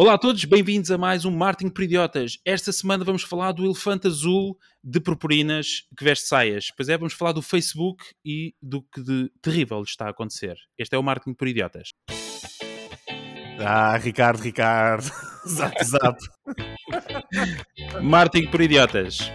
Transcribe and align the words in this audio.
Olá 0.00 0.14
a 0.14 0.18
todos, 0.18 0.42
bem-vindos 0.46 0.90
a 0.90 0.96
mais 0.96 1.26
um 1.26 1.30
Martin 1.30 1.68
por 1.68 1.84
Idiotas. 1.84 2.38
Esta 2.42 2.72
semana 2.72 3.04
vamos 3.04 3.22
falar 3.22 3.52
do 3.52 3.66
elefante 3.66 4.06
azul 4.06 4.58
de 4.82 4.98
purpurinas 4.98 5.86
que 5.94 6.02
veste 6.02 6.26
saias. 6.26 6.68
Pois 6.74 6.88
é, 6.88 6.96
vamos 6.96 7.12
falar 7.12 7.32
do 7.32 7.42
Facebook 7.42 8.02
e 8.24 8.54
do 8.62 8.80
que 8.80 9.02
de 9.02 9.30
terrível 9.42 9.82
está 9.82 10.06
a 10.06 10.08
acontecer. 10.08 10.56
Este 10.78 10.96
é 10.96 10.98
o 10.98 11.02
Martin 11.02 11.34
por 11.34 11.46
Idiotas. 11.46 11.90
Ah, 13.58 13.94
Ricardo, 13.98 14.40
Ricardo. 14.40 15.04
Zap, 15.46 15.84
zap. 15.84 16.18
Martin 18.02 18.50
por 18.50 18.62
Idiotas. 18.62 19.30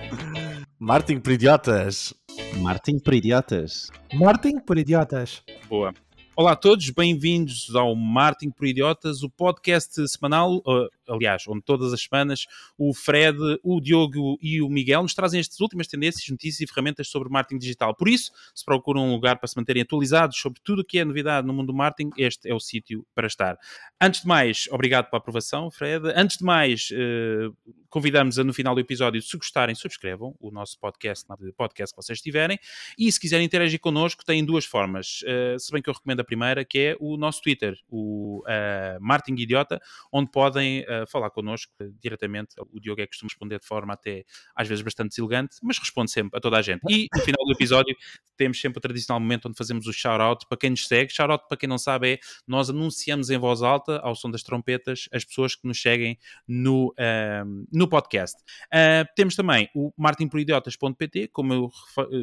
Martin 0.79 1.19
por 1.19 1.31
idiotas. 1.31 2.11
Martin 2.57 2.97
por 2.97 3.13
idiotas. 3.13 3.91
Martin 4.15 4.59
por 4.59 4.79
idiotas. 4.79 5.43
Boa. 5.69 5.93
Olá 6.37 6.51
a 6.51 6.55
todos, 6.57 6.89
bem-vindos 6.89 7.73
ao 7.73 7.95
Martin 7.95 8.51
por 8.51 8.67
Idiotas, 8.67 9.23
o 9.23 9.29
podcast 9.29 10.05
semanal, 10.09 10.57
uh, 10.57 10.89
aliás, 11.07 11.43
onde 11.47 11.61
todas 11.61 11.93
as 11.93 12.01
semanas 12.01 12.45
o 12.77 12.93
Fred, 12.93 13.37
o 13.63 13.79
Diogo 13.79 14.37
e 14.41 14.61
o 14.61 14.69
Miguel 14.69 15.03
nos 15.03 15.13
trazem 15.13 15.39
estas 15.39 15.59
últimas 15.59 15.87
tendências, 15.87 16.27
notícias 16.29 16.61
e 16.61 16.71
ferramentas 16.71 17.07
sobre 17.07 17.29
marketing 17.29 17.59
digital. 17.59 17.95
Por 17.95 18.07
isso, 18.07 18.31
se 18.53 18.63
procuram 18.63 19.05
um 19.07 19.11
lugar 19.11 19.37
para 19.37 19.47
se 19.47 19.55
manterem 19.57 19.83
atualizados 19.83 20.37
sobre 20.37 20.59
tudo 20.63 20.81
o 20.81 20.85
que 20.85 20.99
é 20.99 21.05
novidade 21.05 21.45
no 21.47 21.53
mundo 21.53 21.67
do 21.67 21.73
marketing, 21.73 22.11
este 22.17 22.49
é 22.49 22.53
o 22.53 22.59
sítio 22.59 23.05
para 23.13 23.27
estar. 23.27 23.57
Antes 24.01 24.21
de 24.21 24.27
mais, 24.27 24.67
obrigado 24.71 25.09
pela 25.09 25.19
aprovação, 25.19 25.71
Fred. 25.71 26.11
Antes 26.15 26.37
de 26.37 26.43
mais, 26.43 26.89
uh, 26.91 27.55
convidamos 27.89 28.37
a 28.37 28.43
no 28.43 28.53
final 28.53 28.75
do 28.75 28.81
episódio, 28.81 29.21
se 29.21 29.37
gostarem, 29.37 29.73
subscrevam 29.73 30.35
o 30.39 30.51
nosso 30.51 30.79
podcast, 30.79 31.27
na 31.29 31.35
podcast 31.55 31.95
que 31.95 32.01
vocês 32.01 32.21
tiverem, 32.21 32.59
e 32.97 33.11
se 33.11 33.19
quiserem 33.19 33.45
interagir 33.45 33.79
connosco, 33.79 34.23
têm 34.25 34.43
duas 34.43 34.65
formas. 34.65 35.21
Uh, 35.21 35.59
se 35.59 35.71
bem 35.71 35.81
que 35.81 35.89
eu 35.89 35.93
recomendo 35.93 36.19
a 36.19 36.23
primeira, 36.23 36.65
que 36.65 36.79
é 36.79 36.97
o 36.99 37.17
nosso 37.17 37.41
Twitter, 37.41 37.77
o 37.89 38.43
uh, 38.43 39.01
Martin 39.01 39.33
Idiota, 39.33 39.79
onde 40.11 40.29
podem 40.29 40.85
uh, 41.03 41.07
falar 41.07 41.29
connosco 41.29 41.71
diretamente. 41.99 42.55
O 42.71 42.79
Diogo 42.79 43.01
é 43.01 43.05
que 43.05 43.11
costuma 43.11 43.27
responder 43.27 43.59
de 43.59 43.65
forma 43.65 43.93
até 43.93 44.23
às 44.55 44.67
vezes 44.67 44.83
bastante 44.83 45.09
deselegante, 45.09 45.57
mas 45.61 45.77
responde 45.77 46.11
sempre 46.11 46.37
a 46.37 46.41
toda 46.41 46.57
a 46.57 46.61
gente. 46.61 46.81
E 46.95 47.07
no 47.13 47.21
final 47.21 47.34
do 47.45 47.51
episódio 47.51 47.95
temos 48.37 48.59
sempre 48.59 48.77
o 48.77 48.81
tradicional 48.81 49.19
momento 49.19 49.47
onde 49.47 49.57
fazemos 49.57 49.87
o 49.87 49.93
shout-out 49.93 50.45
para 50.47 50.57
quem 50.57 50.69
nos 50.69 50.87
segue. 50.87 51.11
Shout-out, 51.11 51.45
para 51.47 51.57
quem 51.57 51.67
não 51.67 51.77
sabe, 51.77 52.13
é 52.13 52.19
nós 52.47 52.69
anunciamos 52.69 53.29
em 53.29 53.37
voz 53.37 53.61
alta, 53.61 53.99
ao 53.99 54.15
som 54.15 54.29
das 54.29 54.43
trompetas, 54.43 55.07
as 55.11 55.23
pessoas 55.23 55.55
que 55.55 55.67
nos 55.67 55.81
seguem 55.81 56.17
no, 56.47 56.89
uh, 56.89 57.67
no 57.71 57.87
podcast. 57.87 58.41
Uh, 58.65 59.07
temos 59.15 59.35
também 59.35 59.69
o 59.73 59.91
martinporidiotas.pt, 59.97 61.29
como 61.29 61.53
eu 61.53 61.71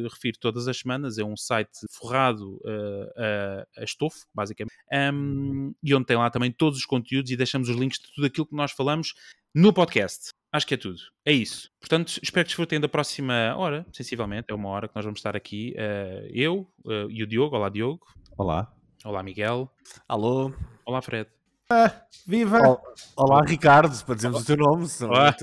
refiro 0.09 0.37
todas 0.39 0.67
as 0.67 0.77
semanas, 0.77 1.17
é 1.17 1.23
um 1.23 1.37
site 1.37 1.79
forrado 1.89 2.57
uh, 2.63 3.67
a 3.77 3.83
estofo, 3.83 4.25
basicamente, 4.33 4.73
um, 5.13 5.73
e 5.83 5.93
onde 5.93 6.05
tem 6.05 6.17
lá 6.17 6.29
também 6.29 6.51
todos 6.51 6.79
os 6.79 6.85
conteúdos 6.85 7.31
e 7.31 7.35
deixamos 7.35 7.69
os 7.69 7.75
links 7.75 7.99
de 7.99 8.11
tudo 8.13 8.27
aquilo 8.27 8.45
que 8.45 8.55
nós 8.55 8.71
falamos 8.71 9.13
no 9.53 9.73
podcast. 9.73 10.31
Acho 10.53 10.67
que 10.67 10.75
é 10.75 10.77
tudo. 10.77 10.99
É 11.25 11.31
isso. 11.31 11.71
Portanto, 11.79 12.19
espero 12.21 12.45
que 12.45 12.49
desfrutem 12.49 12.79
da 12.79 12.87
próxima 12.87 13.55
hora, 13.57 13.83
sensivelmente. 13.91 14.45
É 14.49 14.53
uma 14.53 14.69
hora 14.69 14.87
que 14.87 14.95
nós 14.95 15.03
vamos 15.03 15.17
estar 15.17 15.35
aqui. 15.35 15.73
Uh, 15.75 16.29
eu 16.31 16.71
uh, 16.85 17.09
e 17.09 17.23
o 17.23 17.27
Diogo. 17.27 17.55
Olá, 17.55 17.69
Diogo. 17.69 18.05
Olá. 18.37 18.71
Olá, 19.03 19.23
Miguel. 19.23 19.67
Alô. 20.07 20.53
Olá, 20.85 21.01
Fred. 21.01 21.27
Ah, 21.71 21.91
viva! 22.27 22.79
Olá, 23.15 23.41
Ricardo, 23.41 24.05
para 24.05 24.13
dizermos 24.13 24.43
o 24.43 24.45
teu 24.45 24.57
nome. 24.57 24.87
Olá. 25.01 25.35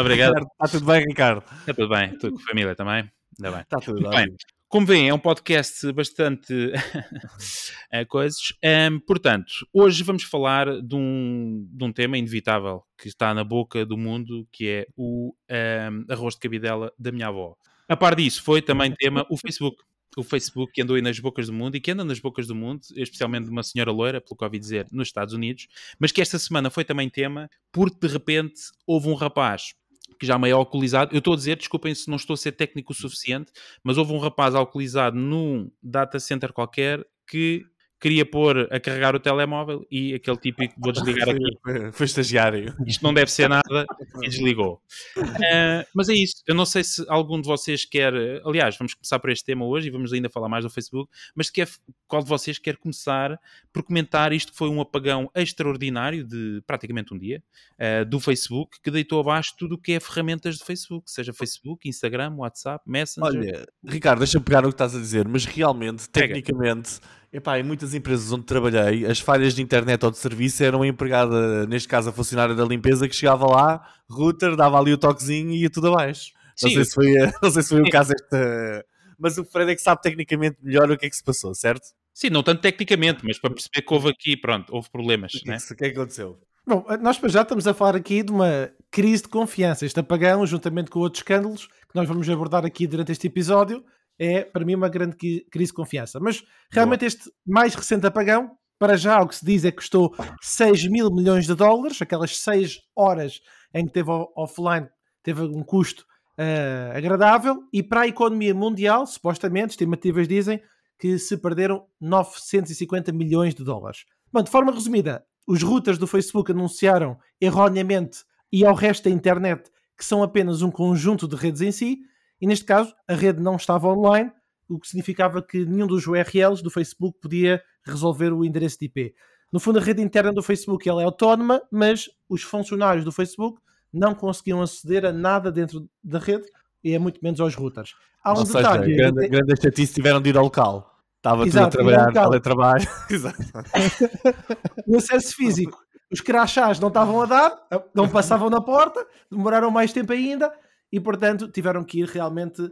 Obrigado. 0.00 0.36
Está 0.36 0.68
tudo 0.70 0.86
bem, 0.86 1.04
Ricardo? 1.04 1.42
Está 1.58 1.74
tudo 1.74 1.88
bem. 1.88 2.16
Tudo 2.18 2.34
com 2.34 2.40
a 2.40 2.44
família 2.44 2.76
também? 2.76 3.10
Ainda 3.38 3.50
bem. 3.50 3.60
Está 3.62 3.78
tudo 3.78 4.00
Muito 4.00 4.16
bem. 4.16 4.36
Como 4.70 4.84
veem, 4.84 5.08
é 5.08 5.14
um 5.14 5.18
podcast 5.18 5.90
bastante 5.94 6.52
coisas. 8.06 8.52
Um, 8.62 9.00
portanto, 9.00 9.66
hoje 9.72 10.02
vamos 10.02 10.24
falar 10.24 10.82
de 10.82 10.94
um, 10.94 11.66
de 11.72 11.84
um 11.84 11.90
tema 11.90 12.18
inevitável 12.18 12.82
que 12.98 13.08
está 13.08 13.32
na 13.32 13.42
boca 13.42 13.86
do 13.86 13.96
mundo, 13.96 14.46
que 14.52 14.68
é 14.68 14.86
o 14.94 15.32
um, 15.50 16.12
arroz 16.12 16.34
de 16.34 16.40
cabidela 16.40 16.92
da 16.98 17.10
minha 17.10 17.28
avó. 17.28 17.56
A 17.88 17.96
par 17.96 18.14
disso, 18.14 18.42
foi 18.42 18.60
também 18.60 18.92
tema 18.92 19.26
o 19.30 19.38
Facebook. 19.38 19.82
O 20.18 20.22
Facebook 20.22 20.70
que 20.70 20.82
andou 20.82 20.96
aí 20.96 21.02
nas 21.02 21.18
bocas 21.18 21.46
do 21.46 21.52
mundo 21.54 21.76
e 21.76 21.80
que 21.80 21.90
anda 21.90 22.04
nas 22.04 22.18
bocas 22.18 22.46
do 22.46 22.54
mundo, 22.54 22.82
especialmente 22.94 23.44
de 23.44 23.50
uma 23.50 23.62
senhora 23.62 23.90
loira, 23.90 24.20
pelo 24.20 24.36
que 24.36 24.44
ouvi 24.44 24.58
dizer, 24.58 24.86
nos 24.92 25.08
Estados 25.08 25.32
Unidos, 25.32 25.66
mas 25.98 26.12
que 26.12 26.20
esta 26.20 26.38
semana 26.38 26.68
foi 26.68 26.84
também 26.84 27.08
tema 27.08 27.48
porque 27.72 28.06
de 28.06 28.12
repente 28.12 28.60
houve 28.86 29.08
um 29.08 29.14
rapaz 29.14 29.72
que 30.18 30.26
já 30.26 30.38
meio 30.38 30.56
alcoolizado. 30.56 31.14
Eu 31.14 31.18
estou 31.18 31.34
a 31.34 31.36
dizer, 31.36 31.56
desculpem 31.56 31.94
se 31.94 32.08
não 32.08 32.16
estou 32.16 32.34
a 32.34 32.36
ser 32.36 32.52
técnico 32.52 32.92
o 32.92 32.94
suficiente, 32.94 33.52
mas 33.82 33.98
houve 33.98 34.12
um 34.12 34.18
rapaz 34.18 34.54
alcoolizado 34.54 35.16
num 35.16 35.70
data 35.82 36.18
center 36.18 36.52
qualquer 36.52 37.04
que 37.26 37.64
queria 38.00 38.24
pôr 38.24 38.68
a 38.70 38.78
carregar 38.78 39.14
o 39.14 39.20
telemóvel 39.20 39.86
e 39.90 40.14
aquele 40.14 40.36
típico 40.36 40.74
vou 40.78 40.92
desligar 40.92 41.28
aqui. 41.28 41.92
Foi, 41.92 42.06
estagiário. 42.06 42.74
Isto 42.86 43.02
não 43.02 43.12
deve 43.12 43.30
ser 43.30 43.48
nada 43.48 43.86
e 44.22 44.28
desligou. 44.28 44.80
Uh, 45.16 45.84
mas 45.94 46.08
é 46.08 46.14
isso. 46.14 46.42
Eu 46.46 46.54
não 46.54 46.64
sei 46.64 46.84
se 46.84 47.04
algum 47.08 47.40
de 47.40 47.46
vocês 47.46 47.84
quer. 47.84 48.12
Aliás, 48.44 48.76
vamos 48.78 48.94
começar 48.94 49.18
por 49.18 49.30
este 49.30 49.44
tema 49.44 49.66
hoje 49.66 49.88
e 49.88 49.90
vamos 49.90 50.12
ainda 50.12 50.28
falar 50.30 50.48
mais 50.48 50.64
do 50.64 50.70
Facebook. 50.70 51.10
Mas 51.34 51.50
quer, 51.50 51.68
qual 52.06 52.22
de 52.22 52.28
vocês 52.28 52.58
quer 52.58 52.76
começar 52.76 53.38
por 53.72 53.82
comentar 53.82 54.32
isto 54.32 54.52
que 54.52 54.58
foi 54.58 54.68
um 54.68 54.80
apagão 54.80 55.30
extraordinário 55.34 56.24
de 56.24 56.62
praticamente 56.66 57.12
um 57.12 57.18
dia 57.18 57.42
uh, 57.78 58.04
do 58.04 58.20
Facebook 58.20 58.78
que 58.82 58.90
deitou 58.90 59.20
abaixo 59.20 59.54
tudo 59.58 59.74
o 59.74 59.78
que 59.78 59.92
é 59.92 60.00
ferramentas 60.00 60.58
do 60.58 60.64
Facebook, 60.64 61.10
seja 61.10 61.32
Facebook, 61.32 61.88
Instagram, 61.88 62.34
WhatsApp, 62.36 62.82
Messenger. 62.86 63.28
Olha, 63.28 63.66
Ricardo, 63.84 64.18
deixa-me 64.18 64.44
pegar 64.44 64.60
o 64.64 64.68
que 64.68 64.74
estás 64.74 64.94
a 64.94 64.98
dizer, 64.98 65.26
mas 65.26 65.44
realmente, 65.44 66.08
Pega. 66.10 66.28
tecnicamente. 66.28 67.00
Epá, 67.32 67.58
em 67.58 67.62
muitas 67.62 67.92
empresas 67.92 68.32
onde 68.32 68.44
trabalhei, 68.44 69.04
as 69.04 69.20
falhas 69.20 69.54
de 69.54 69.60
internet 69.60 70.02
ou 70.04 70.10
de 70.10 70.16
serviço 70.16 70.62
eram 70.64 70.82
a 70.82 70.86
empregada, 70.86 71.66
neste 71.66 71.86
caso 71.86 72.08
a 72.08 72.12
funcionária 72.12 72.54
da 72.54 72.64
limpeza, 72.64 73.06
que 73.06 73.14
chegava 73.14 73.46
lá, 73.46 73.86
router, 74.08 74.56
dava 74.56 74.78
ali 74.78 74.92
o 74.92 74.98
toquezinho 74.98 75.50
e 75.50 75.62
ia 75.62 75.70
tudo 75.70 75.88
abaixo. 75.88 76.32
Não 76.62 76.70
sei, 76.70 76.84
se 76.84 76.94
foi, 76.94 77.14
não 77.42 77.50
sei 77.50 77.62
se 77.62 77.68
foi 77.68 77.82
o 77.82 77.90
caso 77.90 78.12
esta... 78.12 78.84
Mas 79.18 79.36
o 79.36 79.44
Fred 79.44 79.72
é 79.72 79.74
que 79.74 79.82
sabe 79.82 80.00
tecnicamente 80.00 80.56
melhor 80.62 80.90
o 80.90 80.96
que 80.96 81.06
é 81.06 81.10
que 81.10 81.16
se 81.16 81.24
passou, 81.24 81.54
certo? 81.54 81.88
Sim, 82.14 82.30
não 82.30 82.42
tanto 82.42 82.62
tecnicamente, 82.62 83.20
mas 83.24 83.38
para 83.38 83.50
perceber 83.50 83.82
que 83.82 83.94
houve 83.94 84.08
aqui, 84.08 84.36
pronto, 84.36 84.74
houve 84.74 84.88
problemas. 84.90 85.34
O 85.34 85.40
que, 85.40 85.48
né? 85.48 85.58
que, 85.58 85.72
o 85.72 85.76
que 85.76 85.84
é 85.84 85.90
que 85.90 85.98
aconteceu? 85.98 86.38
Bom, 86.66 86.84
nós 87.00 87.18
para 87.18 87.28
já 87.28 87.42
estamos 87.42 87.66
a 87.66 87.74
falar 87.74 87.96
aqui 87.96 88.22
de 88.22 88.30
uma 88.30 88.70
crise 88.90 89.22
de 89.22 89.28
confiança. 89.28 89.86
Este 89.86 90.00
apagão, 90.00 90.46
juntamente 90.46 90.90
com 90.90 91.00
outros 91.00 91.20
escândalos 91.20 91.66
que 91.66 91.94
nós 91.94 92.06
vamos 92.06 92.28
abordar 92.28 92.64
aqui 92.64 92.86
durante 92.86 93.10
este 93.12 93.26
episódio, 93.26 93.84
é 94.18 94.42
para 94.42 94.64
mim 94.64 94.74
uma 94.74 94.88
grande 94.88 95.16
crise 95.16 95.70
de 95.70 95.76
confiança. 95.76 96.18
Mas 96.20 96.42
realmente 96.70 97.04
este 97.04 97.30
mais 97.46 97.74
recente 97.74 98.06
apagão, 98.06 98.50
para 98.78 98.96
já 98.96 99.20
o 99.20 99.28
que 99.28 99.36
se 99.36 99.44
diz 99.44 99.64
é 99.64 99.70
que 99.70 99.78
custou 99.78 100.14
6 100.40 100.88
mil 100.88 101.10
milhões 101.10 101.46
de 101.46 101.54
dólares, 101.54 102.00
aquelas 102.00 102.36
6 102.38 102.80
horas 102.96 103.40
em 103.74 103.86
que 103.86 103.92
teve 103.92 104.10
offline, 104.36 104.88
teve 105.22 105.42
um 105.42 105.62
custo 105.62 106.04
ah, 106.38 106.96
agradável, 106.96 107.64
e 107.72 107.82
para 107.82 108.02
a 108.02 108.08
economia 108.08 108.54
mundial, 108.54 109.06
supostamente, 109.06 109.70
estimativas 109.70 110.28
dizem 110.28 110.60
que 110.98 111.18
se 111.18 111.36
perderam 111.36 111.86
950 112.00 113.12
milhões 113.12 113.54
de 113.54 113.64
dólares. 113.64 114.04
Bom, 114.32 114.42
de 114.42 114.50
forma 114.50 114.72
resumida, 114.72 115.24
os 115.46 115.62
routers 115.62 115.98
do 115.98 116.06
Facebook 116.06 116.52
anunciaram 116.52 117.18
erroneamente 117.40 118.24
e 118.52 118.64
ao 118.64 118.74
resto 118.74 119.08
da 119.08 119.14
internet 119.14 119.70
que 119.96 120.04
são 120.04 120.22
apenas 120.22 120.62
um 120.62 120.70
conjunto 120.70 121.26
de 121.26 121.34
redes 121.34 121.60
em 121.60 121.72
si, 121.72 121.98
e 122.40 122.46
neste 122.46 122.64
caso 122.64 122.94
a 123.06 123.14
rede 123.14 123.40
não 123.40 123.56
estava 123.56 123.88
online, 123.88 124.32
o 124.68 124.78
que 124.78 124.86
significava 124.86 125.42
que 125.42 125.64
nenhum 125.64 125.86
dos 125.86 126.06
URLs 126.06 126.62
do 126.62 126.70
Facebook 126.70 127.18
podia 127.20 127.62
resolver 127.84 128.32
o 128.32 128.44
endereço 128.44 128.78
de 128.78 128.86
IP. 128.86 129.14
No 129.50 129.58
fundo, 129.58 129.78
a 129.78 129.82
rede 129.82 130.02
interna 130.02 130.32
do 130.32 130.42
Facebook 130.42 130.86
ela 130.88 131.00
é 131.00 131.06
autónoma, 131.06 131.62
mas 131.70 132.08
os 132.28 132.42
funcionários 132.42 133.04
do 133.04 133.10
Facebook 133.10 133.60
não 133.92 134.14
conseguiam 134.14 134.60
aceder 134.60 135.06
a 135.06 135.12
nada 135.12 135.50
dentro 135.50 135.88
da 136.04 136.18
rede 136.18 136.46
e 136.84 136.94
é 136.94 136.98
muito 136.98 137.20
menos 137.22 137.40
aos 137.40 137.54
routers. 137.54 137.94
Há 138.22 138.34
um 138.34 138.38
Ou 138.38 138.46
seja, 138.46 138.76
grande, 138.76 139.28
grande 139.28 139.54
chatice 139.60 139.94
tiveram 139.94 140.20
de 140.20 140.28
ir 140.28 140.36
ao 140.36 140.44
local. 140.44 140.94
Estava 141.16 141.44
tudo 141.44 141.56
a 141.56 141.60
Exato, 141.62 141.76
ir 141.76 141.80
ao 141.80 141.86
trabalhar, 141.86 142.12
teletrabalho. 142.12 142.88
Exato. 143.10 143.38
o 144.86 144.96
acesso 144.96 145.34
físico. 145.34 145.78
Os 146.10 146.20
crachás 146.20 146.78
não 146.78 146.88
estavam 146.88 147.20
a 147.22 147.26
dar, 147.26 147.58
não 147.94 148.08
passavam 148.08 148.48
na 148.48 148.60
porta, 148.60 149.06
demoraram 149.30 149.70
mais 149.70 149.92
tempo 149.92 150.12
ainda 150.12 150.52
e, 150.92 150.98
portanto, 151.00 151.48
tiveram 151.48 151.84
que 151.84 152.00
ir 152.00 152.06
realmente 152.08 152.62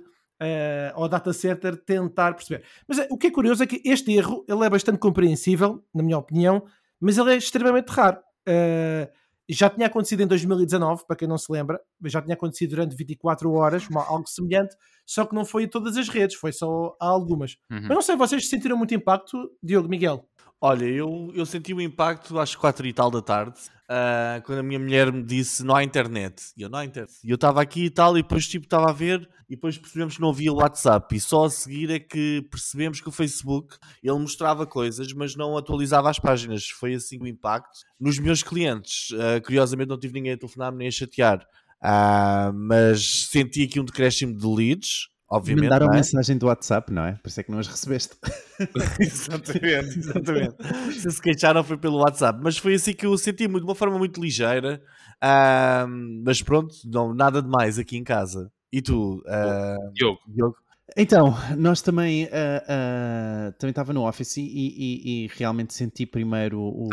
eh, 0.41 0.91
ao 0.95 1.09
data 1.09 1.33
center 1.33 1.77
tentar 1.77 2.35
perceber. 2.35 2.65
Mas 2.87 2.99
eh, 2.99 3.09
o 3.11 3.17
que 3.17 3.29
é 3.29 3.31
curioso 3.31 3.63
é 3.63 3.67
que 3.67 3.81
este 3.85 4.13
erro 4.13 4.45
ele 4.49 4.65
é 4.65 4.71
bastante 4.71 4.99
compreensível, 4.99 5.83
na 5.95 6.03
minha 6.03 6.19
opinião, 6.19 6.65
mas 7.01 7.17
ele 7.19 7.33
é 7.33 7.37
extremamente 7.37 7.89
raro. 7.89 8.19
Eh, 8.47 9.11
já 9.49 9.71
tinha 9.71 9.87
acontecido 9.87 10.23
em 10.23 10.27
2019, 10.27 11.07
para 11.07 11.15
quem 11.15 11.29
não 11.29 11.39
se 11.39 11.51
lembra, 11.53 11.81
já 12.07 12.21
tinha 12.21 12.35
acontecido 12.35 12.71
durante 12.71 12.97
24 12.97 13.53
horas, 13.53 13.89
uma- 13.89 14.05
algo 14.05 14.29
semelhante, 14.29 14.75
só 15.07 15.25
que 15.25 15.35
não 15.37 15.45
foi 15.45 15.63
em 15.65 15.69
todas 15.69 15.97
as 15.97 16.09
redes, 16.09 16.35
foi 16.37 16.53
só 16.53 16.97
a 17.01 17.07
algumas. 17.07 17.53
Uhum. 17.71 17.81
Mas 17.83 17.89
não 17.91 18.03
sei, 18.03 18.17
vocês 18.17 18.49
sentiram 18.49 18.77
muito 18.77 18.93
impacto, 18.95 19.51
Diogo 19.63 19.89
Miguel? 19.89 20.29
Olha, 20.61 20.87
eu, 20.87 21.31
eu 21.35 21.45
senti 21.45 21.75
o 21.75 21.81
impacto 21.81 22.39
às 22.39 22.57
quatro 22.57 22.87
e 22.87 22.93
tal 22.93 23.11
da 23.11 23.21
tarde, 23.21 23.61
uh, 23.91 24.43
quando 24.43 24.61
a 24.61 24.63
minha 24.63 24.79
mulher 24.79 25.13
me 25.13 25.23
disse 25.23 25.63
não 25.63 25.77
há 25.77 25.85
internet. 25.85 26.43
E 26.57 26.63
eu, 26.63 26.71
não 26.71 26.79
há 26.79 26.85
internet. 26.85 27.13
E 27.23 27.31
eu 27.31 27.35
estava 27.35 27.61
aqui 27.61 27.85
e 27.85 27.91
tal, 27.91 28.17
e 28.17 28.23
depois 28.23 28.49
tipo 28.49 28.65
estava 28.65 28.89
a 28.89 28.93
ver, 28.93 29.29
e 29.49 29.55
depois 29.55 29.77
percebemos 29.77 30.17
que 30.17 30.21
não 30.21 30.31
havia 30.31 30.53
WhatsApp. 30.53 31.15
E 31.15 31.21
só 31.21 31.45
a 31.45 31.51
seguir 31.51 31.91
é 31.91 31.99
que 31.99 32.41
percebemos 32.51 33.03
que 33.03 33.09
o 33.09 33.13
Facebook, 33.13 33.77
ele 34.03 34.19
mostrava 34.19 34.67
coisas, 34.67 35.13
mas 35.13 35.37
não 35.37 35.59
atualizava 35.59 36.09
as 36.09 36.19
páginas. 36.19 36.69
Foi 36.69 36.95
assim 36.95 37.19
o 37.21 37.27
impacto. 37.27 37.81
Nos 38.01 38.19
meus 38.19 38.43
clientes, 38.43 39.11
uh, 39.11 39.43
curiosamente 39.45 39.91
não 39.91 39.99
tive 39.99 40.15
ninguém 40.15 40.33
a 40.33 40.39
telefonar-me 40.39 40.79
nem 40.79 40.89
a 40.89 40.91
chatear. 40.91 41.47
Uh, 41.83 42.51
mas 42.55 43.27
senti 43.27 43.65
aqui 43.65 43.79
um 43.79 43.85
decréscimo 43.85 44.35
de 44.35 44.47
leads, 44.47 45.09
obviamente. 45.29 45.65
Mandaram 45.65 45.93
é? 45.93 45.97
mensagem 45.97 46.39
do 46.39 46.47
WhatsApp, 46.47 46.93
não 46.93 47.05
é? 47.05 47.13
Por 47.15 47.29
isso 47.29 47.41
é 47.41 47.43
que 47.43 47.51
não 47.51 47.59
as 47.59 47.67
recebeste. 47.67 48.17
exatamente, 49.01 49.99
exatamente. 49.99 50.57
Se 51.01 51.11
se 51.11 51.23
queixaram 51.23 51.63
foi 51.65 51.77
pelo 51.77 51.99
WhatsApp, 51.99 52.39
mas 52.43 52.59
foi 52.59 52.75
assim 52.75 52.93
que 52.93 53.07
eu 53.07 53.17
senti 53.19 53.47
muito, 53.49 53.65
de 53.65 53.71
uma 53.71 53.75
forma 53.75 53.99
muito 53.99 54.21
ligeira. 54.21 54.81
Uh, 55.17 55.89
mas 56.25 56.43
pronto, 56.43 56.75
não, 56.85 57.15
nada 57.15 57.41
de 57.41 57.49
mais 57.49 57.79
aqui 57.79 57.97
em 57.97 58.05
casa. 58.05 58.51
E 58.73 58.83
tu, 58.83 59.23
uh, 59.27 59.93
Diogo? 59.93 60.21
Diogo? 60.29 60.57
Então, 60.97 61.35
nós 61.59 61.83
também 61.83 62.25
uh, 62.25 62.29
uh, 62.29 63.53
também 63.59 63.71
estava 63.71 63.93
no 63.93 64.07
Office 64.07 64.37
e, 64.37 64.43
e, 64.45 65.25
e, 65.25 65.31
realmente 65.35 65.75
senti 65.75 66.07
primeiro 66.07 66.61
o, 66.61 66.89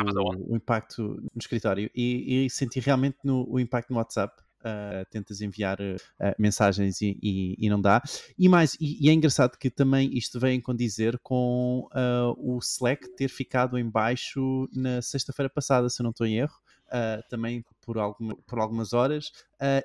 o 0.49 0.55
impacto 0.55 1.03
no 1.03 1.39
escritório 1.39 1.89
e, 1.95 2.45
e 2.45 2.49
senti 2.49 2.79
realmente 2.79 3.17
no, 3.23 3.45
o 3.47 3.59
impacto 3.59 3.91
no 3.91 3.97
WhatsApp. 3.97 4.33
Uh, 4.63 5.03
tentas 5.11 5.41
enviar 5.41 5.77
uh, 5.81 6.35
mensagens 6.39 7.01
e, 7.01 7.19
e, 7.21 7.55
e, 7.59 7.69
não 7.69 7.81
dá. 7.81 8.01
E 8.37 8.47
mais, 8.47 8.75
e, 8.79 9.05
e, 9.05 9.09
é 9.09 9.13
engraçado 9.13 9.57
que 9.57 9.69
também 9.69 10.17
isto 10.17 10.39
vem 10.39 10.61
condizer 10.61 11.19
com 11.21 11.87
o 12.37 12.59
Slack 12.59 13.13
ter 13.15 13.27
ficado 13.27 13.77
em 13.77 13.89
baixo 13.89 14.69
na 14.73 15.01
sexta-feira 15.01 15.49
passada, 15.49 15.89
se 15.89 16.01
eu 16.01 16.03
não 16.05 16.11
estou 16.11 16.25
em 16.25 16.37
erro. 16.37 16.62
Também 17.29 17.63
por, 17.81 17.97
alguma, 17.97 18.35
por 18.47 18.59
algumas 18.59 18.93
horas 18.93 19.31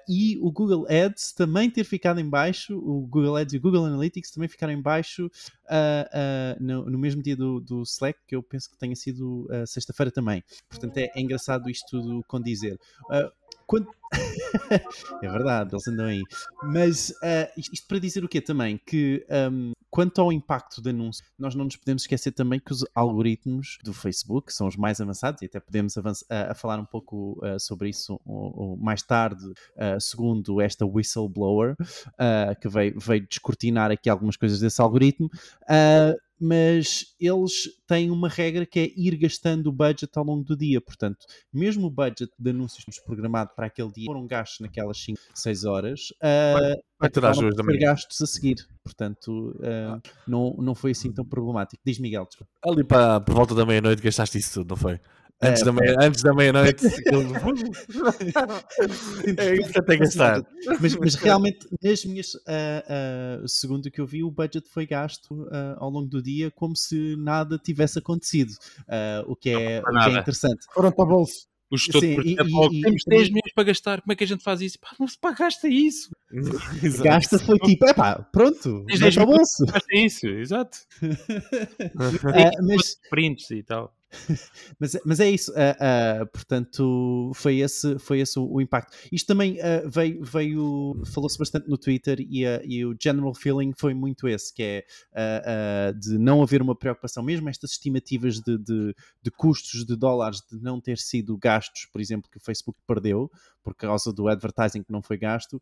e 0.08 0.38
o 0.38 0.50
Google 0.50 0.86
Ads 0.88 1.32
também 1.32 1.70
ter 1.70 1.84
ficado 1.84 2.20
em 2.20 2.28
baixo, 2.28 2.76
o 2.76 3.06
Google 3.06 3.36
Ads 3.36 3.54
e 3.54 3.56
o 3.56 3.60
Google 3.60 3.86
Analytics 3.86 4.30
também 4.30 4.48
ficaram 4.48 4.72
em 4.72 4.80
baixo 4.80 5.30
no, 6.60 6.90
no, 6.90 6.98
mesmo 6.98 7.22
dia 7.22 7.36
do, 7.36 7.60
do, 7.60 7.82
Slack, 7.82 8.18
que 8.26 8.36
eu 8.36 8.42
penso 8.42 8.70
que 8.70 8.76
tenha 8.76 8.94
sido 8.94 9.48
sexta-feira 9.66 10.10
também. 10.10 10.42
Portanto, 10.68 10.96
é, 10.98 11.10
é, 11.14 11.20
engraçado 11.20 11.70
isto 11.70 11.88
tudo 11.90 12.22
condizer. 12.28 12.78
Quando... 13.68 13.86
é 15.22 15.28
verdade, 15.30 15.74
eles 15.74 15.86
andam 15.86 16.06
aí. 16.06 16.22
Mas 16.62 17.10
uh, 17.10 17.52
isto 17.56 17.86
para 17.86 17.98
dizer 17.98 18.24
o 18.24 18.28
quê 18.28 18.40
também? 18.40 18.78
Que 18.78 19.26
um, 19.52 19.72
quanto 19.98 20.20
ao 20.20 20.32
impacto 20.32 20.80
de 20.80 20.90
anúncio, 20.90 21.24
nós 21.36 21.56
não 21.56 21.64
nos 21.64 21.74
podemos 21.74 22.02
esquecer 22.02 22.30
também 22.30 22.60
que 22.60 22.70
os 22.70 22.84
algoritmos 22.94 23.78
do 23.82 23.92
Facebook 23.92 24.52
são 24.52 24.68
os 24.68 24.76
mais 24.76 25.00
avançados 25.00 25.42
e 25.42 25.46
até 25.46 25.58
podemos 25.58 25.98
avançar, 25.98 26.24
uh, 26.30 26.52
a 26.52 26.54
falar 26.54 26.78
um 26.78 26.84
pouco 26.84 27.36
uh, 27.44 27.58
sobre 27.58 27.88
isso 27.88 28.20
mais 28.80 29.02
tarde, 29.02 29.44
segundo 30.00 30.60
esta 30.60 30.86
whistleblower, 30.86 31.74
que 32.60 32.68
veio, 32.68 32.98
veio 33.00 33.26
descortinar 33.26 33.90
aqui 33.90 34.08
algumas 34.08 34.36
coisas 34.36 34.60
desse 34.60 34.80
algoritmo 34.80 35.28
mas 36.40 37.14
eles 37.18 37.68
têm 37.86 38.10
uma 38.10 38.28
regra 38.28 38.64
que 38.64 38.78
é 38.78 38.92
ir 38.96 39.16
gastando 39.16 39.68
o 39.68 39.72
budget 39.72 40.10
ao 40.16 40.24
longo 40.24 40.44
do 40.44 40.56
dia. 40.56 40.80
Portanto, 40.80 41.26
mesmo 41.52 41.86
o 41.86 41.90
budget 41.90 42.30
de 42.38 42.50
anúncios 42.50 42.98
programado 43.04 43.50
para 43.54 43.66
aquele 43.66 43.90
dia 43.90 44.06
foram 44.06 44.26
gastos 44.26 44.60
naquelas 44.60 44.98
5, 44.98 45.18
6 45.34 45.64
horas, 45.64 46.10
uh, 46.22 46.80
vai 46.98 47.10
ter 47.10 47.24
as 47.24 47.38
duas 47.38 47.56
da 47.56 47.62
manhã. 47.62 47.78
gastos 47.80 48.20
a 48.20 48.26
seguir. 48.26 48.56
Portanto, 48.82 49.56
uh, 49.56 50.00
não, 50.26 50.54
não 50.58 50.74
foi 50.74 50.92
assim 50.92 51.12
tão 51.12 51.24
problemático. 51.24 51.82
Diz 51.84 51.98
Miguel, 51.98 52.24
desculpa. 52.26 52.50
Ali 52.62 52.84
para, 52.84 53.20
por 53.20 53.34
volta 53.34 53.54
da 53.54 53.66
meia-noite 53.66 54.02
gastaste 54.02 54.38
isso 54.38 54.54
tudo, 54.54 54.70
não 54.70 54.76
foi? 54.76 55.00
Antes, 55.40 55.62
é, 55.62 55.64
da 55.64 55.72
meia, 55.72 55.96
antes 56.00 56.22
da 56.22 56.34
meia-noite. 56.34 56.84
é 59.38 59.54
isso 59.54 59.72
que 59.72 59.78
até 59.78 59.96
gastar. 59.96 60.42
Mas, 60.80 60.96
mas 60.96 61.14
realmente, 61.22 61.68
nas 61.80 62.04
minhas. 62.04 62.34
Uh, 62.34 63.44
uh, 63.44 63.48
segundo 63.48 63.86
o 63.86 63.90
que 63.90 64.00
eu 64.00 64.06
vi, 64.06 64.24
o 64.24 64.30
budget 64.32 64.68
foi 64.68 64.84
gasto 64.84 65.32
uh, 65.44 65.76
ao 65.76 65.90
longo 65.90 66.08
do 66.08 66.20
dia 66.20 66.50
como 66.50 66.74
se 66.74 67.14
nada 67.16 67.56
tivesse 67.56 68.00
acontecido. 68.00 68.52
o, 69.26 69.36
que 69.36 69.50
é, 69.50 69.80
o 69.80 69.84
que 69.84 70.10
é 70.10 70.18
interessante. 70.18 70.66
Foram 70.74 70.90
para 70.90 71.04
o 71.04 71.08
bolso. 71.08 71.46
O 71.70 71.76
gestor 71.76 72.00
Sim, 72.00 72.16
e, 72.24 72.32
e, 72.32 72.36
temos 72.82 73.02
10 73.06 73.28
milhões 73.28 73.52
para 73.54 73.64
gastar, 73.64 74.00
como 74.00 74.12
é 74.12 74.16
que 74.16 74.24
a 74.24 74.26
gente 74.26 74.42
faz 74.42 74.62
isso? 74.62 74.78
Pá, 74.78 74.88
não 74.98 75.06
se 75.06 75.18
pá, 75.18 75.32
gasta 75.32 75.68
isso. 75.68 76.08
gasta 77.04 77.38
foi 77.38 77.58
tipo, 77.58 77.86
é 77.86 77.92
pá, 77.92 78.26
pronto, 78.32 78.84
10 78.86 79.00
milhões 79.16 79.48
Gasta 79.70 79.94
isso, 79.94 80.26
exato. 80.26 80.78
uh, 81.02 82.66
mas 82.66 82.98
prints 83.10 83.50
e 83.50 83.62
tal. 83.62 83.94
mas, 84.78 84.96
mas 85.04 85.20
é 85.20 85.30
isso, 85.30 85.52
uh, 85.52 85.54
uh, 85.54 86.26
portanto, 86.32 87.30
foi 87.34 87.58
esse, 87.58 87.98
foi 87.98 88.20
esse 88.20 88.38
o, 88.38 88.50
o 88.50 88.60
impacto. 88.60 88.96
Isto 89.12 89.26
também 89.26 89.58
uh, 89.58 89.88
veio, 89.88 90.24
veio 90.24 91.02
falou-se 91.12 91.38
bastante 91.38 91.68
no 91.68 91.76
Twitter 91.76 92.20
e, 92.20 92.44
e, 92.64 92.84
o 92.84 92.96
general 93.00 93.34
feeling 93.34 93.72
foi 93.76 93.94
muito 93.94 94.26
esse, 94.26 94.52
que 94.52 94.62
é 94.62 94.84
de 95.92 96.18
não 96.18 96.42
haver 96.42 96.62
uma 96.62 96.74
preocupação, 96.74 97.22
mesmo 97.22 97.48
estas 97.48 97.72
estimativas 97.72 98.40
de, 98.40 98.58
de, 98.58 98.94
de, 99.22 99.30
custos 99.30 99.84
de 99.84 99.96
dólares 99.96 100.40
de 100.50 100.60
não 100.60 100.80
ter 100.80 100.98
sido 100.98 101.36
gastos, 101.36 101.86
por 101.86 102.00
exemplo, 102.00 102.30
que 102.30 102.38
o 102.38 102.40
Facebook 102.40 102.78
perdeu 102.86 103.30
por 103.68 103.74
causa 103.74 104.12
do 104.12 104.28
advertising 104.28 104.82
que 104.82 104.90
não 104.90 105.02
foi 105.02 105.18
gasto, 105.18 105.60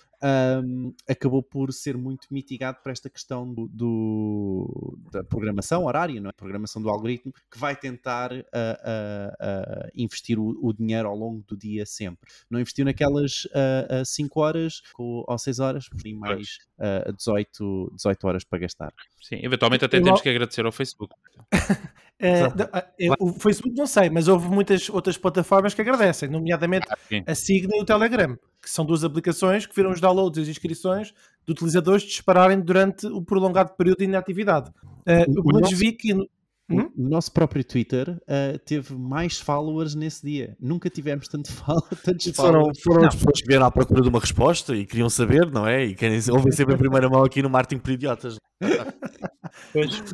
um, 0.65 0.95
acabou 1.09 1.43
por 1.43 1.73
ser 1.73 1.97
muito 1.97 2.29
mitigado 2.31 2.79
por 2.81 2.93
esta 2.93 3.11
questão 3.11 3.53
do, 3.53 3.67
do 3.67 4.99
da 5.11 5.25
programação 5.25 5.85
horária, 5.85 6.21
não 6.21 6.31
é? 6.31 6.33
programação 6.33 6.81
do 6.81 6.89
algoritmo, 6.89 7.33
que 7.51 7.59
vai 7.59 7.75
tentar 7.75 8.31
a, 8.53 9.89
investir 9.95 10.39
o, 10.39 10.59
o, 10.63 10.73
dinheiro 10.73 11.09
ao 11.09 11.17
longo 11.17 11.45
do 11.47 11.57
dia 11.57 11.87
sempre. 11.87 12.31
Não 12.51 12.61
investiu 12.61 12.85
naquelas 12.85 13.47
5 14.05 14.41
horas 14.41 14.83
ou 14.99 15.39
6 15.39 15.59
horas, 15.59 15.89
por 15.89 16.01
mais 16.15 16.59
uh, 16.79 17.13
18, 17.13 17.93
18 17.95 18.27
horas 18.27 18.45
para 18.45 18.59
gastar. 18.59 18.93
Sim, 19.21 19.41
eventualmente 19.43 19.85
até 19.85 20.01
temos 20.01 20.21
que 20.21 20.29
agradecer 20.29 20.65
ao 20.65 20.73
Facebook. 20.73 21.15
É, 22.19 22.45
o 23.21 23.31
Facebook 23.35 23.77
não 23.77 23.87
sei, 23.87 24.09
mas 24.09 24.27
houve 24.27 24.49
muitas 24.49 24.89
outras 24.89 25.19
plataformas 25.19 25.75
que 25.75 25.83
agradecem, 25.83 26.31
nomeadamente 26.31 26.87
ah, 26.91 26.97
a 27.27 27.35
Signa 27.35 27.77
e 27.77 27.81
o 27.83 27.85
Telegram, 27.85 28.39
que 28.63 28.71
são 28.71 28.87
duas 28.87 29.05
aplicações 29.05 29.67
que 29.67 29.77
viram 29.77 29.91
os 29.91 30.01
downloads 30.01 30.39
e 30.39 30.43
as 30.43 30.49
inscrições 30.49 31.13
de 31.47 31.53
utilizadores 31.53 32.03
dispararem 32.03 32.59
durante 32.59 33.07
o 33.07 33.21
prolongado 33.21 33.75
período 33.77 33.99
de 33.99 34.05
inatividade. 34.05 34.71
Uh, 35.07 35.31
o, 35.45 35.59
o 35.59 35.77
vi 35.77 35.93
que 35.93 36.15
Hum? 36.69 36.91
O 36.97 37.09
nosso 37.09 37.31
próprio 37.31 37.63
Twitter 37.63 38.11
uh, 38.11 38.59
teve 38.65 38.93
mais 38.95 39.39
followers 39.39 39.95
nesse 39.95 40.27
dia. 40.27 40.57
Nunca 40.61 40.91
tivemos 40.91 41.29
tanto 41.29 41.51
follow, 41.55 41.83
tantos 42.03 42.35
foram, 42.35 42.73
foram 42.83 43.07
as 43.07 43.15
pessoas 43.15 43.41
que 43.41 43.47
vieram 43.47 43.67
à 43.67 43.71
procura 43.71 44.03
de 44.03 44.09
uma 44.09 44.19
resposta 44.19 44.75
e 44.75 44.85
queriam 44.85 45.09
saber, 45.09 45.51
não 45.51 45.67
é? 45.67 45.85
E 45.85 45.95
querem 45.95 46.19
ouvir 46.31 46.53
sempre 46.53 46.75
em 46.75 46.79
primeira 46.79 47.09
mão 47.09 47.23
aqui 47.23 47.41
no 47.41 47.49
Martin 47.49 47.79
por 47.79 47.93
Idiotas. 47.93 48.37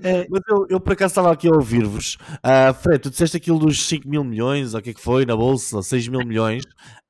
é, 0.02 0.26
mas 0.28 0.42
eu, 0.46 0.66
eu, 0.68 0.80
por 0.80 0.92
acaso 0.92 1.12
estava 1.12 1.32
aqui 1.32 1.48
a 1.48 1.52
ouvir-vos. 1.52 2.16
Uh, 2.44 2.74
Fred, 2.74 2.98
tu 2.98 3.08
disseste 3.08 3.38
aquilo 3.38 3.58
dos 3.58 3.86
5 3.86 4.06
mil 4.06 4.22
milhões, 4.22 4.74
ou 4.74 4.80
o 4.80 4.82
que 4.82 4.90
é 4.90 4.94
que 4.94 5.00
foi, 5.00 5.24
na 5.24 5.34
bolsa, 5.34 5.80
6 5.80 6.08
mil 6.08 6.20
milhões. 6.20 6.64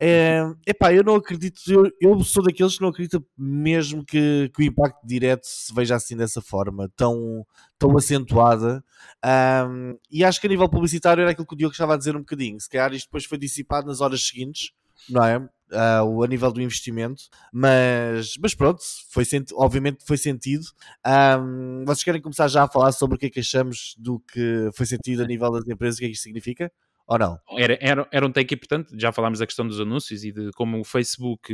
É, 0.05 0.43
epá, 0.67 0.93
eu 0.93 1.05
não 1.05 1.15
acredito, 1.15 1.61
eu, 1.69 1.89
eu 2.01 2.25
sou 2.25 2.43
daqueles 2.43 2.75
que 2.75 2.83
não 2.83 2.89
acreditam 2.89 3.25
mesmo 3.39 4.05
que, 4.05 4.51
que 4.53 4.61
o 4.61 4.65
impacto 4.65 5.07
direto 5.07 5.45
se 5.45 5.73
veja 5.73 5.95
assim 5.95 6.17
dessa 6.17 6.43
forma, 6.43 6.91
tão, 6.97 7.47
tão 7.79 7.97
acentuada. 7.97 8.85
Um, 9.25 9.97
e 10.11 10.25
acho 10.25 10.41
que 10.41 10.49
a 10.49 10.51
nível 10.51 10.69
publicitário 10.69 11.23
era 11.23 11.31
aquilo 11.31 11.47
que 11.47 11.55
o 11.55 11.57
Diogo 11.57 11.71
estava 11.71 11.95
a 11.95 11.97
dizer 11.97 12.17
um 12.17 12.19
bocadinho. 12.19 12.61
Se 12.61 12.69
calhar 12.69 12.93
isto 12.93 13.07
depois 13.07 13.27
foi 13.27 13.39
dissipado 13.39 13.87
nas 13.87 14.01
horas 14.01 14.27
seguintes, 14.27 14.73
não 15.09 15.25
é? 15.25 15.39
Uh, 15.39 16.25
a 16.25 16.27
nível 16.27 16.51
do 16.51 16.61
investimento, 16.61 17.23
mas, 17.53 18.35
mas 18.43 18.57
pronto, 18.57 18.83
foi 19.09 19.23
obviamente 19.55 20.05
foi 20.05 20.17
sentido. 20.17 20.65
Um, 21.07 21.85
vocês 21.87 22.03
querem 22.03 22.21
começar 22.21 22.49
já 22.49 22.65
a 22.65 22.69
falar 22.69 22.91
sobre 22.91 23.15
o 23.15 23.19
que 23.19 23.27
é 23.27 23.31
que 23.31 23.39
achamos 23.41 23.95
do 23.97 24.19
que 24.19 24.69
foi 24.75 24.85
sentido 24.85 25.23
a 25.23 25.27
nível 25.29 25.53
das 25.53 25.65
empresas, 25.69 25.97
o 25.97 26.01
que 26.01 26.07
é 26.07 26.09
que 26.09 26.15
isto 26.15 26.25
significa? 26.25 26.73
Ou 27.07 27.19
não? 27.19 27.39
Era, 27.57 27.79
era, 27.81 28.09
era 28.11 28.27
um 28.27 28.33
take 28.33 28.55
importante, 28.55 28.95
já 28.99 29.13
falámos 29.13 29.39
da 29.39 29.47
questão 29.47 29.67
dos 29.67 29.81
anúncios 29.81 30.25
e 30.25 30.33
de 30.33 30.51
como 30.53 30.81
o 30.81 30.85
Facebook 30.85 31.53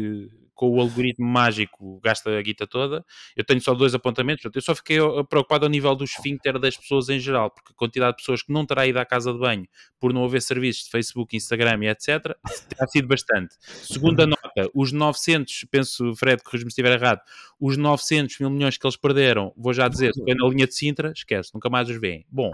com 0.59 0.77
o 0.77 0.81
algoritmo 0.81 1.25
mágico 1.25 2.01
gasta 2.03 2.37
a 2.37 2.43
guita 2.43 2.67
toda. 2.67 3.05
Eu 3.37 3.45
tenho 3.45 3.61
só 3.61 3.73
dois 3.75 3.95
apontamentos, 3.95 4.45
eu 4.53 4.61
só 4.61 4.75
fiquei 4.75 4.99
preocupado 5.31 5.65
ao 5.65 5.71
nível 5.71 5.95
do 5.95 6.03
esfíncter 6.03 6.59
das 6.59 6.77
pessoas 6.77 7.09
em 7.09 7.21
geral, 7.21 7.49
porque 7.49 7.73
a 7.73 7.77
quantidade 7.77 8.17
de 8.17 8.23
pessoas 8.23 8.43
que 8.43 8.53
não 8.53 8.67
terá 8.67 8.85
ido 8.85 8.99
à 8.99 9.05
casa 9.05 9.33
de 9.33 9.39
banho 9.39 9.69
por 10.01 10.13
não 10.13 10.25
haver 10.25 10.43
serviços 10.43 10.87
de 10.87 10.91
Facebook, 10.91 11.37
Instagram 11.37 11.85
e 11.85 11.89
etc. 11.89 12.35
terá 12.69 12.87
sido 12.89 13.07
bastante. 13.07 13.55
Segunda 13.61 14.27
nota, 14.27 14.69
os 14.75 14.91
900, 14.91 15.67
penso, 15.71 16.13
Fred, 16.17 16.43
corrijo-me 16.43 16.73
se 16.73 16.81
estiver 16.81 16.93
errado, 16.93 17.21
os 17.61 17.77
900 17.77 18.39
mil 18.41 18.51
milhões 18.51 18.77
que 18.77 18.87
eles 18.87 18.97
perderam, 18.97 19.53
vou 19.57 19.73
já 19.73 19.87
dizer, 19.87 20.13
foi 20.15 20.35
na 20.35 20.49
linha 20.49 20.67
de 20.67 20.75
Sintra, 20.75 21.13
esquece, 21.15 21.51
nunca 21.55 21.69
mais 21.69 21.89
os 21.89 22.01
veem. 22.01 22.25
Bom, 22.29 22.53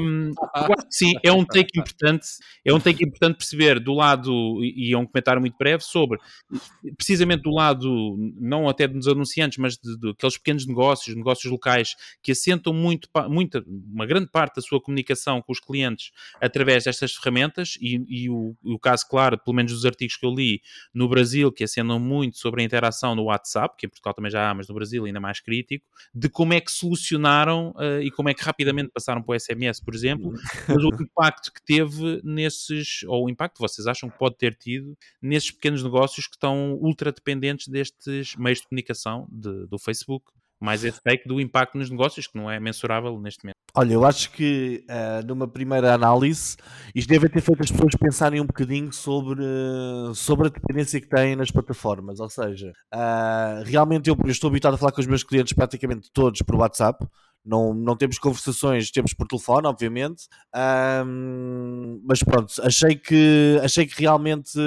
um, 0.00 0.32
sim, 0.88 1.12
é 1.22 1.32
um 1.32 1.44
take 1.44 1.78
importante, 1.78 2.26
é 2.64 2.72
um 2.72 2.80
take 2.80 3.04
importante 3.04 3.38
perceber 3.38 3.80
do 3.80 3.92
lado, 3.92 4.32
e 4.62 4.92
é 4.92 4.98
um 4.98 5.06
comentário 5.06 5.40
muito 5.40 5.56
breve, 5.56 5.82
sobre, 5.82 6.18
precisa 6.96 7.23
precisamente 7.24 7.42
do 7.42 7.50
lado, 7.50 8.16
não 8.38 8.68
até 8.68 8.86
dos 8.86 9.08
anunciantes, 9.08 9.58
mas 9.58 9.76
de, 9.76 10.10
aqueles 10.10 10.36
pequenos 10.36 10.66
negócios, 10.66 11.16
negócios 11.16 11.50
locais, 11.50 11.94
que 12.22 12.32
assentam 12.32 12.72
muito, 12.72 13.08
muita, 13.28 13.64
uma 13.66 14.06
grande 14.06 14.28
parte 14.30 14.56
da 14.56 14.62
sua 14.62 14.80
comunicação 14.80 15.42
com 15.42 15.52
os 15.52 15.60
clientes 15.60 16.10
através 16.40 16.84
destas 16.84 17.14
ferramentas, 17.14 17.76
e, 17.80 18.04
e 18.08 18.30
o, 18.30 18.54
o, 18.62 18.78
caso 18.78 19.06
claro, 19.08 19.38
pelo 19.38 19.56
menos 19.56 19.72
dos 19.72 19.84
artigos 19.84 20.16
que 20.16 20.26
eu 20.26 20.34
li, 20.34 20.60
no 20.92 21.08
Brasil, 21.08 21.50
que 21.50 21.64
assentam 21.64 21.98
muito 21.98 22.38
sobre 22.38 22.62
a 22.62 22.64
interação 22.64 23.14
no 23.14 23.24
WhatsApp, 23.24 23.74
que 23.78 23.86
em 23.86 23.88
Portugal 23.88 24.14
também 24.14 24.30
já 24.30 24.50
há, 24.50 24.54
mas 24.54 24.68
no 24.68 24.74
Brasil 24.74 25.04
ainda 25.04 25.20
mais 25.20 25.40
crítico, 25.40 25.84
de 26.14 26.28
como 26.28 26.52
é 26.52 26.60
que 26.60 26.70
solucionaram 26.70 27.70
uh, 27.70 28.00
e 28.02 28.10
como 28.10 28.28
é 28.28 28.34
que 28.34 28.42
rapidamente 28.42 28.90
passaram 28.92 29.22
para 29.22 29.36
o 29.36 29.40
SMS, 29.40 29.80
por 29.80 29.94
exemplo, 29.94 30.32
mas 30.68 30.82
o 30.82 30.88
impacto 31.02 31.52
que 31.52 31.64
teve 31.64 32.20
nesses, 32.22 33.02
ou 33.06 33.26
o 33.26 33.30
impacto 33.30 33.56
que 33.56 33.60
vocês 33.60 33.86
acham 33.86 34.10
que 34.10 34.18
pode 34.18 34.36
ter 34.36 34.54
tido 34.54 34.96
nesses 35.20 35.50
pequenos 35.50 35.82
negócios 35.82 36.26
que 36.26 36.36
estão 36.36 36.74
ultra 36.74 37.12
dependentes 37.14 37.68
destes 37.68 38.34
meios 38.36 38.60
de 38.60 38.68
comunicação 38.68 39.26
de, 39.30 39.66
do 39.66 39.78
Facebook. 39.78 40.26
Mais 40.60 40.84
esse 40.84 41.00
take 41.02 41.28
do 41.28 41.40
impacto 41.40 41.76
nos 41.76 41.90
negócios, 41.90 42.26
que 42.26 42.38
não 42.38 42.50
é 42.50 42.58
mensurável 42.58 43.20
neste 43.20 43.44
momento. 43.44 43.54
Olha, 43.76 43.92
eu 43.92 44.04
acho 44.04 44.30
que 44.30 44.84
uh, 44.88 45.26
numa 45.26 45.48
primeira 45.48 45.92
análise 45.92 46.56
isto 46.94 47.08
deve 47.08 47.28
ter 47.28 47.40
feito 47.40 47.60
as 47.60 47.72
pessoas 47.72 47.94
pensarem 48.00 48.40
um 48.40 48.46
bocadinho 48.46 48.92
sobre, 48.92 49.42
sobre 50.14 50.46
a 50.46 50.50
dependência 50.50 51.00
que 51.00 51.08
têm 51.08 51.34
nas 51.34 51.50
plataformas. 51.50 52.20
Ou 52.20 52.30
seja, 52.30 52.72
uh, 52.94 53.64
realmente 53.64 54.08
eu, 54.08 54.16
eu, 54.24 54.30
estou 54.30 54.48
habituado 54.48 54.74
a 54.74 54.78
falar 54.78 54.92
com 54.92 55.00
os 55.00 55.06
meus 55.08 55.24
clientes 55.24 55.52
praticamente 55.52 56.08
todos 56.12 56.40
por 56.42 56.54
WhatsApp. 56.54 57.04
Não, 57.44 57.74
não 57.74 57.94
temos 57.94 58.18
conversações, 58.18 58.90
temos 58.90 59.12
por 59.12 59.26
telefone, 59.26 59.66
obviamente. 59.66 60.26
Um, 61.06 62.00
mas 62.06 62.22
pronto, 62.22 62.54
achei 62.62 62.96
que, 62.96 63.60
achei 63.62 63.86
que 63.86 64.00
realmente 64.00 64.58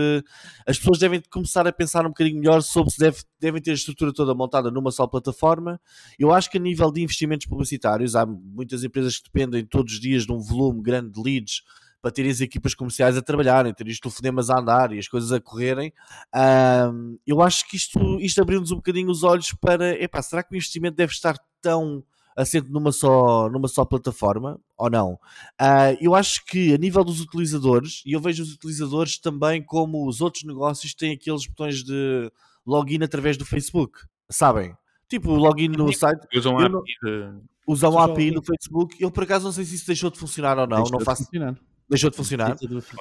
as 0.66 0.78
pessoas 0.78 1.00
devem 1.00 1.22
começar 1.32 1.66
a 1.66 1.72
pensar 1.72 2.06
um 2.06 2.10
bocadinho 2.10 2.40
melhor 2.40 2.62
sobre 2.62 2.92
se 2.92 3.00
deve, 3.00 3.18
devem 3.40 3.62
ter 3.62 3.72
a 3.72 3.74
estrutura 3.74 4.14
toda 4.14 4.36
montada 4.36 4.70
numa 4.70 4.92
só 4.92 5.08
plataforma. 5.08 5.82
Eu 6.20 6.32
acho 6.32 6.52
que 6.52 6.58
a 6.58 6.62
nível 6.62 6.92
de 6.92 7.02
investimentos 7.02 7.48
publicitários, 7.48 8.16
há 8.16 8.26
muitas 8.26 8.84
empresas 8.84 9.18
que 9.18 9.24
dependem 9.24 9.66
todos 9.66 9.94
os 9.94 10.00
dias 10.00 10.26
de 10.26 10.32
um 10.32 10.40
volume 10.40 10.82
grande 10.84 11.12
de 11.12 11.22
leads 11.22 11.64
para 12.02 12.12
terem 12.12 12.32
as 12.32 12.42
equipas 12.42 12.76
comerciais 12.76 13.18
a 13.18 13.22
trabalharem, 13.22 13.74
terem 13.74 13.92
os 13.92 14.00
telefonemas 14.00 14.50
a 14.50 14.60
andar 14.60 14.94
e 14.94 15.00
as 15.00 15.08
coisas 15.08 15.32
a 15.32 15.42
correrem. 15.42 15.92
Um, 16.92 17.18
eu 17.26 17.42
acho 17.42 17.68
que 17.68 17.76
isto, 17.76 18.00
isto 18.20 18.42
abriu-nos 18.42 18.72
um 18.72 18.76
bocadinho 18.76 19.10
os 19.10 19.24
olhos 19.24 19.52
para, 19.60 20.02
epá, 20.02 20.22
será 20.22 20.44
que 20.44 20.54
o 20.54 20.56
investimento 20.56 20.96
deve 20.96 21.12
estar 21.12 21.36
tão 21.62 22.04
assente 22.38 22.70
numa 22.70 22.92
só, 22.92 23.50
numa 23.50 23.68
só 23.68 23.84
plataforma 23.84 24.60
ou 24.78 24.90
não? 24.90 25.14
Uh, 25.60 25.98
eu 26.00 26.14
acho 26.14 26.46
que 26.46 26.74
a 26.74 26.78
nível 26.78 27.04
dos 27.04 27.20
utilizadores, 27.20 28.04
e 28.06 28.14
eu 28.14 28.22
vejo 28.22 28.44
os 28.44 28.54
utilizadores 28.54 29.18
também 29.18 29.62
como 29.64 30.08
os 30.08 30.22
outros 30.22 30.44
negócios 30.44 30.94
têm 30.94 31.14
aqueles 31.14 31.48
botões 31.48 31.84
de 31.84 32.32
login 32.66 33.04
através 33.04 33.36
do 33.36 33.46
Facebook, 33.46 34.00
sabem? 34.30 34.74
Tipo, 35.10 35.34
login 35.34 35.70
no 35.70 35.92
site. 35.94 36.28
Usam 36.36 36.58
a 36.60 36.66
API, 36.66 36.84
de... 37.04 37.34
usam 37.66 37.98
a 37.98 38.06
API 38.06 38.32
no 38.32 38.44
Facebook. 38.44 38.96
Eu 39.02 39.10
por 39.10 39.24
acaso 39.24 39.46
não 39.46 39.52
sei 39.52 39.66
se 39.66 39.76
isso 39.76 39.88
deixou 39.88 40.12
de 40.12 40.20
funcionar 40.20 40.60
ou 40.60 40.68
não. 40.68 40.78
Deixou 40.78 41.00
não 41.00 41.06
faço... 41.06 41.24
de 41.24 41.30
funcionar. 41.30 41.60
Deixou 41.90 42.10
de 42.10 42.18
funcionar? 42.18 42.58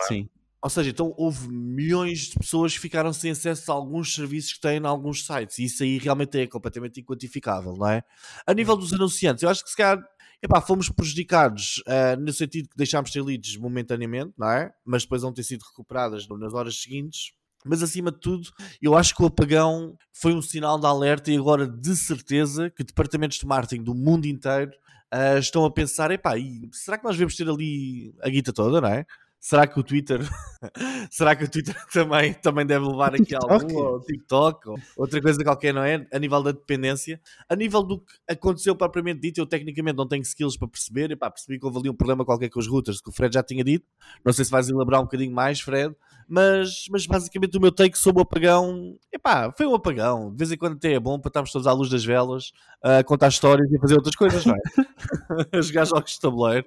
Sim. 0.06 0.28
Ou 0.62 0.70
seja, 0.70 0.90
então 0.90 1.14
houve 1.16 1.48
milhões 1.48 2.30
de 2.30 2.38
pessoas 2.38 2.74
que 2.74 2.80
ficaram 2.80 3.12
sem 3.12 3.30
acesso 3.30 3.70
a 3.70 3.74
alguns 3.74 4.14
serviços 4.14 4.54
que 4.54 4.60
têm 4.60 4.78
em 4.78 4.86
alguns 4.86 5.24
sites. 5.24 5.58
E 5.58 5.64
isso 5.64 5.82
aí 5.82 5.98
realmente 5.98 6.38
é 6.38 6.46
completamente 6.46 7.00
inquantificável, 7.00 7.74
não 7.76 7.88
é? 7.88 8.02
A 8.46 8.54
nível 8.54 8.76
dos 8.76 8.92
anunciantes, 8.92 9.42
eu 9.42 9.48
acho 9.48 9.62
que 9.62 9.70
se 9.70 9.76
calhar 9.76 10.02
epá, 10.42 10.60
fomos 10.60 10.88
prejudicados 10.88 11.82
uh, 11.86 12.20
no 12.20 12.32
sentido 12.32 12.68
que 12.68 12.76
deixámos 12.76 13.10
de 13.10 13.14
ter 13.14 13.24
leads 13.24 13.56
momentaneamente, 13.56 14.32
não 14.36 14.50
é? 14.50 14.72
Mas 14.84 15.02
depois 15.02 15.22
vão 15.22 15.32
ter 15.32 15.42
sido 15.42 15.62
recuperadas 15.62 16.26
nas 16.28 16.54
horas 16.54 16.80
seguintes. 16.80 17.32
Mas 17.64 17.82
acima 17.82 18.12
de 18.12 18.20
tudo, 18.20 18.48
eu 18.80 18.96
acho 18.96 19.14
que 19.14 19.22
o 19.22 19.26
apagão 19.26 19.96
foi 20.12 20.32
um 20.32 20.42
sinal 20.42 20.78
de 20.78 20.86
alerta 20.86 21.32
e 21.32 21.36
agora 21.36 21.66
de 21.66 21.96
certeza 21.96 22.70
que 22.70 22.84
departamentos 22.84 23.38
de 23.38 23.46
marketing 23.46 23.82
do 23.82 23.92
mundo 23.92 24.26
inteiro 24.26 24.70
uh, 25.12 25.38
estão 25.38 25.64
a 25.64 25.70
pensar, 25.70 26.12
epá, 26.12 26.38
e 26.38 26.68
será 26.72 26.96
que 26.96 27.04
nós 27.04 27.16
devemos 27.16 27.34
ter 27.34 27.48
ali 27.48 28.14
a 28.22 28.28
guita 28.28 28.52
toda, 28.52 28.80
não 28.80 28.88
é? 28.88 29.04
Será 29.40 29.66
que 29.66 29.78
o 29.78 29.82
Twitter 29.82 30.20
será 31.10 31.36
que 31.36 31.44
o 31.44 31.50
Twitter 31.50 31.74
também, 31.92 32.34
também 32.34 32.66
deve 32.66 32.86
levar 32.86 33.14
aqui 33.14 33.34
algum 33.34 33.74
ou 33.76 34.00
TikTok 34.00 34.68
ou 34.68 34.78
outra 34.96 35.20
coisa 35.20 35.42
qualquer, 35.42 35.72
não 35.72 35.82
é? 35.82 36.06
A 36.12 36.18
nível 36.18 36.42
da 36.42 36.52
dependência, 36.52 37.20
a 37.48 37.54
nível 37.54 37.82
do 37.82 38.00
que 38.00 38.12
aconteceu 38.28 38.74
propriamente 38.74 39.20
dito, 39.20 39.38
eu 39.38 39.46
tecnicamente 39.46 39.96
não 39.96 40.06
tenho 40.06 40.22
skills 40.22 40.56
para 40.56 40.68
perceber, 40.68 41.10
e 41.10 41.16
pá, 41.16 41.30
percebi 41.30 41.58
que 41.58 41.66
houve 41.66 41.78
ali 41.78 41.90
um 41.90 41.94
problema 41.94 42.24
qualquer 42.24 42.48
com 42.48 42.58
os 42.58 42.66
routers 42.66 43.00
que 43.00 43.08
o 43.08 43.12
Fred 43.12 43.34
já 43.34 43.42
tinha 43.42 43.62
dito. 43.62 43.86
Não 44.24 44.32
sei 44.32 44.44
se 44.44 44.50
vais 44.50 44.68
elaborar 44.68 45.00
um 45.00 45.04
bocadinho 45.04 45.32
mais, 45.32 45.60
Fred, 45.60 45.94
mas, 46.28 46.86
mas 46.90 47.06
basicamente 47.06 47.56
o 47.56 47.60
meu 47.60 47.70
take 47.70 47.96
sobre 47.96 48.20
o 48.20 48.22
apagão, 48.22 48.96
epá, 49.12 49.52
foi 49.56 49.66
um 49.66 49.74
apagão. 49.74 50.30
De 50.30 50.38
vez 50.38 50.52
em 50.52 50.56
quando 50.56 50.74
até 50.74 50.92
é 50.92 51.00
bom 51.00 51.18
para 51.18 51.28
estarmos 51.28 51.52
todos 51.52 51.66
à 51.66 51.72
luz 51.72 51.88
das 51.88 52.04
velas 52.04 52.52
a 52.82 53.02
contar 53.04 53.28
histórias 53.28 53.70
e 53.70 53.76
a 53.76 53.80
fazer 53.80 53.94
outras 53.94 54.16
coisas, 54.16 54.44
não 54.44 54.54
é? 54.54 54.58
a 55.58 55.60
jogar 55.60 55.84
jogos 55.84 56.12
de 56.12 56.20
tabuleiro. 56.20 56.66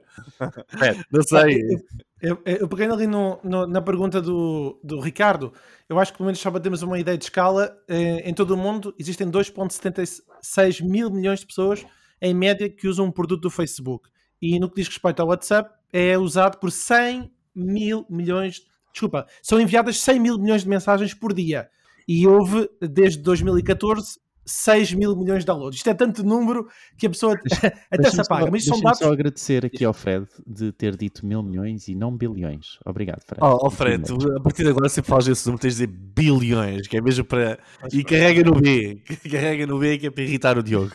não 1.11 1.23
sei. 1.23 1.61
Eu, 2.21 2.41
eu 2.45 2.67
peguei 2.67 2.87
ali 2.87 3.07
no, 3.07 3.39
no, 3.43 3.65
na 3.65 3.81
pergunta 3.81 4.21
do, 4.21 4.79
do 4.83 4.99
Ricardo. 4.99 5.53
Eu 5.87 5.97
acho 5.99 6.11
que 6.11 6.17
pelo 6.17 6.27
menos 6.27 6.39
só 6.39 6.51
para 6.51 6.59
termos 6.59 6.81
uma 6.81 6.99
ideia 6.99 7.17
de 7.17 7.23
escala, 7.23 7.77
eh, 7.87 8.29
em 8.29 8.33
todo 8.33 8.51
o 8.51 8.57
mundo 8.57 8.93
existem 8.99 9.29
2,76 9.31 10.83
mil 10.83 11.09
milhões 11.09 11.39
de 11.39 11.47
pessoas 11.47 11.85
em 12.21 12.33
média 12.33 12.69
que 12.69 12.87
usam 12.87 13.05
um 13.05 13.11
produto 13.11 13.43
do 13.43 13.49
Facebook. 13.49 14.09
E 14.41 14.59
no 14.59 14.69
que 14.69 14.75
diz 14.75 14.87
respeito 14.87 15.21
ao 15.21 15.29
WhatsApp, 15.29 15.73
é 15.93 16.17
usado 16.17 16.57
por 16.59 16.71
100 16.71 17.31
mil 17.55 18.05
milhões. 18.09 18.65
Desculpa, 18.91 19.25
são 19.41 19.59
enviadas 19.59 19.99
100 19.99 20.19
mil 20.19 20.37
milhões 20.37 20.63
de 20.63 20.69
mensagens 20.69 21.13
por 21.13 21.33
dia. 21.33 21.69
E 22.07 22.27
houve, 22.27 22.69
desde 22.81 23.21
2014, 23.21 24.19
6 24.49 24.93
mil 24.93 25.15
milhões 25.15 25.39
de 25.39 25.45
downloads. 25.45 25.77
Isto 25.77 25.89
é 25.89 25.93
tanto 25.93 26.23
número 26.23 26.67
que 26.97 27.05
a 27.05 27.09
pessoa 27.09 27.35
até 27.91 28.09
se 28.09 28.21
apaga. 28.21 28.49
Mas 28.49 28.65
são 28.65 28.79
dados. 28.81 28.99
só 28.99 29.11
agradecer 29.11 29.65
aqui 29.65 29.85
ao 29.85 29.93
Fred 29.93 30.27
de 30.45 30.71
ter 30.71 30.95
dito 30.95 31.25
mil 31.25 31.43
milhões 31.43 31.87
e 31.87 31.95
não 31.95 32.15
bilhões. 32.15 32.79
Obrigado, 32.85 33.21
Fred. 33.25 33.41
Oh, 33.43 33.67
oh 33.67 33.69
Fred, 33.69 34.03
a 34.35 34.39
partir 34.39 34.63
de 34.63 34.69
agora, 34.69 34.89
se 34.89 35.01
falas 35.01 35.25
desse 35.25 35.45
número, 35.45 35.61
tens 35.61 35.77
de 35.77 35.85
dizer 35.85 35.99
bilhões, 36.15 36.87
que 36.87 36.97
é 36.97 37.01
mesmo 37.01 37.23
para. 37.23 37.59
E 37.91 38.03
carrega 38.03 38.43
no 38.43 38.59
B. 38.59 39.01
Carrega 39.29 39.67
no 39.67 39.77
B, 39.77 39.97
que 39.97 40.07
é 40.07 40.09
para 40.09 40.23
irritar 40.23 40.57
o 40.57 40.63
Diogo. 40.63 40.91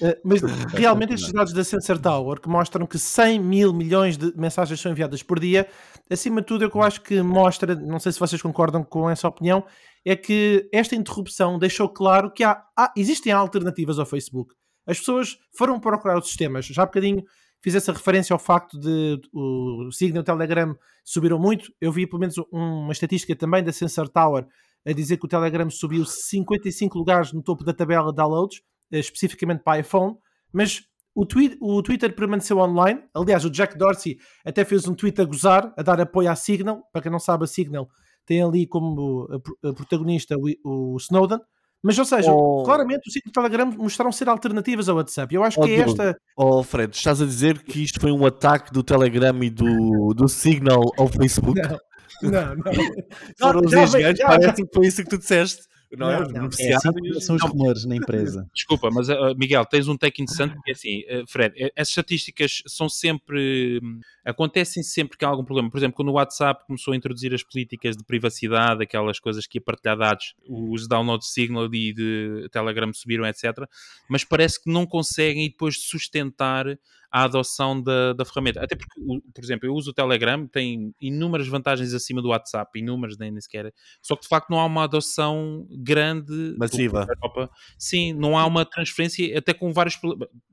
Eh, 0.00 0.18
mas 0.22 0.40
realmente 0.74 1.14
estes 1.14 1.32
dados 1.32 1.52
da 1.52 1.64
Sensor 1.64 1.98
Tower 1.98 2.40
que 2.40 2.48
mostram 2.48 2.86
que 2.86 2.98
100 2.98 3.40
mil 3.40 3.72
milhões 3.72 4.16
de 4.16 4.32
mensagens 4.36 4.78
são 4.80 4.92
enviadas 4.92 5.22
por 5.22 5.40
dia, 5.40 5.66
acima 6.10 6.40
de 6.40 6.46
tudo, 6.46 6.64
é 6.64 6.66
o 6.66 6.70
que 6.70 6.76
eu 6.76 6.82
acho 6.82 7.00
que 7.00 7.20
mostra, 7.22 7.74
não 7.74 7.98
sei 7.98 8.12
se 8.12 8.20
vocês 8.20 8.40
concordam 8.40 8.84
com 8.84 9.08
essa 9.08 9.26
opinião, 9.26 9.64
é 10.04 10.14
que 10.14 10.68
esta 10.72 10.94
interrupção 10.94 11.58
deixou 11.58 11.88
claro 11.88 12.30
que 12.30 12.44
há, 12.44 12.62
há, 12.76 12.92
existem 12.96 13.32
alternativas 13.32 13.98
ao 13.98 14.06
Facebook. 14.06 14.54
As 14.86 14.98
pessoas 14.98 15.38
foram 15.56 15.80
procurar 15.80 16.18
os 16.18 16.26
sistemas. 16.26 16.66
Já 16.66 16.82
há 16.82 16.86
bocadinho 16.86 17.24
fiz 17.62 17.74
essa 17.74 17.92
referência 17.92 18.34
ao 18.34 18.38
facto 18.38 18.78
de 18.78 19.18
o 19.32 19.90
Signal 19.90 20.18
e 20.18 20.20
o 20.20 20.24
Telegram 20.24 20.76
subiram 21.02 21.38
muito. 21.38 21.72
Eu 21.80 21.90
vi 21.90 22.06
pelo 22.06 22.20
menos 22.20 22.36
uma 22.52 22.92
estatística 22.92 23.34
também 23.34 23.64
da 23.64 23.72
Sensor 23.72 24.06
Tower 24.10 24.46
a 24.86 24.92
dizer 24.92 25.16
que 25.16 25.24
o 25.24 25.28
Telegram 25.28 25.70
subiu 25.70 26.04
55 26.04 26.98
lugares 26.98 27.32
no 27.32 27.42
topo 27.42 27.64
da 27.64 27.72
tabela 27.72 28.10
de 28.10 28.16
downloads, 28.16 28.60
eh, 28.92 28.98
especificamente 28.98 29.62
para 29.62 29.80
iPhone, 29.80 30.14
mas 30.52 30.82
o, 31.14 31.24
o 31.62 31.82
Twitter 31.82 32.14
permaneceu 32.14 32.58
online. 32.58 33.02
Aliás, 33.14 33.46
o 33.46 33.50
Jack 33.50 33.78
Dorsey 33.78 34.18
até 34.44 34.62
fez 34.62 34.86
um 34.86 34.94
tweet 34.94 35.18
a 35.22 35.24
gozar, 35.24 35.72
a 35.74 35.82
dar 35.82 35.98
apoio 35.98 36.30
à 36.30 36.36
Signal. 36.36 36.82
Para 36.92 37.00
quem 37.00 37.10
não 37.10 37.18
sabe, 37.18 37.44
a 37.44 37.46
Signal 37.46 37.88
tem 38.26 38.42
ali 38.42 38.66
como 38.66 39.28
protagonista 39.60 40.36
o, 40.36 40.94
o 40.94 40.96
Snowden. 40.98 41.38
Mas, 41.82 41.98
ou 41.98 42.04
seja, 42.06 42.32
oh. 42.32 42.62
claramente 42.64 43.06
o 43.06 43.12
sítio 43.12 43.30
do 43.30 43.34
Telegram 43.34 43.70
mostraram 43.76 44.10
ser 44.10 44.26
alternativas 44.26 44.88
ao 44.88 44.96
WhatsApp. 44.96 45.34
Eu 45.34 45.44
acho 45.44 45.60
oh, 45.60 45.64
que 45.64 45.72
é 45.72 45.80
esta. 45.80 46.16
Oh, 46.34 46.62
Fred, 46.62 46.96
estás 46.96 47.20
a 47.20 47.26
dizer 47.26 47.62
que 47.62 47.82
isto 47.82 48.00
foi 48.00 48.10
um 48.10 48.24
ataque 48.24 48.72
do 48.72 48.82
Telegram 48.82 49.44
e 49.44 49.50
do, 49.50 50.14
do 50.14 50.26
Signal 50.26 50.82
ao 50.96 51.08
Facebook? 51.08 51.60
Não, 52.22 52.30
não. 52.30 52.54
não. 52.54 52.64
Foram 53.38 53.60
os 53.60 53.72
engenheiros, 53.72 54.18
parece 54.18 54.64
que 54.64 54.74
foi 54.74 54.86
isso 54.86 55.02
que 55.02 55.10
tu 55.10 55.18
disseste 55.18 55.62
não, 55.96 56.10
é? 56.10 56.28
Não, 56.28 56.44
é, 56.44 56.74
assim, 56.74 57.20
são 57.20 57.36
os 57.36 57.42
rumores 57.42 57.84
na 57.84 57.96
empresa. 57.96 58.48
Desculpa, 58.54 58.90
mas 58.90 59.08
uh, 59.08 59.34
Miguel, 59.36 59.64
tens 59.64 59.88
um 59.88 59.96
take 59.96 60.22
interessante 60.22 60.54
porque 60.54 60.72
assim, 60.72 61.00
uh, 61.00 61.24
Fred, 61.26 61.54
essas 61.76 61.90
estatísticas 61.90 62.62
são 62.66 62.88
sempre. 62.88 63.80
Acontecem 64.24 64.82
sempre 64.82 65.18
que 65.18 65.24
há 65.24 65.28
algum 65.28 65.44
problema. 65.44 65.70
Por 65.70 65.78
exemplo, 65.78 65.96
quando 65.96 66.08
o 66.08 66.12
WhatsApp 66.12 66.64
começou 66.66 66.92
a 66.92 66.96
introduzir 66.96 67.34
as 67.34 67.42
políticas 67.42 67.96
de 67.96 68.04
privacidade, 68.04 68.82
aquelas 68.82 69.18
coisas 69.18 69.46
que 69.46 69.58
ia 69.58 69.62
partilhar 69.62 69.96
dados, 69.96 70.34
os 70.48 70.88
downloads 70.88 71.28
de 71.28 71.32
Signal 71.34 71.66
e 71.72 71.92
de 71.92 72.48
Telegram 72.50 72.92
subiram, 72.92 73.26
etc. 73.26 73.50
Mas 74.08 74.24
parece 74.24 74.62
que 74.62 74.70
não 74.70 74.86
conseguem 74.86 75.48
depois 75.48 75.78
sustentar 75.80 76.66
à 77.14 77.22
adoção 77.22 77.80
da, 77.80 78.12
da 78.12 78.24
ferramenta. 78.24 78.60
Até 78.60 78.74
porque, 78.74 79.00
por 79.32 79.44
exemplo, 79.44 79.68
eu 79.68 79.72
uso 79.72 79.92
o 79.92 79.94
Telegram, 79.94 80.48
tem 80.48 80.92
inúmeras 81.00 81.46
vantagens 81.46 81.94
acima 81.94 82.20
do 82.20 82.30
WhatsApp, 82.30 82.76
inúmeras 82.76 83.16
nem 83.16 83.40
sequer. 83.40 83.72
Só 84.02 84.16
que 84.16 84.22
de 84.22 84.28
facto 84.28 84.50
não 84.50 84.58
há 84.58 84.66
uma 84.66 84.82
adoção 84.82 85.64
grande. 85.70 86.56
Massiva. 86.58 87.06
Sim, 87.78 88.14
não 88.14 88.36
há 88.36 88.44
uma 88.44 88.64
transferência, 88.64 89.38
até 89.38 89.54
com 89.54 89.72
vários. 89.72 89.96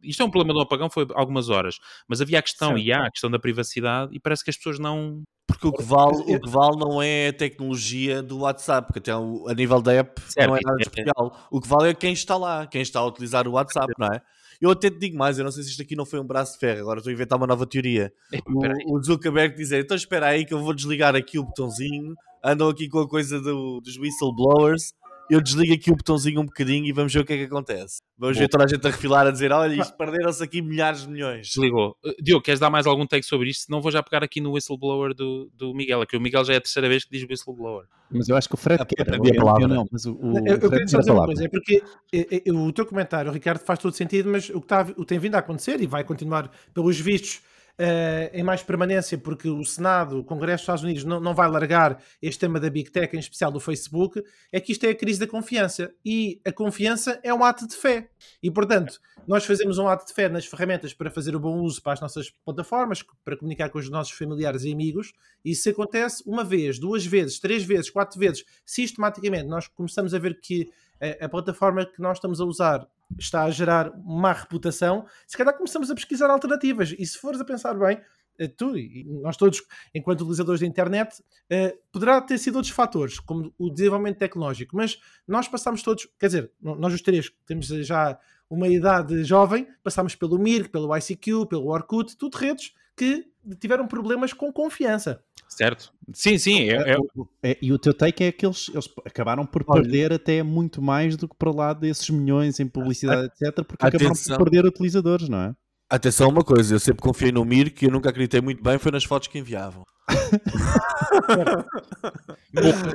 Isto 0.03 0.21
é 0.21 0.25
um 0.25 0.29
problema 0.29 0.53
do 0.53 0.61
apagão, 0.61 0.87
foi 0.87 1.07
algumas 1.15 1.49
horas, 1.49 1.79
mas 2.07 2.21
havia 2.21 2.37
a 2.37 2.43
questão, 2.43 2.69
certo. 2.69 2.83
e 2.83 2.93
há 2.93 3.07
a 3.07 3.11
questão 3.11 3.31
da 3.31 3.39
privacidade, 3.39 4.15
e 4.15 4.19
parece 4.19 4.43
que 4.43 4.51
as 4.51 4.57
pessoas 4.57 4.77
não 4.77 5.23
porque 5.47 5.67
o 5.67 5.73
que 5.73 5.83
vale, 5.83 6.17
o 6.17 6.39
que 6.39 6.49
vale 6.49 6.77
não 6.77 7.01
é 7.01 7.29
a 7.29 7.33
tecnologia 7.33 8.21
do 8.21 8.39
WhatsApp, 8.39 8.87
porque 8.87 8.99
até 8.99 9.11
a 9.11 9.53
nível 9.55 9.81
da 9.81 9.93
app 9.93 10.21
certo, 10.21 10.47
não 10.47 10.55
é 10.55 10.59
nada 10.63 10.77
especial. 10.79 11.47
O 11.49 11.59
que 11.59 11.67
vale 11.67 11.89
é 11.89 11.93
quem 11.95 12.13
está 12.13 12.37
lá, 12.37 12.67
quem 12.67 12.81
está 12.83 12.99
a 12.99 13.05
utilizar 13.05 13.47
o 13.47 13.53
WhatsApp, 13.53 13.91
não 13.97 14.07
é? 14.07 14.21
Eu 14.61 14.69
até 14.69 14.91
te 14.91 14.99
digo 14.99 15.17
mais, 15.17 15.39
eu 15.39 15.43
não 15.43 15.51
sei 15.51 15.63
se 15.63 15.71
isto 15.71 15.81
aqui 15.81 15.95
não 15.95 16.05
foi 16.05 16.19
um 16.19 16.23
braço 16.23 16.53
de 16.53 16.59
ferro, 16.59 16.81
agora 16.81 16.99
estou 16.99 17.09
a 17.09 17.13
inventar 17.13 17.37
uma 17.37 17.47
nova 17.47 17.65
teoria. 17.65 18.13
O, 18.45 18.95
o 18.95 19.03
Zuckerberg 19.03 19.55
dizer, 19.55 19.83
então 19.83 19.97
espera 19.97 20.27
aí 20.27 20.45
que 20.45 20.53
eu 20.53 20.61
vou 20.61 20.73
desligar 20.73 21.15
aqui 21.15 21.39
o 21.39 21.43
botãozinho, 21.43 22.15
andam 22.43 22.69
aqui 22.69 22.87
com 22.87 22.99
a 22.99 23.09
coisa 23.09 23.41
do, 23.41 23.81
dos 23.81 23.97
whistleblowers, 23.97 24.93
eu 25.31 25.41
desligo 25.41 25.73
aqui 25.73 25.89
o 25.89 25.95
botãozinho 25.95 26.41
um 26.41 26.45
bocadinho 26.45 26.85
e 26.85 26.91
vamos 26.91 27.13
ver 27.13 27.21
o 27.21 27.25
que 27.25 27.31
é 27.31 27.37
que 27.37 27.43
acontece. 27.45 28.01
Vamos 28.17 28.37
ver 28.37 28.49
toda 28.49 28.65
a 28.65 28.67
gente 28.67 28.85
a 28.85 28.89
refilar 28.89 29.25
a 29.25 29.31
dizer: 29.31 29.53
olha, 29.53 29.81
isto 29.81 29.95
perderam-se 29.97 30.43
aqui 30.43 30.61
milhares 30.61 31.03
de 31.03 31.09
milhões. 31.09 31.47
Desligou. 31.47 31.95
Uh, 32.03 32.13
Diogo, 32.21 32.43
queres 32.43 32.59
dar 32.59 32.69
mais 32.69 32.85
algum 32.85 33.07
take 33.07 33.25
sobre 33.25 33.49
isto? 33.49 33.65
Senão 33.65 33.81
vou 33.81 33.89
já 33.91 34.03
pegar 34.03 34.25
aqui 34.25 34.41
no 34.41 34.51
whistleblower 34.51 35.13
do, 35.13 35.49
do 35.53 35.73
Miguel, 35.73 36.05
que 36.05 36.17
o 36.17 36.21
Miguel 36.21 36.43
já 36.43 36.53
é 36.53 36.57
a 36.57 36.61
terceira 36.61 36.89
vez 36.89 37.05
que 37.05 37.17
diz 37.17 37.25
whistleblower. 37.29 37.85
Mas 38.11 38.27
eu 38.27 38.35
acho 38.35 38.49
que 38.49 38.55
o 38.55 38.57
Fred 38.57 38.85
quer 38.85 39.09
a, 39.09 39.15
a 39.15 39.35
palavra. 39.35 39.67
Não, 39.69 39.87
mas 39.89 40.05
o, 40.05 40.15
o 40.15 40.37
eu, 40.45 40.57
eu 40.57 40.69
queria 40.69 40.83
dizer 40.83 40.97
uma 41.09 41.25
coisa, 41.25 41.45
é 41.45 41.47
porque 41.47 41.81
é, 42.13 42.49
é, 42.49 42.51
o 42.51 42.71
teu 42.73 42.85
comentário, 42.85 43.31
Ricardo, 43.31 43.59
faz 43.59 43.79
todo 43.79 43.95
sentido, 43.95 44.29
mas 44.29 44.49
o 44.49 44.59
que, 44.59 44.65
está, 44.65 44.81
o 44.81 45.01
que 45.01 45.05
tem 45.05 45.17
vindo 45.17 45.35
a 45.35 45.39
acontecer 45.39 45.79
e 45.79 45.87
vai 45.87 46.03
continuar 46.03 46.51
pelos 46.73 46.99
vistos 46.99 47.41
uh, 47.79 48.29
em 48.33 48.43
mais 48.43 48.63
permanência, 48.63 49.17
porque 49.17 49.49
o 49.49 49.63
Senado, 49.63 50.19
o 50.19 50.23
Congresso 50.23 50.57
dos 50.57 50.63
Estados 50.63 50.83
Unidos 50.83 51.03
não, 51.03 51.19
não 51.19 51.33
vai 51.33 51.49
largar 51.49 52.01
este 52.21 52.39
tema 52.39 52.59
da 52.59 52.69
Big 52.69 52.91
Tech, 52.91 53.15
em 53.15 53.19
especial 53.19 53.51
do 53.51 53.59
Facebook, 53.59 54.23
é 54.51 54.59
que 54.59 54.71
isto 54.71 54.85
é 54.85 54.89
a 54.89 54.95
crise 54.95 55.19
da 55.19 55.27
confiança. 55.27 55.93
E 56.05 56.41
a 56.45 56.51
confiança 56.51 57.19
é 57.23 57.33
um 57.33 57.43
ato 57.43 57.67
de 57.67 57.75
fé. 57.75 58.09
E, 58.41 58.49
portanto, 58.49 58.99
nós 59.27 59.45
fazemos 59.45 59.77
um 59.77 59.87
ato 59.87 60.05
de 60.05 60.13
fé 60.13 60.29
nas 60.29 60.45
ferramentas 60.45 60.93
para 60.93 61.09
fazer 61.09 61.35
o 61.35 61.39
bom 61.39 61.59
uso 61.59 61.81
para 61.81 61.93
as 61.93 62.01
nossas 62.01 62.29
plataformas, 62.43 63.03
para 63.23 63.37
comunicar 63.37 63.69
com 63.69 63.79
os 63.79 63.89
nossos 63.89 64.13
familiares 64.13 64.63
e 64.63 64.71
amigos, 64.71 65.13
e 65.43 65.55
se 65.55 65.69
acontece 65.69 66.23
uma 66.25 66.43
vez, 66.43 66.79
duas 66.79 67.05
vezes, 67.05 67.39
três 67.39 67.63
vezes, 67.63 67.89
quatro 67.89 68.19
vezes, 68.19 68.43
sistematicamente, 68.65 69.47
nós 69.47 69.67
começamos 69.67 70.13
a 70.13 70.19
ver 70.19 70.39
que 70.39 70.69
a, 70.99 71.25
a 71.25 71.29
plataforma 71.29 71.85
que 71.85 72.01
nós 72.01 72.17
estamos 72.17 72.39
a 72.39 72.45
usar 72.45 72.87
está 73.19 73.43
a 73.43 73.51
gerar 73.51 73.91
má 74.03 74.33
reputação, 74.33 75.05
se 75.27 75.37
calhar 75.37 75.55
começamos 75.55 75.89
a 75.89 75.95
pesquisar 75.95 76.29
alternativas. 76.29 76.93
E 76.97 77.05
se 77.05 77.17
fores 77.17 77.39
a 77.39 77.45
pensar 77.45 77.73
bem, 77.73 77.99
eh, 78.37 78.47
tu 78.47 78.77
e 78.77 79.05
nós 79.21 79.37
todos, 79.37 79.61
enquanto 79.93 80.21
utilizadores 80.21 80.61
da 80.61 80.67
internet, 80.67 81.23
eh, 81.49 81.77
poderá 81.91 82.21
ter 82.21 82.37
sido 82.37 82.55
outros 82.55 82.73
fatores, 82.73 83.19
como 83.19 83.53
o 83.57 83.69
desenvolvimento 83.69 84.17
tecnológico, 84.17 84.75
mas 84.75 84.99
nós 85.27 85.47
passamos 85.47 85.83
todos, 85.83 86.07
quer 86.19 86.27
dizer, 86.27 86.51
nós 86.61 86.93
os 86.93 87.01
três 87.01 87.31
temos 87.45 87.67
já 87.67 88.17
uma 88.49 88.67
idade 88.67 89.23
jovem, 89.23 89.67
passamos 89.83 90.15
pelo 90.15 90.37
Mirk, 90.37 90.69
pelo 90.69 90.95
ICQ, 90.95 91.47
pelo 91.47 91.67
Orkut, 91.67 92.17
tudo 92.17 92.35
redes 92.35 92.73
que 92.97 93.30
tiveram 93.59 93.87
problemas 93.87 94.33
com 94.33 94.51
confiança. 94.51 95.23
Certo. 95.47 95.91
Sim, 96.13 96.37
sim. 96.37 96.69
É, 96.69 96.93
é... 96.93 96.97
É, 97.43 97.57
e 97.61 97.73
o 97.73 97.77
teu 97.77 97.93
take 97.93 98.23
é 98.23 98.31
que 98.31 98.45
eles, 98.45 98.69
eles 98.69 98.89
acabaram 99.05 99.45
por 99.45 99.63
Olha. 99.67 99.81
perder 99.81 100.13
até 100.13 100.41
muito 100.41 100.81
mais 100.81 101.17
do 101.17 101.27
que 101.27 101.35
para 101.35 101.51
lá 101.51 101.73
desses 101.73 102.09
milhões 102.09 102.59
em 102.59 102.67
publicidade, 102.67 103.27
etc., 103.27 103.65
porque 103.65 103.85
Atenção. 103.85 104.11
acabaram 104.11 104.37
por 104.37 104.49
perder 104.49 104.65
utilizadores, 104.65 105.27
não 105.27 105.39
é? 105.39 105.55
Atenção 105.89 106.29
uma 106.29 106.43
coisa, 106.43 106.75
eu 106.75 106.79
sempre 106.79 107.01
confiei 107.01 107.33
no 107.33 107.43
Mir, 107.43 107.69
que 107.69 107.85
eu 107.85 107.91
nunca 107.91 108.09
acreditei 108.09 108.39
muito 108.39 108.63
bem, 108.63 108.77
foi 108.77 108.93
nas 108.93 109.03
fotos 109.03 109.27
que 109.27 109.37
enviavam. 109.37 109.83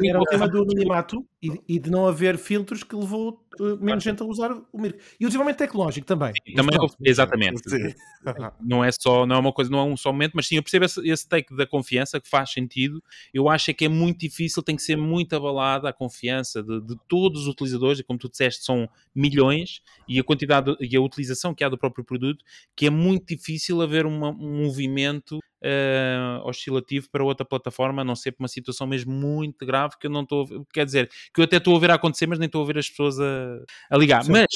Era 0.05 0.21
o 0.21 0.25
tema 0.25 0.49
do 0.49 0.63
anonimato 0.63 1.25
e, 1.43 1.51
e, 1.69 1.79
de 1.79 1.91
não 1.91 2.07
haver 2.07 2.37
filtros 2.37 2.83
que 2.83 2.95
levou 2.95 3.41
uh, 3.61 3.77
menos 3.83 4.05
gente 4.05 4.23
a 4.23 4.27
usar 4.27 4.53
o 4.73 4.79
Mir. 4.79 4.99
E 5.19 5.25
o 5.25 5.29
desenvolvimento 5.29 5.59
tecnológico 5.59 6.07
também. 6.07 6.33
Sim, 6.47 6.55
também 6.55 6.79
exatamente. 7.05 7.69
Sim. 7.69 7.95
Não 8.61 8.83
é 8.83 8.91
só, 8.91 9.25
não 9.25 9.37
é 9.37 9.39
uma 9.39 9.53
coisa, 9.53 9.71
não 9.71 9.79
é 9.79 9.85
um 9.85 9.97
só 9.97 10.11
momento, 10.11 10.33
mas 10.35 10.49
sim, 10.49 10.57
eu 10.57 10.63
percebo 10.63 10.85
esse, 10.85 11.09
esse 11.09 11.29
take 11.29 11.55
da 11.55 11.65
confiança 11.65 12.21
que 12.21 12.29
faz 12.29 12.51
sentido. 12.51 13.01
Eu 13.33 13.49
acho 13.49 13.71
é 13.71 13.75
que 13.75 13.85
é 13.85 13.89
muito 13.89 14.19
difícil, 14.19 14.65
tem 14.65 14.75
que 14.75 14.83
ser 14.83 14.97
muito 14.97 15.37
abalada 15.37 15.89
a 15.89 15.93
confiança 15.93 16.61
de, 16.61 16.81
de 16.81 16.97
todos 17.07 17.43
os 17.43 17.47
utilizadores, 17.47 18.01
e 18.01 18.03
como 18.03 18.19
tu 18.19 18.29
disseste, 18.29 18.65
são 18.65 18.89
milhões, 19.15 19.81
e 20.09 20.19
a 20.19 20.25
quantidade 20.25 20.77
e 20.81 20.97
a 20.97 21.01
utilização 21.01 21.55
que 21.55 21.63
há 21.63 21.69
do 21.69 21.79
próprio 21.79 22.05
produto, 22.05 22.45
que 22.75 22.87
é 22.87 22.91
muito 22.91 23.27
difícil 23.29 23.81
haver 23.81 24.07
uma, 24.07 24.31
um 24.31 24.65
movimento 24.65 25.39
uh, 25.67 26.47
oscilativo 26.47 27.09
para 27.11 27.25
outra 27.25 27.45
plataforma, 27.45 28.03
a 28.03 28.05
não 28.05 28.15
ser 28.15 28.33
por 28.33 28.43
uma 28.43 28.49
situação 28.49 28.87
mesmo 28.87 29.13
muito 29.13 29.67
grave 29.67 29.95
que 29.99 30.07
eu 30.07 30.11
não 30.11 30.23
estou 30.23 30.47
quer 30.73 30.85
dizer, 30.85 31.11
que 31.35 31.41
eu 31.41 31.45
até 31.45 31.57
estou 31.57 31.77
a 31.77 31.79
ver 31.79 31.91
a 31.91 31.95
acontecer, 31.95 32.27
mas 32.27 32.39
nem 32.39 32.47
estou 32.47 32.63
a 32.63 32.67
ver 32.67 32.79
as 32.79 32.89
pessoas 32.89 33.19
a, 33.21 33.59
a 33.91 33.97
ligar. 33.97 34.25
Sim. 34.25 34.33
Mas 34.33 34.47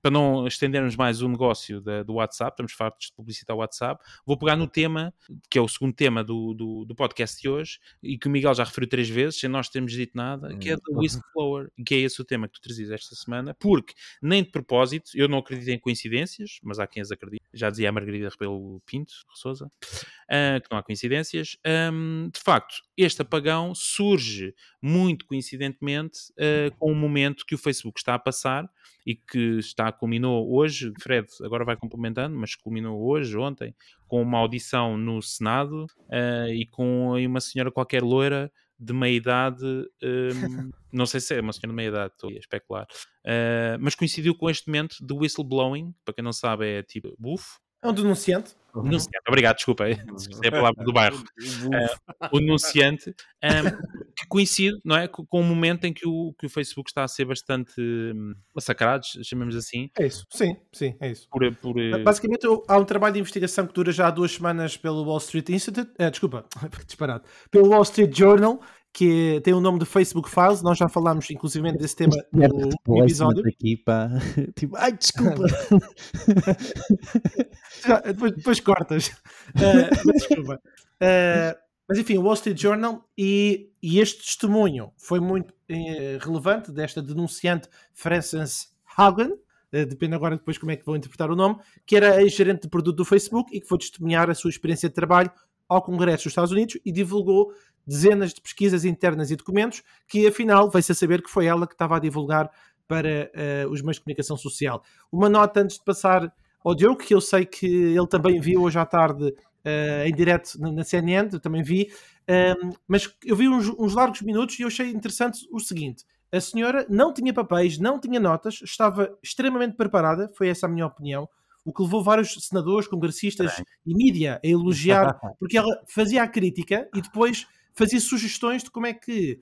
para 0.00 0.10
não 0.10 0.46
estendermos 0.46 0.96
mais 0.96 1.22
o 1.22 1.28
negócio 1.28 1.80
da, 1.80 2.02
do 2.02 2.14
WhatsApp, 2.14 2.52
estamos 2.52 2.72
fartos 2.72 3.08
de 3.08 3.12
publicitar 3.14 3.56
o 3.56 3.58
WhatsApp, 3.58 4.02
vou 4.24 4.38
pegar 4.38 4.56
no 4.56 4.66
tema, 4.66 5.12
que 5.50 5.58
é 5.58 5.60
o 5.60 5.68
segundo 5.68 5.92
tema 5.92 6.22
do, 6.22 6.54
do, 6.54 6.84
do, 6.84 6.94
podcast 6.94 7.40
de 7.40 7.48
hoje, 7.48 7.78
e 8.02 8.16
que 8.16 8.28
o 8.28 8.30
Miguel 8.30 8.54
já 8.54 8.64
referiu 8.64 8.88
três 8.88 9.08
vezes, 9.08 9.40
sem 9.40 9.50
nós 9.50 9.68
termos 9.68 9.92
dito 9.92 10.12
nada, 10.14 10.56
que 10.56 10.70
é 10.70 10.76
do 10.76 10.98
whistleblower, 10.98 11.70
que 11.84 11.94
é 11.94 11.98
esse 11.98 12.20
o 12.20 12.24
tema 12.24 12.48
que 12.48 12.54
tu 12.54 12.60
trazias 12.60 12.90
esta 12.90 13.14
semana, 13.14 13.54
porque, 13.54 13.94
nem 14.22 14.42
de 14.42 14.50
propósito, 14.50 15.10
eu 15.14 15.28
não 15.28 15.38
acredito 15.38 15.68
em 15.68 15.78
coincidências, 15.78 16.58
mas 16.62 16.78
há 16.78 16.86
quem 16.86 17.02
as 17.02 17.10
acredite, 17.10 17.44
já 17.52 17.68
dizia 17.68 17.88
a 17.88 17.92
Margarida 17.92 18.28
Rebelo 18.28 18.80
Pinto, 18.86 19.12
Sousa, 19.34 19.66
uh, 19.66 20.60
que 20.62 20.70
não 20.70 20.78
há 20.78 20.82
coincidências. 20.82 21.56
Um, 21.92 22.30
de 22.32 22.40
facto, 22.40 22.76
este 22.96 23.22
apagão 23.22 23.74
surge 23.74 24.54
muito 24.80 25.26
coincidentemente 25.26 26.18
uh, 26.32 26.74
com 26.78 26.92
o 26.92 26.94
momento 26.94 27.44
que 27.44 27.54
o 27.54 27.58
Facebook 27.58 27.98
está 27.98 28.14
a 28.14 28.18
passar 28.18 28.68
e 29.06 29.14
que 29.14 29.58
está 29.58 29.90
culminou 29.90 30.54
hoje, 30.54 30.92
Fred 31.00 31.26
agora 31.42 31.64
vai 31.64 31.76
complementando, 31.76 32.36
mas 32.36 32.54
culminou 32.54 33.00
hoje, 33.02 33.36
ontem, 33.36 33.74
com 34.06 34.20
uma 34.22 34.38
audição 34.38 34.96
no 34.96 35.20
Senado 35.22 35.86
uh, 36.08 36.48
e 36.52 36.66
com 36.66 37.12
uma 37.14 37.40
senhora 37.40 37.70
qualquer 37.70 38.02
loira 38.02 38.52
de 38.78 38.92
meia 38.92 39.16
idade, 39.16 39.64
um, 39.64 40.70
não 40.92 41.06
sei 41.06 41.20
se 41.20 41.34
é 41.34 41.40
uma 41.40 41.52
senhora 41.52 41.68
de 41.68 41.74
meia 41.74 41.88
idade, 41.88 42.12
estou 42.14 42.30
a 42.30 42.34
especular, 42.34 42.86
uh, 43.24 43.78
mas 43.80 43.94
coincidiu 43.94 44.34
com 44.34 44.48
este 44.48 44.68
momento 44.68 44.96
do 45.00 45.16
whistleblowing, 45.18 45.94
para 46.04 46.14
quem 46.14 46.24
não 46.24 46.32
sabe 46.32 46.66
é 46.66 46.82
tipo 46.82 47.14
bufo. 47.18 47.60
É 47.82 47.88
um 47.88 47.92
denunciante. 47.92 48.56
Denunciante, 48.82 49.28
obrigado, 49.28 49.56
desculpa, 49.56 49.88
é 50.44 50.48
a 50.48 50.50
palavra 50.50 50.84
do 50.84 50.92
bairro. 50.92 51.18
Uh, 51.18 52.28
o 52.32 52.40
denunciante, 52.40 53.14
um, 53.42 54.12
que 54.14 54.26
coincide, 54.28 54.78
não 54.84 54.96
é? 54.96 55.08
Com 55.08 55.40
o 55.40 55.44
momento 55.44 55.84
em 55.84 55.92
que 55.92 56.06
o, 56.06 56.34
que 56.38 56.46
o 56.46 56.50
Facebook 56.50 56.90
está 56.90 57.04
a 57.04 57.08
ser 57.08 57.24
bastante 57.24 57.80
um, 57.80 58.34
massacrado, 58.54 59.04
chamemos 59.22 59.56
assim. 59.56 59.90
É 59.98 60.06
isso, 60.06 60.26
sim, 60.30 60.56
sim, 60.72 60.96
é 61.00 61.10
isso. 61.10 61.28
Por, 61.30 61.54
por, 61.56 61.80
eh, 61.80 62.02
Basicamente, 62.02 62.46
há 62.68 62.78
um 62.78 62.84
trabalho 62.84 63.14
de 63.14 63.20
investigação 63.20 63.66
que 63.66 63.74
dura 63.74 63.92
já 63.92 64.08
há 64.08 64.10
duas 64.10 64.32
semanas 64.32 64.76
pelo 64.76 65.04
Wall 65.04 65.18
Street 65.18 65.48
Institute, 65.50 65.90
uh, 66.00 66.10
desculpa, 66.10 66.44
disparado, 66.86 67.24
pelo 67.50 67.68
Wall 67.68 67.82
Street 67.82 68.16
Journal, 68.16 68.60
que 68.92 69.40
tem 69.44 69.54
o 69.54 69.60
nome 69.60 69.78
de 69.78 69.84
Facebook 69.84 70.28
Files. 70.30 70.62
Nós 70.62 70.78
já 70.78 70.88
falámos, 70.88 71.30
inclusive, 71.30 71.70
desse 71.72 71.96
tema 71.96 72.16
no, 72.32 72.70
no 72.86 73.04
episódio. 73.04 73.44
Aqui, 73.46 73.76
pá. 73.76 74.10
tipo, 74.56 74.76
ai, 74.76 74.92
desculpa. 74.92 75.44
depois, 78.04 78.32
depois, 78.32 78.60
cortas. 78.60 79.10
Uh, 79.58 80.12
desculpa. 80.12 80.60
Uh, 81.00 81.56
mas 81.88 81.98
enfim, 81.98 82.18
o 82.18 82.22
Wall 82.22 82.34
Street 82.34 82.60
Journal 82.60 83.02
e, 83.16 83.70
e 83.82 83.98
este 83.98 84.22
testemunho 84.22 84.92
foi 84.96 85.20
muito 85.20 85.52
uh, 85.52 86.18
relevante 86.20 86.70
desta 86.70 87.00
denunciante 87.00 87.68
Frances 87.94 88.68
Hagen, 88.96 89.32
depende 89.70 90.14
agora 90.14 90.36
depois 90.36 90.58
como 90.58 90.70
é 90.70 90.76
que 90.76 90.84
vou 90.84 90.96
interpretar 90.96 91.30
o 91.30 91.36
nome, 91.36 91.56
que 91.86 91.96
era 91.96 92.22
ex-gerente 92.22 92.62
de 92.62 92.68
produto 92.68 92.96
do 92.96 93.04
Facebook 93.04 93.56
e 93.56 93.60
que 93.60 93.66
foi 93.66 93.78
testemunhar 93.78 94.28
a 94.28 94.34
sua 94.34 94.50
experiência 94.50 94.88
de 94.88 94.94
trabalho 94.94 95.30
ao 95.68 95.82
Congresso 95.82 96.24
dos 96.24 96.32
Estados 96.32 96.50
Unidos 96.50 96.78
e 96.84 96.90
divulgou 96.90 97.52
dezenas 97.88 98.34
de 98.34 98.40
pesquisas 98.40 98.84
internas 98.84 99.30
e 99.30 99.36
documentos 99.36 99.82
que, 100.06 100.26
afinal, 100.26 100.70
veio-se 100.70 100.92
a 100.92 100.94
saber 100.94 101.22
que 101.22 101.30
foi 101.30 101.46
ela 101.46 101.66
que 101.66 101.72
estava 101.72 101.96
a 101.96 101.98
divulgar 101.98 102.50
para 102.86 103.30
uh, 103.66 103.70
os 103.70 103.80
meios 103.80 103.96
de 103.96 104.02
comunicação 104.02 104.36
social. 104.36 104.82
Uma 105.10 105.28
nota 105.28 105.60
antes 105.60 105.78
de 105.78 105.84
passar 105.84 106.32
ao 106.62 106.74
Diogo, 106.74 106.98
que 106.98 107.14
eu 107.14 107.20
sei 107.20 107.46
que 107.46 107.66
ele 107.66 108.06
também 108.06 108.38
viu 108.40 108.62
hoje 108.62 108.78
à 108.78 108.84
tarde 108.84 109.24
uh, 109.24 110.06
em 110.06 110.14
direto 110.14 110.60
na, 110.60 110.70
na 110.70 110.84
CNN, 110.84 111.30
eu 111.32 111.40
também 111.40 111.62
vi, 111.62 111.88
um, 112.28 112.32
ehm, 112.32 112.72
mas 112.86 113.10
eu 113.24 113.34
vi 113.34 113.48
uns, 113.48 113.68
uns 113.78 113.94
largos 113.94 114.20
minutos 114.20 114.58
e 114.58 114.62
eu 114.62 114.68
achei 114.68 114.90
interessante 114.90 115.46
o 115.50 115.58
seguinte. 115.58 116.04
A 116.30 116.40
senhora 116.40 116.86
não 116.90 117.12
tinha 117.12 117.32
papéis, 117.32 117.78
não 117.78 117.98
tinha 117.98 118.20
notas, 118.20 118.60
estava 118.62 119.16
extremamente 119.22 119.76
preparada, 119.76 120.30
foi 120.36 120.48
essa 120.48 120.66
a 120.66 120.68
minha 120.68 120.86
opinião, 120.86 121.26
o 121.64 121.72
que 121.72 121.82
levou 121.82 122.02
vários 122.02 122.34
senadores, 122.46 122.86
congressistas 122.86 123.56
Bem. 123.56 123.64
e 123.86 123.94
mídia 123.94 124.40
a 124.42 124.46
elogiar, 124.46 125.18
porque 125.40 125.56
ela 125.56 125.82
fazia 125.86 126.22
a 126.22 126.28
crítica 126.28 126.88
e 126.94 127.00
depois 127.00 127.46
fazia 127.78 128.00
sugestões 128.00 128.64
de 128.64 128.70
como 128.70 128.86
é 128.86 128.92
que 128.92 129.40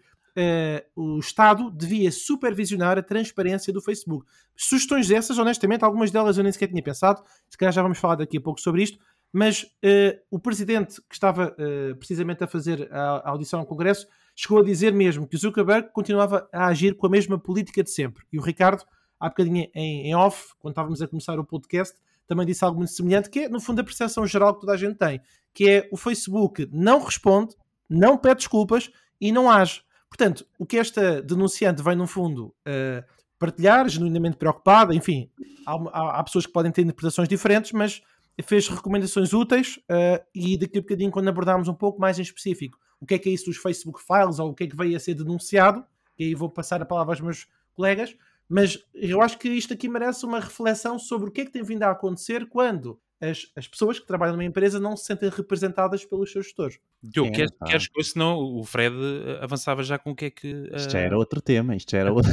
o 0.94 1.18
Estado 1.18 1.70
devia 1.70 2.12
supervisionar 2.12 2.99
a 2.99 3.03
transparência 3.03 3.72
do 3.72 3.81
Facebook. 3.81 4.27
Sugestões 4.55 5.09
dessas, 5.09 5.38
honestamente, 5.38 5.83
algumas 5.83 6.11
delas 6.11 6.37
eu 6.37 6.42
nem 6.42 6.53
sequer 6.53 6.68
tinha 6.68 6.83
pensado, 6.83 7.22
se 7.49 7.57
calhar 7.57 7.72
já 7.72 7.81
vamos 7.81 7.96
falar 7.96 8.16
daqui 8.16 8.37
a 8.37 8.40
pouco 8.40 8.61
sobre 8.61 8.83
isto, 8.83 8.99
mas 9.33 9.62
uh, 9.62 10.18
o 10.31 10.38
presidente 10.38 11.01
que 11.09 11.14
estava 11.14 11.55
uh, 11.59 11.96
precisamente 11.96 12.44
a 12.44 12.46
fazer 12.46 12.88
a, 12.92 13.16
a, 13.18 13.31
audição 13.31 13.61
ao 13.61 13.66
Congresso 13.66 14.07
chegou 14.35 14.61
a 14.61 14.62
dizer 14.64 14.92
mesmo 14.92 15.27
que 15.27 15.37
Zuckerberg 15.37 15.90
continuava 15.92 16.49
a 16.53 16.66
agir 16.66 16.94
com 16.96 17.07
a 17.07 17.11
mesma 17.11 17.38
política 17.38 17.83
de 17.83 17.90
sempre. 17.90 18.25
E 18.33 18.38
o 18.38 18.42
Ricardo, 18.42 18.85
há 19.18 19.29
bocadinho 19.29 19.68
em, 19.75 20.09
em 20.09 20.14
off, 20.14 20.55
quando 20.59 20.72
estávamos 20.72 21.03
a 21.03 21.09
começar 21.09 21.38
o 21.38 21.44
podcast, 21.44 21.96
também 22.27 22.46
disse 22.46 22.64
algo 22.64 22.79
muito 22.79 22.92
semelhante, 22.92 23.31
que 23.31 23.40
é, 23.40 23.49
no 23.49 23.61
fundo, 23.61 23.81
a 23.81 23.85
percepção 23.85 24.27
geral 24.27 24.55
que 24.55 24.61
toda 24.61 24.72
a 24.72 24.77
gente 24.77 24.96
tem, 24.96 25.20
que 25.55 25.68
é 25.68 25.88
o 25.90 25.96
Facebook 25.96 26.68
não 26.72 27.03
responde, 27.03 27.55
não 27.88 28.18
pede 28.18 28.37
desculpas 28.37 28.90
e 29.20 29.33
não 29.33 29.51
age. 29.51 29.83
Portanto, 30.09 30.46
o 30.59 30.64
que 30.64 30.79
esta 30.79 31.20
denunciante 31.22 31.83
vem, 31.83 31.96
no 31.96 32.07
fundo, 32.07 32.55
uh, 32.66 33.05
partilhar, 33.38 33.88
genuinamente 33.88 34.37
preocupada, 34.37 34.94
enfim, 34.94 35.31
há, 35.66 35.75
há, 35.75 36.20
há 36.20 36.25
pessoas 36.25 36.46
que 36.46 36.53
podem 36.53 36.72
ter 36.72 36.83
interpretações 36.83 37.29
diferentes, 37.29 37.72
mas 37.72 38.03
fez 38.44 38.68
recomendações 38.68 39.33
úteis 39.33 39.79
uh, 39.90 40.25
e 40.35 40.59
daqui 40.59 40.79
a 40.79 40.81
bocadinho, 40.81 41.11
quando 41.11 41.29
abordarmos 41.29 41.68
um 41.68 41.75
pouco 41.75 42.01
mais 42.01 42.18
em 42.18 42.22
específico 42.22 42.79
o 43.01 43.07
que 43.07 43.14
é 43.14 43.18
que 43.18 43.29
é 43.29 43.33
isso 43.33 43.46
dos 43.46 43.57
Facebook 43.57 44.01
Files 44.03 44.38
ou 44.38 44.51
o 44.51 44.55
que 44.55 44.64
é 44.64 44.66
que 44.66 44.77
veio 44.77 44.96
a 44.96 45.01
ser 45.01 45.14
denunciado, 45.14 45.85
e 46.18 46.25
aí 46.25 46.35
vou 46.35 46.49
passar 46.49 46.81
a 46.81 46.87
palavra 46.87 47.12
aos 47.12 47.20
meus 47.20 47.46
colegas, 47.75 48.16
mas 48.48 48.78
eu 48.94 49.20
acho 49.20 49.38
que 49.38 49.48
isto 49.48 49.72
aqui 49.72 49.88
merece 49.88 50.24
uma 50.24 50.40
reflexão 50.40 50.98
sobre 50.98 51.28
o 51.28 51.32
que 51.32 51.42
é 51.42 51.44
que 51.44 51.52
tem 51.52 51.62
vindo 51.62 51.82
a 51.82 51.90
acontecer 51.90 52.48
quando 52.48 53.00
as, 53.20 53.50
as 53.56 53.66
pessoas 53.66 53.98
que 53.98 54.06
trabalham 54.06 54.35
numa 54.35 54.44
empresa 54.44 54.78
não 54.78 54.96
se 54.96 55.04
sentem 55.04 55.30
representadas 55.30 56.04
pelos 56.04 56.30
seus 56.30 56.46
gestores. 56.46 56.78
Diogo, 57.02 57.32
queres, 57.32 57.52
queres 57.66 57.88
que 57.88 58.04
senão 58.04 58.38
o 58.38 58.62
Fred 58.64 58.94
eh, 58.94 59.38
avançava 59.42 59.82
já 59.82 59.98
com 59.98 60.11
o 60.11 60.16
que 60.16 60.26
é 60.26 60.30
que. 60.30 60.52
Uh... 60.52 60.76
Isto 60.76 60.92
já 60.92 61.00
era 61.00 61.16
outro 61.16 61.40
tema, 61.40 61.74
isto 61.74 61.90
já 61.90 61.98
era 61.98 62.12
outro. 62.12 62.30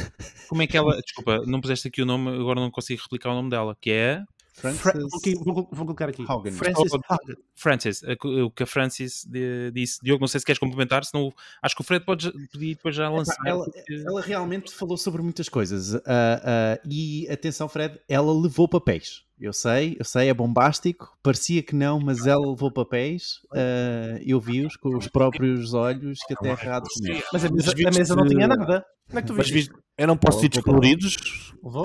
Como 0.49 0.61
é 0.61 0.67
que 0.67 0.75
ela. 0.75 0.99
Desculpa, 1.01 1.43
não 1.45 1.61
puseste 1.61 1.87
aqui 1.87 2.01
o 2.01 2.05
nome, 2.05 2.29
agora 2.29 2.59
não 2.59 2.69
consigo 2.69 3.01
replicar 3.01 3.31
o 3.31 3.35
nome 3.35 3.49
dela, 3.49 3.77
que 3.79 3.91
é. 3.91 4.23
Francis... 4.53 4.83
Vou, 5.43 5.53
vou, 5.53 5.69
vou, 5.71 5.85
colocar 5.85 6.09
aqui. 6.09 6.23
Hogan. 6.23 6.51
Francis, 6.51 6.91
oh, 6.93 7.17
Francis, 7.55 8.01
o 8.45 8.51
que 8.51 8.63
a 8.63 8.65
Francis 8.65 9.27
disse. 9.73 9.99
Diogo, 10.01 10.21
não 10.21 10.27
sei 10.27 10.39
se 10.39 10.45
queres 10.45 10.59
complementar, 10.59 11.03
senão 11.03 11.33
acho 11.61 11.75
que 11.75 11.81
o 11.81 11.83
Fred 11.83 12.05
pode 12.05 12.31
pedir 12.51 12.75
depois 12.75 12.95
já 12.95 13.09
lançar. 13.09 13.35
Ela, 13.45 13.65
ela, 14.05 14.21
realmente 14.21 14.71
falou 14.73 14.95
sobre 14.95 15.21
muitas 15.21 15.49
coisas. 15.49 15.95
Uh, 15.95 15.97
uh, 15.97 16.87
e 16.89 17.27
atenção, 17.29 17.67
Fred, 17.67 17.99
ela 18.07 18.31
levou 18.31 18.67
papéis. 18.67 19.23
Eu 19.43 19.51
sei, 19.51 19.97
eu 19.99 20.05
sei, 20.05 20.29
é 20.29 20.33
bombástico. 20.33 21.17
Parecia 21.21 21.61
que 21.61 21.75
não, 21.75 21.99
mas 21.99 22.25
ela 22.25 22.49
levou 22.49 22.71
papéis. 22.71 23.41
Uh, 23.51 24.17
eu 24.25 24.39
vi-os 24.39 24.77
com 24.77 24.95
os 24.95 25.09
próprios 25.09 25.73
olhos 25.73 26.19
que 26.25 26.33
até 26.33 26.51
errado 26.51 26.85
Mas 27.33 27.43
a 27.43 27.49
mesa, 27.49 27.71
a 27.71 27.91
mesa 27.91 28.15
não 28.15 28.25
tinha 28.25 28.47
nada. 28.47 28.85
Como 29.05 29.19
é 29.19 29.21
que 29.21 29.27
tu 29.27 29.33
viste? 29.33 29.69
Eu 29.97 30.07
não 30.07 30.15
posso 30.15 30.45
ir 30.45 30.47
descoloridos. 30.47 31.17
Vou? 31.61 31.83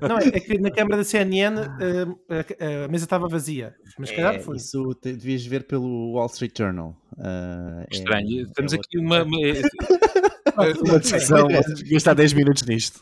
não, 0.00 0.18
é 0.18 0.38
que 0.38 0.60
na 0.60 0.70
câmara 0.70 0.98
da 0.98 1.02
CNN 1.02 1.58
uh, 1.58 2.20
a, 2.30 2.84
a, 2.84 2.88
mesa 2.88 3.02
estava 3.02 3.26
vazia. 3.26 3.74
Mas 3.98 4.12
calhar 4.12 4.36
é, 4.36 4.38
foi. 4.38 4.58
Isso 4.58 4.94
te, 5.02 5.12
devias 5.12 5.44
ver 5.44 5.64
pelo 5.66 6.12
Wall 6.12 6.26
Street 6.26 6.56
Journal. 6.56 6.96
Uh, 7.14 7.84
Estranho. 7.90 8.46
É, 8.46 8.52
Temos 8.54 8.72
é 8.72 8.76
aqui 8.76 8.96
uma. 8.96 9.24
uma... 9.24 9.38
uma 10.86 11.00
discussão. 11.00 11.48
Gastar 11.90 12.14
10 12.14 12.32
minutos 12.32 12.62
nisto. 12.62 13.00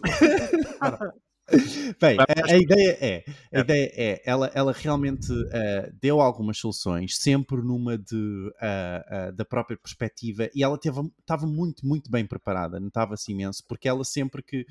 Bem, 2.00 2.16
a, 2.18 2.52
a, 2.52 2.57
ideia 2.57 2.98
é, 3.00 3.24
a 3.52 3.59
é. 3.59 3.61
ideia 3.61 3.92
é, 3.94 4.22
ela, 4.24 4.50
ela 4.54 4.72
realmente 4.72 5.30
uh, 5.30 5.94
deu 6.00 6.20
algumas 6.20 6.57
soluções, 6.57 7.18
sempre 7.18 7.59
numa 7.59 7.98
de, 7.98 8.16
uh, 8.16 9.28
uh, 9.28 9.33
da 9.33 9.44
própria 9.44 9.76
perspectiva, 9.76 10.48
e 10.54 10.64
ela 10.64 10.76
estava 10.76 11.46
muito, 11.46 11.87
muito 11.87 12.11
bem 12.11 12.26
preparada, 12.26 12.80
notava-se 12.80 13.30
imenso, 13.30 13.62
porque 13.68 13.87
ela 13.87 14.04
sempre 14.04 14.42
que, 14.42 14.66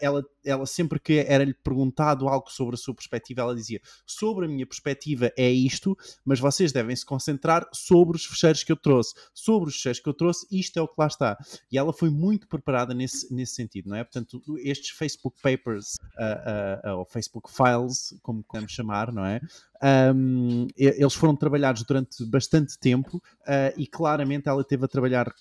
ela, 0.00 0.24
ela 0.44 0.64
sempre 0.64 0.98
que 0.98 1.18
era-lhe 1.18 1.52
perguntado 1.52 2.26
algo 2.26 2.50
sobre 2.50 2.74
a 2.74 2.78
sua 2.78 2.94
perspectiva, 2.94 3.42
ela 3.42 3.54
dizia, 3.54 3.80
sobre 4.06 4.46
a 4.46 4.48
minha 4.48 4.66
perspectiva 4.66 5.30
é 5.36 5.50
isto, 5.50 5.96
mas 6.24 6.40
vocês 6.40 6.72
devem 6.72 6.96
se 6.96 7.04
concentrar 7.04 7.68
sobre 7.72 8.16
os 8.16 8.24
fecheiros 8.24 8.64
que 8.64 8.72
eu 8.72 8.76
trouxe, 8.76 9.14
sobre 9.34 9.68
os 9.68 9.76
fecheiros 9.76 10.00
que 10.00 10.08
eu 10.08 10.14
trouxe, 10.14 10.46
isto 10.50 10.78
é 10.78 10.82
o 10.82 10.88
que 10.88 10.94
lá 10.96 11.06
está. 11.06 11.36
E 11.70 11.76
ela 11.76 11.92
foi 11.92 12.08
muito 12.08 12.48
preparada 12.48 12.94
nesse, 12.94 13.32
nesse 13.32 13.54
sentido, 13.54 13.90
não 13.90 13.96
é? 13.96 14.04
Portanto, 14.04 14.40
estes 14.62 14.90
Facebook 14.90 15.36
Papers 15.42 15.96
uh, 16.18 17.00
uh, 17.00 17.04
Facebook 17.06 17.50
Files, 17.50 18.18
como 18.22 18.42
podemos 18.42 18.72
chamar, 18.72 19.12
não 19.12 19.24
é? 19.24 19.40
Um, 20.14 20.66
eles 20.76 21.14
foram 21.14 21.36
trabalhados 21.36 21.82
durante 21.82 22.24
bastante 22.24 22.78
tempo 22.78 23.18
uh, 23.18 23.74
e 23.76 23.86
claramente 23.86 24.48
ela 24.48 24.64
teve 24.64 24.84
a 24.84 24.88
trabalhar 24.88 25.32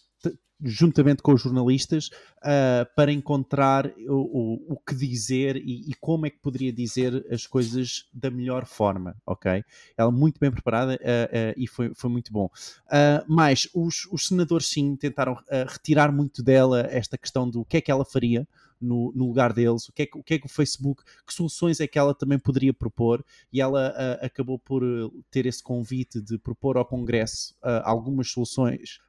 juntamente 0.64 1.22
com 1.22 1.34
os 1.34 1.42
jornalistas 1.42 2.08
uh, 2.40 2.88
para 2.96 3.12
encontrar 3.12 3.88
o, 4.08 4.64
o, 4.70 4.74
o 4.74 4.78
que 4.78 4.96
dizer 4.96 5.58
e, 5.58 5.90
e, 5.90 5.94
como 6.00 6.26
é 6.26 6.30
que 6.30 6.40
poderia 6.40 6.72
dizer 6.72 7.26
as 7.30 7.46
coisas 7.46 8.08
da 8.14 8.32
melhor 8.32 8.66
forma, 8.66 9.16
ok? 9.26 9.64
Ela 9.98 10.12
muito 10.12 10.40
bem 10.40 10.52
preparada 10.52 10.94
uh, 10.94 10.96
uh, 10.96 11.54
e 11.58 11.68
foi, 11.68 11.92
foi 11.94 12.10
muito 12.10 12.32
bom. 12.32 12.50
mas 13.28 13.68
os, 13.74 14.08
os 14.12 14.28
senadores 14.28 14.68
sim 14.68 14.96
tentaram 14.96 15.38
retirar 15.68 16.12
muito 16.12 16.42
dela 16.42 16.88
esta 16.90 17.18
questão 17.18 17.50
do 17.50 17.66
que 17.66 17.78
é 17.78 17.82
que 17.82 17.92
ela 17.92 18.06
faria 18.06 18.48
no, 18.84 19.12
no, 19.16 19.26
lugar 19.26 19.54
deles, 19.54 19.88
o 19.88 19.94
que, 19.94 20.04
é 20.04 20.06
que, 20.06 20.18
o 20.18 20.24
que 20.24 20.34
é 20.36 20.40
que 20.40 20.46
o 20.46 20.50
Facebook, 20.50 21.04
que 21.26 21.34
soluções 21.34 21.80
é 21.80 21.88
que 21.88 21.98
ela 21.98 22.14
também 22.14 22.38
poderia 22.38 22.74
propor, 22.74 23.24
e 23.52 23.62
ela 23.62 23.92
uh, 23.92 24.26
acabou 24.26 24.60
por 24.60 24.84
uh, 24.84 25.24
ter 25.32 25.46
esse 25.46 25.64
convite 25.64 26.22
de 26.22 26.38
propor 26.38 26.78
ao 26.78 26.86
Congresso 26.86 27.56
uh, 27.64 27.82
algumas 27.84 28.30
soluções 28.30 29.00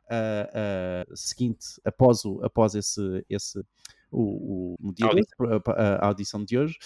seguinte, 1.14 1.80
após, 1.84 2.24
o, 2.24 2.38
após 2.44 2.74
esse, 2.74 3.24
esse 3.28 3.64
o, 4.12 4.76
o 4.80 4.92
dia 4.92 5.08
a, 5.66 5.82
a, 6.04 6.06
audição 6.06 6.44
de 6.44 6.56
hoje, 6.56 6.78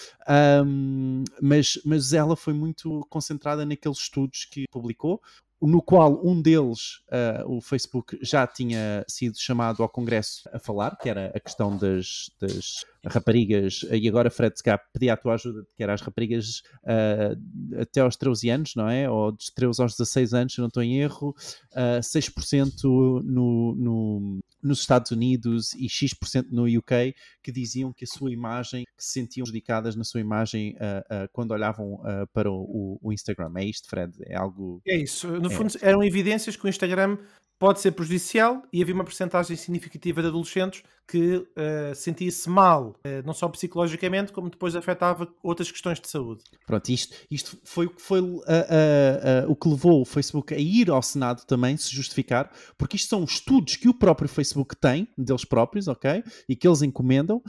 um, 0.65 1.23
mas, 1.41 1.79
mas 1.85 2.13
ela 2.13 2.35
foi 2.35 2.53
muito 2.53 3.05
concentrada 3.09 3.65
naqueles 3.65 3.99
estudos 3.99 4.45
que 4.45 4.65
publicou 4.71 5.21
no 5.61 5.81
qual 5.81 6.25
um 6.25 6.41
deles, 6.41 7.01
uh, 7.11 7.57
o 7.57 7.61
Facebook, 7.61 8.17
já 8.21 8.47
tinha 8.47 9.03
sido 9.07 9.37
chamado 9.37 9.83
ao 9.83 9.89
Congresso 9.89 10.49
a 10.53 10.59
falar, 10.59 10.95
que 10.97 11.09
era 11.09 11.31
a 11.35 11.39
questão 11.39 11.75
das, 11.75 12.31
das 12.39 12.85
raparigas, 13.05 13.85
e 13.91 14.07
agora 14.07 14.29
Fred 14.29 14.57
se 14.57 14.63
pedia 14.93 15.13
a 15.13 15.17
tua 15.17 15.35
ajuda, 15.35 15.65
que 15.75 15.83
era 15.83 15.93
as 15.93 16.01
raparigas 16.01 16.61
uh, 16.83 17.81
até 17.81 18.01
aos 18.01 18.15
13 18.15 18.49
anos, 18.49 18.75
não 18.75 18.89
é? 18.89 19.09
Ou 19.09 19.31
dos 19.31 19.49
13 19.49 19.81
aos 19.81 19.95
16 19.95 20.33
anos, 20.33 20.53
se 20.53 20.59
não 20.59 20.67
estou 20.67 20.83
em 20.83 20.99
erro, 20.99 21.35
uh, 21.71 21.99
6% 22.01 22.83
no, 22.83 23.75
no, 23.75 24.39
nos 24.61 24.79
Estados 24.79 25.11
Unidos 25.11 25.73
e 25.73 25.87
X% 25.87 26.47
no 26.51 26.65
UK, 26.65 27.15
que 27.41 27.51
diziam 27.51 27.93
que 27.93 28.03
a 28.03 28.07
sua 28.07 28.31
imagem, 28.31 28.83
que 28.97 29.03
se 29.03 29.13
sentiam 29.13 29.43
prejudicadas 29.43 29.95
na 29.95 30.03
sua 30.03 30.19
imagem 30.19 30.75
uh, 30.75 31.27
quando 31.31 31.51
olhavam 31.51 31.99
para 32.33 32.51
o, 32.51 32.99
o, 33.01 33.11
Instagram. 33.11 33.51
É 33.57 33.65
isto, 33.65 33.87
Fred? 33.87 34.13
É 34.21 34.35
algo. 34.35 34.81
É 34.85 34.95
isso. 34.95 35.27
No 35.27 35.51
é. 35.51 35.53
fundo, 35.53 35.73
eram 35.81 36.03
evidências 36.03 36.55
que 36.55 36.65
o 36.65 36.69
Instagram 36.69 37.17
pode 37.59 37.81
ser 37.81 37.91
prejudicial 37.91 38.63
e 38.71 38.81
havia 38.81 38.95
uma 38.95 39.03
porcentagem 39.03 39.55
significativa 39.57 40.21
de 40.21 40.29
adolescentes 40.29 40.81
que 41.09 41.37
uh, 41.37 41.95
sentia-se 41.95 42.47
mal, 42.47 42.95
uh, 43.03 43.25
não 43.25 43.33
só 43.33 43.49
psicologicamente, 43.49 44.31
como 44.31 44.47
depois 44.47 44.75
afetava 44.75 45.27
outras 45.41 45.71
questões 45.71 45.99
de 45.99 46.07
saúde. 46.07 46.43
Pronto, 46.67 46.87
isto, 46.89 47.15
isto 47.31 47.57
foi 47.63 47.87
o 47.87 47.89
que 47.89 48.01
uh, 48.13 49.51
o 49.51 49.55
que 49.55 49.67
levou 49.67 50.01
o 50.01 50.05
Facebook 50.05 50.53
a 50.53 50.57
ir 50.59 50.91
ao 50.91 51.01
Senado 51.01 51.45
também 51.47 51.75
se 51.77 51.93
justificar, 51.93 52.51
porque 52.77 52.95
isto 52.95 53.09
são 53.09 53.23
estudos 53.23 53.75
que 53.75 53.89
o 53.89 53.93
próprio 53.93 54.29
Facebook 54.29 54.75
tem, 54.75 55.07
deles 55.17 55.43
próprios, 55.43 55.87
ok? 55.87 56.23
E 56.47 56.55
que 56.55 56.67
eles 56.67 56.83
encomendam, 56.83 57.41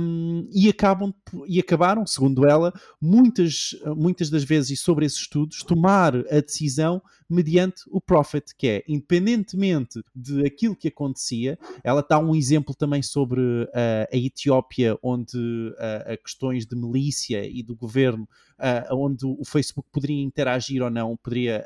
um, 0.00 0.48
e, 0.52 0.68
acabam, 0.68 1.14
e 1.46 1.60
acabaram, 1.60 2.04
segundo 2.04 2.44
ela, 2.44 2.72
muitas, 3.00 3.76
muitas 3.96 4.28
das 4.28 4.42
vezes, 4.42 4.70
e 4.70 4.76
sobre 4.76 5.06
esses 5.06 5.20
estudos, 5.20 5.62
tomar 5.62 6.16
a 6.16 6.40
decisão 6.40 7.00
mediante 7.30 7.82
o 7.90 8.00
profit, 8.00 8.54
que 8.56 8.68
é, 8.68 8.84
independentemente 9.22 10.02
de 10.14 10.44
aquilo 10.44 10.76
que 10.76 10.88
acontecia, 10.88 11.58
ela 11.82 12.04
dá 12.08 12.18
um 12.18 12.34
exemplo 12.34 12.74
também 12.74 13.02
sobre 13.02 13.40
uh, 13.40 13.68
a 14.12 14.16
Etiópia, 14.16 14.98
onde 15.02 15.38
uh, 15.38 16.22
questões 16.22 16.66
de 16.66 16.76
milícia 16.76 17.44
e 17.46 17.62
do 17.62 17.74
governo, 17.74 18.28
uh, 18.58 18.94
onde 18.94 19.24
o 19.24 19.44
Facebook 19.44 19.88
poderia 19.92 20.22
interagir 20.22 20.82
ou 20.82 20.90
não, 20.90 21.16
poderia, 21.16 21.64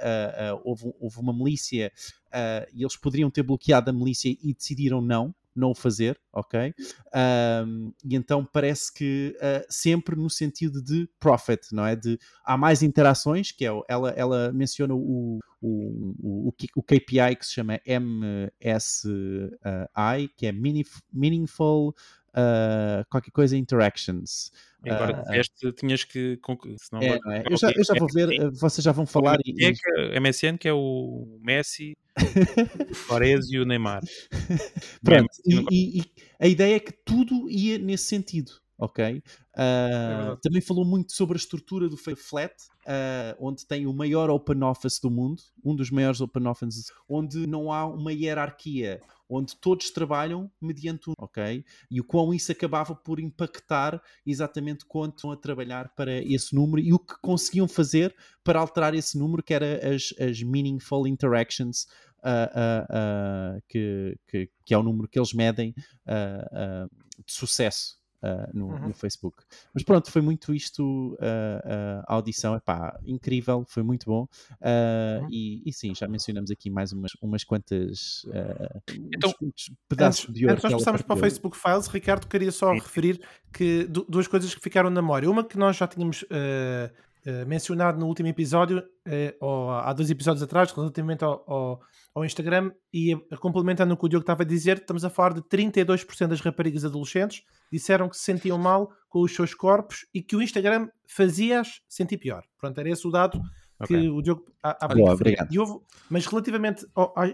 houve, 0.65 0.93
houve, 1.01 1.19
uma 1.19 1.33
milícia 1.33 1.93
e 2.75 2.83
eles 2.83 2.97
poderiam 2.97 3.31
ter 3.31 3.43
bloqueado 3.43 3.91
a 3.91 3.93
milícia 3.93 4.29
e 4.29 4.53
decidiram 4.53 5.01
não, 5.01 5.35
não 5.57 5.71
o 5.71 5.75
fazer, 5.75 6.21
ok? 6.33 6.75
Um, 7.65 7.93
e 8.05 8.15
então 8.15 8.45
parece 8.45 8.93
que 8.93 9.37
uh, 9.39 9.65
sempre 9.69 10.17
no 10.17 10.29
sentido 10.29 10.83
de 10.83 11.09
profit, 11.19 11.73
não 11.73 11.87
é? 11.87 11.97
De 11.97 12.19
há 12.45 12.57
mais 12.57 12.83
interações, 12.83 13.53
que 13.53 13.67
é 13.67 13.71
ela, 13.89 14.11
ela 14.11 14.53
menciona 14.53 14.95
o, 14.95 15.39
o, 15.61 16.49
o, 16.49 16.53
o 16.77 16.83
KPI 16.83 17.37
que 17.39 17.47
se 17.47 17.55
chama 17.55 17.81
MSI, 17.87 19.09
que 20.37 20.47
é 20.47 20.53
Meaningful 20.53 21.95
uh, 22.37 23.05
qualquer 23.11 23.31
coisa 23.31 23.57
interactions. 23.57 24.51
Agora 24.85 25.23
uh, 25.23 25.73
tinhas 25.73 26.05
que. 26.05 26.39
Senão 26.79 27.03
é, 27.03 27.19
é? 27.39 27.45
Eu, 27.51 27.57
já, 27.57 27.73
eu 27.73 27.83
já 27.83 27.95
vou 27.99 28.09
ver, 28.09 28.31
eh, 28.31 28.51
vocês 28.51 28.85
já 28.85 28.93
vão 28.93 29.07
falar. 29.07 29.39
E, 29.45 29.65
é 29.65 29.73
que 29.73 29.81
é 29.97 30.21
MSN, 30.21 30.57
que 30.59 30.69
é 30.69 30.73
o 30.73 31.39
Messi, 31.43 31.97
o 32.91 32.95
Suarez 32.95 33.51
e 33.51 33.59
o 33.59 33.65
Neymar. 33.65 34.03
Pronto, 35.03 35.31
e, 35.45 36.01
e, 36.01 36.03
a 36.39 36.47
ideia 36.47 36.77
é 36.77 36.81
que 36.81 36.93
tudo 37.05 37.51
ia 37.51 37.79
nesse 37.79 38.05
sentido 38.05 38.53
ok? 38.79 39.23
Uh, 39.55 40.37
também 40.43 40.61
falou 40.61 40.85
muito 40.85 41.13
sobre 41.13 41.37
a 41.37 41.39
estrutura 41.39 41.89
do 41.89 41.97
Flat, 41.97 42.53
uh, 42.83 43.37
onde 43.41 43.67
tem 43.67 43.87
o 43.87 43.93
maior 43.93 44.31
open 44.31 44.63
office 44.63 45.01
do 45.01 45.11
mundo, 45.11 45.43
um 45.65 45.75
dos 45.75 45.91
maiores 45.91 46.21
open 46.21 46.47
offices, 46.47 46.93
onde 47.09 47.47
não 47.47 47.73
há 47.73 47.87
uma 47.87 48.13
hierarquia, 48.13 49.01
onde 49.29 49.57
todos 49.57 49.91
trabalham 49.91 50.51
mediante 50.61 51.11
um, 51.11 51.15
ok? 51.19 51.65
E 51.91 52.01
o 52.01 52.05
quão 52.05 52.33
isso 52.33 52.53
acabava 52.53 52.95
por 52.95 53.21
impactar 53.21 54.01
exatamente 54.25 54.85
quanto 54.85 55.17
estão 55.17 55.33
a 55.33 55.37
trabalhar 55.37 55.95
para 55.95 56.23
esse 56.23 56.55
número 56.55 56.81
e 56.81 56.93
o 56.93 56.99
que 56.99 57.15
conseguiam 57.21 57.69
fazer 57.69 58.15
para 58.45 58.61
alterar 58.61 58.95
esse 58.95 59.19
número, 59.19 59.43
que 59.43 59.55
era 59.55 59.95
as, 59.95 60.15
as 60.19 60.43
meaningful 60.43 61.07
interactions 61.07 61.87
Uh, 62.25 62.49
uh, 62.59 63.57
uh, 63.57 63.63
que, 63.69 64.19
que, 64.27 64.51
que, 64.65 64.75
é 64.75 64.79
o 64.79 64.83
número 64.83 65.07
que 65.07 65.17
eles 65.17 65.33
medem 65.33 65.73
de 67.25 67.33
sucesso 67.33 67.96
uh, 68.23 68.51
no, 68.53 68.67
uhum. 68.67 68.89
no, 68.89 68.95
Facebook. 68.95 69.43
Mas 69.73 69.83
pronto, 69.83 70.11
foi 70.11 70.23
muito 70.23 70.55
isto 70.55 71.15
uh, 71.15 72.05
a 72.07 72.15
audição. 72.15 72.55
Epá, 72.55 72.99
incrível, 73.05 73.65
foi 73.67 73.83
muito 73.83 74.07
bom. 74.07 74.29
Uhum. 74.61 75.29
E, 75.31 75.63
e, 75.65 75.73
sim, 75.73 75.95
já 75.95 76.09
mencionamos 76.09 76.51
aqui 76.51 76.71
mais 76.71 76.93
umas, 76.93 77.13
umas 77.21 77.45
quantas 77.45 78.27
então, 78.89 79.33
pedaços 79.89 80.25
antes, 80.25 80.35
de 80.35 80.47
ouro. 80.47 80.55
Antes 80.55 80.71
nós 80.71 80.73
passarmos 80.75 81.03
para 81.03 81.17
o 81.17 81.19
Facebook 81.19 81.57
Files, 81.57 81.87
Ricardo, 81.87 82.27
queria 82.27 82.53
só 82.53 82.73
sim. 82.73 82.79
referir 82.79 83.21
que 83.53 83.85
duas 83.87 84.27
coisas 84.27 84.55
que 84.55 84.61
ficaram 84.61 84.91
na 84.91 85.01
memória. 85.01 85.31
Uma 85.31 85.45
que 85.45 85.59
nós 85.59 85.77
já 85.77 85.87
tínhamos. 85.87 86.25
Uh, 87.27 87.45
mencionado 87.45 87.99
no 87.99 88.07
último 88.07 88.29
episódio, 88.29 88.79
uh, 88.79 89.37
ou 89.41 89.71
há 89.71 89.93
dois 89.93 90.09
episódios 90.11 90.43
atrás, 90.45 90.71
relativamente 90.71 91.25
ao, 91.25 91.43
ao, 91.51 91.81
ao 92.15 92.25
Instagram, 92.25 92.71
e 92.95 93.17
complementando 93.41 93.95
o 93.95 93.97
que 93.97 94.07
o 94.07 94.09
Diogo 94.09 94.23
estava 94.23 94.45
a 94.45 94.47
dizer, 94.47 94.79
estamos 94.79 95.05
a 95.05 95.11
falar 95.11 95.35
de 95.35 95.43
32% 95.43 96.29
das 96.29 96.41
raparigas 96.41 96.85
adolescentes 96.85 97.43
disseram 97.71 98.09
que 98.09 98.17
se 98.17 98.23
sentiam 98.23 98.57
mal 98.57 98.93
com 99.09 99.23
os 99.23 99.35
seus 99.35 99.55
corpos 99.55 100.07
e 100.15 100.23
que 100.23 100.37
o 100.37 100.43
Instagram 100.43 100.89
fazia-as 101.09 101.81
sentir 101.89 102.19
pior. 102.19 102.45
Pronto, 102.59 102.79
era 102.79 102.91
esse 102.91 103.07
o 103.07 103.11
dado 103.11 103.41
que 103.85 103.95
okay. 103.95 104.09
o 104.09 104.23
Diogo 104.23 104.45
há, 104.63 104.89
Boa, 104.89 105.13
obrigado. 105.13 105.53
E 105.53 105.59
houve, 105.59 105.85
mas 106.09 106.25
relativamente, 106.27 106.87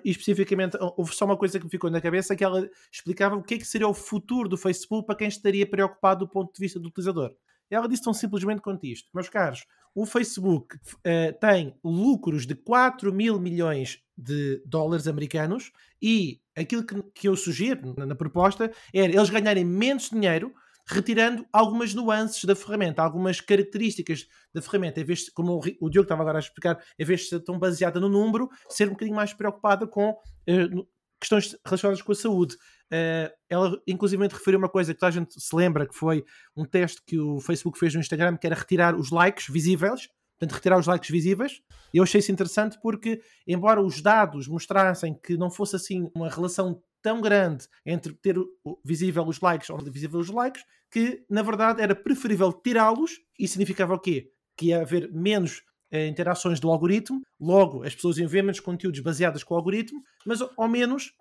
especificamente, 0.05 0.77
houve 0.97 1.15
só 1.15 1.25
uma 1.25 1.37
coisa 1.37 1.59
que 1.59 1.65
me 1.65 1.71
ficou 1.71 1.89
na 1.89 2.01
cabeça 2.01 2.35
que 2.35 2.43
ela 2.43 2.69
explicava 2.91 3.37
o 3.37 3.43
que 3.43 3.55
é 3.55 3.59
que 3.59 3.65
seria 3.65 3.87
o 3.87 3.95
futuro 3.95 4.49
do 4.49 4.57
Facebook 4.57 5.07
para 5.07 5.17
quem 5.17 5.29
estaria 5.29 5.69
preocupado 5.69 6.27
do 6.27 6.31
ponto 6.31 6.53
de 6.53 6.59
vista 6.59 6.81
do 6.81 6.89
utilizador. 6.89 7.31
Ela 7.71 7.89
disse 7.89 8.03
tão 8.03 8.13
simplesmente 8.13 8.61
quanto 8.61 8.85
isto. 8.85 9.09
Meus 9.15 9.29
caros, 9.29 9.65
o 9.95 10.07
Facebook 10.07 10.77
uh, 10.77 11.39
tem 11.41 11.75
lucros 11.85 12.47
de 12.47 12.55
4 12.55 13.13
mil 13.13 13.39
milhões 13.39 14.01
de 14.17 14.63
dólares 14.67 15.07
americanos 15.07 15.73
e 16.01 16.41
aquilo 16.57 16.85
que, 16.85 17.03
que 17.15 17.29
eu 17.29 17.37
sugiro 17.37 17.95
na, 17.97 18.07
na 18.07 18.15
proposta 18.15 18.71
é 18.95 19.01
eles 19.01 19.31
ganharem 19.31 19.65
menos 19.65 20.11
dinheiro 20.11 20.53
retirando 20.87 21.47
algumas 21.53 21.95
nuances 21.95 22.45
da 22.45 22.57
ferramenta, 22.57 23.03
algumas 23.03 23.41
características 23.41 24.27
da 24.53 24.61
ferramenta, 24.61 25.01
em 25.01 25.05
vez 25.05 25.21
de, 25.21 25.33
como 25.33 25.61
o, 25.81 25.89
Diogo 25.89 26.05
estava 26.05 26.23
agora 26.23 26.39
a 26.39 26.41
explicar, 26.41 26.83
em 26.99 27.05
vez 27.05 27.21
de 27.23 27.29
ser 27.29 27.41
tão 27.41 27.59
baseada 27.59 28.01
no 28.01 28.09
número, 28.09 28.49
ser 28.69 28.89
um 28.89 28.93
bocadinho 28.93 29.17
mais 29.17 29.33
preocupada 29.33 29.87
com 29.87 30.11
uh, 30.11 30.89
questões 31.21 31.57
relacionadas 31.65 32.03
com 32.03 32.13
a 32.13 32.17
saúde. 32.17 32.57
Uh, 32.93 33.33
ela, 33.49 33.81
inclusive, 33.87 34.29
referiu 34.29 34.59
uma 34.59 34.69
coisa 34.69 34.93
que 34.93 35.01
toda 35.01 35.09
a 35.09 35.13
gente 35.13 35.41
se 35.41 35.57
lembra, 35.57 35.87
que 35.87 35.95
foi 35.95 36.23
um 36.55 36.67
teste 36.67 37.01
que 37.07 37.19
o 37.19 37.41
Facebook 37.41 37.79
fez 37.79 37.95
no 37.95 38.01
Instagram, 38.01 38.37
que 38.37 38.47
era 38.47 38.55
retirar 38.55 38.95
os 38.95 39.11
likes 39.11 39.49
visíveis, 39.49 40.09
portanto, 40.39 40.55
retirar 40.55 40.79
os 40.79 40.87
likes 40.87 41.09
visíveis. 41.09 41.63
E 41.95 41.97
eu 41.97 42.03
achei 42.03 42.19
isso 42.19 42.31
interessante 42.31 42.79
porque, 42.83 43.23
embora 43.47 43.81
os 43.81 44.03
dados 44.03 44.47
mostrassem 44.47 45.15
que 45.15 45.39
não 45.39 45.51
fosse 45.51 45.77
assim 45.77 46.11
uma 46.15 46.29
relação 46.29 46.83
tão 47.01 47.21
grande 47.21 47.67
entre 47.85 48.13
ter 48.13 48.37
visível 48.85 49.25
os 49.25 49.41
likes 49.41 49.71
ou 49.71 49.79
visível 49.79 50.21
os 50.21 50.29
likes, 50.29 50.63
que 50.91 51.25
na 51.31 51.43
verdade 51.43 51.81
era 51.81 51.95
preferível 51.95 52.53
tirá-los 52.53 53.13
e 53.39 53.49
significava 53.49 53.95
o 53.95 53.99
quê? 53.99 54.31
Que 54.55 54.67
ia 54.67 54.83
haver 54.83 55.11
menos 55.11 55.63
eh, 55.91 56.07
interações 56.07 56.61
do 56.61 56.71
algoritmo, 56.71 57.23
logo 57.41 57.83
as 57.85 57.95
pessoas 57.95 58.19
iam 58.19 58.29
ver 58.29 58.43
menos 58.43 58.61
conteúdos 58.61 59.01
baseados 59.01 59.43
com 59.43 59.55
o 59.55 59.57
algoritmo, 59.57 60.03
mas 60.25 60.41
ao 60.41 60.69
menos 60.69 61.13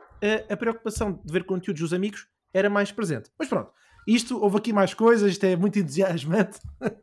a 0.49 0.57
preocupação 0.57 1.19
de 1.23 1.31
ver 1.31 1.43
conteúdos 1.43 1.81
dos 1.81 1.93
amigos 1.93 2.27
era 2.53 2.69
mais 2.69 2.91
presente. 2.91 3.29
Mas 3.37 3.47
pronto, 3.47 3.71
isto, 4.07 4.41
houve 4.41 4.57
aqui 4.57 4.73
mais 4.73 4.93
coisas, 4.93 5.31
isto 5.31 5.43
é 5.45 5.55
muito 5.55 5.79
entusiasmante. 5.79 6.59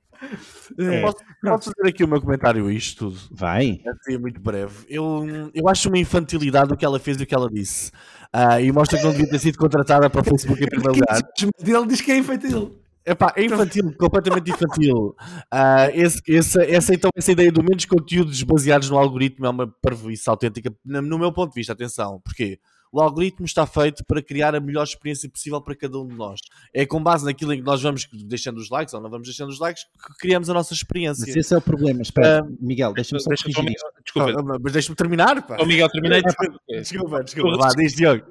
É. 0.76 1.00
Posso, 1.00 1.18
posso, 1.40 1.72
fazer 1.76 1.90
aqui 1.90 2.02
o 2.02 2.08
meu 2.08 2.20
comentário 2.20 2.66
a 2.66 2.72
isto 2.72 3.10
tudo? 3.10 3.20
Vai. 3.30 3.80
É 4.08 4.18
muito 4.18 4.40
breve. 4.40 4.84
Eu, 4.88 5.24
eu 5.54 5.68
acho 5.68 5.88
uma 5.88 5.96
infantilidade 5.96 6.72
o 6.72 6.76
que 6.76 6.84
ela 6.84 6.98
fez 6.98 7.20
e 7.20 7.22
o 7.22 7.26
que 7.26 7.34
ela 7.34 7.48
disse. 7.48 7.92
Uh, 8.34 8.60
e 8.60 8.72
mostra 8.72 8.98
que 8.98 9.04
não 9.04 9.12
devia 9.12 9.30
ter 9.30 9.38
sido 9.38 9.56
contratada 9.56 10.10
para 10.10 10.20
o 10.20 10.24
Facebook 10.24 10.62
em 10.62 10.66
primeiro 10.66 10.92
lugar. 10.98 11.20
Ele 11.64 11.86
diz 11.86 12.00
que 12.00 12.10
é 12.10 12.18
infantil. 12.18 12.82
Epá, 13.06 13.32
é 13.36 13.44
infantil, 13.44 13.94
completamente 13.96 14.50
infantil. 14.50 15.16
Uh, 15.54 15.90
esse, 15.94 16.20
essa, 16.28 16.62
essa, 16.64 16.94
então, 16.94 17.10
essa 17.16 17.32
ideia 17.32 17.50
do 17.50 17.62
menos 17.62 17.86
conteúdos 17.86 18.42
baseados 18.42 18.90
no 18.90 18.98
algoritmo 18.98 19.46
é 19.46 19.48
uma 19.48 19.66
parvoíce 19.80 20.28
autêntica, 20.28 20.70
no 20.84 21.18
meu 21.18 21.32
ponto 21.32 21.50
de 21.50 21.60
vista, 21.60 21.72
atenção, 21.72 22.20
porque 22.22 22.58
o 22.92 23.00
algoritmo 23.00 23.46
está 23.46 23.66
feito 23.66 24.04
para 24.04 24.22
criar 24.22 24.54
a 24.54 24.60
melhor 24.60 24.84
experiência 24.84 25.28
possível 25.28 25.60
para 25.60 25.76
cada 25.76 25.98
um 25.98 26.06
de 26.06 26.14
nós. 26.14 26.40
É 26.72 26.86
com 26.86 27.02
base 27.02 27.24
naquilo 27.24 27.52
em 27.52 27.58
que 27.58 27.64
nós 27.64 27.82
vamos 27.82 28.08
deixando 28.24 28.58
os 28.58 28.70
likes 28.70 28.94
ou 28.94 29.00
não 29.00 29.10
vamos 29.10 29.26
deixando 29.26 29.50
os 29.50 29.58
likes 29.58 29.84
que 29.84 30.18
criamos 30.18 30.48
a 30.48 30.54
nossa 30.54 30.72
experiência. 30.72 31.24
Mas 31.26 31.36
esse 31.36 31.54
é 31.54 31.58
o 31.58 31.60
problema. 31.60 32.02
Espera, 32.02 32.44
uh, 32.44 32.56
Miguel, 32.60 32.92
deixa-me 32.94 33.20
só 33.20 33.28
deixa 33.28 33.44
corrigir. 33.44 33.76
Desculpa, 34.04 34.30
ah, 34.30 34.58
mas 34.62 34.72
deixa-me 34.72 34.96
terminar. 34.96 35.46
Pá. 35.46 35.56
Oh, 35.60 35.66
Miguel, 35.66 35.88
terminei. 35.90 36.22
Desculpa, 36.68 37.22
desculpa. 37.22 37.56
Vá, 37.58 37.68
diz 37.70 37.94
Diogo. 37.94 38.24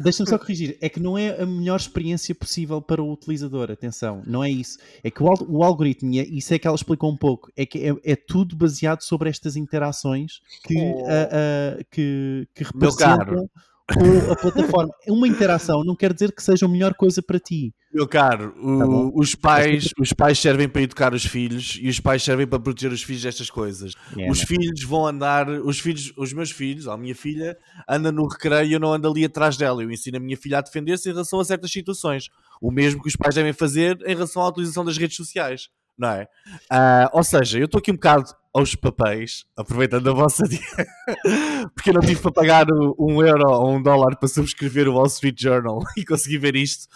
Deixa-me 0.00 0.28
só 0.28 0.38
corrigir. 0.38 0.76
É 0.80 0.88
que 0.88 1.00
não 1.00 1.16
é 1.16 1.40
a 1.40 1.46
melhor 1.46 1.76
experiência 1.76 2.34
possível 2.34 2.80
para 2.82 3.02
o 3.02 3.12
utilizador. 3.12 3.70
Atenção, 3.70 4.22
não 4.26 4.44
é 4.44 4.50
isso. 4.50 4.78
É 5.02 5.10
que 5.10 5.22
o, 5.22 5.26
o 5.48 5.62
algoritmo, 5.62 6.12
e 6.12 6.20
é, 6.20 6.24
isso 6.24 6.52
é 6.52 6.58
que 6.58 6.66
ela 6.66 6.76
explicou 6.76 7.10
um 7.10 7.16
pouco, 7.16 7.50
é 7.56 7.64
que 7.64 7.78
é, 7.78 8.12
é 8.12 8.16
tudo 8.16 8.56
baseado 8.56 9.02
sobre 9.02 9.30
estas 9.30 9.56
interações 9.56 10.40
que, 10.64 10.76
oh. 10.76 11.02
uh, 11.02 11.80
uh, 11.80 11.84
que, 11.90 12.48
que 12.54 12.64
representam 12.64 13.48
com 13.88 14.32
a 14.32 14.36
plataforma. 14.36 14.92
Uma 15.08 15.28
interação 15.28 15.84
não 15.84 15.96
quer 15.96 16.12
dizer 16.12 16.32
que 16.32 16.42
seja 16.42 16.66
a 16.66 16.68
melhor 16.68 16.94
coisa 16.94 17.22
para 17.22 17.38
ti. 17.38 17.74
Meu 17.92 18.08
caro, 18.08 18.54
o, 18.56 18.78
tá 18.78 18.86
os, 19.14 19.34
pais, 19.34 19.90
os 19.98 20.12
pais 20.12 20.38
servem 20.38 20.68
para 20.68 20.82
educar 20.82 21.12
os 21.12 21.24
filhos 21.24 21.78
e 21.80 21.88
os 21.88 22.00
pais 22.00 22.22
servem 22.22 22.46
para 22.46 22.58
proteger 22.58 22.90
os 22.90 23.02
filhos 23.02 23.22
destas 23.22 23.50
coisas. 23.50 23.92
É, 24.16 24.30
os 24.30 24.40
né? 24.40 24.46
filhos 24.46 24.82
vão 24.84 25.06
andar, 25.06 25.48
os 25.48 25.78
filhos, 25.78 26.12
os 26.16 26.32
meus 26.32 26.50
filhos, 26.50 26.88
a 26.88 26.96
minha 26.96 27.14
filha, 27.14 27.56
anda 27.88 28.10
no 28.10 28.26
recreio 28.26 28.66
e 28.66 28.72
eu 28.72 28.80
não 28.80 28.92
ando 28.92 29.08
ali 29.08 29.24
atrás 29.24 29.56
dela. 29.56 29.82
Eu 29.82 29.90
ensino 29.90 30.16
a 30.16 30.20
minha 30.20 30.36
filha 30.36 30.58
a 30.58 30.62
defender-se 30.62 31.08
em 31.08 31.12
relação 31.12 31.40
a 31.40 31.44
certas 31.44 31.70
situações. 31.70 32.28
O 32.60 32.70
mesmo 32.70 33.02
que 33.02 33.08
os 33.08 33.16
pais 33.16 33.34
devem 33.34 33.52
fazer 33.52 33.98
em 34.06 34.14
relação 34.14 34.42
à 34.42 34.48
utilização 34.48 34.84
das 34.84 34.96
redes 34.96 35.16
sociais 35.16 35.68
não 35.98 36.08
é? 36.08 36.28
Uh, 36.70 37.08
ou 37.12 37.24
seja, 37.24 37.58
eu 37.58 37.66
estou 37.66 37.78
aqui 37.78 37.90
um 37.90 37.94
bocado 37.94 38.34
aos 38.54 38.74
papéis, 38.74 39.46
aproveitando 39.56 40.10
a 40.10 40.12
vossa 40.12 40.44
porque 41.74 41.90
eu 41.90 41.94
não 41.94 42.02
tive 42.02 42.20
para 42.20 42.32
pagar 42.32 42.66
um 42.98 43.24
euro 43.24 43.48
ou 43.48 43.70
um 43.70 43.82
dólar 43.82 44.16
para 44.16 44.28
subscrever 44.28 44.88
o 44.88 44.94
Wall 44.94 45.06
Street 45.06 45.40
Journal 45.40 45.80
e 45.96 46.04
conseguir 46.04 46.38
ver 46.38 46.54
isto. 46.56 46.86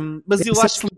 Um, 0.00 0.22
mas 0.26 0.44
eu 0.46 0.58
acho 0.60 0.80
que. 0.80 0.88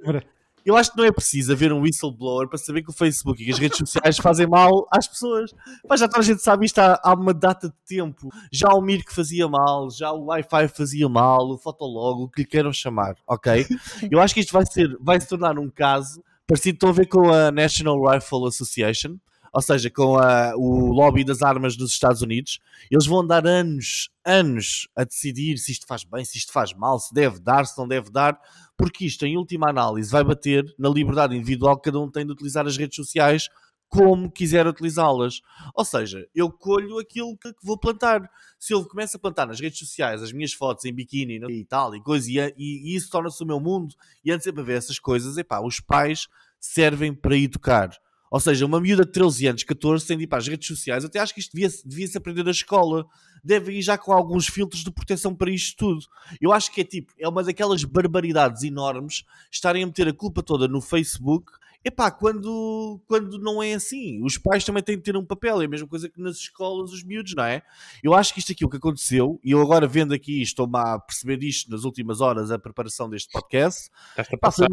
Eu 0.64 0.76
acho 0.76 0.92
que 0.92 0.98
não 0.98 1.04
é 1.04 1.10
preciso 1.10 1.52
haver 1.52 1.72
um 1.72 1.80
whistleblower 1.80 2.46
para 2.46 2.58
saber 2.58 2.82
que 2.82 2.90
o 2.90 2.92
Facebook 2.92 3.42
e 3.42 3.50
as 3.50 3.58
redes 3.58 3.78
sociais 3.78 4.18
fazem 4.18 4.46
mal 4.46 4.86
às 4.92 5.08
pessoas. 5.08 5.54
Mas 5.88 6.00
já 6.00 6.06
toda 6.06 6.20
a 6.20 6.22
gente 6.22 6.42
sabe 6.42 6.66
isto 6.66 6.78
há, 6.78 7.00
há 7.02 7.14
uma 7.14 7.32
data 7.32 7.68
de 7.68 7.74
tempo. 7.86 8.28
Já 8.52 8.68
o 8.68 8.82
Mir 8.82 9.02
que 9.02 9.14
fazia 9.14 9.48
mal, 9.48 9.90
já 9.90 10.12
o 10.12 10.26
Wi-Fi 10.26 10.68
fazia 10.68 11.08
mal, 11.08 11.48
o 11.48 11.56
Fotolog, 11.56 12.24
o 12.24 12.28
que 12.28 12.42
lhe 12.42 12.46
queiram 12.46 12.72
chamar, 12.74 13.16
ok? 13.26 13.66
Eu 14.12 14.20
acho 14.20 14.34
que 14.34 14.40
isto 14.40 14.52
vai, 14.52 14.66
ser, 14.66 14.94
vai 15.00 15.18
se 15.18 15.26
tornar 15.26 15.58
um 15.58 15.70
caso 15.70 16.22
parecido, 16.50 16.74
estão 16.74 16.88
a 16.88 16.92
ver 16.92 17.06
com 17.06 17.32
a 17.32 17.52
National 17.52 17.96
Rifle 18.10 18.48
Association, 18.48 19.16
ou 19.52 19.62
seja, 19.62 19.88
com 19.88 20.18
a, 20.18 20.52
o 20.56 20.92
lobby 20.92 21.22
das 21.22 21.42
armas 21.42 21.76
dos 21.76 21.92
Estados 21.92 22.22
Unidos. 22.22 22.58
Eles 22.90 23.06
vão 23.06 23.24
dar 23.24 23.46
anos, 23.46 24.10
anos 24.24 24.88
a 24.96 25.04
decidir 25.04 25.58
se 25.58 25.70
isto 25.70 25.86
faz 25.86 26.02
bem, 26.02 26.24
se 26.24 26.38
isto 26.38 26.52
faz 26.52 26.72
mal, 26.72 26.98
se 26.98 27.14
deve 27.14 27.38
dar, 27.38 27.64
se 27.66 27.78
não 27.78 27.86
deve 27.86 28.10
dar, 28.10 28.36
porque 28.76 29.06
isto, 29.06 29.24
em 29.24 29.36
última 29.36 29.70
análise, 29.70 30.10
vai 30.10 30.24
bater 30.24 30.64
na 30.76 30.88
liberdade 30.88 31.36
individual 31.36 31.76
que 31.76 31.84
cada 31.84 32.00
um 32.00 32.10
tem 32.10 32.26
de 32.26 32.32
utilizar 32.32 32.66
as 32.66 32.76
redes 32.76 32.96
sociais 32.96 33.48
como 33.90 34.30
quiser 34.30 34.66
utilizá-las. 34.66 35.42
Ou 35.74 35.84
seja, 35.84 36.26
eu 36.32 36.50
colho 36.50 36.98
aquilo 36.98 37.36
que, 37.36 37.52
vou 37.62 37.76
plantar. 37.76 38.30
Se 38.58 38.72
eu 38.72 38.84
começo 38.86 39.16
a 39.16 39.20
plantar 39.20 39.46
nas 39.46 39.60
redes 39.60 39.80
sociais 39.80 40.22
as 40.22 40.32
minhas 40.32 40.52
fotos 40.52 40.84
em 40.84 40.94
biquíni 40.94 41.40
e 41.50 41.64
tal 41.64 41.94
e 41.94 42.02
coisa, 42.02 42.30
e, 42.30 42.54
e, 42.56 42.94
isso 42.94 43.10
torna-se 43.10 43.42
o 43.42 43.46
meu 43.46 43.58
mundo, 43.58 43.94
e 44.24 44.30
antes 44.30 44.44
sempre 44.44 44.62
a 44.62 44.64
ver 44.64 44.78
essas 44.78 44.98
coisas, 44.98 45.36
epá, 45.36 45.60
os 45.60 45.80
pais 45.80 46.28
servem 46.58 47.12
para 47.12 47.36
educar. 47.36 47.90
Ou 48.30 48.38
seja, 48.38 48.64
uma 48.64 48.80
miúda 48.80 49.04
de 49.04 49.10
13 49.10 49.48
anos, 49.48 49.64
14, 49.64 50.06
tem 50.06 50.16
de 50.16 50.22
ir 50.22 50.26
para 50.28 50.38
as 50.38 50.46
redes 50.46 50.68
sociais. 50.68 51.04
Até 51.04 51.18
acho 51.18 51.34
que 51.34 51.40
isto 51.40 51.52
devia-se 51.52 51.86
devia 51.86 52.08
aprender 52.14 52.44
na 52.44 52.52
escola. 52.52 53.04
Deve 53.42 53.72
ir 53.72 53.82
já 53.82 53.98
com 53.98 54.12
alguns 54.12 54.46
filtros 54.46 54.84
de 54.84 54.92
proteção 54.92 55.34
para 55.34 55.50
isto 55.50 55.76
tudo. 55.76 56.06
Eu 56.40 56.52
acho 56.52 56.70
que 56.70 56.82
é 56.82 56.84
tipo, 56.84 57.12
é 57.18 57.28
uma 57.28 57.42
daquelas 57.42 57.82
barbaridades 57.82 58.62
enormes 58.62 59.24
estarem 59.50 59.82
a 59.82 59.86
meter 59.86 60.06
a 60.06 60.12
culpa 60.12 60.44
toda 60.44 60.68
no 60.68 60.80
Facebook 60.80 61.50
Epá, 61.82 62.10
quando, 62.10 63.00
quando 63.06 63.38
não 63.38 63.62
é 63.62 63.72
assim, 63.72 64.22
os 64.22 64.36
pais 64.36 64.64
também 64.64 64.82
têm 64.82 64.96
de 64.96 65.02
ter 65.02 65.16
um 65.16 65.24
papel, 65.24 65.62
é 65.62 65.64
a 65.64 65.68
mesma 65.68 65.88
coisa 65.88 66.10
que 66.10 66.20
nas 66.20 66.36
escolas, 66.36 66.92
os 66.92 67.02
miúdos, 67.02 67.34
não 67.34 67.44
é? 67.44 67.62
Eu 68.02 68.12
acho 68.12 68.34
que 68.34 68.40
isto 68.40 68.52
aqui, 68.52 68.64
o 68.64 68.68
que 68.68 68.76
aconteceu, 68.76 69.40
e 69.42 69.52
eu 69.52 69.62
agora 69.62 69.86
vendo 69.86 70.12
aqui, 70.12 70.42
estou-me 70.42 70.78
a 70.78 70.98
perceber 70.98 71.42
isto 71.42 71.70
nas 71.70 71.84
últimas 71.84 72.20
horas, 72.20 72.50
a 72.50 72.58
preparação 72.58 73.08
deste 73.08 73.32
podcast. 73.32 73.90
Estás 74.10 74.28
a 74.30 74.36
passar 74.36 74.68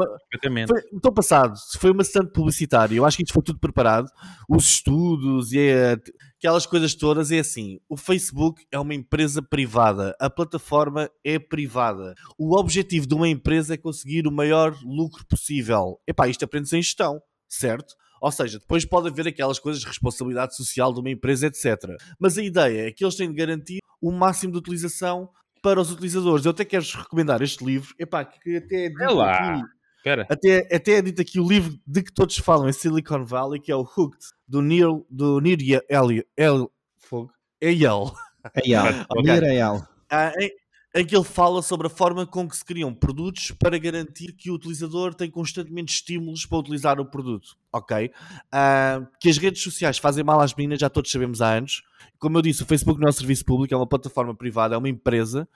foi 0.67 0.81
estou 0.93 1.11
passado, 1.13 1.53
foi 1.77 1.91
uma 1.91 2.01
stand 2.01 2.27
publicitária, 2.27 2.95
eu 2.95 3.05
acho 3.05 3.17
que 3.17 3.23
isto 3.23 3.33
foi 3.33 3.43
tudo 3.43 3.59
preparado, 3.59 4.09
os 4.49 4.65
estudos 4.65 5.53
e 5.53 5.71
a, 5.71 5.97
aquelas 6.37 6.65
coisas 6.65 6.95
todas, 6.95 7.31
é 7.31 7.39
assim: 7.39 7.79
o 7.89 7.97
Facebook 7.97 8.65
é 8.71 8.79
uma 8.79 8.93
empresa 8.93 9.41
privada, 9.41 10.15
a 10.19 10.29
plataforma 10.29 11.09
é 11.23 11.37
privada. 11.39 12.13
O 12.37 12.57
objetivo 12.57 13.07
de 13.07 13.13
uma 13.13 13.27
empresa 13.27 13.73
é 13.73 13.77
conseguir 13.77 14.27
o 14.27 14.31
maior 14.31 14.77
lucro 14.83 15.25
possível. 15.25 15.99
Epá, 16.07 16.27
isto 16.27 16.45
aprende-se 16.45 16.77
em 16.77 16.79
gestão, 16.97 17.21
certo? 17.47 17.95
Ou 18.19 18.31
seja, 18.31 18.57
depois 18.57 18.83
pode 18.83 19.07
haver 19.07 19.27
aquelas 19.27 19.59
coisas 19.59 19.81
de 19.81 19.87
responsabilidade 19.87 20.55
social 20.55 20.91
de 20.91 20.99
uma 20.99 21.11
empresa, 21.11 21.47
etc. 21.47 21.95
Mas 22.19 22.37
a 22.37 22.43
ideia 22.43 22.87
é 22.87 22.91
que 22.91 23.05
eles 23.05 23.15
têm 23.15 23.29
de 23.29 23.35
garantir 23.35 23.79
o 24.01 24.11
máximo 24.11 24.51
de 24.51 24.57
utilização 24.57 25.29
para 25.61 25.79
os 25.79 25.91
utilizadores. 25.91 26.45
Eu 26.45 26.51
até 26.51 26.65
quero 26.65 26.83
recomendar 26.83 27.41
este 27.43 27.63
livro, 27.63 27.93
epá, 27.99 28.25
que 28.25 28.57
até 28.57 28.85
é 28.85 28.89
dito 28.89 29.03
é 29.03 29.09
lá. 29.09 29.53
aqui, 29.53 29.63
até, 30.29 30.75
até 30.75 30.91
é 30.93 31.01
dito 31.01 31.21
aqui 31.21 31.39
o 31.39 31.47
livro 31.47 31.77
de 31.85 32.01
que 32.01 32.11
todos 32.11 32.37
falam 32.37 32.67
em 32.67 32.73
Silicon 32.73 33.23
Valley, 33.23 33.61
que 33.61 33.71
é 33.71 33.75
o 33.75 33.81
Hooked, 33.81 34.25
do 34.47 34.61
Neil, 34.61 35.05
do 35.09 35.39
Neil 35.39 35.57
Elliot, 35.87 36.27
El, 36.35 36.71
Eyal. 37.61 38.15
Eyal. 38.55 39.05
Neil 39.23 39.43
Eyal. 39.43 39.87
Em, 40.97 41.05
que 41.05 41.15
ele 41.15 41.23
fala 41.23 41.61
sobre 41.61 41.85
a 41.85 41.89
forma 41.91 42.25
com 42.25 42.49
que 42.49 42.57
se 42.57 42.65
criam 42.65 42.91
produtos 42.91 43.51
para 43.51 43.77
garantir 43.77 44.33
que 44.33 44.49
o 44.49 44.55
utilizador 44.55 45.13
tem 45.13 45.29
constantemente 45.29 45.93
estímulos 45.93 46.43
para 46.43 46.57
utilizar 46.57 46.99
o 46.99 47.05
produto, 47.05 47.55
ok? 47.71 48.07
Uh, 48.07 49.07
que 49.19 49.29
as 49.29 49.37
redes 49.37 49.61
sociais 49.61 49.99
fazem 49.99 50.23
mal 50.23 50.41
às 50.41 50.55
meninas, 50.55 50.79
já 50.79 50.89
todos 50.89 51.11
sabemos 51.11 51.39
há 51.39 51.53
anos. 51.53 51.83
Como 52.17 52.35
eu 52.35 52.41
disse, 52.41 52.63
o 52.63 52.65
Facebook 52.65 52.99
não 52.99 53.07
é 53.07 53.09
um 53.11 53.13
serviço 53.13 53.45
público, 53.45 53.71
é 53.71 53.77
uma 53.77 53.85
plataforma 53.85 54.33
privada, 54.33 54.73
é 54.73 54.77
uma 54.77 54.89
empresa. 54.89 55.47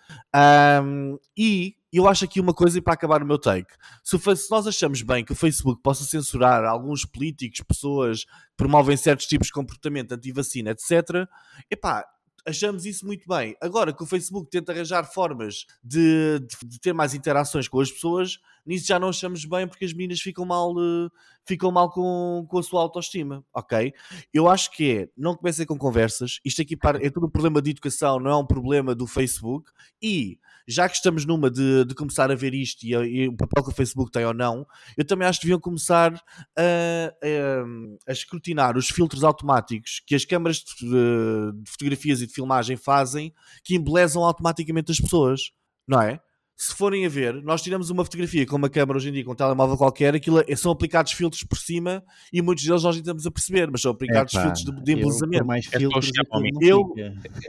Um, 0.84 1.18
e 1.36 1.76
eu 1.92 2.08
acho 2.08 2.24
aqui 2.24 2.40
uma 2.40 2.54
coisa 2.54 2.80
para 2.80 2.94
acabar 2.94 3.24
o 3.24 3.26
meu 3.26 3.40
take. 3.40 3.74
Se, 4.04 4.18
nós 4.52 4.68
achamos 4.68 5.02
bem 5.02 5.26
que 5.26 5.32
o 5.32 5.36
Facebook 5.36 5.82
possa 5.82 6.04
censurar 6.04 6.64
alguns 6.66 7.04
políticos, 7.04 7.62
pessoas 7.62 8.26
que 8.26 8.32
promovem 8.56 8.96
certos 8.96 9.26
tipos 9.26 9.48
de 9.48 9.54
comportamento 9.54 10.12
anti-vacina, 10.12 10.70
etc., 10.70 11.28
epá, 11.70 12.06
achamos 12.46 12.86
isso 12.86 13.06
muito 13.06 13.28
bem. 13.28 13.56
Agora 13.62 13.94
que 13.94 14.04
o 14.04 14.06
Facebook 14.06 14.50
tenta 14.50 14.72
arranjar 14.72 15.04
formas 15.06 15.66
de, 15.84 16.40
de, 16.40 16.68
de, 16.68 16.80
ter 16.80 16.94
mais 16.94 17.14
interações 17.14 17.68
com 17.68 17.80
as 17.80 17.92
pessoas, 17.92 18.40
nisso 18.66 18.88
já 18.88 19.00
não 19.00 19.10
achamos 19.10 19.46
bem 19.46 19.68
porque 19.68 19.86
as 19.86 19.94
meninas 19.94 20.20
ficam 20.20 20.46
mal, 20.46 20.72
uh, 20.74 21.12
ficam 21.46 21.72
mal 21.72 21.90
com, 21.92 22.46
com 22.50 22.58
a 22.58 22.64
sua 22.64 22.82
autoestima, 22.82 23.44
ok? 23.54 23.94
Eu 24.34 24.48
acho 24.48 24.72
que 24.72 24.92
é, 24.92 25.10
não 25.18 25.36
comecem 25.36 25.66
com 25.66 25.78
conversas, 25.78 26.40
isto 26.44 26.62
aqui 26.62 26.78
é 27.02 27.10
tudo 27.10 27.28
um 27.28 27.30
problema 27.30 27.62
de 27.62 27.72
educação, 27.72 28.20
não 28.20 28.32
é 28.32 28.36
um 28.38 28.46
problema 28.46 28.96
do 28.96 29.08
Facebook, 29.08 29.72
e 30.02 30.40
já 30.68 30.88
que 30.88 30.96
estamos 30.96 31.26
numa 31.26 31.50
de, 31.50 31.86
de 31.86 31.96
começar 31.96 32.32
a 32.32 32.36
ver 32.36 32.54
isto 32.54 32.84
e, 32.84 32.94
e, 32.94 33.28
o 33.28 33.36
papel 33.36 33.64
que 33.64 33.70
o 33.70 33.74
Facebook 33.74 34.12
tem 34.12 34.26
ou 34.26 34.34
não, 34.34 34.66
eu 34.98 35.06
também 35.06 35.28
acho 35.28 35.40
que 35.40 35.46
deviam 35.46 35.60
começar 35.60 36.14
a, 36.14 37.14
a, 37.24 38.10
a 38.10 38.12
escrutinar 38.12 38.78
os 38.78 38.90
filtros 38.90 39.24
automáticos 39.24 40.02
que 40.06 40.16
as 40.16 40.26
câmaras 40.26 40.58
de, 40.58 40.88
de 40.88 41.72
fotografias 41.72 42.22
e 42.22 42.28
de 42.28 42.34
filmagem 42.34 42.78
fazem 42.78 43.34
que 43.64 43.76
embelezam 43.76 44.24
automaticamente 44.24 44.92
as 44.92 45.00
pessoas, 45.00 45.52
não 45.88 46.02
é? 46.02 46.20
Se 46.62 46.76
forem 46.76 47.08
a 47.08 47.10
ver, 47.10 47.42
nós 47.42 47.60
tiramos 47.64 47.90
uma 47.90 48.06
fotografia 48.06 48.46
com 48.46 48.56
uma 48.56 48.70
câmera 48.70 48.96
hoje 48.96 49.10
em 49.10 49.12
dia, 49.12 49.26
com 49.26 49.32
um 49.32 49.36
telemóvel 49.36 49.76
qualquer, 49.76 50.14
aquilo 50.14 50.44
é, 50.48 50.56
são 50.56 50.72
aplicados 50.72 51.12
filtros 51.12 51.42
por 51.42 51.58
cima 51.58 52.04
e 52.32 52.40
muitos 52.40 52.64
deles 52.64 52.84
nós 52.84 52.96
não 52.96 53.00
estamos 53.02 53.26
a 53.26 53.32
perceber, 53.32 53.68
mas 53.72 53.82
são 53.82 53.92
aplicados 53.92 54.36
é, 54.36 54.42
filtros 54.44 54.64
de, 54.66 54.84
de 54.84 54.92
embelezamento. 54.92 55.44
Mais 55.44 55.66
filtros 55.66 56.12
é, 56.16 56.24
só 56.24 56.40
eu, 56.62 56.94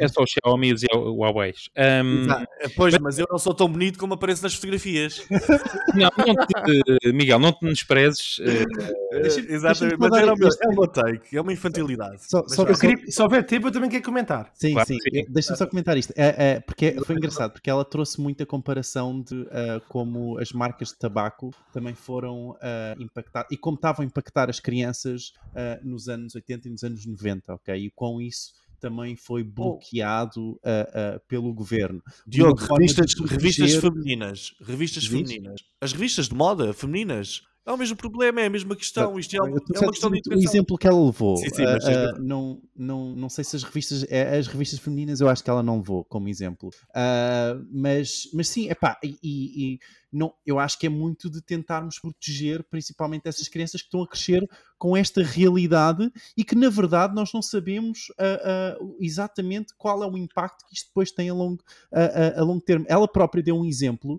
é 0.01 0.09
só 0.09 0.22
o 0.22 0.27
Xiaomi 0.27 0.70
e 0.70 0.96
o 0.96 1.16
Huawei. 1.16 1.53
Um, 1.77 2.27
pois, 2.75 2.96
mas 2.96 3.18
eu 3.18 3.27
não 3.31 3.38
sou 3.38 3.53
tão 3.53 3.68
bonito 3.68 3.98
como 3.98 4.14
apareço 4.14 4.42
nas 4.44 4.55
fotografias. 4.55 5.27
não, 5.94 6.11
não 6.16 6.35
te, 6.46 7.12
Miguel, 7.12 7.38
não 7.38 7.53
te 7.53 7.66
desprezes. 7.66 8.38
Uh, 8.38 9.53
Exatamente, 9.53 9.98
mas 9.98 10.12
é, 10.14 10.33
o 10.33 10.37
meu, 10.37 10.48
é 10.48 10.75
meu 10.75 10.88
take, 10.88 11.37
é 11.37 11.40
uma 11.42 11.53
infantilidade. 11.53 12.16
Só, 12.27 12.48
só, 12.48 12.62
eu 12.62 12.79
queria, 12.79 12.96
se 13.07 13.20
houver 13.20 13.44
tempo, 13.44 13.68
eu 13.68 13.72
também 13.72 13.90
quero 13.90 14.03
comentar. 14.03 14.51
Sim, 14.55 14.72
claro, 14.72 14.88
sim. 14.88 14.96
sim. 15.03 15.25
Deixa-me 15.29 15.59
só 15.59 15.66
comentar 15.66 15.98
isto. 15.98 16.14
É, 16.16 16.53
é, 16.53 16.61
porque 16.61 16.96
foi 17.05 17.14
engraçado, 17.14 17.53
porque 17.53 17.68
ela 17.68 17.85
trouxe 17.85 18.18
muita 18.18 18.46
comparação 18.46 19.02
de 19.11 19.35
uh, 19.35 19.81
como 19.88 20.38
as 20.38 20.53
marcas 20.53 20.88
de 20.88 20.99
tabaco 20.99 21.51
também 21.73 21.95
foram 21.95 22.51
uh, 22.51 23.01
impactadas 23.01 23.51
e 23.51 23.57
como 23.57 23.75
estavam 23.75 24.05
a 24.05 24.07
impactar 24.07 24.51
as 24.51 24.61
crianças 24.61 25.33
uh, 25.49 25.85
nos 25.87 26.09
anos 26.09 26.35
80 26.35 26.69
e 26.69 26.71
nos 26.71 26.85
anos 26.85 27.07
90, 27.07 27.55
ok? 27.55 27.75
E 27.75 27.91
com 27.91 28.21
isso 28.21 28.53
também 28.79 29.15
foi 29.15 29.45
bloqueado 29.45 30.53
uh, 30.53 30.57
uh, 30.57 31.21
pelo 31.29 31.55
governo. 31.55 32.03
Diogo, 32.27 32.61
revistas, 32.61 33.15
revistas 33.15 33.75
femininas, 33.77 34.55
revistas 34.61 35.07
femininas, 35.07 35.61
as 35.81 35.93
revistas 35.93 36.29
de 36.29 36.35
moda 36.35 36.73
femininas 36.73 37.43
é 37.64 37.72
o 37.72 37.77
mesmo 37.77 37.96
problema, 37.96 38.40
é 38.40 38.46
a 38.46 38.51
mesma 38.51 38.75
questão. 38.75 39.18
Isto 39.18 39.35
é, 39.35 39.38
é 39.38 39.42
uma 39.42 39.61
questão 39.90 40.11
de 40.11 40.20
O 40.29 40.35
exemplo 40.35 40.77
que 40.77 40.87
ela 40.87 41.05
levou, 41.05 41.37
sim, 41.37 41.48
sim, 41.51 41.64
uh, 41.64 42.16
uh, 42.16 42.22
não, 42.22 42.61
não, 42.77 43.14
não 43.14 43.29
sei 43.29 43.44
se 43.44 43.55
as 43.55 43.62
revistas, 43.62 44.05
é, 44.09 44.37
as 44.37 44.48
revistas 44.48 44.81
femininas, 44.81 45.20
eu 45.20 45.29
acho 45.29 45.44
que 45.44 45.51
ela 45.51 45.62
não 45.62 45.77
levou 45.77 46.05
como 46.05 46.29
exemplo. 46.29 46.70
Uh, 46.90 47.64
mas, 47.72 48.29
mas 48.35 48.48
sim, 48.48 48.68
epá, 48.68 48.98
e, 49.03 49.18
e, 49.22 49.79
não, 50.12 50.35
eu 50.44 50.59
acho 50.59 50.79
que 50.79 50.87
é 50.87 50.90
muito 50.90 51.31
de 51.31 51.40
tentarmos 51.40 51.98
proteger 51.98 52.62
principalmente 52.64 53.27
essas 53.27 53.48
crianças 53.48 53.81
que 53.81 53.87
estão 53.87 54.03
a 54.03 54.09
crescer 54.09 54.46
com 54.79 54.96
esta 54.96 55.22
realidade 55.22 56.12
e 56.37 56.44
que 56.44 56.55
na 56.55 56.68
verdade 56.68 57.14
nós 57.14 57.33
não 57.33 57.40
sabemos 57.40 58.09
uh, 58.11 58.83
uh, 58.83 58.96
exatamente 59.01 59.72
qual 59.79 60.03
é 60.03 60.07
o 60.07 60.18
impacto 60.18 60.66
que 60.66 60.75
isto 60.75 60.88
depois 60.88 61.11
tem 61.11 61.31
a 61.31 61.35
longo, 61.35 61.62
uh, 61.92 62.40
a 62.40 62.42
longo 62.42 62.61
termo. 62.61 62.85
Ela 62.88 63.09
própria 63.09 63.42
deu 63.42 63.57
um 63.57 63.64
exemplo 63.64 64.16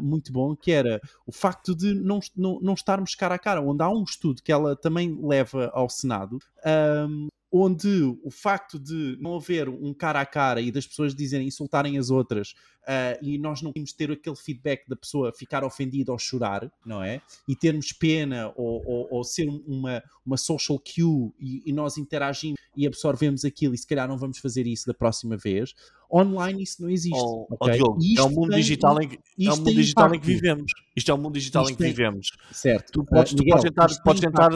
muito 0.00 0.32
bom 0.32 0.54
que 0.54 0.70
era 0.70 1.00
o 1.26 1.32
facto 1.32 1.74
de 1.74 1.92
não, 1.92 2.20
não, 2.36 2.60
não 2.60 2.74
estarmos 2.74 3.14
cara 3.14 3.34
a 3.34 3.38
cara, 3.38 3.60
onde 3.60 3.82
há 3.82 3.90
um 3.90 4.04
estudo 4.04 4.42
que 4.42 4.52
ela 4.52 4.76
também 4.76 5.18
leva 5.22 5.70
ao 5.74 5.88
Senado. 5.88 6.38
Um, 6.64 7.28
onde 7.52 8.02
o 8.24 8.30
facto 8.30 8.78
de 8.78 9.16
não 9.20 9.36
haver 9.36 9.68
um 9.68 9.94
cara 9.94 10.20
a 10.20 10.26
cara 10.26 10.60
e 10.60 10.70
das 10.70 10.86
pessoas 10.86 11.14
dizerem, 11.14 11.46
insultarem 11.46 11.96
as 11.96 12.10
outras 12.10 12.50
uh, 12.82 13.18
e 13.22 13.38
nós 13.38 13.62
não 13.62 13.72
temos 13.72 13.92
ter 13.92 14.10
aquele 14.10 14.36
feedback 14.36 14.86
da 14.88 14.96
pessoa 14.96 15.32
ficar 15.32 15.64
ofendida 15.64 16.12
ou 16.12 16.18
chorar, 16.18 16.70
não 16.84 17.02
é? 17.02 17.20
E 17.46 17.54
termos 17.54 17.92
pena 17.92 18.52
ou, 18.56 18.82
ou, 18.84 19.08
ou 19.10 19.24
ser 19.24 19.48
uma, 19.48 20.02
uma 20.24 20.36
social 20.36 20.78
cue 20.78 21.32
e, 21.38 21.62
e, 21.66 21.72
nós 21.72 21.96
interagimos 21.96 22.58
e 22.76 22.86
absorvemos 22.86 23.44
aquilo 23.44 23.74
e 23.74 23.78
se 23.78 23.86
calhar 23.86 24.08
não 24.08 24.18
vamos 24.18 24.38
fazer 24.38 24.66
isso 24.66 24.86
da 24.86 24.94
próxima 24.94 25.36
vez. 25.36 25.72
Online 26.12 26.62
isso 26.62 26.82
não 26.82 26.90
existe. 26.90 27.18
Oh, 27.18 27.46
okay? 27.50 27.80
oh, 27.80 27.96
Diogo, 27.98 28.00
é 28.18 28.22
o 28.22 28.30
mundo 28.30 28.50
tem, 28.50 28.60
digital, 28.60 29.00
em 29.00 29.08
que, 29.08 29.18
é 29.40 29.52
o 29.52 29.56
mundo 29.56 29.74
digital 29.74 30.14
em 30.14 30.20
que 30.20 30.26
vivemos. 30.26 30.72
Isto 30.94 31.10
é 31.10 31.14
o 31.14 31.18
mundo 31.18 31.34
digital 31.34 31.62
isto 31.62 31.72
em 31.72 31.76
que 31.76 31.82
tem, 31.82 31.92
vivemos. 31.92 32.30
Certo. 32.52 32.92
Tu 32.92 33.04
podes, 33.04 33.32
uh, 33.32 33.36
Miguel, 33.36 33.56
tu 33.56 33.72
podes 33.72 33.98
tentar, 33.98 34.02
podes 34.02 34.20
tentar 34.20 34.50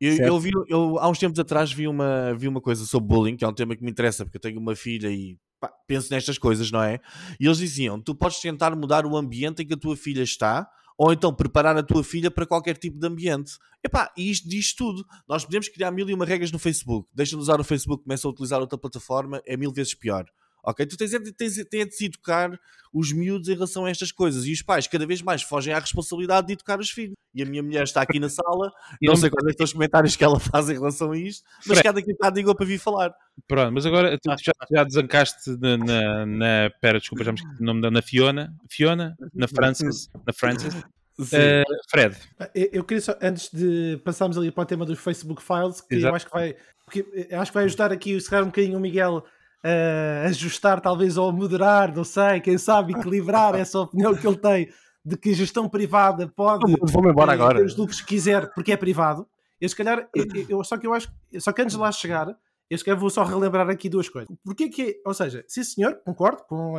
eu, 0.00 0.16
eu, 0.16 0.40
vi, 0.40 0.50
eu 0.68 0.98
há 0.98 1.08
uns 1.08 1.18
tempos 1.18 1.38
atrás 1.38 1.72
vi 1.72 1.88
uma, 1.88 2.34
vi 2.34 2.46
uma 2.48 2.60
coisa 2.60 2.84
sobre 2.84 3.08
bullying, 3.08 3.36
que 3.36 3.44
é 3.44 3.48
um 3.48 3.52
tema 3.52 3.74
que 3.74 3.82
me 3.82 3.90
interessa, 3.90 4.24
porque 4.24 4.36
eu 4.36 4.40
tenho 4.40 4.60
uma 4.60 4.76
filha 4.76 5.08
e 5.10 5.36
pá, 5.60 5.72
penso 5.86 6.12
nestas 6.12 6.38
coisas, 6.38 6.70
não 6.70 6.82
é? 6.82 7.00
E 7.40 7.46
eles 7.46 7.58
diziam: 7.58 8.00
tu 8.00 8.14
podes 8.14 8.40
tentar 8.40 8.74
mudar 8.76 9.04
o 9.04 9.16
ambiente 9.16 9.62
em 9.62 9.66
que 9.66 9.74
a 9.74 9.76
tua 9.76 9.96
filha 9.96 10.22
está, 10.22 10.68
ou 10.96 11.12
então 11.12 11.32
preparar 11.32 11.76
a 11.76 11.82
tua 11.82 12.02
filha 12.02 12.30
para 12.30 12.46
qualquer 12.46 12.76
tipo 12.76 12.98
de 12.98 13.06
ambiente. 13.06 13.52
Epá, 13.84 14.12
e 14.16 14.30
isto 14.30 14.48
diz 14.48 14.74
tudo. 14.74 15.04
Nós 15.28 15.44
podemos 15.44 15.68
criar 15.68 15.90
mil 15.90 16.08
e 16.08 16.14
uma 16.14 16.24
regras 16.24 16.50
no 16.50 16.58
Facebook. 16.58 17.08
Deixa 17.14 17.36
de 17.36 17.42
usar 17.42 17.60
o 17.60 17.64
Facebook, 17.64 18.02
começa 18.02 18.26
a 18.26 18.30
utilizar 18.30 18.60
outra 18.60 18.78
plataforma, 18.78 19.40
é 19.46 19.56
mil 19.56 19.72
vezes 19.72 19.94
pior. 19.94 20.26
Ok? 20.68 20.84
Tu 20.84 20.98
tens, 20.98 21.10
tens, 21.10 21.64
tens 21.64 21.86
de 21.86 21.94
se 21.94 22.04
educar 22.04 22.60
os 22.92 23.10
miúdos 23.10 23.48
em 23.48 23.54
relação 23.54 23.86
a 23.86 23.90
estas 23.90 24.12
coisas. 24.12 24.44
E 24.44 24.52
os 24.52 24.60
pais 24.60 24.86
cada 24.86 25.06
vez 25.06 25.22
mais 25.22 25.42
fogem 25.42 25.72
à 25.72 25.78
responsabilidade 25.78 26.46
de 26.46 26.52
educar 26.52 26.78
os 26.78 26.90
filhos. 26.90 27.14
E 27.34 27.42
a 27.42 27.46
minha 27.46 27.62
mulher 27.62 27.84
está 27.84 28.02
aqui 28.02 28.20
na 28.20 28.28
sala, 28.28 28.70
não 29.02 29.16
sei 29.16 29.30
quais 29.30 29.56
são 29.56 29.64
os 29.64 29.72
comentários 29.72 30.14
que 30.14 30.22
ela 30.22 30.38
faz 30.38 30.68
em 30.68 30.74
relação 30.74 31.12
a 31.12 31.16
isto, 31.16 31.42
mas 31.66 31.80
cada 31.80 32.02
que 32.02 32.12
está 32.12 32.28
digo 32.28 32.54
para 32.54 32.66
vir 32.66 32.78
falar. 32.78 33.14
Pronto, 33.46 33.72
mas 33.72 33.86
agora 33.86 34.18
tu 34.18 34.30
já, 34.30 34.52
já 34.70 34.84
desancaste 34.84 35.56
na, 35.58 35.78
na, 35.78 36.26
na. 36.26 36.70
Pera, 36.82 36.98
desculpa, 36.98 37.24
já 37.24 37.32
me 37.32 37.38
esqueci 37.38 37.62
o 37.62 37.64
nome 37.64 37.80
da. 37.80 37.90
Na 37.90 38.02
Fiona? 38.02 38.54
Fiona? 38.68 39.16
Na 39.34 39.48
Francis? 39.48 40.10
Na 40.26 40.32
Francis? 40.34 40.74
Uh, 41.18 41.64
Fred. 41.90 42.16
Eu 42.54 42.84
queria 42.84 43.00
só, 43.00 43.16
antes 43.20 43.50
de 43.52 44.00
passarmos 44.04 44.36
ali 44.36 44.52
para 44.52 44.62
o 44.62 44.66
tema 44.66 44.84
dos 44.84 44.98
Facebook 44.98 45.42
Files, 45.42 45.80
que 45.80 45.96
Exato. 45.96 46.12
eu 46.12 46.16
acho 46.16 46.26
que 46.26 46.32
vai. 46.32 46.56
Porque 46.84 47.26
eu 47.30 47.40
acho 47.40 47.50
que 47.50 47.54
vai 47.54 47.64
ajudar 47.64 47.92
aqui, 47.92 48.18
se 48.20 48.30
calhar, 48.30 48.44
um 48.44 48.48
bocadinho 48.48 48.78
o 48.78 48.80
Miguel 48.80 49.24
uh, 49.64 50.26
ajustar, 50.26 50.80
talvez, 50.80 51.16
ou 51.16 51.32
moderar, 51.32 51.94
não 51.94 52.04
sei, 52.04 52.40
quem 52.40 52.58
sabe, 52.58 52.92
equilibrar 52.92 53.54
essa 53.54 53.80
opinião 53.80 54.14
que 54.14 54.26
ele 54.26 54.36
tem 54.36 54.68
de 55.04 55.16
que 55.16 55.30
a 55.30 55.34
gestão 55.34 55.68
privada 55.68 56.28
pode 56.28 56.74
Vamos 56.80 57.10
embora 57.10 57.32
agora. 57.32 57.58
ter 57.58 57.64
os 57.64 57.76
lucros 57.76 58.00
que 58.00 58.08
quiser 58.08 58.52
porque 58.52 58.72
é 58.72 58.76
privado. 58.76 59.26
Eu 59.60 59.68
se 59.68 59.74
calhar, 59.74 60.08
eu, 60.14 60.26
eu, 60.48 60.64
só 60.64 60.76
que 60.76 60.86
eu 60.86 60.92
acho, 60.92 61.10
só 61.40 61.52
que 61.52 61.62
antes 61.62 61.74
de 61.74 61.80
lá 61.80 61.90
chegar, 61.90 62.36
eu 62.68 62.78
se 62.78 62.84
calhar 62.84 62.98
vou 62.98 63.10
só 63.10 63.24
relembrar 63.24 63.68
aqui 63.70 63.88
duas 63.88 64.08
coisas. 64.08 64.28
Porquê 64.44 64.68
que, 64.68 65.00
ou 65.04 65.14
seja, 65.14 65.44
sim 65.48 65.64
senhor, 65.64 66.00
concordo 66.04 66.44
com 66.44 66.76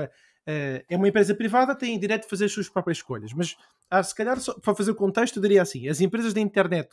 Uh, 0.50 0.82
é 0.90 0.98
uma 0.98 1.08
empresa 1.08 1.36
privada, 1.36 1.76
tem 1.76 2.00
direito 2.00 2.24
de 2.24 2.30
fazer 2.30 2.46
as 2.46 2.52
suas 2.52 2.68
próprias 2.68 2.98
escolhas. 2.98 3.32
Mas, 3.34 3.56
ah, 3.88 4.02
se 4.02 4.16
calhar, 4.16 4.40
só, 4.40 4.56
para 4.56 4.74
fazer 4.74 4.90
o 4.90 4.96
contexto, 4.96 5.38
eu 5.38 5.44
diria 5.44 5.62
assim: 5.62 5.88
as 5.88 6.02
empresas 6.02 6.34
da 6.34 6.42
internet, 6.42 6.90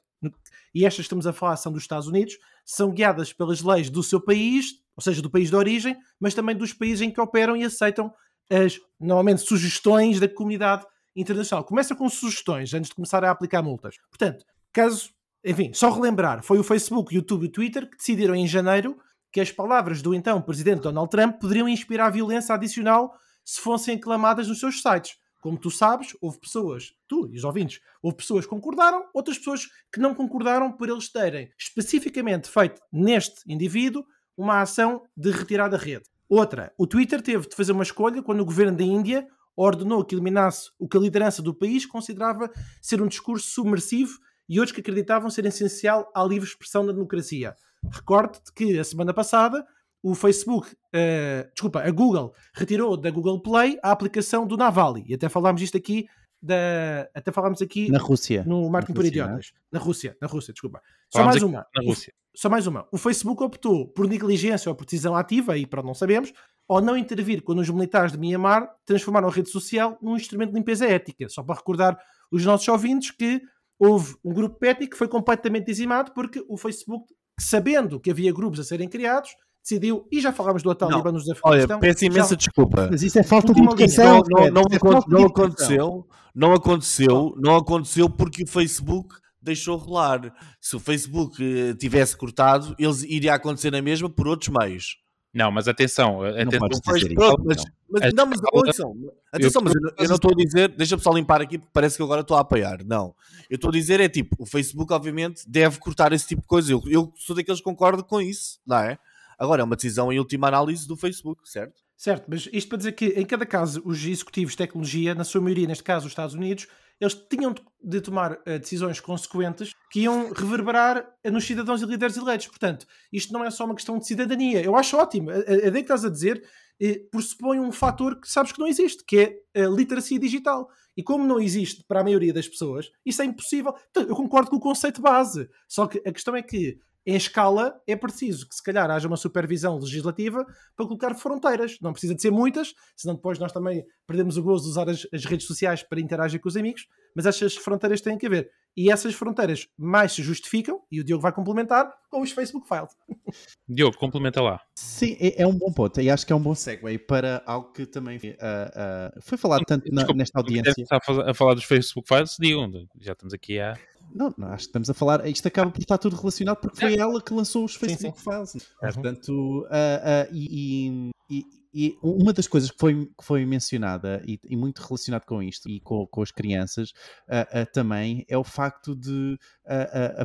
e 0.75 0.85
estas 0.85 0.97
que 0.97 1.03
estamos 1.03 1.27
a 1.27 1.33
falar 1.33 1.57
são 1.57 1.73
dos 1.73 1.83
Estados 1.83 2.07
Unidos, 2.07 2.39
são 2.67 2.91
guiadas 2.91 3.33
pelas 3.33 3.63
leis 3.63 3.89
do 3.89 4.03
seu 4.03 4.21
país, 4.21 4.75
ou 4.97 5.03
seja, 5.03 5.21
do 5.21 5.31
país 5.31 5.51
de 5.51 5.57
origem, 5.57 5.97
mas 6.19 6.35
também 6.35 6.57
dos 6.57 6.73
países 6.73 7.03
em 7.03 7.11
que 7.11 7.21
operam 7.21 7.57
e 7.57 7.65
aceitam 7.65 8.13
as, 8.51 8.81
normalmente, 8.99 9.43
sugestões 9.43 10.19
da 10.19 10.29
comunidade 10.29 10.87
internacional. 11.15 11.65
Começa 11.65 11.95
com 11.95 12.09
sugestões 12.09 12.73
antes 12.73 12.89
de 12.89 12.95
começar 12.95 13.25
a 13.25 13.31
aplicar 13.31 13.63
multas. 13.63 13.97
Portanto, 14.09 14.45
caso, 14.73 15.11
enfim, 15.45 15.73
só 15.73 15.91
relembrar, 15.91 16.43
foi 16.43 16.59
o 16.59 16.65
Facebook, 16.65 17.15
YouTube 17.15 17.47
e 17.47 17.51
Twitter 17.51 17.89
que 17.89 17.97
decidiram 17.97 18.35
em 18.35 18.47
janeiro 18.47 18.97
que 19.33 19.41
as 19.41 19.53
palavras 19.53 20.01
do 20.01 20.15
então 20.15 20.41
presidente 20.41 20.83
Donald 20.83 21.11
Trump 21.11 21.39
poderiam 21.39 21.69
inspirar 21.69 22.11
violência 22.11 22.55
adicional 22.55 23.15
se 23.45 23.61
fossem 23.61 23.97
aclamadas 23.97 24.49
nos 24.49 24.61
seus 24.61 24.81
sites. 24.81 25.17
Como 25.41 25.59
tu 25.59 25.71
sabes, 25.71 26.17
houve 26.21 26.41
pessoas, 26.41 26.93
tu 27.07 27.29
e 27.31 27.37
os 27.37 27.45
ouvintes, 27.45 27.81
houve 28.03 28.17
pessoas 28.17 28.45
que 28.45 28.51
concordaram, 28.51 29.05
outras 29.15 29.39
pessoas 29.39 29.69
que 29.93 30.01
não 30.01 30.15
concordaram 30.15 30.73
por 30.73 30.89
eles 30.89 31.11
terem 31.11 31.51
especificamente 31.59 32.49
feito 32.49 32.81
neste 32.93 33.41
indivíduo 33.47 34.05
uma 34.37 34.61
ação 34.61 35.03
de 35.17 35.31
retirar 35.31 35.69
da 35.69 35.77
rede. 35.77 36.05
Outra, 36.29 36.73
o 36.77 36.87
Twitter 36.87 37.23
teve 37.23 37.49
de 37.49 37.55
fazer 37.55 37.73
uma 37.73 37.83
escolha 37.83 38.23
quando 38.23 38.41
o 38.41 38.45
governo 38.45 38.77
da 38.77 38.85
Índia 38.85 39.27
ordenou 39.57 40.05
que 40.05 40.15
eliminasse 40.15 40.71
o 40.79 40.89
que 40.89 40.97
a 40.97 41.01
liderança 41.01 41.41
do 41.41 41.55
país 41.55 41.87
considerava 41.87 42.51
ser 42.83 43.01
um 43.01 43.07
discurso 43.07 43.49
submersivo 43.49 44.19
e 44.49 44.59
outros 44.61 44.75
que 44.75 44.81
acreditavam 44.81 45.31
ser 45.31 45.47
essencial 45.47 46.11
à 46.15 46.23
livre 46.23 46.49
expressão 46.49 46.85
da 46.85 46.93
democracia. 46.93 47.55
Recorde-te 47.91 48.53
que 48.53 48.79
a 48.79 48.85
semana 48.85 49.15
passada 49.15 49.65
o 50.03 50.15
Facebook, 50.15 50.73
uh, 50.73 51.51
desculpa, 51.53 51.81
a 51.81 51.91
Google 51.91 52.33
retirou 52.55 52.97
da 52.97 53.11
Google 53.11 53.41
Play 53.41 53.79
a 53.83 53.91
aplicação 53.91 54.47
do 54.47 54.57
Navalny. 54.57 55.05
E 55.09 55.15
até 55.15 55.29
falámos 55.29 55.63
isto 55.63 55.77
aqui 55.77 56.07
da, 56.41 57.09
até 57.15 57.33
falámos 57.33 57.61
aqui 57.61 57.91
na 57.91 57.99
Rússia. 57.99 58.45
No 58.47 58.69
Marketing 58.71 58.95
por 58.95 59.05
Idiotas. 59.05 59.53
Na 59.73 59.81
Rússia, 59.81 60.17
na 60.21 60.29
Rússia, 60.29 60.53
desculpa. 60.53 60.81
Só 61.11 61.25
mais 61.25 61.43
uma. 61.43 61.67
Na 61.75 61.83
Rússia. 61.83 62.13
Só 62.37 62.51
mais 62.51 62.67
uma. 62.67 62.87
O 62.93 62.99
Facebook 62.99 63.43
optou 63.43 63.89
por 63.89 64.07
negligência 64.07 64.69
ou 64.69 64.75
por 64.75 64.85
decisão 64.85 65.17
ativa, 65.17 65.57
e 65.57 65.65
para 65.65 65.83
não 65.83 65.95
sabemos, 65.95 66.35
ou 66.69 66.83
não 66.83 66.95
intervir 66.95 67.43
quando 67.43 67.61
os 67.61 67.71
militares 67.71 68.13
de 68.13 68.19
Myanmar 68.19 68.69
transformaram 68.85 69.29
a 69.29 69.31
rede 69.31 69.49
social 69.49 69.97
num 70.03 70.17
instrumento 70.17 70.51
de 70.51 70.57
limpeza 70.57 70.85
ética. 70.87 71.29
Só 71.31 71.43
para 71.43 71.55
recordar 71.55 71.99
os 72.31 72.45
nossos 72.45 72.69
ouvintes 72.69 73.11
que 73.11 73.41
houve 73.79 74.17
um 74.23 74.35
grupo 74.35 74.63
étnico 74.67 74.93
que 74.93 74.99
foi 74.99 75.09
completamente 75.09 75.65
dizimado 75.65 76.13
porque 76.13 76.45
o 76.47 76.59
Facebook, 76.59 77.07
sabendo 77.41 77.99
que 77.99 78.11
havia 78.11 78.33
grupos 78.33 78.61
a 78.61 78.65
serem 78.65 78.89
criados, 78.89 79.31
decidiu, 79.63 80.07
e 80.13 80.21
já 80.21 80.31
falámos 80.31 80.63
do 80.63 80.75
Talibã 80.75 81.11
nos 81.11 81.29
Afeganistão. 81.29 81.79
Olha, 81.79 81.79
peço 81.79 82.05
imensa 82.05 82.31
já... 82.31 82.37
desculpa. 82.37 82.89
Mas 82.91 83.03
isso 83.03 83.19
é 83.19 83.23
falta 83.23 83.55
de 83.55 83.63
educação. 83.63 84.23
Não, 84.29 84.41
não, 84.41 84.51
não, 84.51 84.63
é 84.63 85.05
não 85.09 85.27
aconteceu, 85.27 86.07
não 86.35 86.53
aconteceu, 86.53 87.35
não 87.39 87.57
aconteceu 87.57 88.11
porque 88.11 88.43
o 88.43 88.47
Facebook 88.47 89.15
deixou 89.47 89.77
rolar. 89.77 90.33
Se 90.61 90.77
o 90.77 90.81
Facebook 90.81 91.43
eh, 91.43 91.75
tivesse 91.75 92.17
cortado, 92.17 92.75
eles 92.79 93.03
iria 93.03 93.35
acontecer 93.35 93.71
na 93.71 93.81
mesma 93.81 94.11
por 94.11 94.29
outros 94.29 94.51
meios. 94.51 94.99
Não, 95.33 95.51
mas 95.51 95.69
atenção, 95.69 96.23
atenção 96.23 96.61
não 96.61 96.69
mas, 96.87 97.15
pronto, 97.15 97.43
mas, 97.45 97.65
mas, 97.91 98.15
não, 98.15 98.25
mas 98.25 98.41
ouçam, 98.55 98.95
atenção, 99.31 99.61
mas 99.63 99.75
eu, 99.75 99.93
eu 99.99 100.09
não 100.09 100.15
estou 100.15 100.31
a 100.31 100.35
dizer, 100.35 100.69
deixa-me 100.71 101.03
só 101.03 101.13
limpar 101.13 101.43
aqui 101.43 101.59
porque 101.59 101.71
parece 101.75 101.99
que 101.99 102.03
agora 102.03 102.23
estou 102.23 102.39
a 102.39 102.41
apoiar. 102.41 102.83
Não, 102.87 103.15
eu 103.51 103.57
estou 103.57 103.69
a 103.69 103.73
dizer 103.73 104.01
é 104.01 104.09
tipo, 104.09 104.35
o 104.39 104.47
Facebook 104.47 104.91
obviamente 104.95 105.43
deve 105.47 105.79
cortar 105.79 106.13
esse 106.15 106.27
tipo 106.27 106.41
de 106.41 106.49
coisa. 106.49 106.73
Eu, 106.73 106.83
eu 106.87 107.13
sou 107.17 107.37
daqueles 107.37 107.61
que 107.61 107.65
concordo 107.65 108.03
com 108.03 108.19
isso, 108.19 108.59
não 108.67 108.79
é? 108.79 108.99
Agora 109.39 109.61
é 109.61 109.65
uma 109.65 109.77
decisão 109.77 110.11
em 110.11 110.19
última 110.19 110.49
análise 110.49 110.89
do 110.89 110.97
Facebook, 110.97 111.47
certo? 111.47 111.83
Certo, 111.97 112.25
mas 112.29 112.49
isto 112.51 112.69
para 112.69 112.79
dizer 112.79 112.93
que 112.93 113.07
em 113.09 113.25
cada 113.27 113.45
caso 113.45 113.83
os 113.85 114.05
executivos 114.05 114.53
de 114.53 114.59
tecnologia, 114.59 115.15
na 115.15 115.25
sua 115.25 115.43
maioria, 115.43 115.67
neste 115.67 115.85
caso 115.85 116.07
os 116.07 116.13
Estados 116.13 116.35
Unidos, 116.35 116.67
eles 117.01 117.15
tinham 117.15 117.55
de 117.83 118.01
tomar 118.01 118.33
uh, 118.33 118.59
decisões 118.59 119.01
consequentes 119.01 119.73
que 119.91 120.01
iam 120.01 120.33
reverberar 120.33 121.07
nos 121.25 121.45
cidadãos 121.45 121.83
e 121.83 121.87
líderes 121.87 122.17
eleitos. 122.17 122.47
Portanto, 122.49 122.87
isto 123.13 123.33
não 123.33 123.45
é 123.45 123.51
só 123.51 123.65
uma 123.65 123.75
questão 123.75 123.99
de 123.99 124.07
cidadania. 124.07 124.63
Eu 124.63 124.77
acho 124.77 124.97
ótimo. 124.97 125.31
A, 125.31 125.35
a, 125.35 125.37
a 125.37 125.73
que 125.73 125.79
estás 125.79 126.05
a 126.05 126.11
dizer 126.11 126.43
eh, 126.81 127.01
pressupõe 127.11 127.59
um 127.59 127.73
fator 127.73 128.21
que 128.21 128.29
sabes 128.29 128.53
que 128.53 128.59
não 128.59 128.67
existe, 128.67 129.05
que 129.05 129.41
é 129.55 129.65
a 129.65 129.69
literacia 129.69 130.19
digital. 130.19 130.69
E 130.97 131.03
como 131.03 131.27
não 131.27 131.39
existe 131.39 131.85
para 131.87 132.01
a 132.01 132.05
maioria 132.05 132.33
das 132.33 132.49
pessoas, 132.49 132.91
isso 133.05 133.21
é 133.21 133.25
impossível. 133.25 133.75
Eu 133.95 134.17
concordo 134.17 134.51
com 134.51 134.57
o 134.57 134.61
conceito 134.61 135.03
base. 135.03 135.49
Só 135.69 135.87
que 135.87 135.99
a 136.07 136.13
questão 136.13 136.35
é 136.35 136.43
que 136.43 136.79
em 137.07 137.15
escala 137.15 137.81
é 137.87 137.95
preciso 137.95 138.49
que 138.49 138.55
se 138.55 138.63
calhar 138.63 138.91
haja 138.91 139.07
uma 139.07 139.17
supervisão 139.17 139.79
legislativa 139.79 140.45
para 140.75 140.87
colocar 140.87 141.15
fronteiras. 141.15 141.79
Não 141.81 141.93
precisa 141.93 142.15
de 142.17 142.21
ser 142.21 142.33
muitas, 142.33 142.75
senão 142.97 143.15
depois 143.15 143.39
nós 143.39 143.53
também 143.53 143.85
perdemos 144.07 144.37
o 144.37 144.43
gozo 144.43 144.65
de 144.65 144.71
usar 144.71 144.89
as, 144.89 145.07
as 145.13 145.25
redes 145.25 145.47
sociais 145.47 145.85
para 145.85 146.01
interagir 146.01 146.41
com 146.41 146.49
os 146.49 146.57
amigos, 146.57 146.87
mas 147.15 147.25
essas 147.25 147.55
fronteiras 147.57 148.01
têm 148.01 148.19
que 148.19 148.27
haver. 148.27 148.51
E 148.77 148.91
essas 148.91 149.15
fronteiras 149.15 149.69
mais 149.79 150.13
se 150.13 150.23
justificam, 150.23 150.83
e 150.91 151.01
o 151.01 151.05
Diogo 151.05 151.23
vai 151.23 151.33
complementar, 151.33 151.91
com 152.11 152.21
os 152.21 152.31
Facebook 152.31 152.69
Files. 152.69 152.91
Diogo, 153.67 153.97
complementa 153.97 154.43
lá. 154.43 154.61
Sim, 154.75 155.17
é, 155.19 155.43
é, 155.43 155.47
um 155.47 155.57
bom 155.57 155.73
ponto, 155.73 156.01
e 156.01 156.11
acho 156.11 156.27
que 156.27 156.33
é 156.33 156.37
um 156.37 156.43
bom 156.43 156.55
segue 156.55 156.99
para 156.99 157.43
algo 157.47 157.73
que 157.73 157.87
também 157.87 158.19
uh, 158.19 158.21
uh, 158.21 159.23
foi 159.23 159.39
falado 159.39 159.65
tanto 159.65 159.87
na, 159.91 160.03
Desculpa, 160.03 160.19
nesta 160.19 160.39
audiência. 160.39 160.85
a 161.27 161.35
falar 161.35 161.55
dos 161.55 161.65
Facebook 161.65 162.07
Files, 162.07 162.37
digam, 162.39 162.71
já 163.01 163.13
estamos 163.13 163.33
aqui 163.33 163.59
a 163.59 163.79
não, 164.15 164.35
não, 164.37 164.49
acho 164.49 164.65
que 164.65 164.69
estamos 164.69 164.91
a 164.91 164.95
falar. 164.95 165.27
Isto 165.27 165.49
acaba 165.49 165.71
por 165.71 165.81
estar 165.81 165.99
tudo 165.99 166.17
relacionado 166.17 166.57
porque 166.57 166.79
foi 166.79 166.97
ela 166.97 167.21
que 167.21 167.35
lançou 167.35 167.65
os 167.65 167.75
Facebook 167.75 168.19
sim, 168.19 168.25
sim. 168.25 168.31
Files. 168.31 168.55
Uhum. 168.55 168.93
Portanto, 168.93 169.31
uh, 169.31 169.65
uh, 169.65 170.35
e, 170.35 171.11
e, 171.31 171.45
e, 171.75 171.99
uma 172.03 172.33
das 172.33 172.47
coisas 172.49 172.71
que 172.71 172.79
foi, 172.79 173.07
que 173.07 173.25
foi 173.25 173.45
mencionada 173.45 174.23
e, 174.27 174.41
e 174.45 174.57
muito 174.57 174.81
relacionado 174.83 175.25
com 175.25 175.43
isto 175.43 175.69
e 175.69 175.81
com, 175.81 176.07
com 176.07 176.23
as 176.23 176.31
crianças 176.31 176.91
uh, 177.29 177.71
também 177.73 178.25
é 178.29 178.39
o 178.39 178.45
facto 178.45 178.97
de 178.97 179.39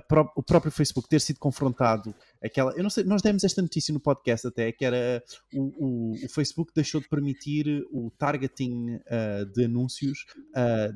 pró 0.08 0.32
o 0.36 0.44
próprio 0.44 0.72
Facebook 0.72 1.10
ter 1.10 1.20
sido 1.20 1.40
confrontado. 1.40 2.16
Aquela, 2.44 2.72
eu 2.74 2.84
não 2.84 2.90
sei, 2.90 3.04
nós 3.04 3.22
demos 3.22 3.44
esta 3.44 3.62
notícia 3.62 3.94
no 3.94 4.00
podcast 4.00 4.48
até 4.48 4.72
que 4.72 4.84
era 4.84 5.24
o, 5.54 5.62
o, 5.62 6.26
o 6.26 6.30
Facebook 6.30 6.72
deixou 6.74 7.00
de 7.00 7.08
permitir 7.08 7.86
o 7.92 8.12
targeting 8.18 9.00
de 9.54 9.66
anúncios 9.66 10.26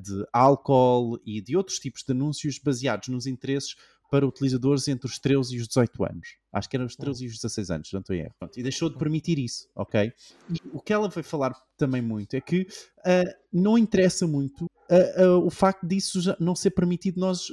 de 0.02 0.26
álcool 0.34 1.20
e 1.26 1.42
de 1.42 1.56
outros 1.56 1.78
tipos 1.78 2.04
de 2.04 2.12
anúncios 2.12 2.58
baseados 2.58 3.10
nos 3.10 3.28
interesses 3.28 3.76
para 4.10 4.26
utilizadores 4.26 4.88
entre 4.88 5.08
os 5.08 5.20
13 5.20 5.56
e 5.56 5.60
os 5.60 5.68
18 5.68 6.06
anos. 6.06 6.38
Acho 6.54 6.70
que 6.70 6.78
eram 6.78 6.86
os 6.86 6.96
13 6.96 7.26
e 7.26 7.28
os 7.28 7.36
16 7.36 7.70
anos, 7.72 7.92
não 7.92 8.00
estou 8.00 8.16
em 8.16 8.22
erro. 8.22 8.36
Pronto, 8.40 8.60
e 8.60 8.64
deixou 8.64 8.90
de 8.90 8.98
permitir 8.98 9.40
isso, 9.40 9.68
ok? 9.76 10.14
E 10.50 10.62
o 10.72 10.80
que 10.80 10.94
ela 10.94 11.10
vai 11.10 11.24
falar 11.24 11.54
também 11.78 12.02
muito 12.02 12.34
é 12.36 12.42
que 12.42 12.62
uh, 12.62 13.34
não 13.52 13.78
interessa 13.78 14.28
muito 14.28 14.68
uh, 14.90 15.38
uh, 15.38 15.46
o 15.46 15.50
facto 15.50 15.86
disso 15.88 16.20
não 16.40 16.56
ser 16.56 16.72
permitido 16.72 17.20
nós 17.20 17.48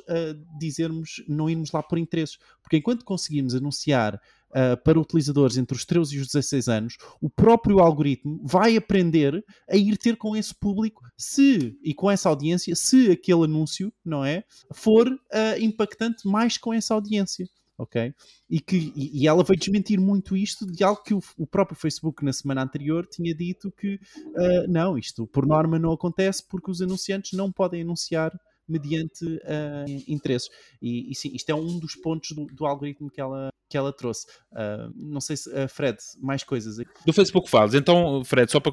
dizermos, 0.58 1.22
não 1.28 1.48
irmos 1.48 1.70
lá 1.72 1.82
por 1.82 1.98
interesses. 1.98 2.38
Porque 2.62 2.76
enquanto 2.76 3.04
conseguimos 3.04 3.54
anunciar 3.54 4.20
uh, 4.52 4.76
para 4.82 5.00
utilizadores 5.00 5.56
entre 5.56 5.76
os 5.76 5.84
13 5.84 6.16
e 6.16 6.20
os 6.20 6.26
16 6.28 6.68
anos, 6.68 6.96
o 7.20 7.28
próprio 7.28 7.80
algoritmo 7.80 8.40
vai 8.44 8.76
aprender 8.76 9.44
a 9.68 9.76
ir 9.76 9.96
ter 9.96 10.16
com 10.16 10.36
esse 10.36 10.54
público 10.54 11.02
se 11.16 11.78
e 11.82 11.94
com 11.94 12.10
essa 12.10 12.28
audiência, 12.28 12.74
se 12.74 13.10
aquele 13.10 13.44
anúncio, 13.44 13.92
não 14.04 14.24
é, 14.24 14.44
for 14.72 15.08
uh, 15.08 15.18
impactante 15.60 16.26
mais 16.26 16.56
com 16.56 16.72
essa 16.72 16.94
audiência. 16.94 17.46
Ok? 17.78 18.14
E, 18.48 18.60
que, 18.60 18.92
e, 18.94 19.26
ela 19.26 19.42
veio 19.42 19.58
desmentir 19.58 19.98
muito 19.98 20.36
isto 20.36 20.66
de 20.66 20.84
algo 20.84 21.02
que 21.02 21.14
o, 21.14 21.20
o, 21.38 21.46
próprio 21.46 21.76
Facebook 21.76 22.24
na 22.24 22.32
semana 22.32 22.62
anterior 22.62 23.06
tinha 23.06 23.34
dito 23.34 23.72
que 23.72 23.94
uh, 23.94 24.68
não, 24.68 24.96
isto 24.96 25.26
por 25.26 25.46
norma 25.46 25.78
não 25.78 25.92
acontece 25.92 26.46
porque 26.46 26.70
os 26.70 26.82
anunciantes 26.82 27.32
não 27.32 27.50
podem 27.50 27.82
anunciar 27.82 28.30
mediante 28.68 29.24
uh, 29.24 29.84
interesses. 30.06 30.48
E, 30.80 31.10
e, 31.10 31.14
sim, 31.14 31.30
isto 31.34 31.50
é 31.50 31.54
um 31.54 31.78
dos 31.78 31.94
pontos 31.96 32.30
do, 32.32 32.46
do 32.46 32.66
algoritmo 32.66 33.10
que 33.10 33.20
ela, 33.20 33.50
que 33.72 33.78
ela 33.78 33.90
trouxe. 33.90 34.26
Uh, 34.52 34.92
não 34.94 35.18
sei 35.18 35.34
se, 35.34 35.48
uh, 35.48 35.66
Fred, 35.66 35.96
mais 36.20 36.44
coisas 36.44 36.78
aqui. 36.78 36.90
Do 37.06 37.12
Facebook 37.12 37.48
Files. 37.48 37.72
Então, 37.72 38.22
Fred, 38.22 38.52
só 38.52 38.60
para, 38.60 38.72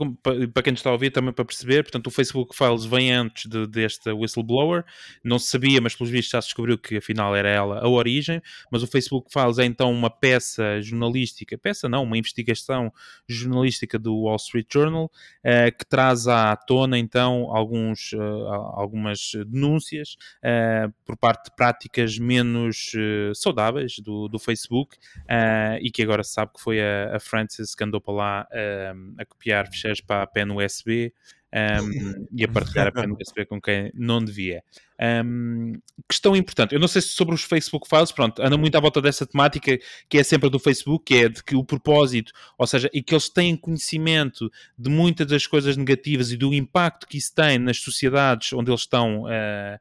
para 0.53 0.63
quem 0.63 0.73
está 0.73 0.89
a 0.89 0.93
ouvir 0.93 1.09
também 1.09 1.31
para 1.31 1.45
perceber, 1.45 1.83
portanto, 1.83 2.07
o 2.07 2.11
Facebook 2.11 2.53
Files 2.53 2.83
vem 2.83 3.13
antes 3.13 3.49
de, 3.49 3.65
desta 3.65 4.13
whistleblower. 4.13 4.83
Não 5.23 5.39
se 5.39 5.47
sabia, 5.47 5.79
mas 5.79 5.95
pelos 5.95 6.11
vistos 6.11 6.31
já 6.31 6.41
se 6.41 6.49
descobriu 6.49 6.77
que 6.77 6.97
afinal 6.97 7.33
era 7.33 7.47
ela 7.47 7.79
a 7.79 7.87
origem. 7.87 8.41
Mas 8.69 8.83
o 8.83 8.87
Facebook 8.87 9.31
Files 9.31 9.57
é 9.57 9.63
então 9.63 9.89
uma 9.89 10.09
peça 10.09 10.81
jornalística, 10.81 11.57
peça 11.57 11.87
não, 11.87 12.03
uma 12.03 12.17
investigação 12.17 12.91
jornalística 13.25 13.97
do 13.97 14.23
Wall 14.23 14.35
Street 14.35 14.67
Journal 14.69 15.05
uh, 15.05 15.77
que 15.77 15.85
traz 15.85 16.27
à 16.27 16.53
tona 16.57 16.99
então 16.99 17.55
alguns, 17.55 18.11
algumas 18.73 19.31
denúncias 19.47 20.17
por 21.05 21.15
parte 21.15 21.45
de 21.45 21.55
práticas 21.55 22.17
menos 22.17 22.91
saudáveis 23.35 23.99
do, 23.99 24.27
do 24.27 24.37
Facebook 24.37 24.88
Facebook 24.89 24.97
uh, 25.25 25.77
e 25.81 25.91
que 25.91 26.01
agora 26.01 26.23
se 26.23 26.33
sabe 26.33 26.51
que 26.53 26.61
foi 26.61 26.81
a, 26.81 27.15
a 27.15 27.19
Frances 27.19 27.75
que 27.75 27.83
andou 27.83 28.01
para 28.01 28.13
lá 28.13 28.47
uh, 28.51 29.15
a 29.17 29.25
copiar 29.25 29.67
fecheiros 29.67 30.01
para 30.01 30.23
a 30.23 30.27
pen 30.27 30.51
USB 30.51 31.13
um, 31.51 32.27
e 32.31 32.43
a 32.43 32.47
partilhar 32.47 32.87
a 32.87 32.91
pena 32.91 33.15
saber 33.23 33.45
com 33.45 33.59
quem 33.59 33.91
não 33.95 34.23
devia. 34.23 34.63
Um, 35.25 35.79
questão 36.07 36.35
importante, 36.35 36.73
eu 36.73 36.79
não 36.79 36.87
sei 36.87 37.01
se 37.01 37.09
sobre 37.09 37.33
os 37.33 37.41
Facebook 37.41 37.87
Files, 37.87 38.11
pronto, 38.11 38.41
anda 38.41 38.57
muito 38.57 38.75
à 38.75 38.79
volta 38.79 39.01
dessa 39.01 39.25
temática 39.25 39.79
que 40.07 40.17
é 40.19 40.23
sempre 40.23 40.49
do 40.49 40.59
Facebook, 40.59 41.05
que 41.05 41.23
é 41.23 41.29
de 41.29 41.43
que 41.43 41.55
o 41.55 41.63
propósito, 41.63 42.31
ou 42.57 42.67
seja, 42.67 42.89
e 42.93 43.01
que 43.01 43.13
eles 43.13 43.29
têm 43.29 43.55
conhecimento 43.55 44.51
de 44.77 44.89
muitas 44.89 45.25
das 45.25 45.47
coisas 45.47 45.75
negativas 45.75 46.31
e 46.31 46.37
do 46.37 46.53
impacto 46.53 47.07
que 47.07 47.17
isso 47.17 47.33
tem 47.33 47.57
nas 47.57 47.77
sociedades 47.77 48.53
onde 48.53 48.69
eles 48.69 48.81
estão. 48.81 49.23
Uh, 49.23 49.79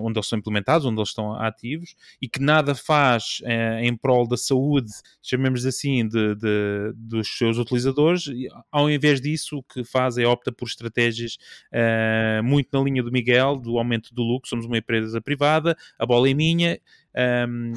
onde 0.00 0.18
eles 0.18 0.28
são 0.28 0.38
implementados, 0.38 0.86
onde 0.86 0.98
eles 0.98 1.10
estão 1.10 1.34
ativos, 1.34 1.94
e 2.20 2.28
que 2.28 2.40
nada 2.40 2.74
faz 2.74 3.40
uh, 3.42 3.78
em 3.80 3.96
prol 3.96 4.26
da 4.26 4.36
saúde, 4.36 4.90
chamemos 5.22 5.66
assim, 5.66 6.06
de, 6.06 6.34
de, 6.34 6.92
dos 6.94 7.28
seus 7.36 7.58
utilizadores, 7.58 8.24
ao 8.70 8.90
invés 8.90 9.20
disso, 9.20 9.58
o 9.58 9.62
que 9.62 9.84
faz 9.84 10.18
é 10.18 10.26
opta 10.26 10.52
por 10.52 10.66
estratégias 10.66 11.36
uh, 11.72 12.42
muito 12.42 12.68
na 12.72 12.82
linha 12.82 13.02
do 13.02 13.12
Miguel, 13.12 13.56
do 13.56 13.78
aumento 13.78 14.14
do 14.14 14.22
lucro, 14.22 14.48
somos 14.48 14.66
uma 14.66 14.78
empresa 14.78 15.20
privada, 15.20 15.76
a 15.98 16.06
bola 16.06 16.28
é 16.28 16.34
minha, 16.34 16.78
um, 17.16 17.72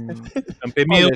é 0.75 0.85
meu. 0.85 1.09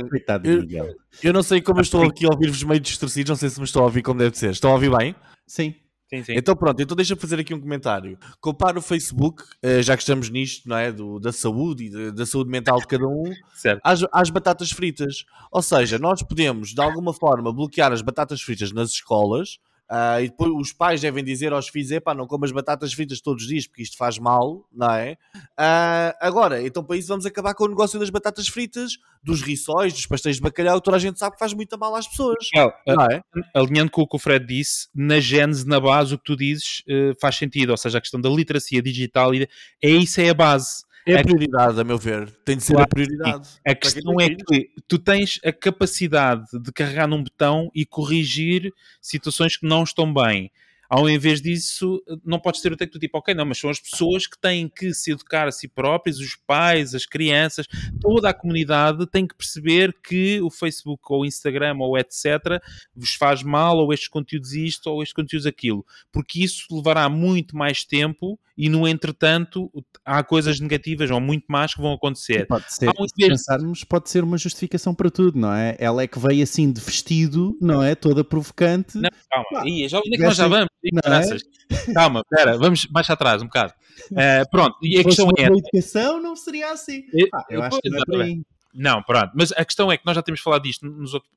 eu, 0.44 0.96
eu, 1.24 1.34
não 1.34 1.42
sei 1.42 1.60
como 1.60 1.80
eu 1.80 1.84
estou 1.84 2.04
aqui 2.04 2.26
a 2.26 2.30
ouvir-vos 2.30 2.64
meio 2.64 2.80
distorcidos, 2.80 3.30
não 3.30 3.36
sei 3.36 3.50
se 3.50 3.60
me 3.60 3.66
estou 3.66 3.82
a 3.82 3.86
ouvir 3.86 4.04
como 4.04 4.20
deve 4.20 4.38
ser. 4.38 4.52
Estão 4.52 4.70
a 4.70 4.74
ouvir 4.74 4.96
bem? 4.96 5.16
Sim. 5.48 5.74
Sim, 6.14 6.24
sim. 6.24 6.34
Então 6.36 6.54
pronto, 6.56 6.82
então 6.82 6.96
deixa-me 6.96 7.22
fazer 7.22 7.40
aqui 7.40 7.54
um 7.54 7.60
comentário. 7.62 8.18
Compara 8.42 8.78
o 8.78 8.82
Facebook, 8.82 9.44
eh, 9.62 9.82
já 9.82 9.96
que 9.96 10.04
estamos 10.04 10.30
nisto, 10.30 10.68
não 10.68 10.76
é? 10.76 10.92
Do, 10.92 11.20
da 11.20 11.32
saúde 11.32 11.86
e 11.86 12.12
da 12.12 12.26
saúde 12.26 12.50
mental 12.50 12.80
de 12.80 12.88
cada 12.88 13.08
um, 13.08 13.24
às, 13.82 14.02
às, 14.12 14.30
batatas 14.30 14.72
fritas. 14.72 15.24
Ou 15.50 15.62
seja, 15.62 15.98
nós 15.98 16.22
podemos, 16.22 16.74
de 16.74 16.82
alguma 16.82 17.14
forma, 17.14 17.54
bloquear 17.54 17.94
as 17.94 18.02
batatas 18.02 18.42
fritas 18.42 18.74
nas 18.74 18.90
escolas 18.90 19.58
Uh, 19.92 20.22
e 20.22 20.30
depois 20.30 20.50
os 20.54 20.72
pais 20.72 21.02
devem 21.02 21.22
dizer 21.22 21.52
aos 21.52 21.68
filhos: 21.68 21.92
epá, 21.92 22.14
não 22.16 22.26
comas 22.26 22.50
batatas 22.54 22.94
fritas 22.94 23.20
todos 23.20 23.44
os 23.44 23.50
dias 23.50 23.68
porque 23.68 23.82
isto 23.82 23.98
faz 23.98 24.18
mal, 24.18 24.66
não 24.72 24.90
é? 24.90 25.18
Uh, 25.36 26.16
agora, 26.22 26.66
então 26.66 26.82
para 26.82 26.96
isso 26.96 27.10
vamos 27.10 27.26
acabar 27.26 27.54
com 27.54 27.66
o 27.66 27.68
negócio 27.68 28.00
das 28.00 28.10
batatas 28.10 28.48
fritas, 28.48 28.94
dos 29.22 29.42
rissóis, 29.42 29.92
dos 29.92 30.06
pastéis 30.06 30.38
de 30.38 30.42
bacalhau, 30.42 30.80
toda 30.80 30.96
a 30.96 31.00
gente 31.00 31.20
sabe 31.20 31.34
que 31.34 31.40
faz 31.40 31.54
muito 31.54 31.78
mal 31.78 31.94
às 31.94 32.08
pessoas. 32.08 32.48
Não, 32.56 32.72
não 32.88 33.06
é? 33.06 33.22
Alinhando 33.54 33.92
com 33.92 34.02
o 34.04 34.08
que 34.08 34.16
o 34.16 34.20
Fred 34.20 34.46
disse, 34.46 34.88
na 34.96 35.20
gênese, 35.20 35.68
na 35.68 35.78
base, 35.78 36.16
o 36.16 36.18
que 36.18 36.24
tu 36.24 36.38
dizes 36.38 36.84
uh, 36.88 37.14
faz 37.20 37.36
sentido, 37.36 37.72
ou 37.72 37.78
seja, 37.78 37.98
a 37.98 38.02
questão 38.02 38.22
da 38.22 38.30
literacia 38.30 38.82
digital, 38.82 39.34
é 39.34 39.90
isso 39.90 40.22
é 40.22 40.30
a 40.30 40.34
base. 40.34 40.86
É 41.06 41.16
a 41.16 41.24
prioridade, 41.24 41.80
a 41.80 41.84
meu 41.84 41.98
ver. 41.98 42.30
Tem 42.46 42.58
de 42.58 42.64
ser 42.64 42.74
claro, 42.74 42.86
a 42.86 42.88
prioridade. 42.88 43.50
A 43.68 43.76
questão 43.76 44.20
é 44.20 44.30
que 44.30 44.70
tu 44.88 45.00
tens 45.00 45.40
a 45.44 45.52
capacidade 45.52 46.46
de 46.54 46.72
carregar 46.72 47.08
num 47.08 47.24
botão 47.24 47.70
e 47.74 47.86
corrigir 47.86 48.72
situações 49.02 49.58
que 49.58 49.66
não 49.66 49.84
estão 49.84 50.14
bem. 50.14 50.52
Ao 50.94 51.10
invés 51.10 51.42
disso, 51.42 52.04
não 52.22 52.38
podes 52.38 52.60
ter 52.60 52.74
o 52.74 52.76
texto 52.76 52.92
do 52.92 53.00
tipo, 53.00 53.18
ok, 53.18 53.34
não, 53.34 53.46
mas 53.46 53.58
são 53.58 53.70
as 53.70 53.80
pessoas 53.80 54.28
que 54.28 54.38
têm 54.38 54.68
que 54.68 54.94
se 54.94 55.14
educar 55.14 55.48
a 55.48 55.52
si 55.52 55.66
próprias, 55.66 56.20
os 56.20 56.36
pais, 56.36 56.94
as 56.94 57.06
crianças, 57.06 57.66
toda 58.02 58.28
a 58.28 58.34
comunidade 58.34 59.08
tem 59.08 59.26
que 59.26 59.34
perceber 59.34 59.96
que 60.04 60.42
o 60.42 60.50
Facebook 60.50 61.02
ou 61.08 61.22
o 61.22 61.26
Instagram 61.26 61.78
ou 61.80 61.98
etc. 61.98 62.62
vos 62.94 63.14
faz 63.14 63.42
mal, 63.42 63.78
ou 63.78 63.94
estes 63.94 64.10
conteúdos 64.10 64.52
isto, 64.52 64.88
ou 64.88 65.02
estes 65.02 65.16
conteúdos 65.16 65.46
aquilo. 65.46 65.86
Porque 66.12 66.44
isso 66.44 66.66
levará 66.70 67.08
muito 67.08 67.56
mais 67.56 67.86
tempo 67.86 68.38
e 68.62 68.70
no 68.70 68.88
entretanto 68.88 69.72
há 70.06 70.24
coisas 70.24 70.60
negativas 70.60 71.10
ou 71.10 71.20
muito 71.20 71.46
mais 71.50 71.74
que 71.74 71.82
vão 71.82 71.94
acontecer. 71.94 72.46
Pode 72.46 72.72
ser, 72.72 72.90
um 72.90 73.08
se 73.08 73.28
pensarmos, 73.28 73.84
pode 73.84 74.08
ser 74.08 74.24
uma 74.24 74.38
justificação 74.38 74.94
para 74.94 75.10
tudo, 75.10 75.40
não 75.40 75.52
é? 75.52 75.76
Ela 75.80 76.04
é 76.04 76.08
que 76.08 76.20
veio 76.20 76.44
assim 76.44 76.72
de 76.72 76.80
vestido, 76.80 77.58
não 77.60 77.82
é? 77.82 77.96
Toda 77.96 78.24
provocante. 78.24 79.00
Não, 79.00 79.10
calma, 79.32 79.68
Ih, 79.68 79.90
já, 79.90 79.98
onde 79.98 80.14
é 80.14 80.18
que 80.18 80.24
nós 80.24 80.38
já 80.38 80.48
vamos? 80.48 80.70
É? 80.86 81.92
Calma, 81.92 82.20
espera, 82.20 82.56
vamos 82.60 82.86
mais 82.92 83.10
atrás 83.10 83.42
um 83.42 83.46
bocado. 83.46 83.74
Uh, 84.12 84.48
pronto, 84.52 84.78
e 84.84 85.00
a 85.00 85.04
questão 85.04 85.28
é. 85.40 85.46
A 85.46 85.48
educação 85.48 86.22
não 86.22 86.36
seria 86.36 86.72
assim. 86.72 87.02
Eu, 87.12 87.28
ah, 87.34 87.46
eu 87.50 87.64
acho 87.64 87.82
que 87.82 87.90
não 87.90 87.98
é 87.98 88.06
por 88.06 88.22
aí. 88.22 88.42
Não, 88.74 89.02
pronto. 89.02 89.32
Mas 89.34 89.52
a 89.52 89.66
questão 89.66 89.92
é 89.92 89.98
que 89.98 90.06
nós 90.06 90.16
já 90.16 90.22
temos 90.22 90.40
falado 90.40 90.64
disto 90.64 90.86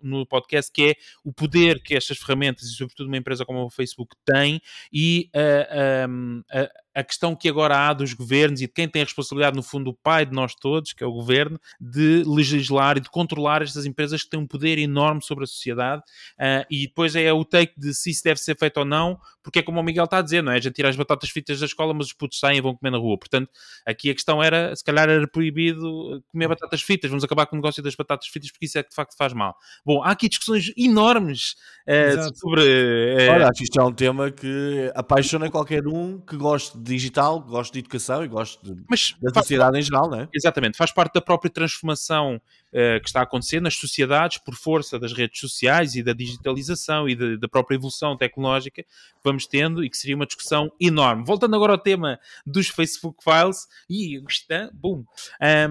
no, 0.01 0.27
podcast, 0.27 0.71
que 0.71 0.91
é 0.91 0.95
o 1.25 1.33
poder 1.33 1.83
que 1.83 1.97
estas 1.97 2.19
ferramentas 2.19 2.65
e 2.65 2.75
sobretudo 2.75 3.07
uma 3.07 3.17
empresa 3.17 3.45
como 3.45 3.65
o 3.65 3.71
Facebook 3.71 4.15
tem 4.25 4.61
e 4.93 5.31
uh, 5.35 6.07
uh, 6.55 6.69
a 6.95 7.03
questão 7.03 7.35
que 7.35 7.49
agora 7.49 7.89
há 7.89 7.93
dos 7.93 8.13
governos 8.13 8.61
e 8.61 8.67
de 8.67 8.73
quem 8.73 8.89
tem 8.89 9.03
a 9.03 9.05
responsabilidade, 9.05 9.57
no 9.57 9.63
fundo, 9.63 9.91
o 9.91 9.95
pai 9.95 10.25
de 10.25 10.33
nós 10.33 10.55
todos, 10.55 10.93
que 10.93 11.03
é 11.03 11.07
o 11.07 11.13
governo, 11.13 11.59
de 11.81 12.23
legislar 12.27 12.97
e 12.97 13.01
de 13.01 13.11
controlar 13.11 13.63
estas 13.63 13.85
empresas 13.85 14.23
que 14.23 14.31
têm 14.31 14.41
um 14.41 14.47
poder 14.47 14.79
enorme 14.79 15.23
sobre 15.23 15.45
a 15.45 15.47
sociedade. 15.47 16.03
Uh, 16.39 16.65
e 16.71 16.87
depois 16.87 17.17
é 17.17 17.33
o 17.33 17.45
take 17.45 17.75
de 17.77 17.93
se 17.95 18.11
isso 18.11 18.23
deve 18.23 18.41
ser 18.41 18.57
feito 18.57 18.79
ou 18.79 18.85
não, 18.85 19.19
porque 19.43 19.59
é 19.59 19.63
como 19.63 19.79
o 19.79 19.83
Miguel 19.83 20.05
está 20.05 20.19
a 20.19 20.23
dizer, 20.23 20.43
não 20.43 20.53
é? 20.53 20.57
A 20.57 20.61
gente 20.61 20.73
tira 20.73 20.89
as 20.89 20.97
batatas 20.97 21.29
fritas 21.29 21.61
da 21.61 21.67
escola, 21.67 21.93
mas 21.93 22.07
os 22.07 22.13
putos 22.13 22.39
saem 22.39 22.59
e 22.59 22.61
vão 22.63 22.75
comer 22.75 22.91
na 22.91 22.99
rua. 22.99 23.19
Portanto, 23.19 23.51
aqui 23.85 24.11
a 24.11 24.15
questão 24.15 24.43
era, 24.43 24.75
se 24.75 24.83
calhar 24.83 25.09
era 25.09 25.29
proibido 25.29 26.23
comer 26.29 26.49
batatas 26.49 26.81
fritas, 26.81 27.11
vamos 27.11 27.25
acabar 27.25 27.47
com 27.47 27.57
o 27.57 27.59
negócio 27.59 27.83
das 27.83 27.95
batatas 27.95 28.27
fritas, 28.29 28.51
porque 28.51 28.67
isso 28.67 28.79
é 28.79 28.83
que 28.83 28.89
de 28.89 28.95
facto 28.95 29.17
faz 29.17 29.33
mal. 29.33 29.55
Bom, 29.85 30.03
há 30.03 30.13
aqui 30.13 30.29
discussões 30.29 30.73
enormes 30.77 31.57
uh, 31.87 32.39
sobre. 32.39 32.63
Uh, 32.63 33.33
Olha, 33.33 33.49
acho 33.49 33.59
que 33.59 33.65
isto 33.65 33.79
é 33.79 33.85
um 33.85 33.93
tema 33.93 34.31
que 34.31 34.91
apaixona 34.95 35.51
qualquer 35.51 35.87
um 35.87 36.19
que 36.21 36.37
goste 36.37 36.79
digital, 36.85 37.41
gosto 37.41 37.73
de 37.73 37.81
educação 37.81 38.25
e 38.25 38.29
gosto 38.29 38.63
de, 38.65 38.83
Mas, 38.89 39.15
da 39.21 39.33
sociedade 39.33 39.79
em 39.79 39.83
geral, 39.83 40.09
não 40.09 40.21
é? 40.21 40.29
Exatamente, 40.33 40.77
faz 40.77 40.93
parte 40.93 41.15
da 41.15 41.21
própria 41.21 41.51
transformação 41.51 42.41
uh, 42.75 43.01
que 43.01 43.09
está 43.09 43.21
a 43.21 43.23
acontecer 43.23 43.61
nas 43.61 43.75
sociedades 43.75 44.39
por 44.39 44.55
força 44.55 44.99
das 44.99 45.13
redes 45.13 45.41
sociais 45.41 45.95
e 45.95 46.03
da 46.03 46.13
digitalização 46.13 47.09
e 47.09 47.15
de, 47.15 47.39
da 47.39 47.49
própria 47.49 47.77
evolução 47.77 48.17
tecnológica 48.17 48.83
que 48.83 48.89
vamos 49.23 49.47
tendo 49.47 49.85
e 49.85 49.89
que 49.89 49.97
seria 49.97 50.17
uma 50.17 50.27
discussão 50.27 50.71
enorme. 50.81 51.25
Voltando 51.25 51.55
agora 51.55 51.73
ao 51.73 51.79
tema 51.79 52.19
dos 52.45 52.69
Facebook 52.69 53.23
Files, 53.23 53.67
e 53.89 54.23
está, 54.29 54.71
boom. 54.73 55.05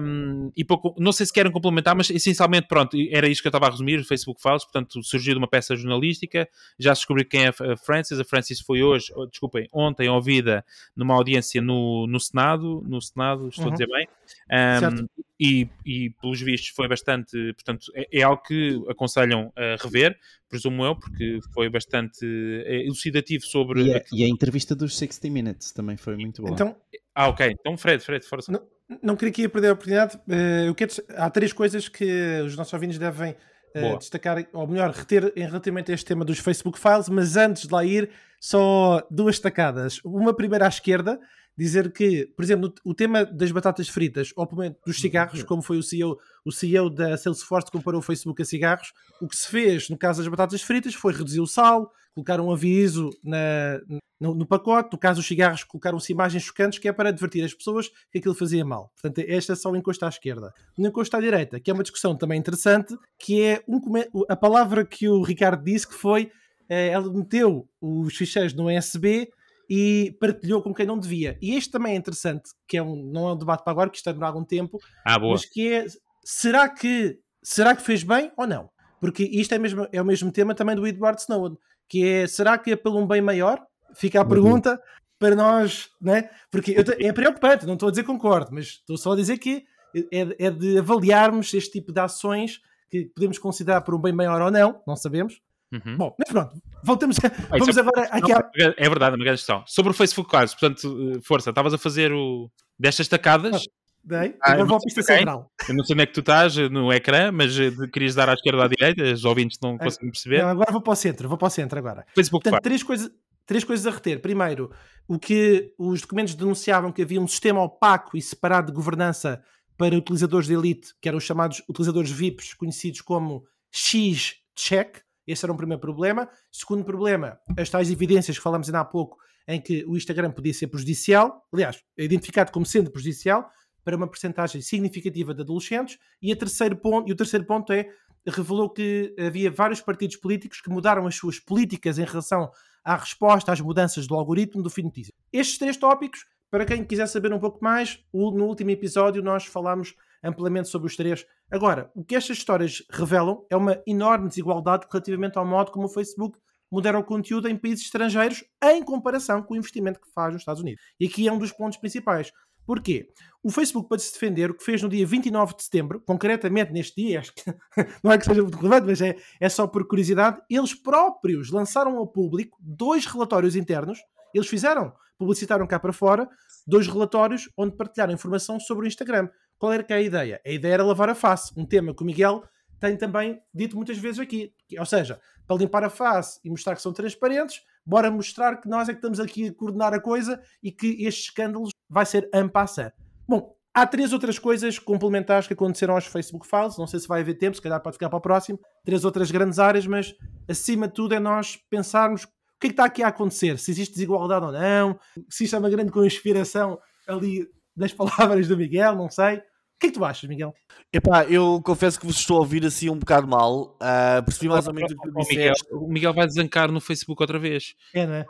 Um, 0.00 0.50
e 0.56 0.64
pouco, 0.64 0.94
não 0.98 1.12
sei 1.12 1.26
se 1.26 1.32
querem 1.32 1.52
complementar, 1.52 1.94
mas 1.94 2.10
essencialmente, 2.10 2.66
pronto, 2.66 2.96
era 3.10 3.28
isto 3.28 3.42
que 3.42 3.48
eu 3.48 3.50
estava 3.50 3.66
a 3.66 3.70
resumir, 3.70 4.02
Facebook 4.04 4.40
Files, 4.40 4.64
portanto, 4.64 5.02
surgiu 5.02 5.34
de 5.34 5.38
uma 5.38 5.48
peça 5.48 5.76
jornalística, 5.76 6.48
já 6.78 6.92
descobri 6.92 7.24
quem 7.24 7.44
é 7.44 7.48
a 7.48 7.76
Francis, 7.76 8.18
a 8.18 8.24
Francis 8.24 8.60
foi 8.60 8.82
hoje, 8.82 9.12
desculpem, 9.30 9.68
ontem 9.72 10.08
ouvida 10.08 10.64
numa 10.96 11.14
audiência 11.14 11.60
no, 11.60 12.06
no 12.06 12.18
Senado, 12.18 12.82
no 12.86 13.00
Senado, 13.00 13.48
estou 13.48 13.66
uhum. 13.66 13.70
a 13.70 13.72
dizer 13.72 13.86
bem, 13.86 14.08
um, 14.50 15.24
e, 15.38 15.68
e, 15.84 16.10
pelos 16.20 16.40
vistos 16.40 16.70
foi 16.70 16.88
bastante, 16.88 17.36
portanto, 17.54 17.86
é, 17.94 18.20
é, 18.20 18.22
algo 18.22 18.42
que 18.42 18.80
aconselham 18.88 19.52
a 19.56 19.76
rever, 19.82 20.16
presumo 20.48 20.84
eu, 20.84 20.96
porque 20.96 21.40
foi 21.52 21.68
bastante 21.68 22.24
é, 22.66 22.84
elucidativo 22.84 23.44
sobre... 23.44 23.82
E 23.82 23.94
a, 23.94 24.04
e 24.12 24.24
a, 24.24 24.28
entrevista 24.28 24.74
dos 24.74 24.96
60 24.96 25.30
Minutes 25.30 25.72
também 25.72 25.96
foi 25.96 26.16
muito 26.16 26.42
boa. 26.42 26.54
Então, 26.54 26.76
ah, 27.14 27.28
ok. 27.28 27.56
Então, 27.58 27.76
Fred, 27.76 28.02
Fred, 28.04 28.24
força. 28.26 28.50
Não, 28.50 28.62
não 29.02 29.16
queria 29.16 29.30
aqui 29.30 29.48
perder 29.48 29.68
a 29.68 29.72
oportunidade. 29.72 30.16
Uh, 30.28 30.66
eu 30.66 30.74
quero, 30.74 30.92
há 31.16 31.30
três 31.30 31.52
coisas 31.52 31.88
que 31.88 32.40
os 32.44 32.56
nossos 32.56 32.72
ouvintes 32.72 32.98
devem 32.98 33.36
uh, 33.76 33.98
destacar, 33.98 34.44
ou 34.52 34.66
melhor, 34.66 34.90
reter 34.90 35.32
em 35.36 35.46
relativamente 35.46 35.92
a 35.92 35.94
este 35.94 36.06
tema 36.06 36.24
dos 36.24 36.38
Facebook 36.38 36.78
Files, 36.78 37.08
mas 37.08 37.36
antes 37.36 37.66
de 37.66 37.72
lá 37.72 37.84
ir, 37.84 38.10
só 38.40 39.06
duas 39.10 39.36
destacadas. 39.36 40.00
Uma 40.04 40.34
primeira 40.34 40.66
à 40.66 40.68
esquerda, 40.68 41.18
dizer 41.56 41.92
que, 41.92 42.26
por 42.36 42.44
exemplo, 42.44 42.74
o 42.84 42.94
tema 42.94 43.24
das 43.24 43.50
batatas 43.52 43.88
fritas, 43.88 44.32
ou 44.36 44.46
pelo 44.46 44.60
menos 44.60 44.76
dos 44.84 45.00
cigarros, 45.00 45.42
como 45.42 45.62
foi 45.62 45.78
o 45.78 45.82
CEO, 45.82 46.18
o 46.44 46.50
CEO 46.50 46.90
da 46.90 47.16
Salesforce 47.16 47.66
que 47.66 47.76
comparou 47.76 48.00
o 48.00 48.02
Facebook 48.02 48.42
a 48.42 48.44
cigarros, 48.44 48.92
o 49.20 49.28
que 49.28 49.36
se 49.36 49.48
fez 49.48 49.88
no 49.88 49.96
caso 49.96 50.20
das 50.20 50.28
batatas 50.28 50.62
fritas 50.62 50.94
foi 50.94 51.12
reduzir 51.12 51.40
o 51.40 51.46
sal, 51.46 51.92
colocar 52.14 52.40
um 52.40 52.52
aviso 52.52 53.10
na, 53.22 53.80
no, 54.20 54.34
no, 54.34 54.46
pacote, 54.46 54.90
no 54.92 54.98
caso 54.98 55.20
dos 55.20 55.26
cigarros 55.26 55.64
colocaram-se 55.64 56.12
imagens 56.12 56.44
chocantes 56.44 56.78
que 56.78 56.88
é 56.88 56.92
para 56.92 57.08
advertir 57.08 57.44
as 57.44 57.52
pessoas 57.52 57.88
que 58.10 58.18
aquilo 58.18 58.34
fazia 58.34 58.64
mal. 58.64 58.90
Portanto, 59.00 59.24
esta 59.28 59.52
é 59.52 59.56
só 59.56 59.70
o 59.70 59.76
encosto 59.76 60.04
à 60.04 60.08
esquerda. 60.08 60.52
No 60.78 60.88
encosto 60.88 61.16
à 61.16 61.20
direita, 61.20 61.60
que 61.60 61.70
é 61.70 61.74
uma 61.74 61.82
discussão 61.82 62.16
também 62.16 62.38
interessante, 62.38 62.96
que 63.18 63.42
é 63.42 63.62
um, 63.68 63.80
a 64.28 64.36
palavra 64.36 64.84
que 64.84 65.08
o 65.08 65.22
Ricardo 65.22 65.64
disse 65.64 65.86
que 65.86 65.94
foi, 65.94 66.30
eh, 66.68 66.88
ela 66.88 67.12
meteu 67.12 67.68
os 67.80 68.16
ficheiros 68.16 68.54
no 68.54 68.68
USB 68.68 69.28
e 69.68 70.16
partilhou 70.20 70.62
com 70.62 70.74
quem 70.74 70.86
não 70.86 70.98
devia. 70.98 71.38
E 71.40 71.54
este 71.54 71.70
também 71.70 71.94
é 71.94 71.96
interessante, 71.96 72.50
que 72.68 72.76
é 72.76 72.82
um, 72.82 72.96
não 72.96 73.28
é 73.28 73.32
um 73.32 73.36
debate 73.36 73.64
para 73.64 73.72
agora, 73.72 73.90
que 73.90 73.96
está 73.96 74.10
a 74.10 74.12
demorar 74.12 74.28
algum 74.28 74.44
tempo, 74.44 74.78
ah, 75.04 75.18
mas 75.18 75.44
que 75.44 75.72
é 75.72 75.86
será 76.24 76.68
que, 76.68 77.18
será 77.42 77.74
que 77.74 77.82
fez 77.82 78.02
bem 78.02 78.32
ou 78.36 78.46
não? 78.46 78.70
Porque 79.00 79.22
isto 79.22 79.54
é, 79.54 79.58
mesmo, 79.58 79.86
é 79.92 80.00
o 80.00 80.04
mesmo 80.04 80.32
tema 80.32 80.54
também 80.54 80.74
do 80.74 80.86
Edward 80.86 81.20
Snowden, 81.20 81.58
que 81.88 82.06
é 82.06 82.26
será 82.26 82.56
que 82.56 82.72
é 82.72 82.76
pelo 82.76 82.98
um 82.98 83.06
bem 83.06 83.20
maior? 83.20 83.62
Fica 83.94 84.20
a 84.20 84.24
pergunta 84.24 84.80
para 85.18 85.36
nós, 85.36 85.90
né? 86.00 86.30
Porque 86.50 86.72
eu, 86.72 86.84
é 87.06 87.12
preocupante, 87.12 87.66
não 87.66 87.74
estou 87.74 87.88
a 87.88 87.90
dizer 87.90 88.04
concordo, 88.04 88.50
mas 88.52 88.66
estou 88.66 88.96
só 88.96 89.12
a 89.12 89.16
dizer 89.16 89.38
que 89.38 89.64
é, 90.12 90.46
é 90.46 90.50
de 90.50 90.78
avaliarmos 90.78 91.52
este 91.54 91.72
tipo 91.72 91.92
de 91.92 92.00
ações 92.00 92.60
que 92.90 93.06
podemos 93.14 93.38
considerar 93.38 93.82
por 93.82 93.94
um 93.94 94.00
bem 94.00 94.12
maior 94.12 94.40
ou 94.40 94.50
não, 94.50 94.82
não 94.86 94.96
sabemos, 94.96 95.40
Uhum. 95.74 95.96
Bom, 95.96 96.14
mas 96.18 96.28
pronto, 96.28 96.62
voltamos 96.82 97.18
a, 97.18 97.26
ah, 97.26 97.58
vamos 97.58 97.76
é, 97.76 97.80
agora 97.80 98.02
aqui 98.04 98.32
não, 98.32 98.74
É 98.76 98.88
verdade, 98.88 99.16
uma 99.16 99.24
grande 99.24 99.38
questão. 99.38 99.64
Sobre 99.66 99.90
o 99.90 99.94
Facebook 99.94 100.30
Cards, 100.30 100.54
portanto, 100.54 101.16
eh, 101.16 101.20
força, 101.22 101.50
estavas 101.50 101.74
a 101.74 101.78
fazer 101.78 102.12
o 102.12 102.50
destas 102.78 103.08
tacadas. 103.08 103.64
Dei, 104.04 104.36
ah, 104.42 104.52
agora 104.52 104.66
vou 104.66 104.76
à 104.76 104.80
pista 104.80 105.02
central. 105.02 105.50
Eu 105.66 105.74
não 105.74 105.82
sei 105.82 105.94
onde 105.94 106.02
é 106.02 106.06
que 106.06 106.12
tu 106.12 106.20
estás 106.20 106.58
eh, 106.58 106.68
no 106.68 106.92
ecrã, 106.92 107.32
mas 107.32 107.58
eh, 107.58 107.70
querias 107.92 108.14
dar 108.14 108.28
à 108.28 108.34
esquerda 108.34 108.58
ou 108.58 108.64
à 108.64 108.68
direita, 108.68 109.02
os 109.02 109.24
ouvintes 109.24 109.58
não 109.62 109.78
conseguem 109.78 110.10
perceber. 110.10 110.42
Não, 110.42 110.50
agora 110.50 110.70
vou 110.70 110.82
para 110.82 110.92
o 110.92 110.96
centro, 110.96 111.28
vou 111.28 111.38
para 111.38 111.48
o 111.48 111.50
centro 111.50 111.78
agora. 111.78 112.04
Facebook 112.14 112.44
Portanto, 112.44 112.62
três 112.62 112.82
coisas, 112.82 113.10
três 113.46 113.64
coisas 113.64 113.86
a 113.86 113.90
reter. 113.90 114.20
Primeiro, 114.20 114.70
o 115.08 115.18
que 115.18 115.72
os 115.78 116.02
documentos 116.02 116.34
denunciavam 116.34 116.92
que 116.92 117.02
havia 117.02 117.20
um 117.20 117.26
sistema 117.26 117.62
opaco 117.62 118.16
e 118.16 118.20
separado 118.20 118.66
de 118.66 118.76
governança 118.76 119.42
para 119.76 119.96
utilizadores 119.96 120.46
de 120.46 120.54
elite, 120.54 120.94
que 121.00 121.08
eram 121.08 121.18
os 121.18 121.24
chamados 121.24 121.62
utilizadores 121.68 122.10
VIPs, 122.10 122.54
conhecidos 122.54 123.00
como 123.00 123.44
X-Check. 123.72 125.02
Esse 125.26 125.44
era 125.44 125.52
um 125.52 125.56
primeiro 125.56 125.80
problema. 125.80 126.28
Segundo 126.50 126.84
problema, 126.84 127.38
as 127.58 127.70
tais 127.70 127.90
evidências 127.90 128.36
que 128.36 128.42
falamos 128.42 128.68
ainda 128.68 128.80
há 128.80 128.84
pouco, 128.84 129.16
em 129.46 129.60
que 129.60 129.84
o 129.86 129.96
Instagram 129.96 130.30
podia 130.30 130.54
ser 130.54 130.68
prejudicial, 130.68 131.46
aliás, 131.52 131.82
é 131.98 132.04
identificado 132.04 132.50
como 132.50 132.64
sendo 132.64 132.90
prejudicial 132.90 133.50
para 133.84 133.96
uma 133.96 134.08
percentagem 134.08 134.62
significativa 134.62 135.34
de 135.34 135.42
adolescentes. 135.42 135.98
E, 136.20 136.32
a 136.32 136.36
terceiro 136.36 136.76
ponto, 136.76 137.08
e 137.08 137.12
o 137.12 137.16
terceiro 137.16 137.44
ponto 137.44 137.72
é 137.72 137.88
revelou 138.26 138.70
que 138.70 139.14
havia 139.18 139.50
vários 139.50 139.80
partidos 139.80 140.16
políticos 140.16 140.60
que 140.60 140.70
mudaram 140.70 141.06
as 141.06 141.14
suas 141.14 141.38
políticas 141.38 141.98
em 141.98 142.04
relação 142.04 142.50
à 142.82 142.96
resposta 142.96 143.52
às 143.52 143.60
mudanças 143.60 144.06
do 144.06 144.14
algoritmo 144.14 144.62
do 144.62 144.70
feed 144.70 144.86
notícias. 144.86 145.12
Estes 145.32 145.58
três 145.58 145.76
tópicos, 145.76 146.24
para 146.50 146.64
quem 146.64 146.84
quiser 146.84 147.06
saber 147.06 147.32
um 147.32 147.38
pouco 147.38 147.62
mais, 147.62 148.02
no 148.12 148.46
último 148.46 148.70
episódio 148.70 149.22
nós 149.22 149.44
falámos 149.44 149.94
amplamente 150.24 150.68
sobre 150.68 150.88
os 150.88 150.96
três. 150.96 151.26
Agora, 151.50 151.90
o 151.94 152.04
que 152.04 152.16
estas 152.16 152.38
histórias 152.38 152.82
revelam 152.90 153.44
é 153.50 153.56
uma 153.56 153.80
enorme 153.86 154.28
desigualdade 154.28 154.86
relativamente 154.90 155.38
ao 155.38 155.46
modo 155.46 155.70
como 155.70 155.86
o 155.86 155.90
Facebook 155.90 156.38
modera 156.70 156.98
o 156.98 157.04
conteúdo 157.04 157.48
em 157.48 157.56
países 157.56 157.84
estrangeiros 157.84 158.42
em 158.64 158.82
comparação 158.82 159.42
com 159.42 159.54
o 159.54 159.56
investimento 159.56 160.00
que 160.00 160.10
faz 160.12 160.32
nos 160.32 160.42
Estados 160.42 160.62
Unidos. 160.62 160.82
E 160.98 161.06
aqui 161.06 161.28
é 161.28 161.32
um 161.32 161.38
dos 161.38 161.52
pontos 161.52 161.78
principais. 161.78 162.32
Porquê? 162.66 163.08
O 163.42 163.50
Facebook, 163.50 163.88
para 163.88 163.98
se 163.98 164.12
defender, 164.12 164.50
o 164.50 164.54
que 164.54 164.64
fez 164.64 164.82
no 164.82 164.88
dia 164.88 165.06
29 165.06 165.54
de 165.54 165.62
setembro, 165.62 166.00
concretamente 166.00 166.72
neste 166.72 167.02
dia, 167.02 167.20
acho 167.20 167.32
que 167.34 167.42
não 168.02 168.10
é 168.10 168.18
que 168.18 168.24
seja 168.24 168.42
muito 168.42 168.56
relevante, 168.56 168.86
mas 168.86 169.02
é, 169.02 169.16
é 169.38 169.48
só 169.48 169.66
por 169.66 169.86
curiosidade, 169.86 170.40
eles 170.48 170.74
próprios 170.74 171.50
lançaram 171.50 171.98
ao 171.98 172.06
público 172.06 172.56
dois 172.60 173.04
relatórios 173.04 173.54
internos. 173.54 173.98
Eles 174.32 174.48
fizeram, 174.48 174.92
publicitaram 175.18 175.66
cá 175.66 175.78
para 175.78 175.92
fora, 175.92 176.28
dois 176.66 176.88
relatórios 176.88 177.50
onde 177.56 177.76
partilharam 177.76 178.14
informação 178.14 178.58
sobre 178.58 178.86
o 178.86 178.88
Instagram. 178.88 179.28
Qual 179.58 179.72
era 179.72 179.82
que 179.82 179.92
é 179.92 179.96
a 179.96 180.02
ideia? 180.02 180.40
A 180.44 180.50
ideia 180.50 180.74
era 180.74 180.84
lavar 180.84 181.08
a 181.08 181.14
face, 181.14 181.52
um 181.56 181.64
tema 181.64 181.94
que 181.94 182.02
o 182.02 182.06
Miguel 182.06 182.42
tem 182.80 182.96
também 182.96 183.40
dito 183.52 183.76
muitas 183.76 183.98
vezes 183.98 184.18
aqui. 184.18 184.52
Ou 184.78 184.86
seja, 184.86 185.20
para 185.46 185.56
limpar 185.56 185.84
a 185.84 185.90
face 185.90 186.38
e 186.44 186.50
mostrar 186.50 186.74
que 186.74 186.82
são 186.82 186.92
transparentes, 186.92 187.62
bora 187.84 188.10
mostrar 188.10 188.60
que 188.60 188.68
nós 188.68 188.88
é 188.88 188.92
que 188.92 188.98
estamos 188.98 189.20
aqui 189.20 189.48
a 189.48 189.54
coordenar 189.54 189.94
a 189.94 190.00
coisa 190.00 190.40
e 190.62 190.70
que 190.70 191.04
estes 191.04 191.26
escândalos 191.26 191.70
vai 191.88 192.04
ser 192.04 192.28
ampassar. 192.32 192.92
Bom, 193.26 193.54
há 193.72 193.86
três 193.86 194.12
outras 194.12 194.38
coisas 194.38 194.78
complementares 194.78 195.46
que 195.46 195.54
aconteceram 195.54 195.94
aos 195.94 196.06
Facebook 196.06 196.46
Files. 196.46 196.76
Não 196.76 196.86
sei 196.86 197.00
se 197.00 197.08
vai 197.08 197.20
haver 197.20 197.34
tempo, 197.34 197.56
se 197.56 197.62
calhar 197.62 197.80
pode 197.80 197.94
ficar 197.94 198.10
para 198.10 198.18
o 198.18 198.22
próximo. 198.22 198.58
Três 198.84 199.04
outras 199.04 199.30
grandes 199.30 199.58
áreas, 199.58 199.86
mas 199.86 200.14
acima 200.48 200.88
de 200.88 200.94
tudo 200.94 201.14
é 201.14 201.20
nós 201.20 201.58
pensarmos 201.70 202.24
o 202.24 202.60
que 202.60 202.66
é 202.66 202.70
que 202.70 202.72
está 202.72 202.84
aqui 202.84 203.02
a 203.02 203.08
acontecer, 203.08 203.58
se 203.58 203.70
existe 203.70 203.94
desigualdade 203.94 204.46
ou 204.46 204.52
não, 204.52 204.98
se 205.28 205.44
isto 205.44 205.56
é 205.56 205.58
uma 205.58 205.68
grande 205.68 205.90
conspiração 205.90 206.78
ali 207.06 207.46
das 207.76 207.92
palavras 207.92 208.48
do 208.48 208.56
Miguel, 208.56 208.94
não 208.96 209.10
sei 209.10 209.42
que 209.84 209.86
é 209.86 209.90
que 209.90 209.98
tu 209.98 210.04
achas, 210.04 210.28
Miguel? 210.28 210.54
Epá, 210.92 211.24
eu 211.24 211.60
confesso 211.64 211.98
que 211.98 212.06
vos 212.06 212.16
estou 212.16 212.36
a 212.36 212.40
ouvir 212.40 212.64
assim 212.64 212.88
um 212.88 212.98
bocado 212.98 213.26
mal. 213.26 213.76
Uh, 213.76 214.22
percebi 214.24 214.48
mais 214.48 214.66
ou 214.66 214.72
menos 214.72 214.92
o 214.92 214.96
que 214.96 215.10
tu 215.10 215.18
disseste. 215.18 215.66
O 215.72 215.88
Miguel 215.88 216.14
vai 216.14 216.26
desancar 216.26 216.70
no 216.70 216.80
Facebook 216.80 217.20
outra 217.22 217.38
vez. 217.38 217.74
É, 217.92 218.06
não 218.06 218.14
é? 218.14 218.26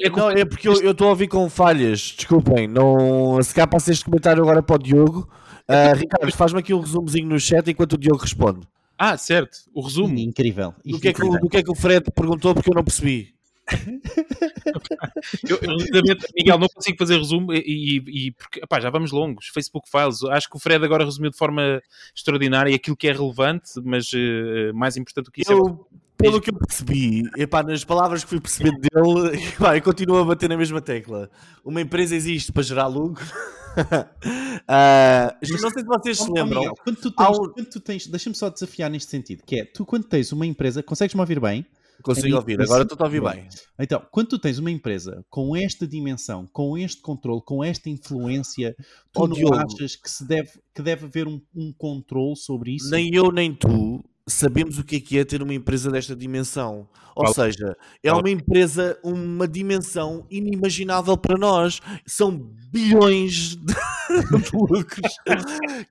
É, 0.00 0.10
não, 0.10 0.30
é 0.30 0.44
porque 0.44 0.68
eu 0.68 0.90
estou 0.90 1.08
a 1.08 1.10
ouvir 1.10 1.28
com 1.28 1.48
falhas. 1.50 2.14
Desculpem. 2.16 2.66
Não... 2.68 3.42
Se 3.42 3.54
calhar 3.54 3.68
passei 3.68 3.92
este 3.92 4.04
comentário 4.04 4.42
agora 4.42 4.62
para 4.62 4.76
o 4.76 4.78
Diogo. 4.78 5.28
Uh, 5.68 5.94
Ricardo, 5.96 6.32
faz-me 6.32 6.60
aqui 6.60 6.72
um 6.72 6.80
resumozinho 6.80 7.26
no 7.26 7.40
chat 7.40 7.68
enquanto 7.70 7.94
o 7.94 7.98
Diogo 7.98 8.20
responde. 8.20 8.66
Ah, 8.96 9.16
certo. 9.16 9.58
O 9.74 9.82
resumo. 9.82 10.16
Incrível. 10.16 10.74
Do 10.84 11.00
que, 11.00 11.08
é 11.08 11.12
que, 11.12 11.20
do 11.20 11.48
que 11.48 11.56
é 11.56 11.62
que 11.62 11.70
o 11.70 11.74
Fred 11.74 12.10
perguntou 12.14 12.54
porque 12.54 12.70
eu 12.70 12.74
não 12.74 12.84
percebi 12.84 13.33
eu, 15.48 15.58
eu, 15.62 16.16
Miguel, 16.36 16.58
não 16.58 16.68
consigo 16.68 16.98
fazer 16.98 17.16
resumo 17.16 17.52
e, 17.52 17.58
e, 17.58 18.26
e 18.26 18.32
porque 18.32 18.60
epá, 18.60 18.80
já 18.80 18.90
vamos 18.90 19.10
longos. 19.10 19.48
Facebook 19.48 19.88
Files, 19.90 20.22
acho 20.24 20.50
que 20.50 20.56
o 20.56 20.60
Fred 20.60 20.84
agora 20.84 21.04
resumiu 21.04 21.30
de 21.30 21.36
forma 21.36 21.82
extraordinária 22.14 22.74
aquilo 22.74 22.96
que 22.96 23.08
é 23.08 23.12
relevante, 23.12 23.72
mas 23.82 24.12
uh, 24.12 24.74
mais 24.74 24.96
importante 24.96 25.26
do 25.26 25.32
que 25.32 25.42
isso 25.42 25.52
é 25.52 25.54
eu, 25.54 25.86
é. 25.92 26.04
Pelo 26.16 26.40
que 26.40 26.50
eu 26.50 26.54
percebi, 26.54 27.22
epá, 27.36 27.62
nas 27.62 27.84
palavras 27.84 28.22
que 28.22 28.30
fui 28.30 28.40
percebendo 28.40 28.78
dele, 28.78 29.36
epá, 29.56 29.76
eu 29.76 29.82
continuo 29.82 30.18
a 30.18 30.24
bater 30.24 30.48
na 30.48 30.56
mesma 30.56 30.80
tecla. 30.80 31.30
Uma 31.64 31.80
empresa 31.80 32.14
existe 32.14 32.52
para 32.52 32.62
gerar 32.62 32.86
lucro. 32.86 33.24
uh, 33.74 35.34
não 35.42 35.58
sei 35.58 35.70
se 35.70 35.84
vocês 35.84 36.18
se 36.18 36.30
lembram. 36.30 36.60
Miguel, 36.60 36.74
quando 36.82 36.96
tu 36.96 37.10
tens, 37.10 37.26
ao... 37.26 37.52
tens 37.82 38.06
deixa-me 38.06 38.36
só 38.36 38.48
desafiar 38.48 38.88
neste 38.88 39.10
sentido, 39.10 39.42
que 39.44 39.60
é, 39.60 39.64
tu 39.64 39.84
quando 39.84 40.04
tens 40.04 40.30
uma 40.30 40.46
empresa, 40.46 40.82
consegues-me 40.82 41.20
ouvir 41.20 41.40
bem? 41.40 41.66
Consigo 42.04 42.36
ouvir, 42.36 42.60
agora 42.60 42.82
estou 42.82 42.98
a 43.00 43.04
ouvir 43.04 43.22
bem. 43.22 43.48
Então, 43.78 44.06
quando 44.10 44.28
tu 44.28 44.38
tens 44.38 44.58
uma 44.58 44.70
empresa 44.70 45.24
com 45.30 45.56
esta 45.56 45.86
dimensão, 45.86 46.46
com 46.52 46.76
este 46.76 47.00
controle, 47.00 47.40
com 47.42 47.64
esta 47.64 47.88
influência, 47.88 48.76
tu 49.10 49.22
oh, 49.22 49.26
não 49.26 49.34
Diogo, 49.34 49.54
achas 49.54 49.96
que, 49.96 50.10
se 50.10 50.26
deve, 50.26 50.50
que 50.74 50.82
deve 50.82 51.06
haver 51.06 51.26
um, 51.26 51.40
um 51.56 51.72
controle 51.72 52.36
sobre 52.36 52.76
isso? 52.76 52.90
Nem 52.90 53.14
eu 53.14 53.32
nem 53.32 53.54
tu 53.54 54.04
sabemos 54.26 54.78
o 54.78 54.84
que 54.84 54.96
é 54.96 55.00
que 55.00 55.18
é 55.18 55.24
ter 55.24 55.42
uma 55.42 55.54
empresa 55.54 55.90
desta 55.90 56.16
dimensão. 56.16 56.88
Ou 57.14 57.32
seja, 57.32 57.76
é 58.02 58.12
uma 58.12 58.28
empresa, 58.28 58.98
uma 59.04 59.46
dimensão 59.46 60.26
inimaginável 60.28 61.16
para 61.16 61.38
nós. 61.38 61.80
São 62.04 62.36
bilhões 62.72 63.56
de 63.56 63.74
lucros 64.52 65.14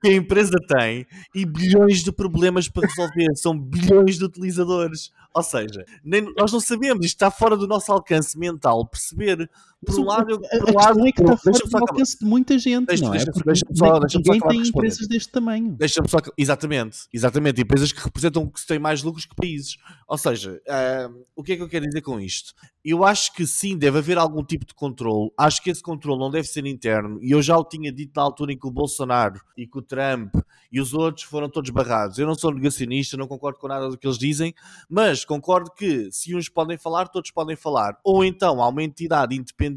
que 0.02 0.08
a 0.08 0.12
empresa 0.12 0.56
tem 0.68 1.06
e 1.34 1.46
bilhões 1.46 2.02
de 2.02 2.12
problemas 2.12 2.68
para 2.68 2.86
resolver. 2.86 3.34
São 3.36 3.58
bilhões 3.58 4.18
de 4.18 4.24
utilizadores. 4.24 5.12
Ou 5.32 5.42
seja, 5.42 5.84
nem, 6.04 6.22
nós 6.36 6.52
não 6.52 6.60
sabemos, 6.60 7.06
isto 7.06 7.16
está 7.16 7.30
fora 7.30 7.56
do 7.56 7.66
nosso 7.66 7.90
alcance 7.90 8.38
mental 8.38 8.86
perceber. 8.86 9.48
Por 9.84 10.00
um 10.00 10.04
lado, 10.04 10.40
por 10.40 10.70
um 10.70 10.74
lado, 10.74 11.06
é 11.06 11.12
que 11.12 11.22
está 11.22 11.36
fora 11.36 11.58
do 11.58 11.78
alcance 11.78 12.18
de 12.18 12.24
muita 12.24 12.58
gente, 12.58 12.86
deixa, 12.86 13.04
não 13.04 13.14
é? 13.14 13.18
Deixa, 13.18 13.32
deixa 13.44 13.64
só, 13.74 13.98
deixa 13.98 14.18
ninguém 14.18 14.40
só 14.40 14.48
tem 14.48 14.60
empresas 14.60 15.08
deste 15.08 15.32
tamanho. 15.32 15.76
Deixa-me 15.78 16.08
só, 16.08 16.18
exatamente, 16.36 16.98
exatamente, 17.12 17.60
empresas 17.60 17.92
que 17.92 18.02
representam 18.02 18.46
que 18.46 18.66
têm 18.66 18.78
mais 18.78 19.02
lucros 19.02 19.26
que 19.26 19.34
países. 19.34 19.76
Ou 20.08 20.18
seja, 20.18 20.60
uh, 20.66 21.24
o 21.36 21.42
que 21.42 21.52
é 21.52 21.56
que 21.56 21.62
eu 21.62 21.68
quero 21.68 21.86
dizer 21.86 22.02
com 22.02 22.20
isto? 22.20 22.54
Eu 22.84 23.02
acho 23.02 23.32
que 23.32 23.46
sim, 23.46 23.78
deve 23.78 23.98
haver 23.98 24.18
algum 24.18 24.44
tipo 24.44 24.66
de 24.66 24.74
controle. 24.74 25.30
Acho 25.38 25.62
que 25.62 25.70
esse 25.70 25.82
controle 25.82 26.20
não 26.20 26.30
deve 26.30 26.46
ser 26.46 26.66
interno. 26.66 27.18
E 27.22 27.30
eu 27.30 27.40
já 27.40 27.56
o 27.56 27.64
tinha 27.64 27.90
dito 27.90 28.12
na 28.14 28.22
altura 28.22 28.52
em 28.52 28.58
que 28.58 28.66
o 28.66 28.70
Bolsonaro 28.70 29.40
e 29.56 29.66
que 29.66 29.78
o 29.78 29.82
Trump 29.82 30.34
e 30.70 30.80
os 30.80 30.92
outros 30.92 31.24
foram 31.24 31.48
todos 31.48 31.70
barrados. 31.70 32.18
Eu 32.18 32.26
não 32.26 32.34
sou 32.34 32.52
negacionista, 32.52 33.16
não 33.16 33.26
concordo 33.26 33.58
com 33.58 33.68
nada 33.68 33.88
do 33.88 33.96
que 33.96 34.06
eles 34.06 34.18
dizem, 34.18 34.52
mas 34.88 35.24
concordo 35.24 35.70
que 35.70 36.10
se 36.10 36.34
uns 36.34 36.48
podem 36.48 36.76
falar, 36.76 37.08
todos 37.08 37.30
podem 37.30 37.56
falar. 37.56 37.98
Ou 38.04 38.24
então 38.24 38.60
há 38.60 38.68
uma 38.68 38.82
entidade 38.82 39.34
independente 39.34 39.73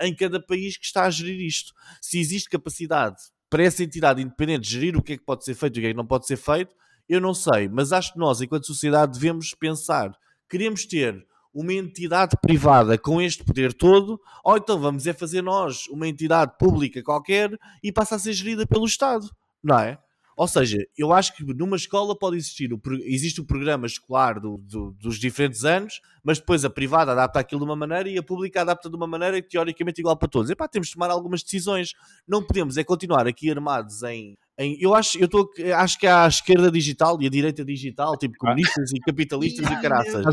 em 0.00 0.14
cada 0.14 0.40
país 0.40 0.76
que 0.76 0.84
está 0.84 1.04
a 1.04 1.10
gerir 1.10 1.40
isto. 1.40 1.72
Se 2.00 2.18
existe 2.18 2.48
capacidade 2.48 3.16
para 3.50 3.64
essa 3.64 3.84
entidade 3.84 4.22
independente 4.22 4.68
gerir 4.68 4.96
o 4.96 5.02
que 5.02 5.12
é 5.12 5.16
que 5.16 5.24
pode 5.24 5.44
ser 5.44 5.54
feito 5.54 5.76
e 5.76 5.78
o 5.78 5.82
que 5.82 5.86
é 5.88 5.90
que 5.90 5.96
não 5.96 6.06
pode 6.06 6.26
ser 6.26 6.36
feito, 6.36 6.74
eu 7.08 7.20
não 7.20 7.34
sei, 7.34 7.68
mas 7.68 7.92
acho 7.92 8.12
que 8.12 8.18
nós, 8.18 8.40
enquanto 8.40 8.66
sociedade, 8.66 9.12
devemos 9.12 9.54
pensar: 9.54 10.12
queremos 10.48 10.86
ter 10.86 11.24
uma 11.52 11.72
entidade 11.72 12.36
privada 12.42 12.98
com 12.98 13.22
este 13.22 13.44
poder 13.44 13.72
todo, 13.72 14.20
ou 14.42 14.56
então 14.56 14.80
vamos 14.80 15.06
é 15.06 15.12
fazer 15.12 15.42
nós 15.42 15.86
uma 15.88 16.08
entidade 16.08 16.56
pública 16.58 17.02
qualquer 17.02 17.56
e 17.82 17.92
passa 17.92 18.16
a 18.16 18.18
ser 18.18 18.32
gerida 18.32 18.66
pelo 18.66 18.84
Estado, 18.84 19.30
não 19.62 19.78
é? 19.78 19.98
Ou 20.36 20.48
seja, 20.48 20.78
eu 20.96 21.12
acho 21.12 21.34
que 21.36 21.44
numa 21.54 21.76
escola 21.76 22.18
pode 22.18 22.36
existir 22.36 22.72
o, 22.72 22.80
existe 23.04 23.40
o 23.40 23.44
programa 23.44 23.86
escolar 23.86 24.40
do, 24.40 24.58
do, 24.58 24.90
dos 24.92 25.18
diferentes 25.18 25.64
anos, 25.64 26.00
mas 26.22 26.38
depois 26.38 26.64
a 26.64 26.70
privada 26.70 27.12
adapta 27.12 27.40
aquilo 27.40 27.60
de 27.60 27.66
uma 27.66 27.76
maneira 27.76 28.08
e 28.08 28.18
a 28.18 28.22
pública 28.22 28.60
adapta 28.60 28.90
de 28.90 28.96
uma 28.96 29.06
maneira 29.06 29.40
teoricamente 29.42 30.00
igual 30.00 30.16
para 30.16 30.28
todos. 30.28 30.50
Epá, 30.50 30.66
temos 30.66 30.88
de 30.88 30.94
tomar 30.94 31.10
algumas 31.10 31.42
decisões. 31.42 31.92
Não 32.26 32.44
podemos 32.44 32.76
é 32.76 32.84
continuar 32.84 33.26
aqui 33.26 33.50
armados 33.50 34.02
em 34.02 34.36
em, 34.56 34.76
eu 34.80 34.94
acho, 34.94 35.18
eu 35.18 35.28
tô, 35.28 35.50
acho 35.76 35.98
que 35.98 36.06
há 36.06 36.24
a 36.24 36.28
esquerda 36.28 36.70
digital 36.70 37.20
e 37.20 37.26
a 37.26 37.30
direita 37.30 37.64
digital, 37.64 38.16
tipo 38.16 38.34
comunistas 38.38 38.92
e 38.92 39.00
capitalistas 39.00 39.68
e 39.68 39.74
caraças. 39.82 40.24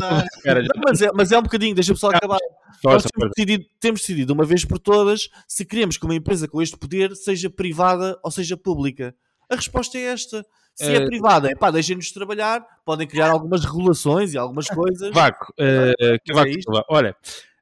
mas, 0.84 1.02
é, 1.02 1.10
mas 1.12 1.32
é 1.32 1.38
um 1.38 1.42
bocadinho, 1.42 1.74
deixa-me 1.74 1.98
só 1.98 2.08
acabar. 2.08 2.38
Nós 2.84 3.02
temos 3.02 3.32
decidido, 3.34 3.64
temos 3.80 4.00
decidido 4.00 4.32
uma 4.32 4.44
vez 4.44 4.64
por 4.64 4.78
todas 4.78 5.28
se 5.48 5.64
queremos 5.64 5.96
que 5.96 6.04
uma 6.04 6.14
empresa 6.14 6.46
com 6.46 6.62
este 6.62 6.76
poder 6.76 7.16
seja 7.16 7.50
privada 7.50 8.18
ou 8.22 8.30
seja 8.30 8.56
pública. 8.56 9.14
A 9.52 9.56
resposta 9.56 9.98
é 9.98 10.04
esta. 10.04 10.44
Se 10.74 10.90
é, 10.90 10.96
é 10.96 11.04
privada, 11.04 11.50
é 11.50 11.54
pá, 11.54 11.70
deixem-nos 11.70 12.10
trabalhar, 12.12 12.64
podem 12.84 13.06
criar 13.06 13.30
algumas 13.30 13.62
regulações 13.62 14.32
e 14.32 14.38
algumas 14.38 14.66
coisas. 14.70 15.12
Vaco, 15.12 15.52
uh, 15.52 16.18
que 16.24 16.32
vaco, 16.32 16.48
é 16.48 16.84
olha, 16.88 17.16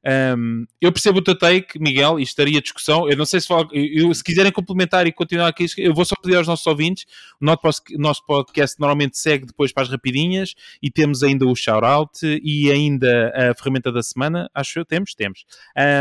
um, 0.07 0.65
eu 0.81 0.91
percebo 0.91 1.19
o 1.19 1.23
teu 1.23 1.37
take, 1.39 1.79
Miguel, 1.79 2.19
e 2.19 2.23
estaria 2.23 2.59
a 2.59 2.63
discussão. 2.63 3.09
Eu 3.09 3.17
não 3.17 3.27
sei 3.27 3.41
se, 3.41 3.49
eu, 3.73 4.15
se 4.15 4.25
quiserem 4.25 4.51
complementar 4.51 5.07
e 5.07 5.13
continuar 5.13 5.49
aqui, 5.49 5.67
eu 5.77 5.95
vou 5.95 6.05
só 6.05 6.15
pedir 6.21 6.37
aos 6.37 6.47
nossos 6.47 6.67
ouvintes. 6.67 7.05
O 7.41 7.45
nosso 7.99 8.25
podcast 8.27 8.79
normalmente 8.79 9.19
segue 9.19 9.47
depois 9.47 9.73
para 9.73 9.83
as 9.83 9.91
rapidinhas 9.91 10.55
e 10.83 10.91
temos 10.91 11.23
ainda 11.23 11.47
o 11.47 11.55
shout-out 11.55 12.19
e 12.25 12.71
ainda 12.71 13.33
a 13.35 13.55
ferramenta 13.55 13.93
da 13.93 14.03
semana. 14.03 14.51
Acho 14.55 14.79
eu, 14.79 14.85
temos, 14.85 15.15
temos. 15.15 15.45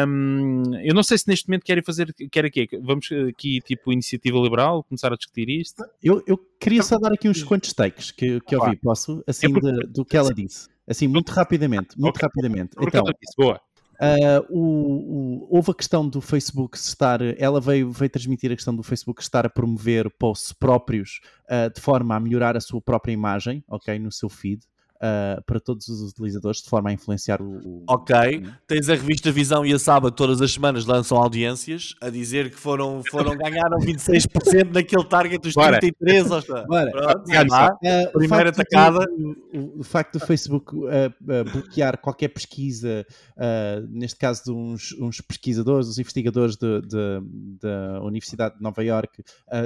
Um, 0.07 0.63
eu 0.81 0.93
não 0.93 1.03
sei 1.03 1.17
se 1.17 1.27
neste 1.27 1.47
momento 1.47 1.65
querem 1.65 1.83
fazer, 1.83 2.13
quer 2.31 2.45
aqui, 2.45 2.67
vamos 2.81 3.09
aqui 3.29 3.59
tipo 3.61 3.91
iniciativa 3.91 4.37
liberal, 4.37 4.83
começar 4.83 5.11
a 5.11 5.17
discutir 5.17 5.49
isto. 5.49 5.83
Eu, 6.01 6.23
eu 6.25 6.37
queria 6.59 6.83
só 6.83 6.97
dar 6.97 7.11
aqui 7.11 7.27
uns 7.27 7.43
quantos 7.43 7.73
takes 7.73 8.11
que, 8.11 8.39
que 8.41 8.55
eu 8.55 8.63
vi, 8.69 8.77
posso? 8.77 9.21
Assim, 9.27 9.51
de, 9.51 9.87
do 9.87 10.05
que 10.05 10.15
ela 10.15 10.33
disse. 10.33 10.69
Assim, 10.87 11.07
muito 11.07 11.29
rapidamente, 11.29 11.99
muito 11.99 12.17
rapidamente. 12.17 12.71
Então, 12.81 13.03
boa 13.37 13.61
Uh, 14.01 14.45
o, 14.49 14.61
o, 14.61 15.47
houve 15.57 15.71
a 15.71 15.73
questão 15.73 16.07
do 16.07 16.21
Facebook 16.21 16.77
estar, 16.77 17.19
ela 17.37 17.59
veio, 17.59 17.91
veio 17.91 18.09
transmitir 18.09 18.49
a 18.51 18.55
questão 18.55 18.73
do 18.73 18.81
Facebook 18.81 19.21
estar 19.21 19.45
a 19.45 19.49
promover 19.49 20.09
posts 20.11 20.53
próprios 20.53 21.19
uh, 21.45 21.73
de 21.73 21.81
forma 21.81 22.15
a 22.15 22.19
melhorar 22.19 22.55
a 22.55 22.61
sua 22.61 22.81
própria 22.81 23.11
imagem, 23.11 23.61
ok, 23.67 23.99
no 23.99 24.11
seu 24.11 24.29
feed 24.29 24.61
uh, 24.99 25.41
para 25.43 25.59
todos 25.59 25.87
os 25.87 26.11
utilizadores, 26.11 26.61
de 26.61 26.69
forma 26.69 26.89
a 26.89 26.93
influenciar 26.93 27.41
o. 27.41 27.59
o 27.65 27.83
ok, 27.87 28.43
tens 28.67 28.89
a 28.89 28.95
revista 28.95 29.31
Visão 29.31 29.65
e 29.65 29.73
a 29.73 29.79
Sábado 29.79 30.13
todas 30.13 30.41
as 30.41 30.51
semanas 30.51 30.85
lançam 30.85 31.17
audiências 31.17 31.95
a 32.01 32.09
dizer 32.09 32.49
que 32.49 32.57
foram, 32.57 33.01
foram 33.09 33.35
ganharam 33.37 33.79
26% 33.79 34.73
naquele 34.73 35.03
target 35.05 35.41
dos 35.41 35.53
Bora. 35.53 35.79
33. 35.79 36.27
Bora. 36.67 36.91
Pronto, 36.91 37.23
uh, 37.29 38.11
primeira 38.13 38.49
atacada. 38.49 39.07
O, 39.53 39.79
o, 39.79 39.83
facto 39.83 40.19
do 40.19 40.25
Facebook 40.25 40.75
uh, 40.75 40.79
uh, 40.79 41.51
bloquear 41.51 41.97
qualquer 41.97 42.29
pesquisa, 42.29 43.05
neste 43.89 44.17
caso 44.19 44.43
de 44.45 44.51
uns, 44.51 44.93
uns 44.99 45.21
pesquisadores, 45.21 45.87
os 45.87 45.97
investigadores 45.97 46.57
da 46.57 48.01
Universidade 48.01 48.57
de 48.57 48.61
Nova 48.61 48.83
York, 48.83 49.23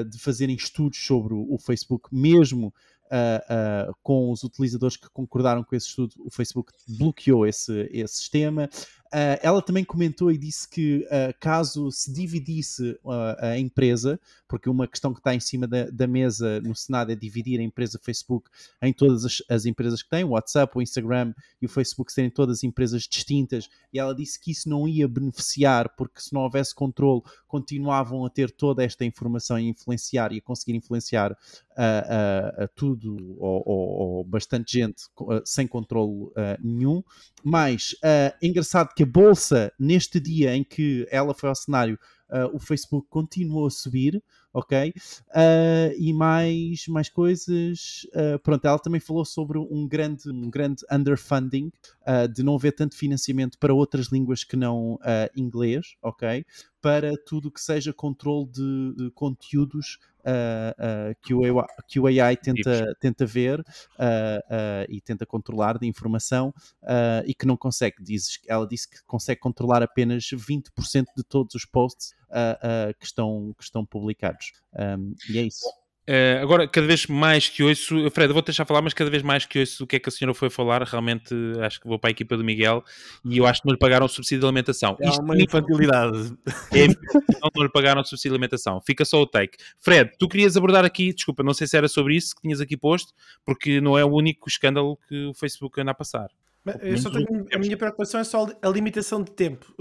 de 0.10 0.20
fazerem 0.20 0.56
estudos 0.56 1.04
sobre 1.04 1.34
o, 1.34 1.54
o 1.54 1.58
Facebook, 1.58 2.08
mesmo 2.12 2.74
uh, 3.14 3.92
uh, 3.92 3.96
com 4.02 4.32
os 4.32 4.44
utilizadores 4.44 4.98
que 4.98 5.08
concordaram 5.10 5.64
com 5.64 5.76
esse 5.76 5.88
estudo, 5.88 6.16
o 6.20 6.32
Facebook 6.32 6.74
bloqueou 6.88 7.46
esse, 7.46 7.88
esse 7.92 8.16
sistema. 8.16 8.68
Uh, 9.14 9.38
ela 9.44 9.62
também 9.62 9.86
comentou 9.86 10.32
e 10.32 10.38
disse 10.40 10.68
que 10.68 11.06
uh, 11.06 11.36
caso 11.40 11.92
se 11.92 12.12
dividisse 12.12 12.98
uh, 13.04 13.36
a 13.38 13.60
empresa, 13.60 14.20
porque 14.48 14.68
uma 14.68 14.88
questão 14.88 15.14
que 15.14 15.20
está 15.20 15.36
em 15.36 15.40
cima 15.40 15.68
da, 15.68 15.86
da, 15.86 16.08
mesa 16.08 16.60
no 16.62 16.76
Senado 16.76 17.12
é 17.12 17.16
dividir 17.16 17.60
a 17.60 17.64
empresa 17.64 18.00
Facebook 18.02 18.50
em 18.82 18.92
todas 18.92 19.24
as, 19.24 19.44
as, 19.48 19.66
empresas 19.68 20.02
que 20.02 20.10
têm, 20.10 20.24
o 20.24 20.30
WhatsApp, 20.30 20.76
o 20.76 20.82
Instagram 20.82 21.32
e 21.62 21.68
o 21.68 21.70
Facebook 21.70 22.12
serem 22.12 22.32
todas 22.32 22.64
empresas 22.64 23.04
distintas, 23.04 23.70
e 23.94 24.00
ela 24.00 24.16
disse 24.16 24.40
que 24.40 24.50
isso 24.50 24.68
não 24.68 24.88
ia 24.88 25.08
beneficiar, 25.08 25.90
porque 25.96 26.20
se 26.20 26.34
não 26.34 26.42
houvesse 26.42 26.74
controle, 26.74 27.22
continuavam 27.48 28.26
a 28.26 28.32
ter 28.32 28.50
toda 28.50 28.84
esta 28.84 29.06
informação 29.06 29.60
e 29.60 29.70
influenciar 29.70 30.32
e 30.32 30.40
a 30.40 30.42
conseguir 30.42 30.76
influenciar 30.76 31.38
a 31.76 32.68
tudo 32.76 33.16
ou, 33.40 33.64
ou, 33.66 34.18
ou, 34.18 34.24
bastante 34.24 34.80
gente 34.80 35.04
sem 35.46 35.68
controle 35.68 36.32
nenhum. 36.64 37.04
Mas 37.44 37.96
é 38.04 38.34
engraçado 38.42 38.94
que 38.96 39.04
a 39.04 39.06
bolsa, 39.06 39.72
neste 39.78 40.20
dia 40.20 40.56
em 40.56 40.64
que 40.64 41.06
ela 41.12 41.34
foi 41.34 41.50
ao 41.50 41.56
cenário, 41.56 42.00
uh, 42.30 42.56
o 42.56 42.60
Facebook 42.60 43.08
continuou 43.10 43.68
a 43.68 43.70
subir, 43.70 44.24
ok? 44.54 44.94
Uh, 45.30 45.94
e 45.98 46.14
mais, 46.14 46.88
mais 46.88 47.10
coisas. 47.10 48.08
Uh, 48.14 48.40
pronto, 48.40 48.66
ela 48.66 48.80
também 48.80 49.00
falou 49.00 49.26
sobre 49.26 49.60
um 49.60 49.88
grande, 49.88 50.30
um 50.30 50.50
grande 50.50 50.84
underfunding, 50.92 51.72
de 52.34 52.44
não 52.44 52.56
haver 52.56 52.74
tanto 52.74 52.96
financiamento 52.96 53.58
para 53.58 53.74
outras 53.74 54.08
línguas 54.08 54.44
que 54.44 54.56
não 54.56 55.00
inglês, 55.36 55.96
ok? 56.02 56.46
Para 56.82 57.14
tudo 57.26 57.52
que 57.52 57.62
seja 57.62 57.94
controle 57.94 58.50
de, 58.50 58.94
de 58.96 59.12
conteúdos 59.12 60.00
uh, 60.26 61.12
uh, 61.12 61.16
que, 61.22 61.34
o 61.34 61.44
AI, 61.44 61.68
que 61.88 62.00
o 62.00 62.08
AI 62.08 62.38
tenta, 62.38 62.96
tenta 63.00 63.26
ver 63.26 63.60
uh, 63.60 64.86
e 64.90 65.02
tenta 65.02 65.26
controlar 65.26 65.78
de 65.78 65.88
informação 65.88 66.54
e 67.26 67.34
que 67.34 67.46
não 67.46 67.58
consegue. 67.58 67.98
Diz, 68.02 68.40
ela 68.48 68.68
disse 68.68 68.90
que 68.90 69.04
consegue 69.06 69.40
controlar 69.40 69.84
apenas 69.84 70.24
20% 70.26 71.06
de 71.16 71.24
todos 71.24 71.56
os 71.56 71.66
posts 71.66 72.14
que, 73.00 73.06
estão, 73.06 73.54
que 73.58 73.64
estão 73.64 73.86
publicados. 73.86 74.52
Um, 74.74 75.14
e 75.30 75.38
é 75.38 75.44
isso. 75.44 75.83
Uh, 76.08 76.42
agora, 76.42 76.68
cada 76.68 76.86
vez 76.86 77.08
mais 77.08 77.48
que 77.48 77.64
ouço, 77.64 78.10
Fred, 78.12 78.34
vou 78.34 78.42
deixar 78.42 78.66
falar, 78.66 78.82
mas 78.82 78.94
cada 78.94 79.10
vez 79.10 79.24
mais 79.24 79.46
que 79.46 79.60
ouço 79.60 79.86
o 79.86 79.88
que 79.88 79.96
é 79.96 80.00
que 80.00 80.10
a 80.10 80.12
senhora 80.12 80.34
foi 80.34 80.50
falar, 80.50 80.84
realmente 80.84 81.34
acho 81.62 81.80
que 81.80 81.88
vou 81.88 81.98
para 81.98 82.10
a 82.10 82.12
equipa 82.12 82.36
do 82.36 82.44
Miguel 82.44 82.84
e 83.24 83.38
eu 83.38 83.46
acho 83.46 83.62
que 83.62 83.68
não 83.68 83.74
lhe 83.74 83.80
pagaram 83.80 84.06
o 84.06 84.10
subsídio 84.10 84.42
de 84.42 84.46
alimentação. 84.46 84.98
É 85.00 85.08
Isto 85.08 85.22
uma 85.22 85.38
infantilidade. 85.42 86.34
É, 86.74 86.88
não, 86.88 87.64
lhe 87.64 87.70
pagaram 87.70 88.02
o 88.02 88.04
subsídio 88.04 88.32
de 88.32 88.36
alimentação. 88.36 88.82
Fica 88.82 89.06
só 89.06 89.22
o 89.22 89.26
take. 89.26 89.58
Fred, 89.80 90.12
tu 90.20 90.28
querias 90.28 90.58
abordar 90.58 90.84
aqui, 90.84 91.14
desculpa, 91.14 91.42
não 91.42 91.54
sei 91.54 91.68
se 91.68 91.78
era 91.78 91.88
sobre 91.88 92.18
isso 92.18 92.36
que 92.36 92.42
tinhas 92.42 92.60
aqui 92.60 92.76
posto, 92.76 93.14
porque 93.46 93.80
não 93.80 93.98
é 93.98 94.04
o 94.04 94.10
único 94.10 94.50
escândalo 94.50 95.00
que 95.08 95.28
o 95.28 95.34
Facebook 95.34 95.80
anda 95.80 95.92
a 95.92 95.96
passar. 95.96 96.28
Tenho, 96.66 97.46
a 97.54 97.60
minha 97.60 97.78
preocupação 97.78 98.20
é 98.20 98.24
só 98.24 98.48
a 98.62 98.70
limitação 98.70 99.22
de 99.24 99.32
tempo. 99.32 99.74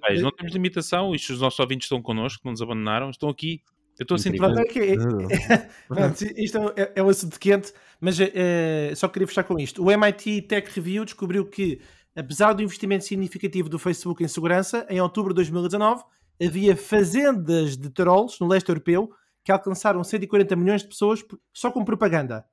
Mas 0.00 0.20
não 0.20 0.30
temos 0.32 0.52
limitação, 0.52 1.14
isto 1.14 1.32
os 1.32 1.40
nossos 1.40 1.58
ouvintes 1.60 1.86
estão 1.86 2.02
connosco, 2.02 2.40
não 2.44 2.52
nos 2.52 2.62
abandonaram, 2.62 3.10
estão 3.10 3.28
aqui 3.28 3.62
eu 4.00 4.04
estou 4.04 4.14
a 4.14 4.18
sentir. 4.18 4.38
Pronto, 4.38 4.58
é 4.58 4.64
que, 4.64 4.78
é, 4.80 4.96
pronto, 5.86 6.24
isto 6.34 6.58
é, 6.74 6.92
é 6.96 7.02
um 7.02 7.10
assunto 7.10 7.38
quente, 7.38 7.70
mas 8.00 8.18
é, 8.18 8.94
só 8.96 9.06
queria 9.08 9.28
fechar 9.28 9.44
com 9.44 9.58
isto. 9.58 9.84
O 9.84 9.90
MIT 9.90 10.42
Tech 10.42 10.70
Review 10.74 11.04
descobriu 11.04 11.44
que, 11.44 11.82
apesar 12.16 12.54
do 12.54 12.62
investimento 12.62 13.04
significativo 13.04 13.68
do 13.68 13.78
Facebook 13.78 14.24
em 14.24 14.28
segurança, 14.28 14.86
em 14.88 14.98
outubro 15.02 15.34
de 15.34 15.36
2019 15.36 16.02
havia 16.42 16.74
fazendas 16.74 17.76
de 17.76 17.90
trolls 17.90 18.38
no 18.40 18.48
leste 18.48 18.70
europeu 18.70 19.12
que 19.44 19.52
alcançaram 19.52 20.02
140 20.02 20.56
milhões 20.56 20.80
de 20.80 20.88
pessoas 20.88 21.22
só 21.52 21.70
com 21.70 21.84
propaganda. 21.84 22.46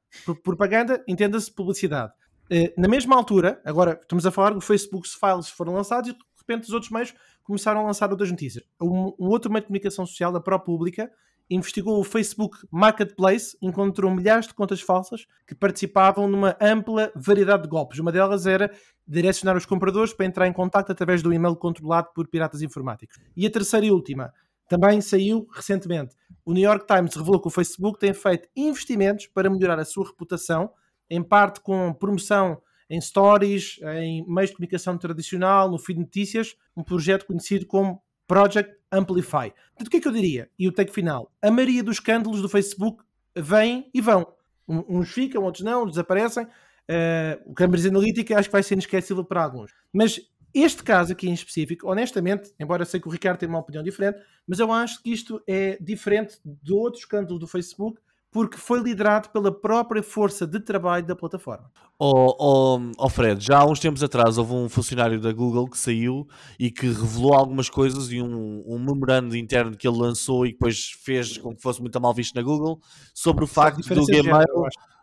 Propaganda, 0.43 1.01
entenda-se 1.07 1.49
publicidade. 1.49 2.11
Eh, 2.51 2.73
na 2.77 2.89
mesma 2.89 3.15
altura, 3.15 3.61
agora 3.63 3.97
estamos 4.01 4.25
a 4.25 4.31
falar 4.31 4.49
do 4.49 4.59
Facebook 4.59 5.07
Files 5.07 5.47
foram 5.47 5.73
lançados 5.73 6.09
e 6.09 6.13
de 6.13 6.19
repente 6.37 6.63
os 6.63 6.73
outros 6.73 6.91
meios 6.91 7.13
começaram 7.41 7.79
a 7.79 7.83
lançar 7.85 8.09
outras 8.11 8.29
notícias. 8.29 8.65
Um, 8.81 9.13
um 9.17 9.29
outro 9.29 9.49
meio 9.49 9.61
de 9.61 9.67
comunicação 9.67 10.05
social 10.05 10.33
da 10.33 10.41
ProPublica 10.41 11.09
investigou 11.49 11.99
o 11.99 12.03
Facebook 12.03 12.57
Marketplace, 12.71 13.57
encontrou 13.61 14.13
milhares 14.13 14.47
de 14.47 14.53
contas 14.53 14.81
falsas 14.81 15.25
que 15.45 15.55
participavam 15.55 16.27
numa 16.27 16.57
ampla 16.59 17.11
variedade 17.15 17.63
de 17.63 17.69
golpes. 17.69 17.99
Uma 17.99 18.11
delas 18.11 18.45
era 18.45 18.71
direcionar 19.07 19.55
os 19.55 19.65
compradores 19.65 20.13
para 20.13 20.25
entrar 20.25 20.47
em 20.47 20.53
contato 20.53 20.91
através 20.91 21.21
do 21.21 21.33
e-mail 21.33 21.55
controlado 21.55 22.09
por 22.13 22.27
piratas 22.27 22.61
informáticos. 22.61 23.17
E 23.35 23.45
a 23.45 23.49
terceira 23.49 23.85
e 23.85 23.91
última, 23.91 24.33
também 24.67 24.99
saiu 24.99 25.47
recentemente. 25.53 26.15
O 26.45 26.53
New 26.53 26.63
York 26.63 26.85
Times 26.85 27.15
revelou 27.15 27.39
que 27.39 27.47
o 27.47 27.51
Facebook 27.51 27.99
tem 27.99 28.13
feito 28.13 28.49
investimentos 28.55 29.27
para 29.27 29.49
melhorar 29.49 29.79
a 29.79 29.85
sua 29.85 30.07
reputação, 30.07 30.69
em 31.09 31.23
parte 31.23 31.61
com 31.61 31.93
promoção 31.93 32.61
em 32.89 33.01
stories, 33.01 33.79
em 33.99 34.25
meios 34.27 34.49
de 34.49 34.55
comunicação 34.55 34.97
tradicional, 34.97 35.69
no 35.69 35.77
feed 35.77 35.97
de 35.97 36.05
notícias, 36.05 36.55
um 36.75 36.83
projeto 36.83 37.25
conhecido 37.25 37.65
como 37.65 38.01
Project 38.27 38.75
Amplify. 38.91 39.51
Portanto, 39.51 39.87
o 39.87 39.89
que 39.89 39.97
é 39.97 39.99
que 40.01 40.07
eu 40.07 40.11
diria? 40.11 40.49
E 40.59 40.67
o 40.67 40.71
take 40.71 40.91
final. 40.91 41.31
A 41.41 41.49
maioria 41.49 41.83
dos 41.83 41.95
escândalos 41.97 42.41
do 42.41 42.49
Facebook 42.49 43.03
vêm 43.35 43.89
e 43.93 44.01
vão. 44.01 44.27
Uns 44.67 45.11
ficam, 45.11 45.43
outros 45.43 45.63
não, 45.63 45.85
desaparecem. 45.85 46.45
Uh, 46.45 47.51
o 47.51 47.53
Cambridge 47.53 47.87
Analytica 47.87 48.37
acho 48.37 48.49
que 48.49 48.53
vai 48.53 48.63
ser 48.63 48.75
inesquecível 48.75 49.23
para 49.23 49.43
alguns. 49.43 49.71
Mas 49.93 50.19
este 50.53 50.83
caso 50.83 51.11
aqui 51.13 51.29
em 51.29 51.33
específico, 51.33 51.89
honestamente, 51.89 52.53
embora 52.59 52.85
sei 52.85 52.99
que 52.99 53.07
o 53.07 53.11
Ricardo 53.11 53.37
tem 53.37 53.47
uma 53.47 53.59
opinião 53.59 53.83
diferente, 53.83 54.19
mas 54.47 54.59
eu 54.59 54.71
acho 54.71 55.01
que 55.03 55.11
isto 55.11 55.41
é 55.47 55.77
diferente 55.79 56.37
de 56.43 56.73
outros 56.73 57.03
escândalos 57.03 57.39
do 57.39 57.47
Facebook 57.47 57.99
porque 58.31 58.57
foi 58.57 58.79
liderado 58.79 59.29
pela 59.29 59.51
própria 59.51 60.03
força 60.03 60.45
de 60.45 60.59
trabalho 60.59 61.05
da 61.05 61.15
plataforma. 61.15 61.71
Oh, 61.97 62.35
oh, 62.39 62.91
oh, 62.97 63.09
Fred, 63.09 63.43
já 63.43 63.59
há 63.59 63.65
uns 63.65 63.79
tempos 63.79 64.03
atrás 64.03 64.37
houve 64.37 64.53
um 64.53 64.69
funcionário 64.69 65.19
da 65.19 65.31
Google 65.31 65.67
que 65.67 65.77
saiu 65.77 66.27
e 66.59 66.69
que 66.69 66.87
revelou 66.87 67.33
algumas 67.33 67.69
coisas 67.69 68.11
e 68.11 68.21
um, 68.21 68.63
um 68.67 68.77
memorando 68.77 69.35
interno 69.35 69.75
que 69.75 69.87
ele 69.87 69.97
lançou 69.97 70.45
e 70.45 70.51
depois 70.51 70.91
fez 71.03 71.37
com 71.37 71.55
que 71.55 71.61
fosse 71.61 71.81
muito 71.81 71.99
mal 71.99 72.13
visto 72.13 72.35
na 72.35 72.41
Google 72.41 72.79
sobre 73.13 73.43
o 73.43 73.47
facto 73.47 73.81
do 73.81 74.05
Gmail 74.05 74.45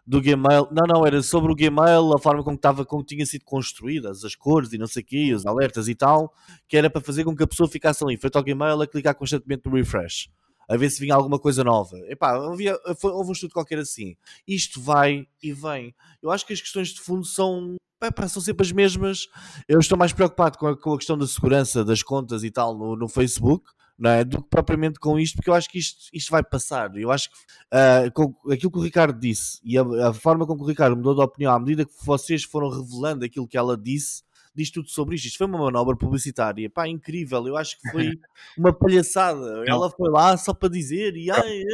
do 0.07 0.21
Gmail, 0.21 0.69
não, 0.71 0.87
não, 0.87 1.07
era 1.07 1.23
sobre 1.23 1.51
o 1.51 1.57
Gmail, 1.57 2.15
a 2.15 2.19
forma 2.19 2.45
como, 2.45 2.57
estava, 2.57 2.85
como 2.85 3.03
tinha 3.03 3.25
sido 3.25 3.45
construídas, 3.45 4.23
as 4.23 4.35
cores 4.35 4.73
e 4.73 4.79
não 4.79 4.87
sei 4.87 5.03
o 5.03 5.07
quê, 5.07 5.33
os 5.35 5.47
alertas 5.47 5.89
e 5.89 5.95
tal, 5.95 6.33
que 6.69 6.77
era 6.77 6.91
para 6.91 7.01
fazer 7.01 7.25
com 7.25 7.35
que 7.35 7.43
a 7.43 7.47
pessoa 7.47 7.67
ficasse 7.67 8.05
ali, 8.05 8.17
frente 8.19 8.37
ao 8.37 8.45
Gmail, 8.45 8.83
a 8.83 8.87
clicar 8.87 9.15
constantemente 9.15 9.63
no 9.65 9.75
refresh 9.75 10.29
a 10.69 10.77
ver 10.77 10.91
se 10.91 11.01
vinha 11.01 11.15
alguma 11.15 11.39
coisa 11.39 11.63
nova. 11.63 11.97
Epá, 12.09 12.37
havia, 12.37 12.79
foi, 12.99 13.13
houve 13.13 13.31
um 13.31 13.33
estudo 13.33 13.53
qualquer 13.53 13.79
assim. 13.79 14.17
Isto 14.47 14.81
vai 14.81 15.27
e 15.43 15.53
vem. 15.53 15.95
Eu 16.23 16.31
acho 16.31 16.47
que 16.47 16.53
as 16.53 16.61
questões 16.61 16.89
de 16.89 17.01
fundo 17.01 17.25
são, 17.25 17.77
epá, 18.03 18.29
são 18.29 18.43
sempre 18.43 18.65
as 18.65 18.73
mesmas. 18.73 19.29
Eu 19.69 19.79
estou 19.79 19.99
mais 19.99 20.13
preocupado 20.13 20.59
com 20.59 20.67
a, 20.67 20.77
com 20.77 20.93
a 20.93 20.97
questão 20.97 21.17
da 21.17 21.27
segurança 21.27 21.85
das 21.85 22.03
contas 22.03 22.45
e 22.45 22.51
tal 22.51 22.77
no, 22.77 22.97
no 22.97 23.09
Facebook. 23.09 23.71
Não 23.97 24.11
é? 24.11 24.25
Do 24.25 24.43
que 24.43 24.49
propriamente 24.49 24.99
com 24.99 25.21
isto, 25.21 25.37
porque 25.37 25.49
eu 25.49 25.55
acho 25.55 25.71
que 25.71 25.79
isto, 25.79 26.09
isto 26.13 26.29
vai 26.29 26.43
passar. 26.43 26.91
Eu 26.97 27.13
acho 27.13 27.31
que 27.31 27.37
uh, 27.37 28.13
com 28.13 28.35
aquilo 28.51 28.73
que 28.73 28.79
o 28.79 28.83
Ricardo 28.83 29.17
disse 29.17 29.61
e 29.63 29.79
a, 29.79 30.09
a 30.09 30.13
forma 30.13 30.45
como 30.45 30.65
o 30.65 30.67
Ricardo 30.67 30.97
mudou 30.97 31.15
de 31.15 31.21
opinião 31.21 31.55
à 31.55 31.61
medida 31.61 31.85
que 31.85 31.93
vocês 32.05 32.43
foram 32.43 32.71
revelando 32.71 33.25
aquilo 33.25 33.47
que 33.47 33.57
ela 33.57 33.79
disse, 33.79 34.24
diz 34.55 34.71
tudo 34.71 34.89
sobre 34.89 35.17
isto. 35.17 35.27
Isto 35.27 35.39
foi 35.39 35.47
uma 35.47 35.59
manobra 35.59 35.97
publicitária, 35.97 36.71
pá, 36.71 36.89
incrível. 36.89 37.47
Eu 37.47 37.57
acho 37.57 37.79
que 37.81 37.91
foi 37.91 38.11
uma 38.57 38.73
palhaçada. 38.73 39.65
Ela 39.67 39.91
foi 39.91 40.11
lá 40.11 40.37
só 40.37 40.55
para 40.55 40.69
dizer 40.69 41.17
e 41.17 41.31
ai, 41.31 41.65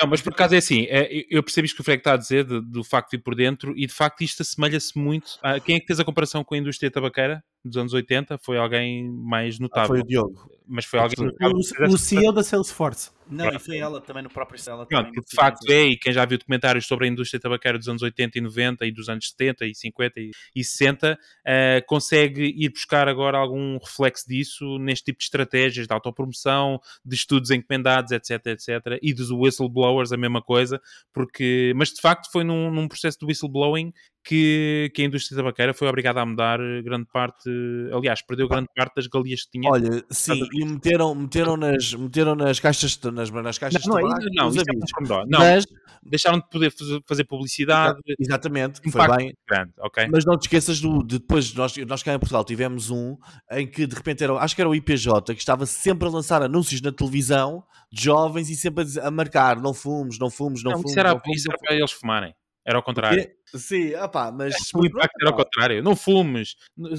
Não, 0.00 0.08
mas 0.08 0.20
por 0.20 0.32
acaso 0.32 0.54
é 0.54 0.58
assim, 0.58 0.86
é, 0.88 1.24
eu 1.30 1.42
percebi 1.42 1.66
isto 1.66 1.76
que 1.76 1.82
o 1.82 1.84
Frank 1.84 1.98
está 1.98 2.14
a 2.14 2.16
dizer 2.16 2.44
de, 2.44 2.60
do 2.60 2.84
facto 2.84 3.10
de 3.10 3.16
ir 3.16 3.20
por 3.20 3.34
dentro 3.34 3.72
e 3.76 3.86
de 3.86 3.92
facto 3.92 4.22
isto 4.22 4.42
assemelha-se 4.42 4.98
muito. 4.98 5.38
A, 5.42 5.58
quem 5.60 5.76
é 5.76 5.80
que 5.80 5.86
fez 5.86 6.00
a 6.00 6.04
comparação 6.04 6.44
com 6.44 6.54
a 6.54 6.58
indústria 6.58 6.90
tabaqueira 6.90 7.42
dos 7.64 7.76
anos 7.76 7.92
80? 7.92 8.38
Foi 8.38 8.58
alguém 8.58 9.10
mais 9.10 9.58
notável. 9.58 9.84
Ah, 9.84 9.88
foi 9.88 10.00
o 10.00 10.06
Diogo. 10.06 10.55
Mas 10.66 10.84
foi 10.84 10.98
alguém. 10.98 11.26
O, 11.26 11.92
o 11.92 11.98
CEO 11.98 12.32
da 12.32 12.42
Salesforce. 12.42 13.10
Não, 13.28 13.48
e 13.48 13.58
foi 13.58 13.78
ela 13.78 14.00
também 14.00 14.22
no 14.22 14.30
próprio 14.30 14.60
ela 14.66 14.86
Pronto, 14.86 15.10
que 15.10 15.20
de 15.20 15.34
facto 15.34 15.68
é, 15.68 15.86
e 15.86 15.96
quem 15.96 16.12
já 16.12 16.24
viu 16.24 16.38
documentários 16.38 16.86
sobre 16.86 17.06
a 17.06 17.08
indústria 17.08 17.40
tabaqueira 17.40 17.76
dos 17.76 17.88
anos 17.88 18.02
80 18.02 18.38
e 18.38 18.40
90 18.40 18.86
e 18.86 18.92
dos 18.92 19.08
anos 19.08 19.28
70 19.30 19.66
e 19.66 19.74
50 19.74 20.20
e, 20.20 20.30
e 20.54 20.64
60, 20.64 21.14
uh, 21.14 21.86
consegue 21.86 22.54
ir 22.56 22.68
buscar 22.70 23.08
agora 23.08 23.36
algum 23.36 23.78
reflexo 23.78 24.28
disso 24.28 24.78
neste 24.78 25.06
tipo 25.06 25.18
de 25.18 25.24
estratégias 25.24 25.86
de 25.86 25.92
autopromoção, 25.92 26.80
de 27.04 27.16
estudos 27.16 27.50
encomendados, 27.50 28.12
etc, 28.12 28.46
etc, 28.46 28.98
e 29.02 29.12
dos 29.12 29.30
whistleblowers, 29.30 30.12
a 30.12 30.16
mesma 30.16 30.40
coisa, 30.40 30.80
porque, 31.12 31.72
mas 31.74 31.90
de 31.90 32.00
facto 32.00 32.30
foi 32.30 32.44
num, 32.44 32.70
num 32.70 32.86
processo 32.86 33.18
de 33.18 33.26
whistleblowing 33.26 33.92
que, 34.26 34.90
que, 34.92 35.02
a 35.02 35.04
indústria 35.04 35.36
tabaqueira 35.36 35.72
foi 35.72 35.86
obrigada 35.86 36.20
a 36.20 36.26
mudar 36.26 36.58
grande 36.82 37.06
parte, 37.12 37.48
aliás, 37.92 38.20
perdeu 38.22 38.48
grande 38.48 38.68
parte 38.74 38.96
das 38.96 39.06
galias 39.06 39.44
que 39.44 39.52
tinha. 39.52 39.70
Olha, 39.70 40.04
sim, 40.10 40.40
e 40.56 40.64
meteram, 40.64 41.14
meteram, 41.14 41.56
nas, 41.56 41.92
meteram 41.94 42.34
nas 42.34 42.58
caixas, 42.58 42.98
nas, 43.02 43.30
nas 43.30 43.58
caixas 43.58 43.84
não, 43.86 43.96
de 43.96 44.02
tabaco, 44.02 44.24
não, 44.32 44.50
não, 44.50 45.20
é 45.20 45.24
não, 45.26 45.38
mas, 45.38 45.64
deixaram 46.02 46.38
de 46.38 46.48
poder 46.48 46.72
fazer 47.06 47.24
publicidade. 47.24 47.98
Exatamente, 48.18 48.80
que 48.80 48.90
foi 48.90 49.06
bem. 49.16 49.34
Grande, 49.48 49.72
okay? 49.78 50.06
Mas 50.10 50.24
não 50.24 50.38
te 50.38 50.42
esqueças 50.42 50.80
do, 50.80 51.02
de 51.02 51.18
depois, 51.18 51.52
nós, 51.54 51.76
nós 51.76 52.02
cá 52.02 52.14
em 52.14 52.18
Portugal 52.18 52.44
tivemos 52.44 52.90
um 52.90 53.16
em 53.50 53.66
que 53.66 53.86
de 53.86 53.94
repente 53.94 54.24
era, 54.24 54.32
acho 54.34 54.54
que 54.54 54.60
era 54.60 54.70
o 54.70 54.74
IPJ, 54.74 55.34
que 55.34 55.40
estava 55.40 55.66
sempre 55.66 56.08
a 56.08 56.10
lançar 56.10 56.42
anúncios 56.42 56.80
na 56.80 56.92
televisão 56.92 57.62
de 57.92 58.04
jovens 58.04 58.48
e 58.48 58.56
sempre 58.56 58.84
a, 59.00 59.08
a 59.08 59.10
marcar, 59.10 59.60
não 59.60 59.74
fumos, 59.74 60.18
não 60.18 60.30
fumos, 60.30 60.62
não, 60.62 60.72
não 60.72 60.78
fumos. 60.78 60.92
Isso 60.92 61.00
era, 61.00 61.14
não 61.14 61.20
fumos, 61.20 61.38
isso 61.38 61.50
era 61.50 61.58
para 61.58 61.74
eles 61.74 61.92
fumarem. 61.92 62.34
Era 62.64 62.78
ao 62.78 62.82
contrário. 62.82 63.35
Sim, 63.54 63.94
opá, 63.94 64.32
mas. 64.32 64.54
O 64.74 64.84
impacto 64.84 65.14
era 65.20 65.30
ao 65.30 65.36
contrário. 65.36 65.82
Não 65.82 65.94
fumes. 65.94 66.56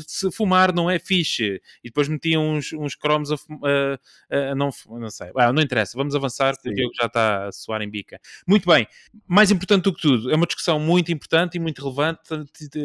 Se 0.08 0.32
fumar 0.32 0.74
não 0.74 0.90
é 0.90 0.98
fixe. 0.98 1.62
E 1.84 1.90
depois 1.90 2.08
metiam 2.08 2.50
uns, 2.50 2.72
uns 2.74 2.96
cromos 2.96 3.32
a, 3.32 3.36
a, 3.36 4.52
a, 4.52 4.56
não, 4.56 4.70
não 4.88 5.10
sei. 5.10 5.32
Ah, 5.36 5.52
não 5.52 5.62
interessa. 5.62 5.98
Vamos 5.98 6.16
avançar 6.16 6.56
Sim. 6.56 6.62
porque 6.64 6.86
o 6.86 6.92
já 7.00 7.08
está 7.08 7.48
a 7.48 7.52
soar 7.52 7.82
em 7.82 7.90
bica. 7.90 8.20
Muito 8.48 8.68
bem. 8.68 8.88
Mais 9.28 9.52
importante 9.52 9.84
do 9.84 9.94
que 9.94 10.02
tudo, 10.02 10.32
é 10.32 10.36
uma 10.36 10.46
discussão 10.46 10.80
muito 10.80 11.12
importante 11.12 11.56
e 11.56 11.60
muito 11.60 11.82
relevante. 11.82 12.22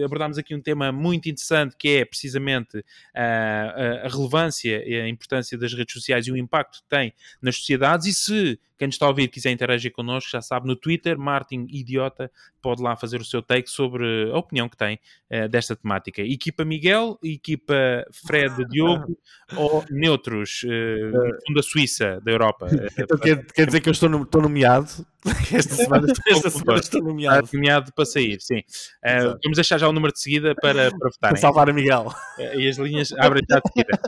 Abordámos 0.05 0.39
aqui 0.39 0.55
um 0.55 0.61
tema 0.61 0.91
muito 0.91 1.29
interessante 1.29 1.77
que 1.77 1.89
é 1.89 2.05
precisamente 2.05 2.85
a, 3.15 4.05
a 4.05 4.09
relevância 4.09 4.83
e 4.87 5.01
a 5.01 5.09
importância 5.09 5.57
das 5.57 5.73
redes 5.73 5.93
sociais 5.95 6.27
e 6.27 6.33
o 6.33 6.37
impacto 6.37 6.83
que 6.83 6.89
tem 6.89 7.13
nas 7.41 7.57
sociedades. 7.57 8.07
E 8.07 8.13
se 8.13 8.61
quem 8.83 8.89
nos 8.89 8.97
está 8.97 9.07
a 9.07 9.11
ouvir 9.11 9.29
quiser 9.29 9.53
interagir 9.53 9.93
connosco, 9.93 10.29
já 10.33 10.43
sabe, 10.43 10.67
no 10.67 10.75
Twitter, 10.75 11.17
Martin 11.17 11.69
Idiota, 11.71 12.29
pode 12.61 12.83
lá 12.83 12.97
fazer 12.97 13.21
o 13.21 13.25
seu 13.25 13.41
take 13.41 13.71
sobre 13.71 14.29
a 14.33 14.37
opinião 14.37 14.69
que 14.69 14.77
tem 14.77 14.99
uh, 15.31 15.49
desta 15.49 15.77
temática. 15.77 16.21
Equipa 16.21 16.65
Miguel, 16.65 17.17
equipa 17.23 17.75
Fred 18.27 18.67
Diogo 18.69 19.17
ou 19.57 19.85
neutros, 19.89 20.65
uh, 20.65 21.55
da 21.55 21.63
Suíça, 21.63 22.21
da 22.25 22.33
Europa. 22.33 22.67
Então 22.99 23.19
quer, 23.19 23.45
quer 23.47 23.67
dizer 23.67 23.81
que 23.81 23.89
eu 23.89 23.93
estou, 23.93 24.09
no, 24.09 24.23
estou 24.23 24.43
nomeado? 24.43 25.07
Esta 25.53 25.75
semana, 25.75 26.07
esta 26.27 26.51
semana 26.51 26.81
estou 26.81 27.03
nomeado. 27.03 27.45
Está 27.45 27.57
nomeado 27.57 27.93
para 27.93 28.05
sair, 28.05 28.41
sim. 28.41 28.59
Uh, 29.05 29.39
vamos 29.43 29.57
deixar 29.57 29.79
já 29.79 29.89
o 29.89 29.93
número 29.93 30.13
de 30.13 30.21
seguida 30.21 30.55
para, 30.57 30.91
para 30.91 31.11
votar. 31.11 31.31
Para 31.31 31.37
salvar 31.37 31.71
a 31.71 31.73
Miguel. 31.73 32.13
Uh, 32.39 32.59
e 32.59 32.69
as 32.69 32.77
linhas 32.77 33.13
abrem 33.13 33.43
já 33.49 33.61
de 33.61 33.69
seguida. 33.69 34.01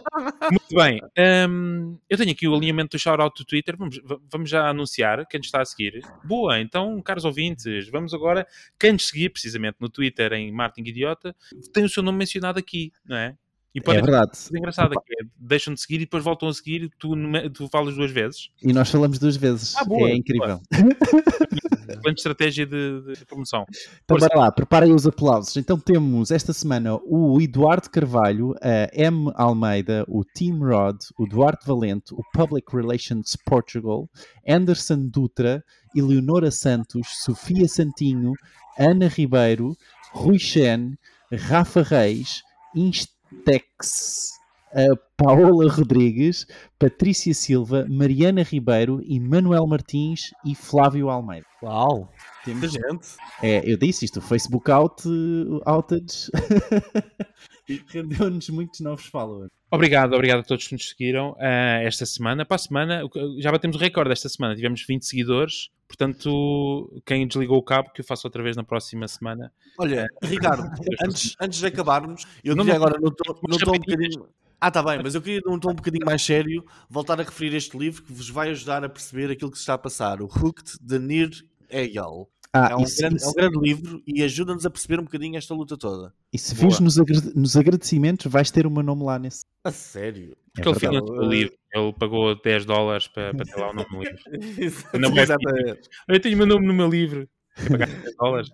Muito 0.51 0.75
bem. 0.75 1.01
Um, 1.49 1.99
eu 2.09 2.19
tenho 2.19 2.33
aqui 2.33 2.49
o 2.49 2.55
alinhamento 2.55 2.97
do 2.97 3.01
shout-out 3.01 3.41
do 3.41 3.47
Twitter. 3.47 3.77
Vamos, 3.77 4.01
vamos 4.31 4.51
já 4.51 4.69
anunciar 4.69 5.25
quem 5.27 5.39
nos 5.39 5.47
está 5.47 5.61
a 5.61 5.65
seguir. 5.65 6.03
Boa, 6.25 6.59
então, 6.59 7.01
caros 7.01 7.25
ouvintes, 7.25 7.89
vamos 7.91 8.13
agora. 8.13 8.47
Quem 8.79 8.93
nos 8.93 9.07
seguir, 9.07 9.31
precisamente 9.31 9.77
no 9.79 9.89
Twitter, 9.89 10.33
em 10.33 10.51
Martin 10.51 10.83
Idiota, 10.83 11.35
tem 11.73 11.85
o 11.85 11.89
seu 11.89 12.03
nome 12.03 12.19
mencionado 12.19 12.59
aqui, 12.59 12.93
não 13.05 13.17
é? 13.17 13.37
E 13.75 13.81
é 13.81 13.93
verdade. 13.93 14.31
É 14.55 14.59
engraçado 14.59 14.93
que 15.05 15.15
é, 15.15 15.27
deixam 15.37 15.75
de 15.75 15.81
seguir 15.81 15.97
e 15.97 16.01
depois 16.01 16.23
voltam 16.23 16.49
a 16.49 16.55
seguir 16.55 16.85
e 16.85 16.89
tu, 16.97 17.15
tu 17.53 17.69
falas 17.69 17.97
duas 17.97 18.13
vezes. 18.13 18.49
E 18.63 18.73
nós 18.73 18.89
falamos 18.89 19.19
duas 19.19 19.37
vezes. 19.37 19.75
Ah, 19.77 19.85
boa, 19.85 20.09
é 20.09 20.15
incrível. 20.15 20.61
Grande 22.03 22.21
estratégia 22.21 22.65
de, 22.65 23.03
de, 23.03 23.27
promoção. 23.27 23.67
Então, 24.05 24.17
bora 24.17 24.39
lá, 24.39 24.53
preparem 24.53 24.95
os 24.95 25.07
aplausos. 25.07 25.57
Então 25.57 25.79
temos 25.79 26.31
esta 26.31 26.53
semana 26.53 26.99
o 27.05 27.41
Eduardo 27.41 27.91
Carvalho, 27.91 28.55
a 28.63 28.89
M. 28.93 29.33
Almeida, 29.35 30.05
o 30.07 30.25
Tim 30.25 30.59
Rod, 30.59 30.97
o 31.19 31.27
Duarte 31.27 31.67
Valente, 31.67 32.15
o 32.15 32.23
Public 32.33 32.75
Relations 32.75 33.37
Portugal, 33.45 34.09
Anderson 34.49 35.09
Dutra, 35.09 35.65
Eleonora 35.97 36.51
Santos, 36.51 37.09
Sofia 37.25 37.67
Santinho, 37.67 38.35
Ana 38.79 39.09
Ribeiro, 39.09 39.77
Rui 40.13 40.39
Chen, 40.39 40.97
Rafa 41.33 41.83
Reis, 41.83 42.43
Inst 42.75 43.14
Tex, 43.45 44.33
a 44.73 44.97
Paola 45.17 45.71
Rodrigues, 45.71 46.47
Patrícia 46.79 47.33
Silva, 47.33 47.87
Mariana 47.89 48.43
Ribeiro, 48.43 49.01
Manuel 49.21 49.67
Martins 49.67 50.33
e 50.45 50.55
Flávio 50.55 51.09
Almeida. 51.09 51.47
Uau! 51.63 52.11
Temos 52.45 52.73
gente. 52.73 53.17
É, 53.43 53.63
eu 53.65 53.79
disse 53.79 54.05
isto, 54.05 54.19
o 54.19 54.23
Facebook 54.23 54.71
out, 54.71 55.03
outage 55.65 56.31
rendeu-nos 57.89 58.49
muitos 58.51 58.81
novos 58.81 59.07
followers. 59.07 59.51
Obrigado, 59.71 60.15
obrigado 60.15 60.41
a 60.41 60.43
todos 60.45 60.69
que 60.69 60.75
nos 60.75 60.89
seguiram 60.89 61.33
uh, 61.33 61.83
esta 61.83 62.07
semana. 62.07 62.45
Para 62.45 62.57
a 62.57 62.59
semana, 62.59 63.03
já 63.39 63.51
batemos 63.51 63.77
o 63.77 63.81
recorde 63.81 64.13
esta 64.13 64.29
semana, 64.29 64.55
tivemos 64.55 64.85
20 64.87 65.05
seguidores. 65.05 65.71
Portanto, 65.89 67.03
quem 67.05 67.27
desligou 67.27 67.59
o 67.59 67.63
cabo, 67.63 67.91
que 67.93 68.01
eu 68.01 68.05
faço 68.05 68.27
outra 68.27 68.43
vez 68.43 68.57
na 68.57 68.65
próxima 68.65 69.07
semana. 69.07 69.53
Olha, 69.79 70.07
uh, 70.23 70.27
Ricardo, 70.27 70.63
antes, 71.05 71.37
antes 71.41 71.59
de 71.59 71.67
acabarmos, 71.67 72.25
eu 72.43 72.55
não, 72.55 72.65
queria 72.65 72.77
agora, 72.77 72.99
não 73.01 73.09
estou 73.09 73.75
um 73.75 73.79
bocadinho. 73.79 74.29
Ah, 74.61 74.71
tá 74.71 74.83
bem, 74.83 75.01
mas 75.03 75.15
eu 75.15 75.21
queria, 75.21 75.43
num 75.45 75.59
tom 75.59 75.73
um 75.73 75.75
bocadinho 75.75 76.07
mais 76.07 76.23
sério, 76.23 76.65
voltar 76.89 77.21
a 77.21 77.23
referir 77.23 77.55
este 77.55 77.77
livro 77.77 78.03
que 78.03 78.13
vos 78.13 78.31
vai 78.31 78.49
ajudar 78.51 78.83
a 78.83 78.89
perceber 78.89 79.31
aquilo 79.31 79.51
que 79.51 79.59
se 79.59 79.63
está 79.63 79.75
a 79.75 79.79
passar. 79.79 80.23
O 80.23 80.25
Hooked, 80.25 80.79
de 80.81 80.99
Nir 80.99 81.31
Egel. 81.69 82.31
Ah, 82.57 82.69
é, 82.71 82.77
um 82.77 82.83
isso, 82.83 82.99
grande, 82.99 83.17
isso. 83.17 83.27
é, 83.27 83.31
um 83.31 83.35
grande, 83.35 83.59
livro 83.59 84.03
e 84.07 84.23
ajuda-nos 84.23 84.65
a 84.65 84.71
perceber 84.71 85.01
um 85.01 85.03
bocadinho 85.05 85.37
esta 85.37 85.53
luta 85.53 85.77
toda. 85.77 86.15
E 86.33 86.39
se 86.39 86.55
vires 86.55 86.79
nos, 86.79 86.97
nos, 87.35 87.57
agradecimentos, 87.57 88.31
vais 88.31 88.49
ter 88.49 88.65
o 88.65 88.71
meu 88.71 88.85
nome 88.85 89.03
lá 89.03 89.19
nesse. 89.19 89.45
A 89.65 89.73
sério? 89.73 90.37
Porque 90.55 90.69
é 90.69 90.71
ele 90.71 90.79
financiou 90.79 91.19
o 91.19 91.29
livro, 91.29 91.55
ele 91.75 91.93
pagou 91.95 92.41
10 92.41 92.65
dólares 92.65 93.09
para, 93.09 93.35
para 93.35 93.45
ter 93.45 93.57
lá 93.57 93.71
o 93.71 93.75
nome 93.75 93.89
no 93.91 94.03
livro. 94.03 94.19
não 94.95 96.15
eu 96.15 96.21
tenho 96.21 96.37
o 96.37 96.39
meu 96.39 96.47
nome 96.47 96.65
no 96.65 96.75
meu 96.75 96.89
livro. 96.89 97.29
dólares. 98.19 98.51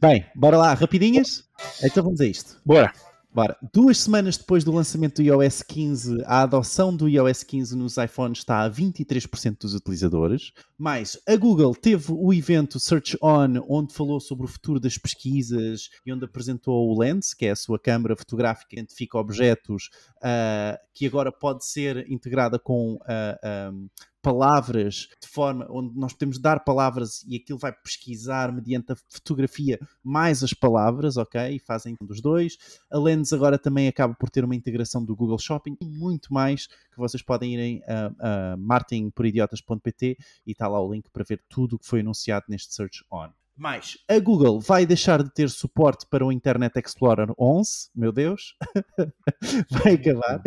Bem, 0.00 0.26
bora 0.34 0.58
lá, 0.58 0.74
rapidinhas? 0.74 1.48
Então 1.84 2.02
vamos 2.02 2.20
a 2.20 2.26
isto. 2.26 2.60
Bora. 2.66 2.92
Bora. 3.32 3.56
Duas 3.72 3.98
semanas 3.98 4.36
depois 4.36 4.64
do 4.64 4.72
lançamento 4.72 5.16
do 5.16 5.22
iOS 5.22 5.62
15, 5.62 6.24
a 6.26 6.42
adoção 6.42 6.94
do 6.94 7.08
iOS 7.08 7.44
15 7.44 7.76
nos 7.76 7.96
iPhones 7.96 8.38
está 8.38 8.64
a 8.64 8.70
23% 8.70 9.56
dos 9.60 9.72
utilizadores. 9.72 10.50
Mas 10.76 11.16
a 11.28 11.36
Google 11.36 11.72
teve 11.72 12.06
o 12.10 12.34
evento 12.34 12.80
Search 12.80 13.16
On, 13.22 13.64
onde 13.68 13.94
falou 13.94 14.18
sobre 14.18 14.46
o 14.46 14.48
futuro 14.48 14.80
das 14.80 14.98
pesquisas 14.98 15.90
e 16.04 16.12
onde 16.12 16.24
apresentou 16.24 16.88
o 16.88 16.98
Lens, 16.98 17.32
que 17.32 17.46
é 17.46 17.52
a 17.52 17.56
sua 17.56 17.78
câmera 17.78 18.16
fotográfica 18.16 18.70
que 18.70 18.76
identifica 18.76 19.16
objetos, 19.16 19.90
uh, 20.16 20.76
que 20.92 21.06
agora 21.06 21.30
pode 21.30 21.64
ser 21.64 22.10
integrada 22.10 22.58
com 22.58 22.94
uh, 22.94 22.98
ah, 23.04 23.70
um, 23.72 23.88
ah, 23.94 24.09
palavras 24.22 25.08
de 25.20 25.28
forma 25.28 25.66
onde 25.70 25.98
nós 25.98 26.12
podemos 26.12 26.38
dar 26.38 26.60
palavras 26.64 27.24
e 27.26 27.36
aquilo 27.36 27.58
vai 27.58 27.72
pesquisar 27.72 28.52
mediante 28.52 28.92
a 28.92 28.96
fotografia 29.08 29.78
mais 30.02 30.42
as 30.42 30.52
palavras, 30.52 31.16
ok? 31.16 31.56
E 31.56 31.58
fazem 31.58 31.96
um 32.00 32.06
dos 32.06 32.20
dois. 32.20 32.56
A 32.90 32.98
Lens 32.98 33.32
agora 33.32 33.58
também 33.58 33.88
acaba 33.88 34.14
por 34.14 34.30
ter 34.30 34.44
uma 34.44 34.56
integração 34.56 35.04
do 35.04 35.16
Google 35.16 35.38
Shopping 35.38 35.76
e 35.80 35.84
muito 35.84 36.32
mais 36.32 36.66
que 36.66 36.98
vocês 36.98 37.22
podem 37.22 37.54
ir 37.54 37.82
a, 37.86 38.52
a 38.52 38.56
martinporidiotas.pt 38.56 40.16
e 40.46 40.52
está 40.52 40.68
lá 40.68 40.80
o 40.80 40.92
link 40.92 41.08
para 41.10 41.24
ver 41.24 41.42
tudo 41.48 41.76
o 41.76 41.78
que 41.78 41.86
foi 41.86 42.00
anunciado 42.00 42.46
neste 42.48 42.74
Search 42.74 43.04
On. 43.10 43.30
Mais, 43.60 43.98
a 44.08 44.18
Google 44.18 44.58
vai 44.58 44.86
deixar 44.86 45.22
de 45.22 45.28
ter 45.34 45.50
suporte 45.50 46.06
para 46.06 46.24
o 46.24 46.32
Internet 46.32 46.80
Explorer 46.80 47.28
11, 47.38 47.90
meu 47.94 48.10
Deus, 48.10 48.54
vai 49.70 49.96
acabar. 49.96 50.40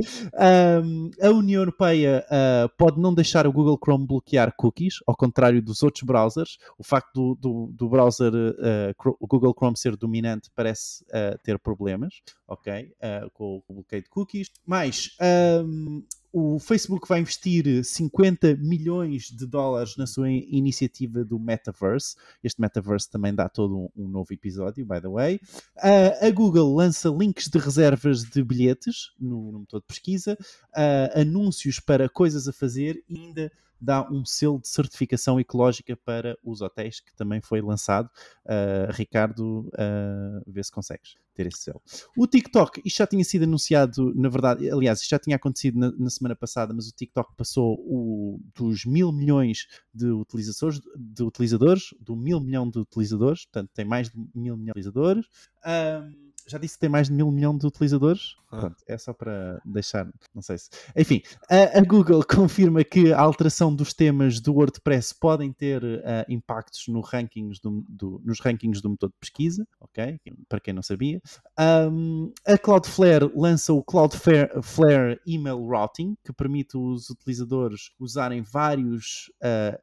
Um, 0.84 1.12
a 1.22 1.30
União 1.30 1.62
Europeia 1.62 2.26
uh, 2.26 2.76
pode 2.76 3.00
não 3.00 3.14
deixar 3.14 3.46
o 3.46 3.54
Google 3.54 3.78
Chrome 3.78 4.08
bloquear 4.08 4.52
cookies, 4.58 4.96
ao 5.06 5.16
contrário 5.16 5.62
dos 5.62 5.84
outros 5.84 6.02
browsers. 6.02 6.58
O 6.76 6.84
facto 6.84 7.14
do, 7.14 7.36
do, 7.36 7.72
do 7.74 7.88
browser 7.88 8.34
uh, 8.34 9.16
o 9.20 9.28
Google 9.28 9.54
Chrome 9.56 9.78
ser 9.78 9.96
dominante 9.96 10.50
parece 10.56 11.04
uh, 11.10 11.38
ter 11.44 11.60
problemas, 11.60 12.16
ok, 12.48 12.96
com 13.34 13.62
o 13.68 13.74
bloqueio 13.76 14.02
de 14.02 14.10
cookies. 14.10 14.50
Mais, 14.66 15.16
um, 15.64 16.04
o 16.34 16.58
Facebook 16.58 17.08
vai 17.08 17.20
investir 17.20 17.86
50 17.86 18.56
milhões 18.56 19.26
de 19.26 19.46
dólares 19.46 19.96
na 19.96 20.08
sua 20.08 20.32
iniciativa 20.32 21.24
do 21.24 21.38
Metaverse. 21.38 22.16
Este 22.44 22.60
Metaverse 22.60 23.08
também 23.08 23.36
dá 23.36 23.48
todo 23.48 23.78
um, 23.78 23.90
um 23.96 24.08
novo 24.08 24.34
episódio, 24.34 24.84
by 24.84 25.00
the 25.00 25.08
way. 25.08 25.40
Uh, 25.78 26.26
a 26.26 26.32
Google 26.32 26.76
lança 26.76 27.08
links 27.08 27.48
de 27.48 27.60
reservas 27.60 28.24
de 28.24 28.44
bilhetes 28.44 29.12
no, 29.20 29.52
no 29.52 29.60
motor 29.60 29.80
de 29.80 29.86
pesquisa, 29.86 30.36
uh, 30.76 31.20
anúncios 31.22 31.80
para 31.80 32.10
coisas 32.10 32.48
a 32.48 32.52
fazer 32.52 33.04
e 33.08 33.16
ainda 33.16 33.52
dá 33.84 34.10
um 34.10 34.26
selo 34.26 34.60
de 34.60 34.68
certificação 34.68 35.40
ecológica 35.40 35.98
para 35.98 36.38
os 36.44 36.62
hotéis, 36.62 37.00
que 37.00 37.14
também 37.16 37.42
foi 37.42 37.62
lançado. 37.62 38.10
Uh, 38.46 38.92
Ricardo, 38.92 39.70
uh, 39.70 40.44
vê 40.48 40.64
se 40.64 40.72
consegues 40.72 41.16
ter 41.34 41.48
esse 41.48 41.64
selo. 41.64 41.82
O 42.16 42.28
TikTok, 42.28 42.82
isto 42.86 42.98
já 42.98 43.08
tinha 43.08 43.24
sido 43.24 43.44
anunciado, 43.44 44.14
na 44.16 44.30
verdade, 44.30 44.70
aliás, 44.70 45.02
isto 45.02 45.10
já 45.10 45.20
tinha 45.20 45.36
acontecido 45.36 45.80
na, 45.80 45.92
na 45.92 46.10
semana 46.10 46.36
passada, 46.36 46.74
mas 46.74 46.88
o 46.88 46.92
TikTok 46.92 47.36
passou 47.36 47.76
o, 47.80 48.40
dos 48.56 48.86
mil 48.86 49.12
milhões 49.12 49.68
de 49.94 50.08
utilizadores, 50.12 50.80
de 50.96 51.24
utilizadores, 51.24 51.94
do 52.00 52.16
mil 52.16 52.40
milhão 52.40 52.70
de 52.70 52.80
utilizadores, 52.80 53.46
portanto 53.46 53.72
tem 53.74 53.86
mais 53.86 54.10
de 54.10 54.18
mil 54.34 54.56
milhões 54.56 54.84
de 54.84 54.90
utilizadores. 54.90 55.26
Um, 55.66 56.33
já 56.48 56.58
disse 56.58 56.76
que 56.76 56.82
tem 56.82 56.90
mais 56.90 57.08
de 57.08 57.14
mil 57.14 57.32
milhão 57.32 57.58
de 57.58 57.66
utilizadores. 57.66 58.36
Ah. 58.52 58.60
Pronto, 58.60 58.84
é 58.88 58.98
só 58.98 59.14
para 59.14 59.60
deixar, 59.66 60.08
não 60.34 60.42
sei 60.42 60.58
se. 60.58 60.70
Enfim, 60.96 61.22
a, 61.50 61.80
a, 61.80 61.82
Google 61.82 62.24
confirma 62.28 62.84
que 62.84 63.12
a 63.12 63.20
alteração 63.20 63.74
dos 63.74 63.94
temas 63.94 64.40
do 64.40 64.54
WordPress 64.54 65.14
podem 65.14 65.52
ter 65.52 65.84
uh, 65.84 66.00
impactos 66.30 66.88
no 66.88 67.02
rankings 67.02 67.60
do, 67.62 67.84
do, 67.90 68.22
nos 68.24 68.40
rankings 68.40 68.82
do 68.82 68.90
motor 68.90 69.10
de 69.10 69.16
pesquisa, 69.20 69.68
ok? 69.80 70.20
Para 70.48 70.60
quem 70.60 70.74
não 70.74 70.84
sabia. 70.84 71.22
Um, 71.60 72.32
a 72.46 72.58
Cloudflare 72.58 73.32
lança 73.36 73.74
o 73.74 73.84
Cloudflare 73.84 75.20
Email 75.26 75.60
Routing, 75.60 76.16
que 76.24 76.32
permite 76.32 76.78
os 76.78 77.10
utilizadores 77.10 77.92
usarem 78.00 78.42
vários 78.42 79.32
uh, 79.42 79.78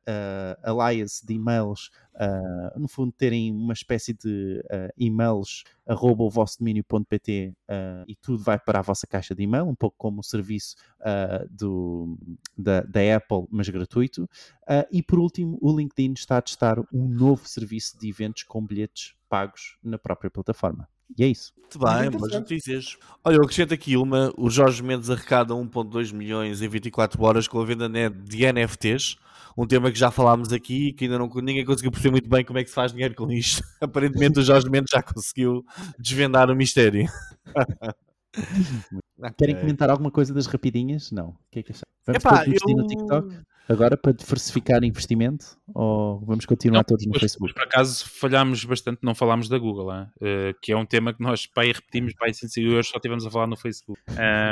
uh, 0.71 0.81
alias 0.81 1.21
de 1.25 1.35
e-mails 1.35 1.91
uh, 2.21 2.79
no 2.79 2.87
fundo, 2.87 3.13
terem 3.13 3.51
uma 3.51 3.73
espécie 3.73 4.13
de 4.13 4.63
uh, 4.67 4.93
e-mails 4.97 5.65
arroba 5.87 6.23
o 6.23 6.31
vosso 6.31 6.59
domínio.pt 6.59 7.55
uh, 7.69 8.05
e 8.07 8.15
tudo 8.15 8.43
vai 8.43 8.59
para 8.59 8.79
a 8.79 8.83
vossa 8.83 9.07
caixa 9.07 9.35
de 9.35 9.43
e-mail, 9.43 9.67
um 9.67 9.75
pouco 9.75 9.97
como 9.99 10.21
o 10.21 10.25
serviço 10.25 10.77
do, 11.51 12.17
da, 12.57 12.83
da, 12.83 13.17
Apple, 13.17 13.47
mas 13.51 13.69
gratuito. 13.69 14.29
e 14.93 15.03
por 15.03 15.19
último, 15.19 15.59
o 15.61 15.77
LinkedIn 15.77 16.13
está 16.13 16.37
a 16.37 16.43
testar 16.43 16.79
um 16.93 17.09
novo 17.09 17.49
serviço 17.49 17.99
de 17.99 18.09
eventos 18.09 18.43
com 18.43 18.65
bilhetes 18.65 19.15
pagos 19.29 19.79
na 19.83 19.99
própria 19.99 20.31
plataforma. 20.31 20.87
E 21.19 21.25
é 21.25 21.27
isso. 21.29 21.53
Muito 21.57 21.79
bem, 21.79 22.11
boas 22.11 22.33
notícias. 22.33 22.97
Olha, 23.25 23.37
eu 23.37 23.43
acrescento 23.43 23.73
aqui 23.73 23.97
uma: 23.97 24.33
o 24.37 24.51
Jorge 24.51 24.83
Mendes 24.83 25.11
arrecada 25.11 25.55
1,2 25.55 26.13
milhões 26.13 26.63
em 26.63 26.69
24 26.69 27.23
horas 27.23 27.47
com 27.47 27.61
a 27.61 27.65
venda 27.65 27.89
de 27.89 28.53
NFTs 28.53 29.17
um 29.57 29.67
tema 29.67 29.91
que 29.91 29.99
já 29.99 30.11
falámos 30.11 30.53
aqui 30.53 30.93
que 30.93 31.05
ainda 31.05 31.19
não 31.19 31.29
ninguém 31.37 31.65
conseguiu 31.65 31.91
perceber 31.91 32.13
muito 32.13 32.29
bem 32.29 32.45
como 32.45 32.59
é 32.59 32.65
que 32.65 32.71
se 32.71 32.75
faz 32.75 32.93
dinheiro 32.93 33.15
com 33.15 33.31
isto. 33.31 33.63
Aparentemente 33.81 34.39
o 34.39 34.43
Jorge 34.43 34.69
Mendes 34.71 34.91
já 34.93 35.03
conseguiu 35.03 35.65
desvendar 35.99 36.51
o 36.51 36.57
mistério. 36.57 37.07
Querem 39.37 39.57
comentar 39.57 39.91
alguma 39.91 40.11
coisa 40.11 40.33
das 40.33 40.47
rapidinhas? 40.47 41.11
Não. 41.11 41.31
O 41.31 41.37
que 41.51 41.59
é 41.59 41.63
que 41.63 41.73
Vamos 42.07 42.25
Epá, 42.25 42.45
eu... 42.47 42.77
no 42.77 42.87
TikTok? 42.87 43.39
Agora 43.71 43.97
para 43.97 44.13
diversificar 44.13 44.83
investimento 44.83 45.57
ou 45.73 46.21
vamos 46.27 46.45
continuar 46.45 46.79
não, 46.79 46.85
todos 46.85 47.07
no 47.07 47.13
mas, 47.13 47.21
Facebook? 47.21 47.53
Mas 47.55 47.63
por 47.63 47.69
acaso 47.69 48.05
falhámos 48.09 48.65
bastante, 48.65 48.99
não 49.03 49.15
falámos 49.15 49.49
da 49.49 49.57
Google, 49.57 49.89
uh, 49.89 50.09
que 50.61 50.73
é 50.73 50.77
um 50.77 50.85
tema 50.85 51.15
que 51.15 51.23
nós 51.23 51.47
pai, 51.47 51.69
repetimos 51.69 52.13
pai, 52.15 52.33
e 52.57 52.69
hoje 52.69 52.89
só 52.89 52.99
tivemos 52.99 53.25
a 53.25 53.31
falar 53.31 53.47
no 53.47 53.57
Facebook. 53.57 54.01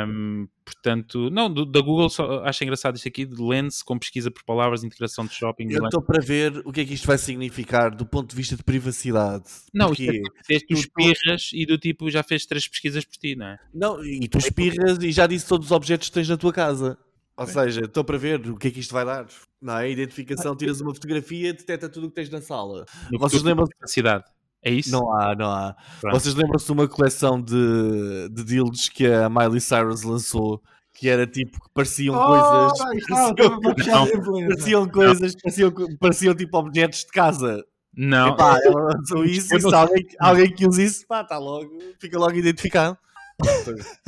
Um, 0.07 0.47
portanto, 0.65 1.29
não, 1.31 1.53
do, 1.53 1.67
da 1.67 1.81
Google 1.81 2.09
só, 2.09 2.45
acho 2.45 2.63
engraçado 2.63 2.97
isto 2.97 3.09
aqui 3.09 3.27
de 3.27 3.43
Lens 3.43 3.83
com 3.83 3.99
pesquisa 3.99 4.31
por 4.31 4.45
palavras, 4.45 4.85
integração 4.85 5.27
de 5.27 5.35
shopping. 5.35 5.69
Eu 5.71 5.85
estou 5.85 6.01
para 6.03 6.25
ver 6.25 6.63
o 6.65 6.73
que 6.73 6.83
é 6.83 6.85
que 6.85 6.95
isto 6.95 7.07
vai 7.07 7.19
significar 7.19 7.91
do 7.91 8.07
ponto 8.07 8.31
de 8.31 8.37
vista 8.37 8.57
de 8.57 8.63
privacidade. 8.63 9.47
Não, 9.75 9.89
porque 9.89 10.05
isto 10.05 10.51
é, 10.51 10.59
tu 10.61 10.75
espirras 10.75 11.51
e 11.53 11.67
do 11.67 11.77
tipo 11.77 12.09
já 12.09 12.23
fez 12.23 12.47
três 12.47 12.69
pesquisas 12.69 13.05
por 13.05 13.17
ti, 13.17 13.35
não 13.35 13.47
é? 13.47 13.59
Não, 13.75 14.05
e 14.05 14.29
tu 14.29 14.39
espirras 14.39 14.99
e 15.03 15.11
já 15.11 15.27
disse 15.27 15.49
todos 15.49 15.67
os 15.67 15.73
objetos 15.73 16.09
que 16.09 16.15
tens 16.15 16.29
na 16.29 16.37
tua 16.37 16.53
casa. 16.53 16.97
Ou 17.39 17.47
seja, 17.47 17.83
estou 17.83 18.03
para 18.03 18.19
ver 18.19 18.45
o 18.51 18.57
que 18.57 18.67
é 18.67 18.71
que 18.73 18.81
isto 18.81 18.93
vai 18.93 19.05
dar. 19.05 19.27
Não 19.63 19.79
é? 19.79 19.89
Identificação, 19.89 20.57
tiras 20.57 20.81
uma 20.81 20.93
fotografia, 20.93 21.55
detecta 21.55 21.89
tudo 21.89 22.07
o 22.07 22.11
que 22.11 22.17
tens 22.17 22.31
na 22.31 22.43
sala. 22.43 22.85
No 23.13 23.19
Vocês 23.19 23.45
lembram-se 23.45 23.73
da 23.81 23.87
cidade? 23.87 24.25
É 24.61 24.73
isso? 24.73 24.91
Não 24.91 25.15
há, 25.15 25.37
não 25.37 25.49
há. 25.49 25.77
Pronto. 26.01 26.19
Vocês 26.19 26.35
lembram-se 26.35 26.67
de 26.67 26.73
uma 26.73 26.89
coleção 26.89 27.41
de, 27.41 28.29
de 28.33 28.43
dildos 28.43 28.89
que 28.89 29.07
a 29.07 29.29
Miley 29.29 29.61
Cyrus 29.61 30.03
lançou? 30.03 30.61
Que 30.93 31.09
era 31.09 31.29
tipo 31.29 31.61
que 31.61 31.71
pareciam 31.73 32.17
oh, 32.17 32.27
coisas. 32.27 32.79
Pareciam, 33.07 34.11
pareciam 34.49 34.89
coisas, 34.89 35.37
pareciam, 35.41 35.73
pareciam 36.01 36.35
tipo 36.35 36.59
objetos 36.59 37.05
de 37.05 37.13
casa. 37.13 37.65
Não. 37.97 38.31
Epá, 38.31 38.59
ela 38.65 38.95
lançou 38.95 39.23
isso 39.27 39.55
e 39.57 39.61
se 39.61 39.75
alguém, 39.75 40.07
alguém 40.19 40.53
que 40.53 40.67
use 40.67 40.85
isso, 40.85 41.07
pá, 41.07 41.21
está 41.21 41.39
logo, 41.39 41.71
fica 42.01 42.19
logo 42.19 42.35
identificado. 42.35 42.99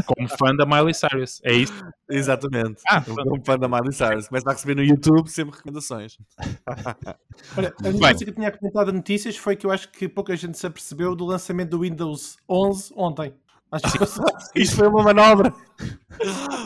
Como 0.06 0.28
fã 0.28 0.54
da 0.54 0.66
Miley 0.66 0.94
Cyrus, 0.94 1.40
é 1.44 1.52
isso? 1.52 1.72
Exatamente. 2.08 2.82
Ah, 2.88 3.00
como 3.00 3.44
fã 3.44 3.56
da 3.56 3.68
Miley 3.68 3.92
Cyrus. 3.92 4.28
Começa 4.28 4.50
a 4.50 4.52
receber 4.52 4.74
no 4.74 4.82
YouTube 4.82 5.28
sempre 5.28 5.56
recomendações. 5.56 6.18
Olha, 7.56 7.74
a 7.78 7.90
notícia 7.90 8.24
que 8.24 8.30
eu 8.30 8.34
tinha 8.34 8.50
comentado 8.50 8.92
notícias 8.92 9.36
foi 9.36 9.56
que 9.56 9.66
eu 9.66 9.70
acho 9.70 9.90
que 9.90 10.08
pouca 10.08 10.36
gente 10.36 10.58
se 10.58 10.66
apercebeu 10.66 11.14
do 11.14 11.24
lançamento 11.24 11.70
do 11.70 11.80
Windows 11.80 12.36
11 12.48 12.92
ontem. 12.96 13.34
Acho 13.70 13.92
que 13.92 13.98
Isto 14.60 14.76
foi 14.76 14.88
uma 14.88 15.02
manobra. 15.04 15.54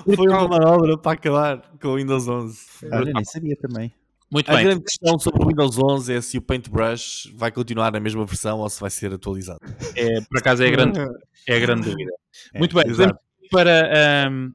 foi 0.04 0.28
uma 0.28 0.48
manobra 0.48 0.96
para 0.96 1.12
acabar 1.12 1.62
com 1.80 1.88
o 1.88 1.96
Windows 1.96 2.26
11. 2.26 2.66
Olha, 2.90 3.12
nem 3.12 3.24
sabia 3.24 3.56
também. 3.56 3.92
Muito 4.34 4.50
a 4.50 4.56
bem. 4.56 4.64
grande 4.64 4.82
questão 4.82 5.16
sobre 5.16 5.44
o 5.44 5.46
Windows 5.46 5.78
11 5.78 6.12
é 6.12 6.20
se 6.20 6.38
o 6.38 6.42
Paintbrush 6.42 7.32
vai 7.36 7.52
continuar 7.52 7.92
na 7.92 8.00
mesma 8.00 8.26
versão 8.26 8.58
ou 8.58 8.68
se 8.68 8.80
vai 8.80 8.90
ser 8.90 9.14
atualizado. 9.14 9.60
É, 9.94 10.20
por 10.22 10.38
acaso 10.38 10.64
é 10.64 10.66
a 10.66 10.70
grande, 10.72 10.98
é 11.46 11.54
a 11.54 11.60
grande 11.60 11.82
dúvida. 11.88 12.10
É, 12.52 12.58
Muito 12.58 12.74
bem, 12.74 12.84
exato. 12.90 13.16
para 13.48 14.24
a 14.26 14.28
um, 14.28 14.52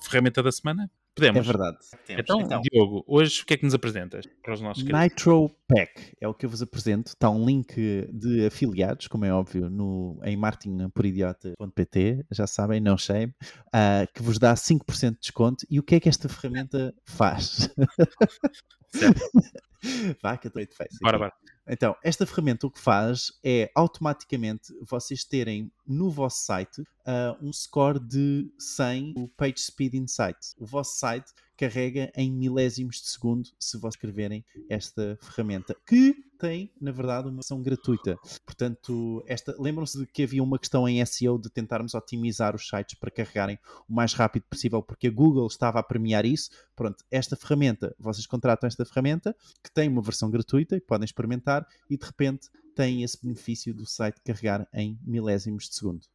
ferramenta 0.00 0.44
da 0.44 0.52
semana? 0.52 0.88
Podemos. 1.12 1.40
É 1.40 1.42
verdade. 1.42 1.78
Então, 2.08 2.40
então, 2.40 2.60
Diogo, 2.60 3.02
hoje 3.04 3.42
o 3.42 3.46
que 3.46 3.54
é 3.54 3.56
que 3.56 3.64
nos 3.64 3.74
apresentas 3.74 4.24
para 4.44 4.52
os 4.52 4.60
nossos 4.60 4.84
Nitro 4.84 5.50
Pack 5.66 6.12
é 6.20 6.28
o 6.28 6.34
que 6.34 6.46
eu 6.46 6.50
vos 6.50 6.62
apresento. 6.62 7.08
Está 7.08 7.28
um 7.28 7.44
link 7.44 7.74
de 8.12 8.46
afiliados, 8.46 9.08
como 9.08 9.24
é 9.24 9.32
óbvio, 9.32 9.68
no, 9.68 10.20
em 10.22 10.36
marketingporidiota.pt, 10.36 12.26
já 12.30 12.46
sabem, 12.46 12.80
não 12.80 12.96
shame, 12.96 13.32
uh, 13.68 14.06
que 14.14 14.22
vos 14.22 14.38
dá 14.38 14.54
5% 14.54 15.14
de 15.14 15.20
desconto. 15.20 15.66
E 15.68 15.80
o 15.80 15.82
que 15.82 15.96
é 15.96 16.00
que 16.00 16.08
esta 16.08 16.28
ferramenta 16.28 16.94
faz? 17.06 17.70
Vá, 20.22 20.36
que 20.36 20.46
eu 20.46 20.60
estou 20.60 20.86
de 20.86 20.98
Bora, 21.00 21.18
bora. 21.18 21.32
Então, 21.68 21.96
esta 22.02 22.26
ferramenta 22.26 22.66
o 22.66 22.70
que 22.70 22.78
faz 22.78 23.32
é 23.44 23.70
automaticamente 23.74 24.72
vocês 24.82 25.24
terem 25.24 25.70
no 25.86 26.10
vosso 26.10 26.44
site 26.44 26.80
uh, 26.80 27.36
um 27.40 27.52
score 27.52 27.98
de 27.98 28.50
100 28.58 29.14
o 29.16 29.28
Page 29.28 29.58
Speed 29.58 29.94
Insight. 29.94 30.38
O 30.58 30.66
vosso 30.66 30.98
site 30.98 31.32
carrega 31.56 32.12
em 32.16 32.30
milésimos 32.30 32.96
de 32.96 33.08
segundo 33.08 33.48
se 33.58 33.78
vos 33.78 33.94
escreverem 33.94 34.44
esta 34.68 35.18
ferramenta, 35.20 35.74
que 35.86 36.14
tem, 36.38 36.70
na 36.80 36.92
verdade, 36.92 37.28
uma 37.28 37.36
versão 37.36 37.62
gratuita. 37.62 38.18
Portanto, 38.44 39.24
esta 39.26 39.54
lembram-se 39.58 39.98
de 39.98 40.06
que 40.06 40.22
havia 40.22 40.42
uma 40.42 40.58
questão 40.58 40.88
em 40.88 41.04
SEO 41.04 41.38
de 41.38 41.50
tentarmos 41.50 41.94
otimizar 41.94 42.54
os 42.54 42.68
sites 42.68 42.98
para 42.98 43.10
carregarem 43.10 43.58
o 43.88 43.94
mais 43.94 44.12
rápido 44.12 44.44
possível, 44.48 44.82
porque 44.82 45.08
a 45.08 45.10
Google 45.10 45.46
estava 45.46 45.78
a 45.78 45.82
premiar 45.82 46.24
isso. 46.24 46.50
Pronto, 46.74 47.02
esta 47.10 47.36
ferramenta, 47.36 47.94
vocês 47.98 48.26
contratam 48.26 48.66
esta 48.66 48.84
ferramenta, 48.84 49.34
que 49.62 49.72
tem 49.72 49.88
uma 49.88 50.02
versão 50.02 50.30
gratuita 50.30 50.76
e 50.76 50.80
podem 50.80 51.04
experimentar, 51.04 51.66
e 51.88 51.96
de 51.96 52.04
repente 52.04 52.48
têm 52.74 53.02
esse 53.02 53.20
benefício 53.22 53.72
do 53.72 53.86
site 53.86 54.20
carregar 54.22 54.68
em 54.74 54.98
milésimos 55.02 55.68
de 55.68 55.74
segundo. 55.74 56.06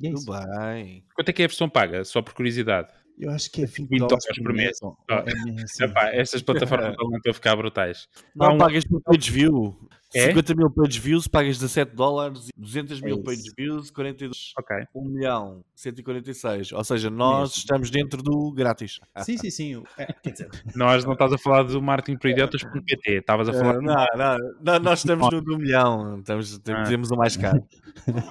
E 0.00 0.08
é 0.08 0.12
Tudo 0.12 0.32
bem. 0.32 1.04
Quanto 1.14 1.28
é 1.28 1.32
que 1.32 1.42
é 1.42 1.44
a 1.44 1.48
versão 1.48 1.68
paga? 1.68 2.02
Só 2.04 2.22
por 2.22 2.32
curiosidade. 2.32 2.88
Eu 3.20 3.30
acho 3.30 3.50
que 3.50 3.62
é 3.62 3.66
20, 3.66 3.88
20 3.88 4.00
dólares 4.00 4.42
por 4.42 4.52
mês. 4.52 4.78
Oh, 4.82 4.96
é 5.10 5.84
Epá, 5.84 6.08
essas 6.14 6.40
plataformas 6.42 6.90
estão 6.96 7.30
a 7.30 7.34
ficar 7.34 7.54
brutais. 7.54 8.08
Não, 8.34 8.56
pagas 8.56 8.84
por 8.84 9.02
page 9.02 9.30
view. 9.30 9.76
É? 10.14 10.26
50 10.26 10.54
mil 10.56 10.70
page 10.70 10.98
views, 10.98 11.28
pagas 11.28 11.58
17 11.58 11.94
dólares, 11.94 12.48
200 12.56 13.00
mil 13.00 13.20
é 13.20 13.22
page 13.22 13.52
views, 13.56 13.90
42, 13.92 14.54
okay. 14.58 14.84
1 14.92 15.04
milhão, 15.04 15.64
146. 15.76 16.72
Ou 16.72 16.82
seja, 16.82 17.10
nós 17.10 17.50
Mesmo. 17.50 17.58
estamos 17.58 17.90
dentro 17.90 18.20
do 18.20 18.50
grátis. 18.52 18.98
Sim, 19.24 19.36
sim, 19.36 19.50
sim. 19.50 19.82
É, 19.96 20.12
quer 20.12 20.30
dizer, 20.32 20.48
nós 20.74 21.04
não 21.04 21.12
estás 21.12 21.32
a 21.32 21.38
falar 21.38 21.62
do 21.62 21.80
marketing 21.80 22.18
por 22.18 22.28
idiotas.pt, 22.28 23.12
estavas 23.12 23.48
a 23.48 23.52
falar. 23.52 23.74
não, 23.80 24.06
não, 24.16 24.38
não, 24.60 24.78
nós 24.80 24.98
estamos 25.00 25.30
no, 25.30 25.40
no 25.40 25.58
milhão, 25.58 26.18
estamos, 26.18 26.60
ah. 26.68 26.82
temos 26.84 27.10
o 27.12 27.16
mais 27.16 27.36
caro. 27.36 27.64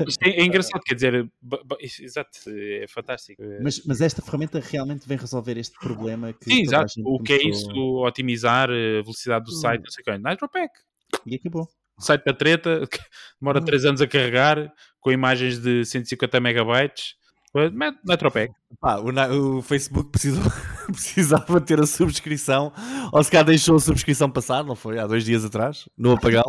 Isto 0.05 0.23
é, 0.23 0.31
é, 0.31 0.45
engraçado, 0.45 0.81
quer 0.81 0.95
dizer, 0.95 1.31
exato, 2.01 2.31
é 2.47 2.85
fantástico. 2.89 3.41
Mas, 3.61 3.85
mas 3.85 4.01
esta 4.01 4.21
ferramenta 4.21 4.59
realmente 4.59 4.78
vem 4.85 5.17
resolver 5.17 5.57
este 5.57 5.77
problema 5.79 6.33
que. 6.33 6.45
Sim, 6.45 6.61
exato. 6.61 6.93
O 7.05 7.21
que 7.21 7.33
é 7.33 7.47
isso? 7.47 7.69
Otimizar 8.03 8.69
a 8.69 9.01
velocidade 9.01 9.45
do 9.45 9.51
hum. 9.51 9.59
site, 9.59 9.83
não 9.83 9.91
sei 9.91 10.01
o 10.01 10.05
que. 10.05 10.29
NitroPack. 10.29 10.73
E 11.25 11.35
acabou. 11.35 11.67
O 11.97 12.01
site 12.01 12.23
da 12.23 12.33
treta, 12.33 12.81
demora 13.41 13.63
3 13.63 13.83
hum. 13.83 13.89
anos 13.89 14.01
a 14.01 14.07
carregar, 14.07 14.71
com 14.99 15.11
imagens 15.11 15.59
de 15.59 15.85
150 15.85 16.39
megabytes. 16.39 17.19
Metropec. 18.05 18.53
Pá, 18.79 18.97
o, 18.97 19.57
o, 19.57 19.61
Facebook 19.63 20.11
precisou, 20.11 20.43
precisava 20.85 21.59
ter 21.59 21.79
a 21.79 21.87
subscrição, 21.87 22.71
ou 23.11 23.23
se 23.23 23.31
calhar 23.31 23.45
deixou 23.45 23.75
a 23.75 23.79
subscrição 23.79 24.29
passar, 24.29 24.63
não 24.63 24.75
foi? 24.75 24.99
Há 24.99 25.07
dois 25.07 25.25
dias 25.25 25.43
atrás, 25.43 25.89
no 25.97 26.11
apagão. 26.11 26.43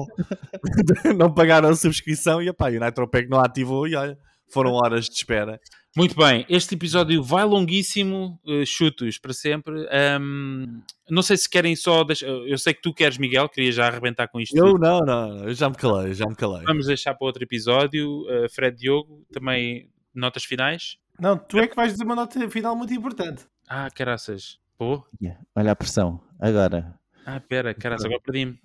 não 1.16 1.32
pagaram 1.32 1.70
a 1.70 1.74
subscrição 1.74 2.42
e, 2.42 2.48
epá, 2.48 2.68
o 2.68 2.78
Nitropec 2.78 3.30
não 3.30 3.40
ativou 3.40 3.88
e 3.88 3.94
olha, 3.94 4.18
foram 4.52 4.72
horas 4.72 5.06
de 5.06 5.14
espera 5.14 5.58
Muito 5.96 6.14
bem, 6.14 6.46
este 6.48 6.76
episódio 6.76 7.20
vai 7.20 7.44
longuíssimo, 7.44 8.40
uh, 8.44 8.64
chutos 8.64 9.18
para 9.18 9.32
sempre. 9.32 9.88
Um, 10.20 10.80
não 11.08 11.20
sei 11.20 11.36
se 11.36 11.50
querem 11.50 11.74
só. 11.74 12.04
Deixar, 12.04 12.28
eu 12.28 12.56
sei 12.58 12.74
que 12.74 12.80
tu 12.80 12.94
queres, 12.94 13.18
Miguel, 13.18 13.48
queria 13.48 13.72
já 13.72 13.88
arrebentar 13.88 14.28
com 14.28 14.40
isto. 14.40 14.56
Eu 14.56 14.78
não, 14.78 15.00
não, 15.00 15.48
eu 15.48 15.54
já 15.54 15.68
me 15.68 15.74
calei, 15.74 16.14
já 16.14 16.26
me 16.26 16.36
calei. 16.36 16.62
Vamos 16.62 16.86
deixar 16.86 17.14
para 17.14 17.26
outro 17.26 17.42
episódio. 17.42 18.22
Uh, 18.22 18.48
Fred 18.48 18.76
Diogo, 18.76 19.26
também 19.32 19.90
notas 20.14 20.44
finais? 20.44 20.96
Não, 21.18 21.36
tu 21.36 21.58
é 21.58 21.66
que 21.66 21.74
vais 21.74 21.92
dizer 21.92 22.04
uma 22.04 22.14
nota 22.14 22.48
final 22.48 22.76
muito 22.76 22.94
importante. 22.94 23.44
Ah, 23.68 23.90
caraças. 23.90 24.60
Pô. 24.78 25.04
Yeah, 25.20 25.40
olha 25.56 25.72
a 25.72 25.76
pressão, 25.76 26.20
agora. 26.38 26.98
Ah, 27.26 27.40
pera, 27.40 27.74
caraças, 27.74 28.06
agora 28.06 28.20
perdi-me. 28.20 28.58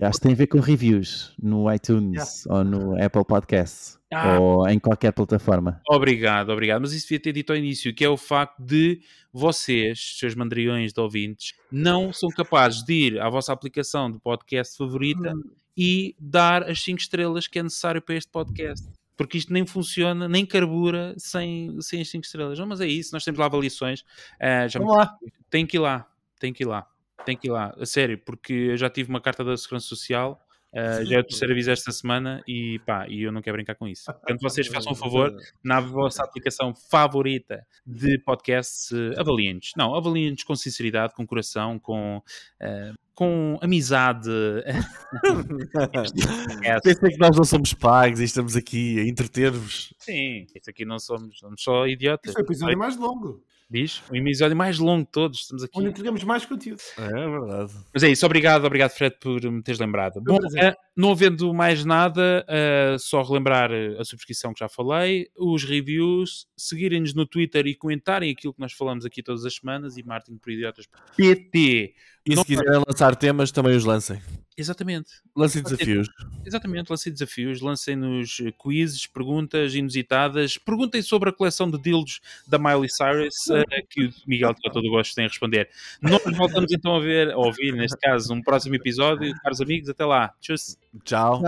Acho 0.00 0.18
que 0.18 0.22
tem 0.22 0.32
a 0.32 0.36
ver 0.36 0.46
com 0.48 0.58
reviews 0.58 1.32
no 1.40 1.72
iTunes 1.72 2.44
yeah. 2.44 2.58
ou 2.58 2.64
no 2.64 3.02
Apple 3.02 3.24
Podcasts 3.24 3.98
ah. 4.12 4.38
ou 4.40 4.68
em 4.68 4.78
qualquer 4.78 5.12
plataforma. 5.12 5.80
Obrigado, 5.88 6.50
obrigado. 6.50 6.80
Mas 6.80 6.92
isso 6.92 7.06
devia 7.06 7.20
ter 7.20 7.32
dito 7.32 7.50
ao 7.50 7.56
início, 7.56 7.94
que 7.94 8.04
é 8.04 8.08
o 8.08 8.16
facto 8.16 8.60
de 8.60 9.00
vocês, 9.32 10.16
seus 10.18 10.34
mandriões 10.34 10.92
de 10.92 11.00
ouvintes, 11.00 11.54
não 11.70 12.12
são 12.12 12.28
capazes 12.30 12.82
de 12.82 12.92
ir 12.92 13.20
à 13.20 13.28
vossa 13.28 13.52
aplicação 13.52 14.10
de 14.10 14.18
podcast 14.18 14.76
favorita 14.76 15.32
hum. 15.34 15.42
e 15.76 16.14
dar 16.18 16.64
as 16.64 16.82
5 16.82 17.00
estrelas 17.00 17.46
que 17.46 17.58
é 17.58 17.62
necessário 17.62 18.02
para 18.02 18.14
este 18.14 18.30
podcast. 18.30 18.88
Porque 19.16 19.38
isto 19.38 19.52
nem 19.52 19.64
funciona, 19.64 20.28
nem 20.28 20.44
carbura 20.44 21.14
sem, 21.16 21.80
sem 21.80 22.00
as 22.00 22.08
5 22.08 22.24
estrelas. 22.24 22.58
Não, 22.58 22.66
mas 22.66 22.80
é 22.80 22.86
isso, 22.86 23.12
nós 23.12 23.22
temos 23.22 23.38
lá 23.38 23.46
avaliações. 23.46 24.00
Uh, 24.00 24.68
já 24.68 24.80
Vamos 24.80 24.94
me... 24.94 24.98
lá. 24.98 25.16
Tem 25.48 25.64
que 25.64 25.76
ir 25.76 25.80
lá, 25.80 26.06
tem 26.40 26.52
que 26.52 26.64
ir 26.64 26.66
lá. 26.66 26.88
Tem 27.24 27.36
que 27.36 27.48
ir 27.48 27.50
lá, 27.50 27.74
a 27.78 27.86
sério, 27.86 28.18
porque 28.18 28.52
eu 28.52 28.76
já 28.76 28.90
tive 28.90 29.08
uma 29.08 29.20
carta 29.20 29.44
da 29.44 29.56
Segurança 29.56 29.86
Social, 29.86 30.40
uh, 30.72 31.04
já 31.04 31.16
é 31.16 31.20
o 31.20 31.24
terceiro 31.24 31.52
aviso 31.52 31.70
esta 31.70 31.92
semana 31.92 32.42
e 32.46 32.78
pá, 32.80 33.06
e 33.08 33.22
eu 33.22 33.32
não 33.32 33.40
quero 33.40 33.56
brincar 33.56 33.74
com 33.74 33.88
isso. 33.88 34.04
Portanto, 34.12 34.40
vocês 34.40 34.66
façam 34.66 34.92
um 34.92 34.96
favor, 34.96 35.34
na 35.62 35.80
vossa 35.80 36.22
aplicação 36.22 36.74
favorita 36.74 37.66
de 37.86 38.18
podcasts, 38.18 38.90
uh, 38.90 39.18
avaliem-nos. 39.18 39.72
Não, 39.76 39.94
avaliem-nos 39.94 40.44
com 40.44 40.54
sinceridade, 40.54 41.14
com 41.14 41.26
coração, 41.26 41.78
com. 41.78 42.22
Uh, 42.60 43.04
com 43.14 43.56
amizade. 43.62 44.28
Pensei 46.82 47.10
que 47.12 47.18
nós 47.18 47.36
não 47.36 47.44
somos 47.44 47.72
pagos 47.72 48.20
e 48.20 48.24
estamos 48.24 48.56
aqui 48.56 48.98
a 48.98 49.04
entreter-vos. 49.04 49.94
Sim, 50.00 50.48
isso 50.52 50.68
aqui 50.68 50.84
não 50.84 50.98
somos, 50.98 51.38
somos 51.38 51.62
só 51.62 51.86
idiotas. 51.86 52.30
Isso 52.30 52.40
é 52.40 52.42
o 52.42 52.44
episódio 52.44 52.76
mais 52.76 52.96
longo. 52.96 53.40
Diz? 53.70 54.02
O 54.10 54.16
episódio 54.16 54.56
mais 54.56 54.78
longo 54.78 55.04
de 55.04 55.10
todos. 55.10 55.40
Estamos 55.40 55.64
aqui. 55.64 55.78
Onde 55.78 55.88
entregamos 55.88 56.22
mais 56.22 56.44
conteúdo. 56.44 56.80
É, 56.98 57.04
é 57.04 57.28
verdade. 57.28 57.72
Mas 57.92 58.02
é 58.02 58.10
isso. 58.10 58.24
Obrigado, 58.26 58.64
obrigado, 58.64 58.90
Fred, 58.90 59.16
por 59.18 59.42
me 59.42 59.62
teres 59.62 59.80
lembrado. 59.80 60.20
Bom, 60.20 60.36
uh, 60.36 60.74
não 60.94 61.12
havendo 61.12 61.52
mais 61.54 61.84
nada, 61.84 62.44
uh, 62.48 62.98
só 62.98 63.22
relembrar 63.22 63.70
a 63.98 64.04
subscrição 64.04 64.52
que 64.52 64.60
já 64.60 64.68
falei, 64.68 65.28
os 65.36 65.64
reviews, 65.64 66.46
seguirem-nos 66.56 67.14
no 67.14 67.26
Twitter 67.26 67.66
e 67.66 67.74
comentarem 67.74 68.30
aquilo 68.30 68.52
que 68.52 68.60
nós 68.60 68.72
falamos 68.72 69.04
aqui 69.04 69.22
todas 69.22 69.44
as 69.44 69.54
semanas 69.54 69.96
e 69.96 70.02
Martin 70.02 70.36
por 70.36 70.52
Idiotas 70.52 70.86
PT. 71.16 71.94
E 72.26 72.36
se 72.36 72.44
quiserem 72.44 72.82
lançar 72.86 73.14
temas, 73.16 73.50
também 73.50 73.76
os 73.76 73.84
lancem. 73.84 74.20
Exatamente. 74.56 75.10
Lancem 75.34 75.62
desafios. 75.62 76.08
Exatamente, 76.44 76.88
lancem 76.90 77.12
desafios, 77.12 77.60
lancem-nos 77.60 78.36
quizzes, 78.62 79.06
perguntas 79.06 79.74
inusitadas, 79.74 80.56
perguntem 80.56 81.02
sobre 81.02 81.30
a 81.30 81.32
coleção 81.32 81.68
de 81.68 81.78
dildos 81.78 82.20
da 82.46 82.58
Miley 82.58 82.88
Cyrus, 82.88 83.34
uh, 83.50 83.64
que 83.90 84.06
o 84.06 84.12
Miguel 84.26 84.54
tem 84.54 84.70
todo 84.70 84.86
o 84.86 84.90
gosto 84.90 85.18
em 85.18 85.24
responder. 85.24 85.68
Nós 86.00 86.22
voltamos 86.36 86.70
então 86.72 86.96
a 86.96 87.00
ver, 87.00 87.32
a 87.32 87.36
ouvir, 87.36 87.72
neste 87.72 87.98
caso, 87.98 88.32
um 88.32 88.42
próximo 88.42 88.76
episódio. 88.76 89.34
Caros 89.42 89.60
amigos, 89.60 89.88
até 89.88 90.04
lá. 90.04 90.32
Tchau. 90.40 90.56
Tchau. 91.04 91.40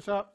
Tchau. 0.00 0.32